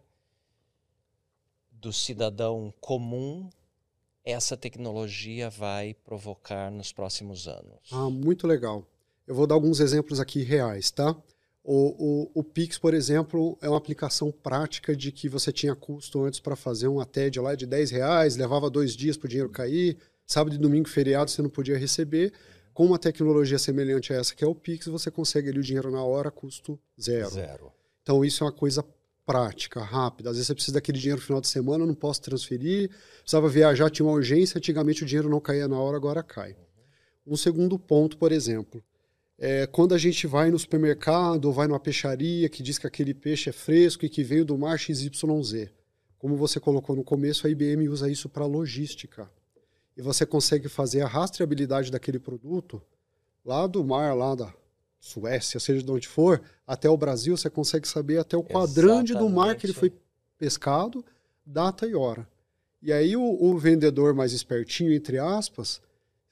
do 1.70 1.92
cidadão 1.92 2.74
comum 2.78 3.48
essa 4.24 4.56
tecnologia 4.56 5.48
vai 5.50 5.94
provocar 6.04 6.70
nos 6.70 6.92
próximos 6.92 7.48
anos? 7.48 7.90
Ah, 7.92 8.10
muito 8.10 8.46
legal. 8.46 8.86
Eu 9.26 9.34
vou 9.34 9.46
dar 9.46 9.54
alguns 9.54 9.80
exemplos 9.80 10.20
aqui 10.20 10.42
reais, 10.42 10.90
tá? 10.90 11.16
O, 11.62 12.30
o, 12.34 12.40
o, 12.40 12.44
Pix, 12.44 12.78
por 12.78 12.94
exemplo, 12.94 13.56
é 13.60 13.68
uma 13.68 13.76
aplicação 13.76 14.32
prática 14.32 14.96
de 14.96 15.12
que 15.12 15.28
você 15.28 15.52
tinha 15.52 15.74
custo 15.74 16.24
antes 16.24 16.40
para 16.40 16.56
fazer 16.56 16.88
uma 16.88 17.04
TED 17.04 17.38
lá 17.38 17.54
de 17.54 17.66
10 17.66 17.90
reais, 17.90 18.36
levava 18.36 18.70
dois 18.70 18.96
dias 18.96 19.16
para 19.16 19.26
o 19.26 19.28
dinheiro 19.28 19.50
cair, 19.50 19.98
sábado 20.26 20.54
e 20.54 20.58
domingo, 20.58 20.88
feriado, 20.88 21.30
você 21.30 21.42
não 21.42 21.50
podia 21.50 21.76
receber. 21.76 22.32
Com 22.72 22.86
uma 22.86 22.98
tecnologia 22.98 23.58
semelhante 23.58 24.12
a 24.12 24.16
essa 24.16 24.34
que 24.34 24.42
é 24.42 24.46
o 24.46 24.54
Pix, 24.54 24.86
você 24.86 25.10
consegue 25.10 25.50
ali 25.50 25.58
o 25.58 25.62
dinheiro 25.62 25.90
na 25.90 26.02
hora, 26.02 26.30
custo 26.30 26.78
zero. 27.00 27.30
Zero. 27.30 27.72
Então 28.02 28.24
isso 28.24 28.42
é 28.42 28.46
uma 28.46 28.52
coisa 28.52 28.82
prática, 29.30 29.80
rápida. 29.80 30.28
Às 30.28 30.36
vezes 30.36 30.48
você 30.48 30.54
precisa 30.54 30.74
daquele 30.74 30.98
dinheiro 30.98 31.20
no 31.20 31.24
final 31.24 31.40
de 31.40 31.46
semana, 31.46 31.86
não 31.86 31.94
posso 31.94 32.20
transferir, 32.20 32.90
precisava 33.20 33.48
viajar, 33.48 33.88
tinha 33.88 34.04
uma 34.04 34.12
urgência, 34.12 34.58
antigamente 34.58 35.04
o 35.04 35.06
dinheiro 35.06 35.28
não 35.28 35.40
caía 35.40 35.68
na 35.68 35.78
hora, 35.78 35.96
agora 35.96 36.20
cai. 36.20 36.56
Um 37.24 37.36
segundo 37.36 37.78
ponto, 37.78 38.18
por 38.18 38.32
exemplo, 38.32 38.82
é, 39.38 39.68
quando 39.68 39.94
a 39.94 39.98
gente 39.98 40.26
vai 40.26 40.50
no 40.50 40.58
supermercado 40.58 41.44
ou 41.44 41.52
vai 41.52 41.68
numa 41.68 41.78
peixaria 41.78 42.48
que 42.48 42.60
diz 42.60 42.76
que 42.76 42.88
aquele 42.88 43.14
peixe 43.14 43.50
é 43.50 43.52
fresco 43.52 44.04
e 44.04 44.08
que 44.08 44.24
veio 44.24 44.44
do 44.44 44.58
mar 44.58 44.76
XYZ. 44.76 45.70
Como 46.18 46.36
você 46.36 46.58
colocou 46.58 46.96
no 46.96 47.04
começo, 47.04 47.46
a 47.46 47.50
IBM 47.50 47.88
usa 47.88 48.10
isso 48.10 48.28
para 48.28 48.44
logística. 48.44 49.30
E 49.96 50.02
você 50.02 50.26
consegue 50.26 50.68
fazer 50.68 51.02
a 51.02 51.06
rastreabilidade 51.06 51.92
daquele 51.92 52.18
produto 52.18 52.82
lá 53.44 53.64
do 53.68 53.84
mar, 53.84 54.12
lá 54.12 54.34
da 54.34 54.52
Suécia, 55.00 55.58
seja 55.58 55.82
de 55.82 55.90
onde 55.90 56.06
for, 56.06 56.42
até 56.66 56.88
o 56.88 56.96
Brasil, 56.96 57.36
você 57.36 57.48
consegue 57.48 57.88
saber 57.88 58.18
até 58.18 58.36
o 58.36 58.44
quadrante 58.44 59.14
do 59.14 59.28
mar 59.30 59.56
que 59.56 59.66
ele 59.66 59.72
foi 59.72 59.90
pescado, 60.36 61.02
data 61.44 61.86
e 61.86 61.94
hora. 61.94 62.28
E 62.82 62.92
aí 62.92 63.16
o, 63.16 63.22
o 63.22 63.58
vendedor 63.58 64.14
mais 64.14 64.32
espertinho, 64.32 64.92
entre 64.92 65.18
aspas, 65.18 65.80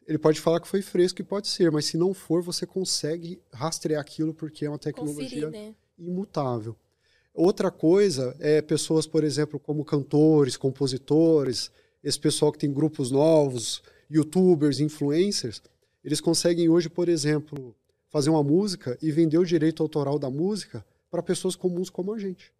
ele 0.06 0.18
pode 0.18 0.40
falar 0.40 0.60
que 0.60 0.68
foi 0.68 0.82
fresco 0.82 1.20
e 1.20 1.24
pode 1.24 1.48
ser, 1.48 1.70
mas 1.70 1.86
se 1.86 1.96
não 1.96 2.14
for, 2.14 2.42
você 2.42 2.66
consegue 2.66 3.40
rastrear 3.52 4.00
aquilo 4.00 4.32
porque 4.32 4.64
é 4.64 4.68
uma 4.68 4.78
tecnologia 4.78 5.46
Conferir, 5.46 5.50
né? 5.50 5.74
imutável. 5.98 6.76
Outra 7.34 7.70
coisa 7.70 8.34
é 8.40 8.60
pessoas, 8.60 9.06
por 9.06 9.22
exemplo, 9.22 9.58
como 9.58 9.84
cantores, 9.84 10.56
compositores, 10.56 11.70
esse 12.02 12.18
pessoal 12.18 12.50
que 12.50 12.58
tem 12.58 12.72
grupos 12.72 13.10
novos, 13.10 13.82
youtubers, 14.10 14.80
influencers, 14.80 15.62
eles 16.02 16.20
conseguem 16.20 16.68
hoje, 16.68 16.88
por 16.88 17.08
exemplo, 17.08 17.76
fazer 18.08 18.30
uma 18.30 18.42
música 18.42 18.98
e 19.00 19.10
vender 19.10 19.38
o 19.38 19.44
direito 19.44 19.82
autoral 19.82 20.18
da 20.18 20.30
música 20.30 20.84
para 21.10 21.22
pessoas 21.22 21.54
comuns 21.54 21.90
como 21.90 22.12
a 22.12 22.18
gente. 22.18 22.52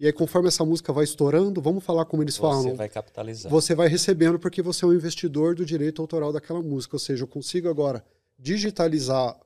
E 0.00 0.06
aí, 0.06 0.12
conforme 0.12 0.48
essa 0.48 0.64
música 0.64 0.92
vai 0.92 1.04
estourando, 1.04 1.60
vamos 1.62 1.84
falar 1.84 2.04
como 2.06 2.22
eles 2.22 2.34
você 2.34 2.40
falam. 2.40 2.62
Você 2.62 2.74
vai 2.74 2.88
capitalizando. 2.88 3.54
Você 3.54 3.74
vai 3.74 3.88
recebendo 3.88 4.38
porque 4.38 4.60
você 4.60 4.84
é 4.84 4.88
um 4.88 4.92
investidor 4.92 5.54
do 5.54 5.64
direito 5.64 6.02
autoral 6.02 6.32
daquela 6.32 6.60
música. 6.60 6.96
Ou 6.96 6.98
seja, 6.98 7.22
eu 7.22 7.28
consigo 7.28 7.68
agora 7.68 8.04
digitalizar 8.36 9.38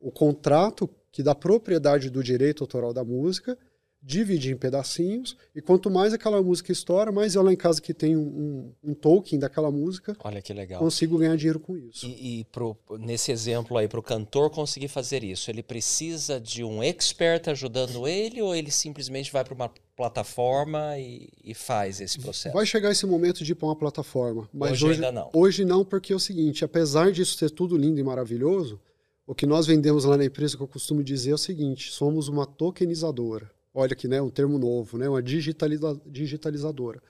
o 0.00 0.10
contrato 0.10 0.88
que 1.12 1.22
dá 1.22 1.34
propriedade 1.34 2.08
do 2.08 2.22
direito 2.22 2.62
autoral 2.62 2.94
da 2.94 3.04
música 3.04 3.58
dividir 4.00 4.52
em 4.52 4.56
pedacinhos, 4.56 5.36
e 5.54 5.60
quanto 5.60 5.90
mais 5.90 6.12
aquela 6.12 6.42
música 6.42 6.70
estoura, 6.70 7.10
mais 7.10 7.34
eu 7.34 7.42
lá 7.42 7.52
em 7.52 7.56
casa 7.56 7.82
que 7.82 7.92
tem 7.92 8.16
um, 8.16 8.72
um, 8.84 8.90
um 8.90 8.94
token 8.94 9.38
daquela 9.38 9.70
música, 9.70 10.16
Olha 10.22 10.40
que 10.40 10.52
legal. 10.52 10.78
consigo 10.78 11.18
ganhar 11.18 11.36
dinheiro 11.36 11.58
com 11.58 11.76
isso. 11.76 12.06
E, 12.06 12.40
e 12.40 12.44
pro, 12.44 12.76
nesse 12.98 13.32
exemplo 13.32 13.76
aí, 13.76 13.88
para 13.88 13.98
o 13.98 14.02
cantor 14.02 14.50
conseguir 14.50 14.88
fazer 14.88 15.24
isso, 15.24 15.50
ele 15.50 15.62
precisa 15.62 16.40
de 16.40 16.62
um 16.62 16.82
expert 16.82 17.48
ajudando 17.48 18.06
ele, 18.06 18.40
ou 18.40 18.54
ele 18.54 18.70
simplesmente 18.70 19.32
vai 19.32 19.44
para 19.44 19.54
uma 19.54 19.70
plataforma 19.96 20.96
e, 20.96 21.28
e, 21.42 21.52
faz 21.52 22.00
esse 22.00 22.20
processo? 22.20 22.54
Vai 22.54 22.64
chegar 22.64 22.92
esse 22.92 23.04
momento 23.04 23.42
de 23.42 23.50
ir 23.50 23.54
para 23.56 23.66
uma 23.66 23.76
plataforma, 23.76 24.48
mas 24.52 24.72
hoje, 24.72 24.84
hoje 24.86 24.94
ainda 24.94 25.12
não. 25.12 25.30
Hoje 25.34 25.64
não, 25.64 25.84
porque 25.84 26.12
é 26.12 26.16
o 26.16 26.20
seguinte, 26.20 26.64
apesar 26.64 27.10
disso 27.10 27.36
ser 27.36 27.50
tudo 27.50 27.76
lindo 27.76 27.98
e 27.98 28.04
maravilhoso, 28.04 28.80
o 29.26 29.34
que 29.34 29.44
nós 29.44 29.66
vendemos 29.66 30.04
lá 30.04 30.16
na 30.16 30.24
empresa, 30.24 30.56
que 30.56 30.62
eu 30.62 30.68
costumo 30.68 31.02
dizer 31.02 31.32
é 31.32 31.34
o 31.34 31.38
seguinte, 31.38 31.90
somos 31.90 32.28
uma 32.28 32.46
tokenizadora 32.46 33.50
olha 33.78 33.92
aqui, 33.92 34.08
né, 34.08 34.20
um 34.20 34.30
termo 34.30 34.58
novo, 34.58 34.98
né, 34.98 35.08
uma 35.08 35.22
digitaliza 35.22 36.00
digitalizadora. 36.04 37.00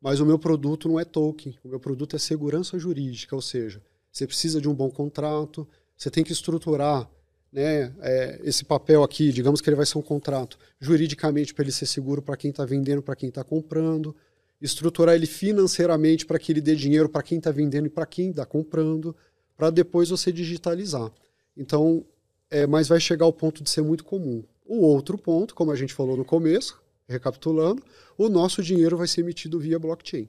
Mas 0.00 0.20
o 0.20 0.26
meu 0.26 0.38
produto 0.38 0.88
não 0.88 0.98
é 0.98 1.04
token, 1.04 1.54
o 1.62 1.68
meu 1.68 1.78
produto 1.78 2.16
é 2.16 2.18
segurança 2.18 2.78
jurídica, 2.78 3.36
ou 3.36 3.42
seja, 3.42 3.82
você 4.10 4.26
precisa 4.26 4.60
de 4.60 4.68
um 4.68 4.74
bom 4.74 4.90
contrato, 4.90 5.68
você 5.96 6.10
tem 6.10 6.24
que 6.24 6.32
estruturar 6.32 7.08
né, 7.52 7.94
é, 8.00 8.40
esse 8.42 8.64
papel 8.64 9.02
aqui, 9.02 9.32
digamos 9.32 9.60
que 9.60 9.68
ele 9.68 9.76
vai 9.76 9.86
ser 9.86 9.98
um 9.98 10.02
contrato, 10.02 10.58
juridicamente 10.80 11.52
para 11.52 11.62
ele 11.64 11.72
ser 11.72 11.86
seguro 11.86 12.22
para 12.22 12.36
quem 12.36 12.50
está 12.50 12.64
vendendo, 12.64 13.02
para 13.02 13.14
quem 13.14 13.28
está 13.28 13.44
comprando, 13.44 14.16
estruturar 14.60 15.14
ele 15.14 15.26
financeiramente 15.26 16.24
para 16.24 16.38
que 16.38 16.52
ele 16.52 16.60
dê 16.60 16.74
dinheiro 16.74 17.08
para 17.08 17.22
quem 17.22 17.38
está 17.38 17.50
vendendo 17.50 17.86
e 17.86 17.90
para 17.90 18.06
quem 18.06 18.30
está 18.30 18.46
comprando, 18.46 19.14
para 19.56 19.68
depois 19.68 20.08
você 20.08 20.32
digitalizar. 20.32 21.12
Então, 21.56 22.04
é, 22.50 22.66
mas 22.66 22.88
vai 22.88 22.98
chegar 22.98 23.26
ao 23.26 23.32
ponto 23.32 23.62
de 23.62 23.68
ser 23.68 23.82
muito 23.82 24.04
comum. 24.04 24.42
O 24.64 24.78
outro 24.80 25.18
ponto, 25.18 25.54
como 25.54 25.70
a 25.70 25.76
gente 25.76 25.92
falou 25.92 26.16
no 26.16 26.24
começo, 26.24 26.82
recapitulando, 27.06 27.82
o 28.16 28.28
nosso 28.28 28.62
dinheiro 28.62 28.96
vai 28.96 29.06
ser 29.06 29.20
emitido 29.20 29.58
via 29.58 29.78
blockchain. 29.78 30.28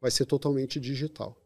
Vai 0.00 0.10
ser 0.10 0.26
totalmente 0.26 0.78
digital. 0.78 1.36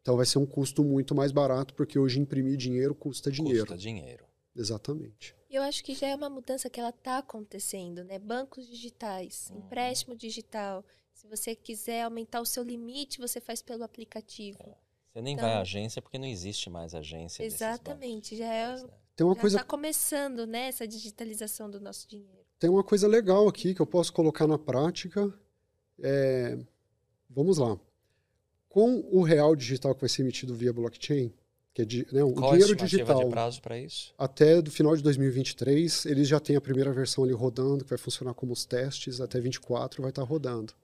Então 0.00 0.16
vai 0.16 0.24
ser 0.24 0.38
um 0.38 0.46
custo 0.46 0.84
muito 0.84 1.14
mais 1.14 1.32
barato, 1.32 1.74
porque 1.74 1.98
hoje 1.98 2.20
imprimir 2.20 2.56
dinheiro 2.56 2.94
custa 2.94 3.30
dinheiro. 3.30 3.66
Custa 3.66 3.76
dinheiro. 3.76 4.24
Exatamente. 4.54 5.34
Eu 5.50 5.62
acho 5.62 5.82
que 5.82 5.94
já 5.94 6.06
é 6.08 6.14
uma 6.14 6.30
mudança 6.30 6.70
que 6.70 6.78
ela 6.78 6.90
está 6.90 7.18
acontecendo, 7.18 8.04
né? 8.04 8.18
Bancos 8.18 8.66
digitais, 8.68 9.50
uhum. 9.50 9.58
empréstimo 9.58 10.16
digital. 10.16 10.84
Se 11.12 11.26
você 11.26 11.54
quiser 11.54 12.02
aumentar 12.02 12.40
o 12.40 12.46
seu 12.46 12.62
limite, 12.62 13.18
você 13.18 13.40
faz 13.40 13.60
pelo 13.60 13.82
aplicativo. 13.82 14.58
É. 14.60 14.76
Você 15.12 15.22
nem 15.22 15.34
então, 15.34 15.46
vai 15.46 15.54
à 15.54 15.60
agência 15.60 16.00
porque 16.02 16.18
não 16.18 16.26
existe 16.26 16.68
mais 16.70 16.94
agência. 16.94 17.42
Exatamente, 17.42 18.36
já 18.36 18.52
é 18.52 18.76
né? 18.76 18.88
Tem 19.16 19.26
uma 19.26 19.34
Já 19.34 19.40
coisa. 19.40 19.56
Está 19.56 19.66
começando, 19.66 20.46
né, 20.46 20.68
essa 20.68 20.86
digitalização 20.86 21.70
do 21.70 21.80
nosso 21.80 22.06
dinheiro. 22.06 22.44
Tem 22.58 22.68
uma 22.68 22.84
coisa 22.84 23.08
legal 23.08 23.48
aqui 23.48 23.74
que 23.74 23.80
eu 23.80 23.86
posso 23.86 24.12
colocar 24.12 24.46
na 24.46 24.58
prática. 24.58 25.32
É... 26.00 26.58
Vamos 27.30 27.56
lá. 27.56 27.78
Com 28.68 29.00
o 29.10 29.22
real 29.22 29.56
digital 29.56 29.94
que 29.94 30.02
vai 30.02 30.08
ser 30.08 30.22
emitido 30.22 30.54
via 30.54 30.72
blockchain, 30.72 31.32
que 31.72 31.82
é 31.82 31.84
de, 31.84 32.06
né, 32.12 32.22
o 32.22 32.32
Qual 32.32 32.52
dinheiro 32.52 32.72
a 32.74 32.76
digital, 32.76 33.24
de 33.24 33.30
prazo 33.30 33.62
para 33.62 33.78
isso? 33.78 34.14
até 34.18 34.60
do 34.60 34.70
final 34.70 34.94
de 34.94 35.02
2023, 35.02 36.06
eles 36.06 36.28
já 36.28 36.38
têm 36.38 36.56
a 36.56 36.60
primeira 36.60 36.92
versão 36.92 37.24
ali 37.24 37.32
rodando, 37.32 37.84
que 37.84 37.90
vai 37.90 37.98
funcionar 37.98 38.34
como 38.34 38.52
os 38.52 38.66
testes, 38.66 39.20
até 39.20 39.40
24 39.40 40.02
vai 40.02 40.10
estar 40.10 40.22
rodando. 40.22 40.74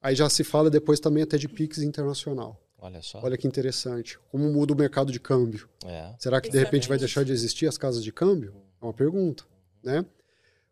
Aí 0.00 0.14
já 0.14 0.28
se 0.28 0.44
fala 0.44 0.70
depois 0.70 1.00
também 1.00 1.22
até 1.22 1.36
de 1.36 1.48
PIX 1.48 1.78
internacional. 1.78 2.60
Olha 2.84 3.00
só. 3.00 3.18
Olha 3.22 3.38
que 3.38 3.46
interessante. 3.46 4.18
Como 4.30 4.52
muda 4.52 4.74
o 4.74 4.76
mercado 4.76 5.10
de 5.10 5.18
câmbio? 5.18 5.66
É. 5.86 6.12
Será 6.18 6.38
que 6.38 6.50
de 6.50 6.58
repente 6.58 6.86
vai 6.86 6.98
deixar 6.98 7.24
de 7.24 7.32
existir 7.32 7.66
as 7.66 7.78
casas 7.78 8.04
de 8.04 8.12
câmbio? 8.12 8.54
É 8.78 8.84
uma 8.84 8.92
pergunta, 8.92 9.42
né? 9.82 10.04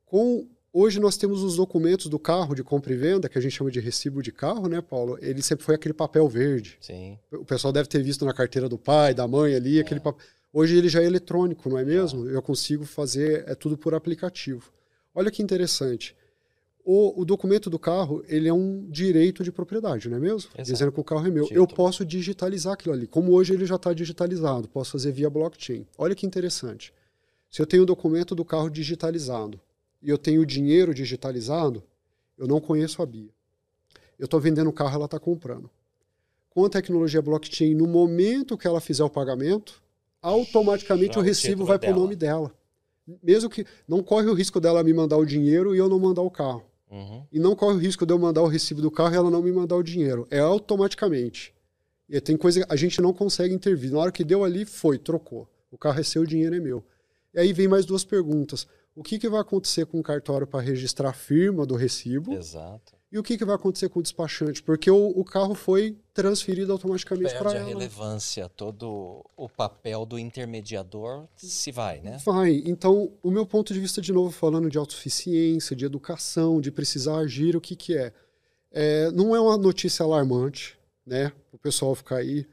Com 0.04 0.46
hoje 0.70 1.00
nós 1.00 1.16
temos 1.16 1.42
os 1.42 1.56
documentos 1.56 2.08
do 2.08 2.18
carro 2.18 2.54
de 2.54 2.62
compra 2.62 2.92
e 2.92 2.96
venda, 2.96 3.30
que 3.30 3.38
a 3.38 3.40
gente 3.40 3.52
chama 3.52 3.70
de 3.70 3.80
recibo 3.80 4.20
de 4.20 4.30
carro, 4.30 4.68
né, 4.68 4.82
Paulo? 4.82 5.18
Ele 5.22 5.40
sempre 5.40 5.64
foi 5.64 5.74
aquele 5.74 5.94
papel 5.94 6.28
verde. 6.28 6.76
Sim. 6.82 7.18
O 7.32 7.46
pessoal 7.46 7.72
deve 7.72 7.88
ter 7.88 8.02
visto 8.02 8.26
na 8.26 8.34
carteira 8.34 8.68
do 8.68 8.76
pai, 8.76 9.14
da 9.14 9.26
mãe 9.26 9.54
ali, 9.54 9.80
aquele 9.80 10.00
papel. 10.00 10.20
Hoje 10.52 10.76
ele 10.76 10.90
já 10.90 11.00
é 11.00 11.06
eletrônico, 11.06 11.66
não 11.70 11.78
é 11.78 11.84
mesmo? 11.84 12.28
Eu 12.28 12.42
consigo 12.42 12.84
fazer, 12.84 13.48
é 13.48 13.54
tudo 13.54 13.78
por 13.78 13.94
aplicativo. 13.94 14.70
Olha 15.14 15.30
que 15.30 15.42
interessante. 15.42 16.14
O, 16.84 17.20
o 17.20 17.24
documento 17.24 17.70
do 17.70 17.78
carro, 17.78 18.24
ele 18.26 18.48
é 18.48 18.52
um 18.52 18.84
direito 18.90 19.44
de 19.44 19.52
propriedade, 19.52 20.08
não 20.08 20.16
é 20.16 20.20
mesmo? 20.20 20.50
Exato. 20.54 20.62
Dizendo 20.62 20.92
que 20.92 21.00
o 21.00 21.04
carro 21.04 21.26
é 21.26 21.30
meu. 21.30 21.44
Eu 21.44 21.48
Título. 21.48 21.74
posso 21.74 22.04
digitalizar 22.04 22.72
aquilo 22.72 22.92
ali. 22.92 23.06
Como 23.06 23.32
hoje 23.32 23.54
ele 23.54 23.64
já 23.66 23.76
está 23.76 23.92
digitalizado, 23.92 24.68
posso 24.68 24.92
fazer 24.92 25.12
via 25.12 25.30
blockchain. 25.30 25.86
Olha 25.96 26.14
que 26.14 26.26
interessante. 26.26 26.92
Se 27.48 27.62
eu 27.62 27.66
tenho 27.66 27.84
o 27.84 27.86
documento 27.86 28.34
do 28.34 28.44
carro 28.44 28.68
digitalizado 28.68 29.60
e 30.02 30.10
eu 30.10 30.18
tenho 30.18 30.40
o 30.40 30.46
dinheiro 30.46 30.92
digitalizado, 30.92 31.82
eu 32.36 32.48
não 32.48 32.60
conheço 32.60 33.00
a 33.02 33.06
Bia. 33.06 33.30
Eu 34.18 34.24
estou 34.24 34.40
vendendo 34.40 34.70
o 34.70 34.72
carro, 34.72 34.94
ela 34.94 35.04
está 35.04 35.20
comprando. 35.20 35.70
Com 36.50 36.64
a 36.64 36.68
tecnologia 36.68 37.22
blockchain, 37.22 37.74
no 37.74 37.86
momento 37.86 38.58
que 38.58 38.66
ela 38.66 38.80
fizer 38.80 39.04
o 39.04 39.10
pagamento, 39.10 39.82
automaticamente 40.20 41.14
Já 41.14 41.20
o 41.20 41.22
recibo 41.22 41.64
vai 41.64 41.78
para 41.78 41.92
o 41.92 41.94
nome 41.98 42.16
dela. 42.16 42.52
Mesmo 43.22 43.50
que 43.50 43.66
não 43.86 44.02
corre 44.02 44.28
o 44.28 44.34
risco 44.34 44.60
dela 44.60 44.82
me 44.82 44.92
mandar 44.92 45.16
o 45.16 45.26
dinheiro 45.26 45.74
e 45.74 45.78
eu 45.78 45.88
não 45.88 45.98
mandar 45.98 46.22
o 46.22 46.30
carro. 46.30 46.64
Uhum. 46.93 47.26
E 47.32 47.38
não 47.40 47.57
corre 47.57 47.74
o 47.74 47.78
risco 47.78 48.05
de 48.05 48.12
eu 48.12 48.18
mandar 48.18 48.43
o 48.43 48.47
recibo 48.47 48.82
do 48.82 48.90
carro 48.90 49.14
e 49.14 49.16
ela 49.16 49.30
não 49.30 49.43
me 49.43 49.51
mandar 49.51 49.76
o 49.76 49.82
dinheiro. 49.82 50.26
É 50.30 50.40
automaticamente. 50.40 51.55
E 52.07 52.20
tem 52.20 52.36
coisa 52.36 52.64
que 52.64 52.72
a 52.72 52.76
gente 52.76 53.01
não 53.01 53.14
consegue 53.14 53.55
intervir. 53.55 53.90
Na 53.90 53.99
hora 53.99 54.12
que 54.12 54.22
deu 54.22 54.45
ali, 54.45 54.66
foi, 54.66 54.99
trocou. 54.99 55.49
O 55.70 55.78
carro 55.78 55.99
é 55.99 56.03
seu, 56.03 56.22
o 56.22 56.26
dinheiro 56.26 56.55
é 56.55 56.61
meu. 56.61 56.84
E 57.32 57.40
aí 57.40 57.53
vem 57.55 57.66
mais 57.66 57.86
duas 57.86 58.05
perguntas. 58.05 58.66
O 58.95 59.03
que, 59.03 59.18
que 59.18 59.28
vai 59.28 59.40
acontecer 59.40 59.86
com 59.86 59.99
o 59.99 60.03
cartório 60.03 60.47
para 60.47 60.61
registrar 60.61 61.09
a 61.09 61.14
firma 61.14 61.64
do 61.64 61.74
recibo? 61.74 62.34
Exato. 62.34 62.93
E 63.12 63.18
o 63.18 63.22
que, 63.22 63.36
que 63.36 63.44
vai 63.44 63.54
acontecer 63.54 63.90
com 63.90 64.00
o 64.00 64.02
despachante? 64.02 64.62
Porque 64.62 64.90
o, 64.90 65.08
o 65.10 65.22
carro 65.22 65.54
foi 65.54 65.98
transferido 66.14 66.72
automaticamente 66.72 67.36
para 67.36 67.50
a 67.50 67.54
ela. 67.56 67.68
relevância, 67.68 68.48
todo 68.48 69.22
o 69.36 69.48
papel 69.50 70.06
do 70.06 70.18
intermediador 70.18 71.28
se 71.36 71.70
vai, 71.70 72.00
né? 72.00 72.16
Vai. 72.24 72.62
Então, 72.64 73.12
o 73.22 73.30
meu 73.30 73.44
ponto 73.44 73.74
de 73.74 73.80
vista, 73.80 74.00
de 74.00 74.14
novo, 74.14 74.30
falando 74.30 74.70
de 74.70 74.78
autossuficiência, 74.78 75.76
de 75.76 75.84
educação, 75.84 76.58
de 76.58 76.72
precisar 76.72 77.18
agir, 77.18 77.54
o 77.54 77.60
que, 77.60 77.76
que 77.76 77.94
é? 77.94 78.14
é? 78.70 79.10
Não 79.10 79.36
é 79.36 79.40
uma 79.40 79.58
notícia 79.58 80.02
alarmante, 80.02 80.78
né? 81.04 81.32
O 81.52 81.58
pessoal 81.58 81.94
ficar 81.94 82.16
aí. 82.16 82.46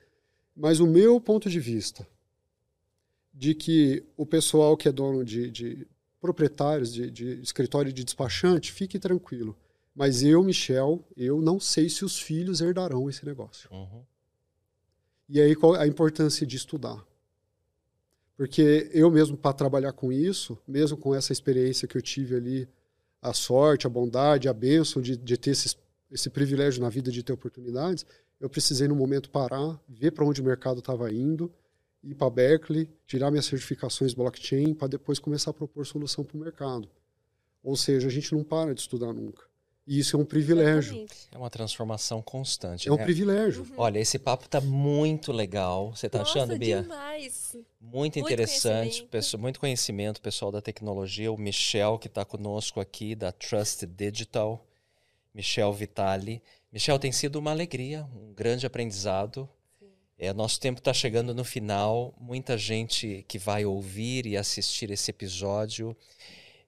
Mas 0.53 0.81
o 0.81 0.85
meu 0.85 1.21
ponto 1.21 1.49
de 1.49 1.59
vista 1.61 2.05
de 3.33 3.55
que 3.55 4.03
o 4.17 4.25
pessoal 4.25 4.75
que 4.75 4.89
é 4.89 4.91
dono 4.91 5.23
de, 5.23 5.49
de 5.49 5.87
proprietários 6.19 6.93
de, 6.93 7.09
de 7.09 7.41
escritório 7.41 7.93
de 7.93 8.03
despachante, 8.03 8.73
fique 8.73 8.99
tranquilo. 8.99 9.55
Mas 9.95 10.23
eu, 10.23 10.43
Michel, 10.43 11.03
eu 11.15 11.41
não 11.41 11.59
sei 11.59 11.89
se 11.89 12.05
os 12.05 12.19
filhos 12.19 12.61
herdarão 12.61 13.09
esse 13.09 13.25
negócio. 13.25 13.69
Uhum. 13.71 14.03
E 15.27 15.39
aí 15.39 15.55
qual 15.55 15.75
a 15.75 15.87
importância 15.87 16.45
de 16.45 16.55
estudar? 16.55 17.05
Porque 18.35 18.89
eu 18.93 19.11
mesmo 19.11 19.35
para 19.35 19.53
trabalhar 19.53 19.91
com 19.91 20.11
isso, 20.11 20.57
mesmo 20.67 20.97
com 20.97 21.13
essa 21.13 21.33
experiência 21.33 21.87
que 21.87 21.97
eu 21.97 22.01
tive 22.01 22.35
ali, 22.35 22.69
a 23.21 23.33
sorte, 23.33 23.85
a 23.85 23.89
bondade, 23.89 24.47
a 24.47 24.53
bênção 24.53 25.01
de, 25.01 25.17
de 25.17 25.37
ter 25.37 25.51
esse 25.51 26.29
privilégio 26.29 26.81
na 26.81 26.89
vida 26.89 27.11
de 27.11 27.21
ter 27.21 27.33
oportunidades, 27.33 28.05
eu 28.39 28.49
precisei 28.49 28.87
no 28.87 28.95
momento 28.95 29.29
parar, 29.29 29.79
ver 29.87 30.11
para 30.11 30.23
onde 30.23 30.41
o 30.41 30.45
mercado 30.45 30.79
estava 30.79 31.11
indo, 31.11 31.51
ir 32.01 32.15
para 32.15 32.29
Berkeley, 32.29 32.89
tirar 33.05 33.29
minhas 33.29 33.45
certificações 33.45 34.13
blockchain 34.13 34.73
para 34.73 34.87
depois 34.87 35.19
começar 35.19 35.51
a 35.51 35.53
propor 35.53 35.85
solução 35.85 36.23
para 36.23 36.37
o 36.37 36.39
mercado. 36.39 36.89
Ou 37.61 37.75
seja, 37.75 38.07
a 38.07 38.11
gente 38.11 38.33
não 38.33 38.43
para 38.43 38.73
de 38.73 38.79
estudar 38.79 39.11
nunca. 39.11 39.48
E 39.89 39.97
isso 39.97 40.15
é 40.15 40.19
um 40.19 40.23
privilégio. 40.23 40.93
Exatamente. 40.93 41.27
É 41.31 41.37
uma 41.39 41.49
transformação 41.49 42.21
constante. 42.21 42.87
É 42.87 42.91
um 42.91 42.95
né? 42.95 43.03
privilégio. 43.03 43.65
Olha, 43.75 43.97
esse 43.97 44.19
papo 44.19 44.47
tá 44.47 44.61
muito 44.61 45.31
legal. 45.31 45.95
Você 45.95 46.07
tá 46.07 46.19
Nossa, 46.19 46.29
achando, 46.29 46.55
Bia? 46.59 46.83
demais. 46.83 47.57
Muito 47.81 48.19
Muito 48.19 48.19
interessante, 48.19 49.03
conhecimento. 49.05 49.39
muito 49.39 49.59
conhecimento, 49.59 50.21
pessoal 50.21 50.51
da 50.51 50.61
tecnologia. 50.61 51.31
O 51.31 51.37
Michel, 51.39 51.97
que 51.97 52.05
está 52.05 52.23
conosco 52.23 52.79
aqui, 52.79 53.15
da 53.15 53.31
Trust 53.31 53.87
Digital. 53.87 54.63
Michel 55.33 55.73
Vitali. 55.73 56.39
Michel, 56.71 56.99
tem 56.99 57.11
sido 57.11 57.37
uma 57.37 57.49
alegria, 57.49 58.07
um 58.15 58.31
grande 58.31 58.67
aprendizado. 58.67 59.49
É, 60.19 60.31
nosso 60.31 60.59
tempo 60.59 60.77
está 60.77 60.93
chegando 60.93 61.33
no 61.33 61.43
final. 61.43 62.13
Muita 62.21 62.59
gente 62.59 63.25
que 63.27 63.39
vai 63.39 63.65
ouvir 63.65 64.27
e 64.27 64.37
assistir 64.37 64.91
esse 64.91 65.09
episódio. 65.09 65.97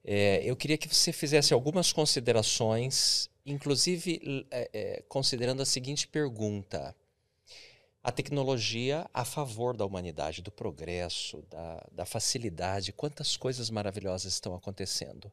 É, 0.04 0.42
eu 0.44 0.56
queria 0.56 0.76
que 0.76 0.92
você 0.92 1.12
fizesse 1.12 1.54
algumas 1.54 1.92
considerações, 1.92 3.30
inclusive 3.46 4.46
é, 4.50 4.70
é, 4.72 5.02
considerando 5.08 5.62
a 5.62 5.66
seguinte 5.66 6.08
pergunta: 6.08 6.94
a 8.02 8.10
tecnologia 8.10 9.08
a 9.14 9.24
favor 9.24 9.76
da 9.76 9.86
humanidade, 9.86 10.42
do 10.42 10.50
progresso, 10.50 11.44
da, 11.48 11.86
da 11.92 12.04
facilidade, 12.04 12.92
quantas 12.92 13.36
coisas 13.36 13.70
maravilhosas 13.70 14.32
estão 14.32 14.54
acontecendo. 14.54 15.30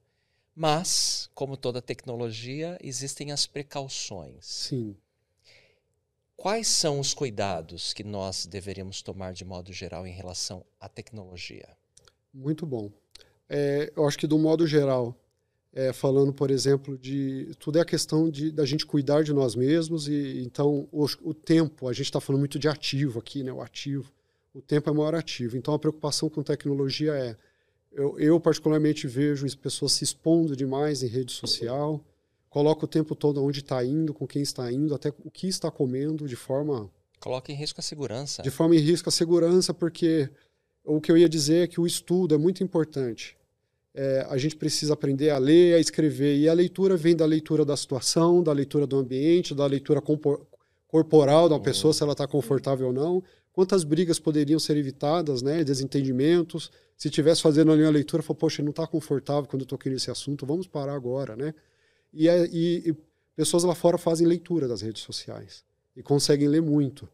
Mas, 0.55 1.29
como 1.33 1.55
toda 1.55 1.81
tecnologia, 1.81 2.77
existem 2.81 3.31
as 3.31 3.47
precauções. 3.47 4.45
Sim. 4.45 4.95
Quais 6.35 6.67
são 6.67 6.99
os 6.99 7.13
cuidados 7.13 7.91
que 7.91 8.03
nós 8.03 8.45
deveríamos 8.45 9.01
tomar 9.01 9.33
de 9.33 9.43
modo 9.43 9.73
geral 9.73 10.05
em 10.05 10.13
relação 10.13 10.65
à 10.79 10.87
tecnologia? 10.87 11.67
Muito 12.33 12.65
bom. 12.65 12.91
É, 13.49 13.91
eu 13.95 14.07
acho 14.07 14.17
que, 14.17 14.27
do 14.27 14.37
modo 14.37 14.67
geral, 14.67 15.17
é, 15.73 15.91
falando, 15.91 16.33
por 16.33 16.51
exemplo, 16.51 16.97
de. 16.97 17.51
Tudo 17.59 17.77
é 17.77 17.81
a 17.81 17.85
questão 17.85 18.29
de, 18.29 18.51
da 18.51 18.65
gente 18.65 18.85
cuidar 18.85 19.23
de 19.23 19.33
nós 19.33 19.55
mesmos, 19.55 20.07
e 20.07 20.41
então 20.43 20.87
o, 20.91 21.05
o 21.23 21.33
tempo, 21.33 21.87
a 21.87 21.93
gente 21.93 22.05
está 22.05 22.19
falando 22.19 22.39
muito 22.39 22.59
de 22.59 22.67
ativo 22.67 23.19
aqui, 23.19 23.43
né? 23.43 23.51
O 23.51 23.61
ativo. 23.61 24.11
O 24.53 24.61
tempo 24.61 24.89
é 24.89 24.93
maior 24.93 25.15
ativo. 25.15 25.57
Então, 25.57 25.73
a 25.73 25.79
preocupação 25.79 26.29
com 26.29 26.43
tecnologia 26.43 27.13
é. 27.13 27.35
Eu, 27.91 28.19
eu, 28.19 28.39
particularmente, 28.39 29.07
vejo 29.07 29.47
as 29.47 29.55
pessoas 29.55 29.93
se 29.93 30.03
expondo 30.03 30.55
demais 30.55 31.01
em 31.01 31.07
rede 31.07 31.31
social, 31.31 31.99
coloca 32.47 32.85
o 32.85 32.87
tempo 32.87 33.15
todo 33.15 33.43
onde 33.43 33.61
está 33.61 33.83
indo, 33.83 34.13
com 34.13 34.27
quem 34.27 34.43
está 34.43 34.71
indo, 34.71 34.93
até 34.93 35.09
o 35.23 35.31
que 35.31 35.47
está 35.47 35.71
comendo, 35.71 36.27
de 36.27 36.35
forma 36.35 36.91
Coloca 37.19 37.51
em 37.51 37.55
risco 37.55 37.79
a 37.79 37.83
segurança. 37.83 38.43
de 38.43 38.51
forma 38.51 38.75
em 38.75 38.79
risco 38.79 39.09
a 39.09 39.11
segurança, 39.11 39.73
porque 39.73 40.29
o 40.83 41.01
que 41.01 41.11
eu 41.11 41.17
ia 41.17 41.27
dizer 41.27 41.63
é 41.63 41.67
que 41.67 41.81
o 41.81 41.87
estudo 41.87 42.35
é 42.35 42.37
muito 42.37 42.63
importante. 42.63 43.35
É, 43.93 44.25
a 44.29 44.37
gente 44.37 44.55
precisa 44.55 44.93
aprender 44.93 45.31
a 45.31 45.37
ler, 45.37 45.75
a 45.75 45.79
escrever, 45.79 46.37
e 46.37 46.47
a 46.47 46.53
leitura 46.53 46.95
vem 46.95 47.15
da 47.15 47.25
leitura 47.25 47.65
da 47.65 47.75
situação, 47.75 48.43
da 48.43 48.51
leitura 48.53 48.85
do 48.85 48.97
ambiente, 48.97 49.55
da 49.55 49.65
leitura 49.65 50.01
corporal 50.87 51.49
da 51.49 51.59
pessoa, 51.59 51.93
se 51.93 52.03
ela 52.03 52.13
está 52.13 52.27
confortável 52.27 52.87
ou 52.87 52.93
não. 52.93 53.23
Quantas 53.51 53.83
brigas 53.83 54.19
poderiam 54.19 54.59
ser 54.59 54.77
evitadas, 54.77 55.41
né? 55.41 55.63
desentendimentos. 55.63 56.71
Se 56.95 57.09
tivesse 57.09 57.41
fazendo 57.41 57.71
ali 57.71 57.81
uma 57.81 57.89
leitura, 57.91 58.21
falou, 58.21 58.37
poxa, 58.37 58.61
não 58.61 58.69
está 58.69 58.85
confortável 58.85 59.45
quando 59.49 59.63
eu 59.63 59.67
toquei 59.67 59.91
nesse 59.91 60.11
assunto, 60.11 60.45
vamos 60.45 60.67
parar 60.67 60.93
agora, 60.93 61.35
né? 61.35 61.53
E, 62.13 62.27
é- 62.29 62.45
e- 62.47 62.89
e 62.89 62.95
pessoas 63.35 63.63
lá 63.63 63.73
fora 63.75 63.97
fazem 63.97 64.27
leitura 64.27 64.67
das 64.67 64.81
redes 64.81 65.01
sociais 65.01 65.63
e 65.95 66.03
conseguem 66.03 66.47
ler 66.47 66.61
muito. 66.61 67.07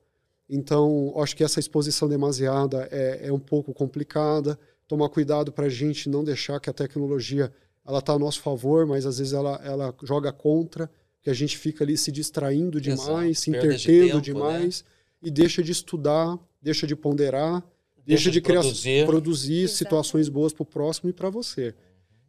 Então, 0.49 1.13
acho 1.17 1.35
que 1.35 1.43
essa 1.43 1.59
exposição 1.59 2.07
demasiada 2.07 2.87
é, 2.91 3.27
é 3.27 3.33
um 3.33 3.39
pouco 3.39 3.73
complicada. 3.73 4.59
Tomar 4.87 5.09
cuidado 5.09 5.51
para 5.51 5.65
a 5.65 5.69
gente 5.69 6.09
não 6.09 6.23
deixar 6.23 6.59
que 6.59 6.69
a 6.69 6.73
tecnologia 6.73 7.51
ela 7.85 7.99
está 7.99 8.13
a 8.13 8.19
nosso 8.19 8.41
favor, 8.41 8.85
mas 8.85 9.05
às 9.05 9.19
vezes 9.19 9.33
ela, 9.33 9.61
ela 9.63 9.95
joga 10.03 10.31
contra, 10.31 10.89
que 11.21 11.29
a 11.29 11.33
gente 11.33 11.57
fica 11.57 11.83
ali 11.83 11.97
se 11.97 12.11
distraindo 12.11 12.79
demais, 12.79 13.01
Exato. 13.01 13.33
se 13.35 13.51
Perda 13.51 13.75
de 13.77 13.85
tempo, 13.85 14.21
demais 14.21 14.83
e 15.21 15.31
deixa 15.31 15.63
de 15.63 15.71
estudar, 15.71 16.37
deixa 16.61 16.85
de 16.85 16.95
ponderar, 16.95 17.61
deixa, 17.61 17.65
Deixa 18.05 18.31
de, 18.31 18.33
de 18.35 18.41
criar, 18.41 18.61
produzir. 18.61 19.05
produzir 19.07 19.67
situações 19.69 20.29
boas 20.29 20.53
para 20.53 20.61
o 20.63 20.65
próximo 20.65 21.09
e 21.09 21.13
para 21.13 21.29
você. 21.29 21.73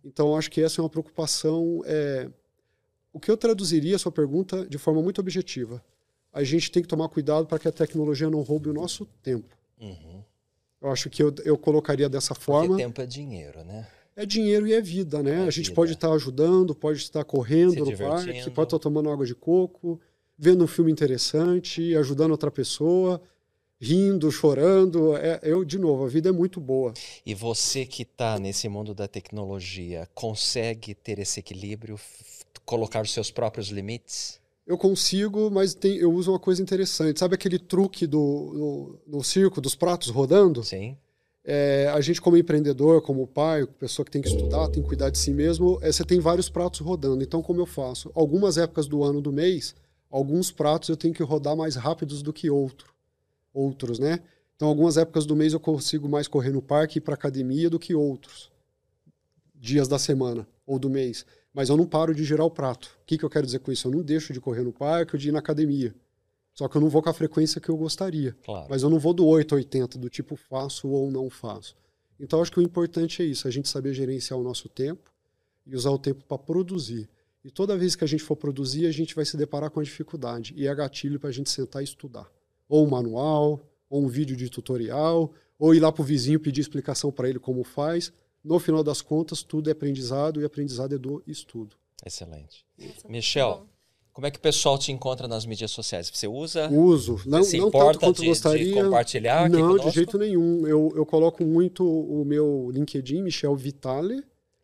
Então, 0.03 0.29
eu 0.29 0.37
acho 0.37 0.51
que 0.51 0.63
essa 0.63 0.81
é 0.81 0.83
uma 0.83 0.89
preocupação. 0.89 1.83
é, 1.85 2.31
O 3.13 3.21
que 3.21 3.31
eu 3.31 3.37
traduziria 3.37 3.97
a 3.97 3.99
sua 3.99 4.13
pergunta 4.13 4.67
de 4.67 4.79
forma 4.79 5.03
muito 5.03 5.21
objetiva? 5.21 5.85
A 6.33 6.43
gente 6.45 6.71
tem 6.71 6.83
que 6.83 6.89
tomar 6.89 7.09
cuidado 7.09 7.47
para 7.47 7.59
que 7.59 7.69
a 7.69 7.73
tecnologia 7.73 8.31
não 8.31 8.41
roube 8.43 8.69
o 8.71 8.73
nosso 8.73 9.05
tempo. 9.23 9.57
Uhum. 9.81 10.23
Eu 10.87 10.93
acho 10.93 11.11
que 11.11 11.21
eu, 11.21 11.35
eu 11.45 11.59
colocaria 11.59 12.09
dessa 12.09 12.33
Porque 12.33 12.45
forma. 12.45 12.77
tempo 12.77 13.01
é 13.01 13.07
dinheiro, 13.07 13.65
né? 13.65 13.89
É 14.15 14.25
dinheiro 14.25 14.69
e 14.69 14.73
é 14.73 14.81
vida, 14.81 15.21
né? 15.21 15.43
É 15.43 15.49
a 15.49 15.51
gente 15.51 15.67
vida. 15.67 15.75
pode 15.75 15.93
estar 15.95 16.13
ajudando, 16.13 16.77
pode 16.77 16.99
estar 16.99 17.25
correndo 17.25 17.85
no 17.85 17.99
parque, 17.99 18.51
pode 18.51 18.69
estar 18.69 18.79
tomando 18.79 19.11
água 19.11 19.27
de 19.27 19.35
coco, 19.35 20.01
vendo 20.39 20.63
um 20.63 20.67
filme 20.69 20.93
interessante, 20.93 21.95
ajudando 21.97 22.31
outra 22.31 22.53
pessoa, 22.53 23.21
rindo, 23.81 24.31
chorando. 24.31 25.17
É, 25.17 25.41
eu, 25.43 25.65
de 25.65 25.77
novo, 25.77 26.05
a 26.05 26.09
vida 26.09 26.29
é 26.29 26.33
muito 26.33 26.61
boa. 26.61 26.95
E 27.27 27.35
você 27.35 27.85
que 27.85 28.03
está 28.05 28.39
nesse 28.39 28.69
mundo 28.69 28.95
da 28.95 29.09
tecnologia, 29.09 30.09
consegue 30.15 30.95
ter 30.95 31.19
esse 31.19 31.41
equilíbrio, 31.41 31.99
colocar 32.65 33.03
os 33.03 33.13
seus 33.13 33.33
próprios 33.33 33.71
limites? 33.71 34.41
Eu 34.67 34.77
consigo, 34.77 35.51
mas 35.51 35.75
tem, 35.75 35.97
eu 35.97 36.13
uso 36.13 36.33
uma 36.33 36.41
coisa 36.41 36.61
interessante. 36.61 37.21
Sabe 37.21 37.37
aquele 37.37 37.59
truque 37.59 38.07
do, 38.07 38.99
no, 39.07 39.19
no 39.19 39.25
circo, 39.25 39.61
dos 39.61 39.77
pratos 39.77 40.09
rodando? 40.09 40.65
Sim. 40.65 40.97
É, 41.45 41.89
a 41.95 42.01
gente, 42.01 42.21
como 42.21 42.37
empreendedor, 42.37 43.01
como 43.01 43.25
pai, 43.25 43.65
pessoa 43.65 44.05
que 44.05 44.11
tem 44.11 44.21
que 44.21 44.29
estudar, 44.29 44.67
tem 44.69 44.83
que 44.83 44.89
cuidar 44.89 45.11
de 45.11 45.19
si 45.19 45.33
mesmo, 45.33 45.79
é, 45.81 45.93
você 45.93 46.05
tem 46.05 46.19
vários 46.19 46.49
pratos 46.49 46.81
rodando. 46.81 47.23
Então, 47.23 47.41
como 47.41 47.61
eu 47.61 47.67
faço? 47.67 48.11
Algumas 48.17 48.59
épocas 48.59 48.89
do 48.89 49.05
ano, 49.05 49.21
do 49.21 49.33
mês, 49.33 49.73
alguns 50.11 50.51
pratos 50.51 50.89
eu 50.89 50.97
tenho 50.97 51.15
que 51.15 51.23
rodar 51.23 51.57
mais 51.57 51.77
rápidos 51.77 52.21
do 52.21 52.33
que 52.33 52.51
outro, 52.51 52.93
outros, 53.55 54.01
né? 54.01 54.19
Então, 54.57 54.67
algumas 54.67 54.97
épocas 54.97 55.25
do 55.25 55.37
mês 55.37 55.53
eu 55.53 55.61
consigo 55.61 56.09
mais 56.09 56.27
correr 56.27 56.51
no 56.51 56.61
parque 56.61 56.97
e 56.97 56.99
ir 56.99 57.03
para 57.03 57.15
academia 57.15 57.71
do 57.71 57.79
que 57.79 57.95
outros 57.95 58.51
dias 59.55 59.87
da 59.87 60.01
semana 60.01 60.49
ou 60.67 60.81
do 60.81 60.91
mês. 60.91 61.25
Mas 61.57 61.71
eu 61.71 61.77
não 61.79 61.87
paro 61.87 62.15
de 62.15 62.23
girar 62.23 62.45
o 62.45 62.51
prato. 62.51 62.99
O 63.03 63.07
que, 63.07 63.17
que 63.17 63.25
eu 63.25 63.31
quero 63.31 63.47
dizer 63.47 63.61
com 63.61 63.73
isso? 63.73 63.89
Eu 63.89 63.93
não 63.93 64.03
deixo 64.03 64.31
de 64.31 64.39
correr 64.39 64.63
no 64.63 64.75
parque 64.75 65.17
ou 65.17 65.19
de 65.19 65.31
ir 65.31 65.33
na 65.33 65.39
academia. 65.39 65.95
Só 66.53 66.69
que 66.69 66.77
eu 66.77 66.83
não 66.83 66.91
vou 66.91 67.01
com 67.01 67.09
a 67.09 67.15
frequência 67.15 67.59
que 67.63 67.71
eu 67.71 67.77
gostaria. 67.79 68.37
Claro. 68.45 68.67
Mas 68.69 68.83
eu 68.83 68.91
não 68.91 68.99
vou 68.99 69.15
do 69.15 69.27
8 69.27 69.55
a 69.55 69.57
80, 69.57 69.99
do 69.99 70.11
tipo 70.11 70.37
faço 70.37 70.87
ou 70.87 71.11
não 71.11 71.31
faço. 71.31 71.75
Então 72.21 72.43
acho 72.43 72.53
que 72.53 72.59
o 72.59 72.63
importante 72.63 73.23
é 73.23 73.25
isso, 73.25 73.49
a 73.49 73.51
gente 73.51 73.71
saber 73.71 73.95
gerenciar 73.95 74.39
o 74.39 74.43
nosso 74.43 74.69
tempo 74.69 75.11
e 75.67 75.75
usar 75.75 75.93
o 75.93 75.99
tempo 75.99 76.23
para 76.27 76.37
produzir. 76.37 77.09
E 77.43 77.51
toda 77.51 77.75
vez 77.75 77.97
que 77.97 78.05
a 78.05 78.07
gente 78.07 78.23
for 78.23 78.37
produzir, 78.37 78.85
a 78.85 78.93
gente 78.93 79.15
vai 79.15 79.25
se 79.25 79.35
deparar 79.39 79.71
com 79.71 79.81
a 79.81 79.83
dificuldade. 79.83 80.53
E 80.59 80.67
é 80.67 80.75
gatilho 80.75 81.19
para 81.19 81.31
a 81.31 81.33
gente 81.33 81.49
sentar 81.49 81.81
e 81.81 81.87
estudar. 81.87 82.31
Ou 82.69 82.87
um 82.87 82.91
manual, 82.91 83.67
ou 83.89 84.05
um 84.05 84.09
vídeo 84.09 84.37
de 84.37 84.51
tutorial, 84.51 85.33
ou 85.59 85.75
ir 85.75 85.81
lá 85.81 85.91
para 85.91 86.03
o 86.03 86.05
vizinho 86.05 86.39
pedir 86.39 86.61
explicação 86.61 87.11
para 87.11 87.31
ele 87.31 87.39
como 87.39 87.65
faz. 87.65 88.13
No 88.47 88.61
final 88.61 88.85
das 88.85 89.03
contas, 89.03 89.43
tudo 89.43 89.69
é 89.69 89.73
aprendizado 89.73 90.41
e 90.41 90.45
aprendizado 90.45 90.95
é 90.95 90.99
do 90.99 91.21
estudo. 91.27 91.75
Excelente. 92.05 92.65
Nossa, 92.79 93.09
Michel, 93.09 93.67
como 94.13 94.25
é 94.25 94.31
que 94.31 94.39
o 94.39 94.41
pessoal 94.41 94.79
te 94.79 94.93
encontra 94.93 95.27
nas 95.27 95.45
mídias 95.45 95.73
sociais? 95.73 96.09
Você 96.09 96.29
usa? 96.29 96.71
Uso. 96.71 97.21
Não, 97.27 97.43
Você 97.43 97.59
não 97.59 97.73
tanto 97.73 97.99
quanto 97.99 98.21
de, 98.23 98.29
gostaria. 98.29 98.65
De 98.65 98.73
compartilhar 98.73 99.51
Não, 99.51 99.77
de 99.77 99.91
jeito 99.91 100.17
nenhum. 100.17 100.65
Eu, 100.65 100.93
eu 100.95 101.05
coloco 101.05 101.45
muito 101.45 101.85
o 101.85 102.25
meu 102.25 102.71
LinkedIn, 102.73 103.21
Michel 103.21 103.57
Vitale. 103.57 104.23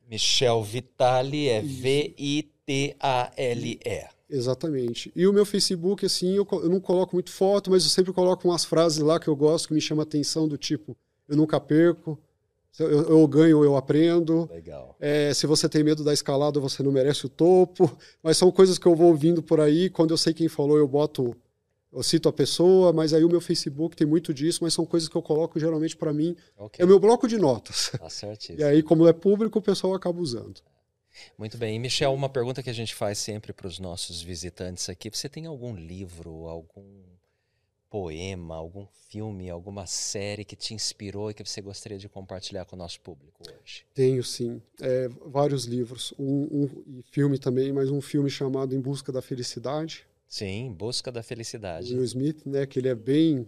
Michel 0.08 0.62
Vitale 0.62 1.48
é 1.48 1.60
V-I-T-A-L-E. 1.60 2.52
Exatamente. 4.30 5.12
E 5.16 5.26
o 5.26 5.32
meu 5.32 5.44
Facebook, 5.44 6.06
assim, 6.06 6.36
eu, 6.36 6.46
eu 6.52 6.70
não 6.70 6.80
coloco 6.80 7.16
muito 7.16 7.32
foto, 7.32 7.68
mas 7.68 7.82
eu 7.82 7.90
sempre 7.90 8.12
coloco 8.12 8.48
umas 8.48 8.64
frases 8.64 9.00
lá 9.00 9.18
que 9.18 9.26
eu 9.26 9.34
gosto, 9.34 9.66
que 9.68 9.74
me 9.74 9.80
chamam 9.80 10.02
a 10.02 10.04
atenção, 10.04 10.46
do 10.46 10.56
tipo, 10.56 10.96
eu 11.28 11.36
nunca 11.36 11.60
perco, 11.60 12.18
eu, 12.78 12.88
eu 12.88 13.28
ganho 13.28 13.62
eu 13.62 13.76
aprendo. 13.76 14.48
Legal. 14.50 14.96
É, 14.98 15.34
se 15.34 15.46
você 15.46 15.68
tem 15.68 15.84
medo 15.84 16.02
da 16.02 16.12
escalada, 16.12 16.58
você 16.58 16.82
não 16.82 16.90
merece 16.90 17.26
o 17.26 17.28
topo. 17.28 17.90
Mas 18.22 18.38
são 18.38 18.50
coisas 18.50 18.78
que 18.78 18.86
eu 18.86 18.94
vou 18.94 19.08
ouvindo 19.08 19.42
por 19.42 19.60
aí. 19.60 19.90
Quando 19.90 20.12
eu 20.12 20.16
sei 20.16 20.32
quem 20.32 20.48
falou, 20.48 20.78
eu 20.78 20.88
boto, 20.88 21.36
eu 21.92 22.02
cito 22.02 22.28
a 22.28 22.32
pessoa. 22.32 22.92
Mas 22.92 23.12
aí 23.12 23.24
o 23.24 23.28
meu 23.28 23.40
Facebook 23.40 23.94
tem 23.94 24.06
muito 24.06 24.32
disso, 24.32 24.60
mas 24.62 24.72
são 24.72 24.86
coisas 24.86 25.08
que 25.08 25.16
eu 25.16 25.22
coloco 25.22 25.60
geralmente 25.60 25.96
para 25.96 26.12
mim. 26.12 26.34
Okay. 26.56 26.82
É 26.82 26.86
o 26.86 26.88
meu 26.88 26.98
bloco 26.98 27.28
de 27.28 27.36
notas. 27.36 27.90
Tá 27.98 28.08
certíssimo. 28.08 28.60
E 28.60 28.64
aí, 28.64 28.82
como 28.82 29.06
é 29.06 29.12
público, 29.12 29.58
o 29.58 29.62
pessoal 29.62 29.92
acaba 29.94 30.18
usando. 30.18 30.62
Muito 31.36 31.58
bem. 31.58 31.76
E, 31.76 31.78
Michel, 31.78 32.14
uma 32.14 32.28
pergunta 32.28 32.62
que 32.62 32.70
a 32.70 32.74
gente 32.74 32.94
faz 32.94 33.18
sempre 33.18 33.52
para 33.52 33.66
os 33.66 33.78
nossos 33.78 34.22
visitantes 34.22 34.88
aqui: 34.88 35.10
você 35.10 35.28
tem 35.28 35.44
algum 35.44 35.76
livro, 35.76 36.46
algum 36.48 37.11
poema, 37.92 38.56
algum 38.56 38.86
filme, 39.10 39.50
alguma 39.50 39.84
série 39.84 40.46
que 40.46 40.56
te 40.56 40.72
inspirou 40.72 41.30
e 41.30 41.34
que 41.34 41.44
você 41.44 41.60
gostaria 41.60 41.98
de 41.98 42.08
compartilhar 42.08 42.64
com 42.64 42.74
o 42.74 42.78
nosso 42.78 42.98
público 43.02 43.42
hoje? 43.46 43.84
Tenho, 43.92 44.24
sim. 44.24 44.62
É, 44.80 45.10
vários 45.26 45.66
livros. 45.66 46.14
Um, 46.18 46.70
um, 46.86 47.02
filme 47.10 47.38
também, 47.38 47.70
mas 47.70 47.90
um 47.90 48.00
filme 48.00 48.30
chamado 48.30 48.74
Em 48.74 48.80
Busca 48.80 49.12
da 49.12 49.20
Felicidade. 49.20 50.06
Sim, 50.26 50.68
Em 50.68 50.72
Busca 50.72 51.12
da 51.12 51.22
Felicidade. 51.22 51.94
Will 51.94 52.02
Smith, 52.04 52.46
né? 52.46 52.64
Que 52.64 52.78
ele 52.78 52.88
é 52.88 52.94
bem... 52.94 53.46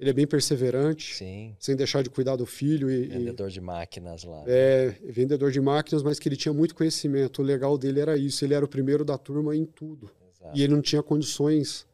Ele 0.00 0.10
é 0.10 0.12
bem 0.12 0.26
perseverante, 0.26 1.14
Sim. 1.14 1.54
sem 1.56 1.76
deixar 1.76 2.02
de 2.02 2.10
cuidar 2.10 2.34
do 2.34 2.44
filho. 2.44 2.90
E, 2.90 3.06
vendedor 3.06 3.48
de 3.48 3.60
máquinas 3.60 4.24
lá. 4.24 4.42
É, 4.44 4.96
vendedor 5.04 5.52
de 5.52 5.60
máquinas, 5.60 6.02
mas 6.02 6.18
que 6.18 6.28
ele 6.28 6.36
tinha 6.36 6.52
muito 6.52 6.74
conhecimento. 6.74 7.40
O 7.40 7.44
legal 7.44 7.78
dele 7.78 8.00
era 8.00 8.16
isso, 8.16 8.44
ele 8.44 8.54
era 8.54 8.64
o 8.64 8.68
primeiro 8.68 9.04
da 9.04 9.16
turma 9.16 9.54
em 9.54 9.64
tudo. 9.64 10.10
Exato. 10.32 10.58
E 10.58 10.62
ele 10.62 10.74
não 10.74 10.82
tinha 10.82 11.00
condições 11.00 11.86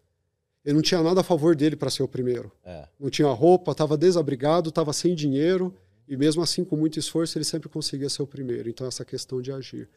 ele 0.65 0.75
não 0.75 0.83
tinha 0.83 1.03
nada 1.03 1.21
a 1.21 1.25
favor 1.25 1.57
dele 1.57 1.77
para 1.77 1.91
ser 1.91 2.03
o 2.03 2.09
primeiro. 2.09 2.53
É. 2.65 2.87
Não 2.99 3.09
tinha 3.09 3.29
roupa, 3.29 3.73
estava 3.73 3.97
desabrigado, 3.97 4.69
estava 4.69 4.93
sem 4.93 5.15
dinheiro, 5.15 5.75
e 6.07 6.17
mesmo 6.17 6.43
assim, 6.43 6.65
com 6.65 6.77
muito 6.77 6.99
esforço, 6.99 7.39
ele 7.39 7.45
sempre 7.45 7.69
conseguia 7.69 8.09
ser 8.09 8.23
o 8.23 8.27
primeiro. 8.27 8.69
Então, 8.69 8.87
essa 8.87 9.05
questão 9.05 9.41
de 9.41 9.53
agir. 9.53 9.89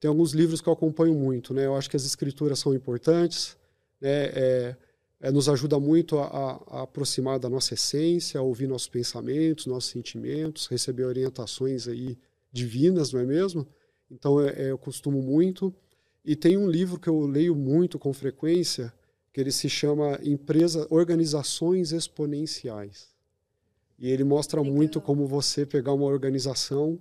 Tem 0.00 0.08
alguns 0.08 0.32
livros 0.32 0.60
que 0.60 0.68
eu 0.68 0.72
acompanho 0.72 1.14
muito, 1.14 1.52
né? 1.52 1.66
Eu 1.66 1.76
acho 1.76 1.90
que 1.90 1.96
as 1.96 2.04
escrituras 2.04 2.58
são 2.58 2.74
importantes, 2.74 3.56
né? 4.00 4.26
É, 4.26 4.76
é, 5.20 5.30
nos 5.32 5.48
ajuda 5.48 5.78
muito 5.78 6.18
a, 6.18 6.62
a, 6.68 6.82
aproximar 6.82 7.38
da 7.38 7.48
nossa 7.48 7.74
essência, 7.74 8.38
a 8.38 8.42
ouvir 8.42 8.68
nossos 8.68 8.88
pensamentos, 8.88 9.66
nossos 9.66 9.90
sentimentos, 9.90 10.66
receber 10.68 11.04
orientações 11.04 11.88
aí 11.88 12.16
divinas, 12.52 13.12
não 13.12 13.20
é 13.20 13.24
mesmo? 13.24 13.66
Então, 14.10 14.40
é, 14.40 14.50
é, 14.50 14.70
eu 14.70 14.78
costumo 14.78 15.20
muito. 15.20 15.74
E 16.24 16.36
tem 16.36 16.56
um 16.56 16.68
livro 16.68 16.98
que 16.98 17.08
eu 17.08 17.26
leio 17.26 17.54
muito 17.54 17.98
com 17.98 18.12
frequência, 18.12 18.92
que 19.38 19.42
ele 19.42 19.52
se 19.52 19.68
chama 19.68 20.18
empresa 20.24 20.84
organizações 20.90 21.92
exponenciais 21.92 23.06
e 23.96 24.10
ele 24.10 24.24
mostra 24.24 24.60
Legal. 24.60 24.74
muito 24.74 25.00
como 25.00 25.28
você 25.28 25.64
pegar 25.64 25.92
uma 25.92 26.06
organização 26.06 27.00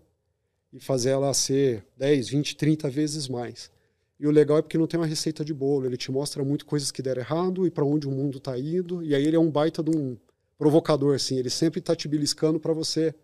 e 0.71 0.79
fazer 0.79 1.09
ela 1.09 1.33
ser 1.33 1.83
10, 1.97 2.29
20, 2.29 2.55
30 2.55 2.91
vezes 2.91 3.27
mais. 3.27 3.71
E 4.19 4.27
o 4.27 4.29
legal 4.29 4.59
é 4.59 4.61
porque 4.61 4.77
não 4.77 4.85
tem 4.85 4.99
uma 4.99 5.07
receita 5.07 5.43
de 5.43 5.51
bolo, 5.51 5.87
ele 5.87 5.97
te 5.97 6.11
mostra 6.11 6.43
muito 6.43 6.67
coisas 6.67 6.91
que 6.91 7.01
deram 7.01 7.23
errado 7.23 7.65
e 7.65 7.71
para 7.71 7.83
onde 7.83 8.07
o 8.07 8.11
mundo 8.11 8.37
está 8.37 8.55
indo, 8.55 9.01
e 9.01 9.15
aí 9.15 9.25
ele 9.25 9.35
é 9.35 9.39
um 9.39 9.49
baita 9.49 9.81
de 9.81 9.97
um 9.97 10.15
provocador 10.59 11.15
assim, 11.15 11.39
ele 11.39 11.49
sempre 11.49 11.79
está 11.79 11.95
te 11.95 12.07
beliscando 12.07 12.59
para 12.59 12.71
você 12.71 13.15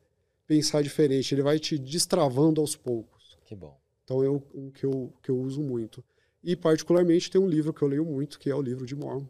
pensar 0.48 0.82
diferente, 0.82 1.36
ele 1.36 1.44
vai 1.44 1.60
te 1.60 1.78
destravando 1.78 2.60
aos 2.60 2.76
poucos. 2.76 3.38
Que 3.46 3.56
bom. 3.56 3.80
Então 4.04 4.24
é 4.24 4.30
um 4.32 4.72
que 4.72 4.84
eu 4.88 5.14
que 5.22 5.30
eu 5.30 5.38
uso 5.38 5.62
muito. 5.62 6.04
E, 6.44 6.56
particularmente, 6.56 7.32
tem 7.32 7.40
um 7.40 7.48
livro 7.48 7.74
que 7.74 7.82
eu 7.82 7.88
leio 7.88 8.06
muito, 8.06 8.38
que 8.38 8.50
é 8.50 8.56
o 8.56 8.62
livro 8.62 8.86
de 8.86 8.96
Mormon. 8.96 9.26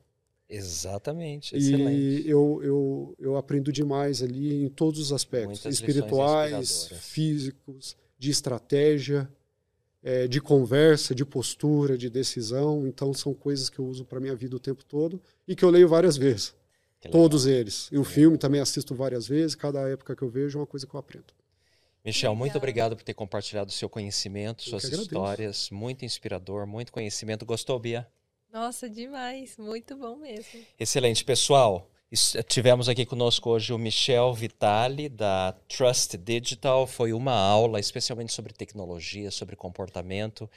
Exatamente, 0.50 1.56
excelente. 1.56 2.26
E 2.26 2.30
eu, 2.30 2.60
eu, 2.64 3.16
eu 3.20 3.38
aprendo 3.38 3.72
demais 3.72 4.22
ali 4.22 4.64
em 4.64 4.70
todos 4.70 5.00
os 5.00 5.12
aspectos, 5.12 5.64
Muitas 5.64 5.74
espirituais, 5.74 6.88
físicos, 7.00 7.96
de 8.20 8.30
estratégia, 8.30 9.30
é, 10.04 10.28
de 10.28 10.42
conversa, 10.42 11.16
de 11.16 11.26
postura, 11.26 11.98
de 11.98 12.10
decisão. 12.10 12.86
Então, 12.88 13.14
são 13.14 13.34
coisas 13.34 13.70
que 13.70 13.80
eu 13.80 13.86
uso 13.86 14.06
para 14.06 14.20
minha 14.20 14.36
vida 14.36 14.56
o 14.56 14.60
tempo 14.60 14.84
todo 14.84 15.22
e 15.48 15.56
que 15.56 15.64
eu 15.64 15.70
leio 15.70 15.88
várias 15.88 16.18
vezes. 16.18 16.54
Todos 17.12 17.46
eles. 17.46 17.90
E 17.92 17.98
o 17.98 18.04
filme 18.04 18.38
também 18.38 18.62
assisto 18.62 18.96
várias 18.96 19.28
vezes, 19.28 19.56
cada 19.56 19.90
época 19.90 20.16
que 20.16 20.22
eu 20.22 20.30
vejo 20.30 20.58
é 20.58 20.62
uma 20.62 20.68
coisa 20.68 20.88
que 20.88 20.94
eu 20.94 21.00
aprendo. 21.00 21.34
Michel, 22.06 22.32
Legal. 22.32 22.40
muito 22.40 22.58
obrigado 22.58 22.96
por 22.96 23.04
ter 23.04 23.14
compartilhado 23.14 23.70
o 23.70 23.74
seu 23.74 23.88
conhecimento, 23.88 24.64
suas 24.64 24.84
histórias. 24.84 25.70
Muito 25.70 26.04
inspirador, 26.04 26.68
muito 26.68 26.92
conhecimento. 26.92 27.46
Gostou, 27.46 27.80
Bia? 27.80 28.08
Nossa, 28.52 28.90
demais. 28.90 29.58
Muito 29.58 29.96
bom 29.96 30.18
mesmo. 30.18 30.60
Excelente, 30.80 31.24
pessoal. 31.24 31.90
Tivemos 32.48 32.88
aqui 32.88 33.08
conosco 33.08 33.50
hoje 33.50 33.74
o 33.74 33.78
Michel 33.78 34.34
Vitali, 34.34 35.10
da 35.10 35.56
Trust 35.68 36.16
Digital. 36.18 36.86
Foi 36.86 37.12
uma 37.14 37.34
aula 37.34 37.80
especialmente 37.80 38.32
sobre 38.32 38.54
tecnologia, 38.54 39.32
sobre 39.32 39.56
comportamento. 39.56 40.48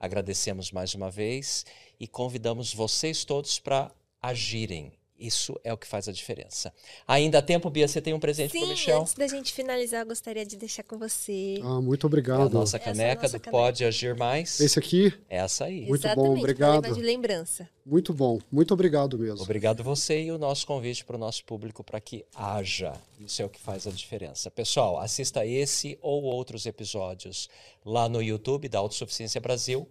Agradecemos 0.00 0.72
mais 0.72 0.94
uma 0.94 1.10
vez 1.10 1.64
e 2.00 2.08
convidamos 2.08 2.74
vocês 2.74 3.24
todos 3.24 3.60
para 3.60 3.92
agirem 4.20 4.92
isso 5.18 5.58
é 5.62 5.72
o 5.72 5.76
que 5.76 5.86
faz 5.86 6.08
a 6.08 6.12
diferença. 6.12 6.72
Ainda 7.06 7.38
há 7.38 7.42
tempo, 7.42 7.70
Bia, 7.70 7.86
você 7.86 8.00
tem 8.00 8.12
um 8.12 8.18
presente 8.18 8.50
para 8.50 8.66
o 8.66 8.68
Michel? 8.68 9.00
antes 9.00 9.14
da 9.14 9.26
gente 9.26 9.52
finalizar, 9.52 10.00
eu 10.00 10.06
gostaria 10.06 10.44
de 10.44 10.56
deixar 10.56 10.82
com 10.82 10.98
você. 10.98 11.60
Ah, 11.62 11.80
muito 11.80 12.06
obrigado. 12.06 12.42
É 12.42 12.46
a 12.46 12.48
nossa 12.48 12.78
caneca 12.78 13.22
nossa 13.22 13.38
do 13.38 13.40
caneca. 13.40 13.50
Pode 13.50 13.84
Agir 13.84 14.16
Mais. 14.16 14.58
Esse 14.60 14.78
aqui? 14.78 15.12
Essa 15.28 15.66
aí. 15.66 15.86
Muito 15.86 16.06
Exatamente, 16.06 16.28
bom, 16.28 16.38
obrigado. 16.38 16.94
de 16.94 17.00
lembrança. 17.00 17.68
Muito 17.86 18.12
bom, 18.12 18.40
muito 18.50 18.72
obrigado 18.74 19.18
mesmo. 19.18 19.42
Obrigado 19.42 19.84
você 19.84 20.22
e 20.22 20.32
o 20.32 20.38
nosso 20.38 20.66
convite 20.66 21.04
para 21.04 21.16
o 21.16 21.18
nosso 21.18 21.44
público 21.44 21.84
para 21.84 22.00
que 22.00 22.24
haja. 22.34 22.94
Isso 23.20 23.42
é 23.42 23.44
o 23.44 23.48
que 23.48 23.60
faz 23.60 23.86
a 23.86 23.90
diferença. 23.90 24.50
Pessoal, 24.50 24.98
assista 24.98 25.46
esse 25.46 25.98
ou 26.00 26.22
outros 26.22 26.66
episódios 26.66 27.48
lá 27.84 28.08
no 28.08 28.22
YouTube 28.22 28.68
da 28.68 28.78
Autossuficiência 28.78 29.40
Brasil 29.40 29.88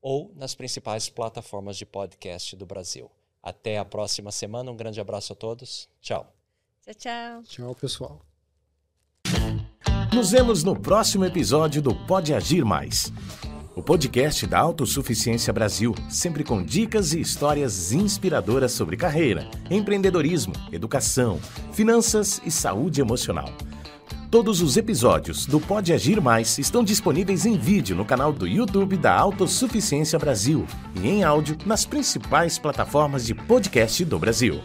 ou 0.00 0.32
nas 0.34 0.54
principais 0.54 1.08
plataformas 1.08 1.76
de 1.76 1.86
podcast 1.86 2.56
do 2.56 2.66
Brasil. 2.66 3.10
Até 3.44 3.76
a 3.76 3.84
próxima 3.84 4.32
semana. 4.32 4.70
Um 4.70 4.76
grande 4.76 4.98
abraço 4.98 5.34
a 5.34 5.36
todos. 5.36 5.86
Tchau. 6.00 6.34
Tchau, 6.82 6.94
tchau. 6.94 7.42
Tchau, 7.42 7.74
pessoal. 7.74 8.20
Nos 10.14 10.30
vemos 10.30 10.64
no 10.64 10.74
próximo 10.78 11.26
episódio 11.26 11.82
do 11.82 11.94
Pode 12.06 12.32
Agir 12.32 12.64
Mais. 12.64 13.12
o 13.76 13.82
podcast 13.82 14.46
da 14.46 14.60
Autossuficiência 14.60 15.52
Brasil, 15.52 15.94
sempre 16.08 16.44
com 16.44 16.62
dicas 16.62 17.12
e 17.12 17.20
histórias 17.20 17.90
inspiradoras 17.92 18.70
sobre 18.72 18.96
carreira, 18.96 19.50
empreendedorismo, 19.68 20.54
educação, 20.70 21.40
finanças 21.72 22.40
e 22.44 22.50
saúde 22.50 23.00
emocional. 23.00 23.48
Todos 24.34 24.60
os 24.60 24.76
episódios 24.76 25.46
do 25.46 25.60
Pode 25.60 25.92
Agir 25.92 26.20
Mais 26.20 26.58
estão 26.58 26.82
disponíveis 26.82 27.46
em 27.46 27.56
vídeo 27.56 27.94
no 27.94 28.04
canal 28.04 28.32
do 28.32 28.48
YouTube 28.48 28.96
da 28.96 29.14
Autossuficiência 29.14 30.18
Brasil 30.18 30.66
e 31.00 31.08
em 31.08 31.22
áudio 31.22 31.56
nas 31.64 31.86
principais 31.86 32.58
plataformas 32.58 33.24
de 33.24 33.32
podcast 33.32 34.04
do 34.04 34.18
Brasil. 34.18 34.60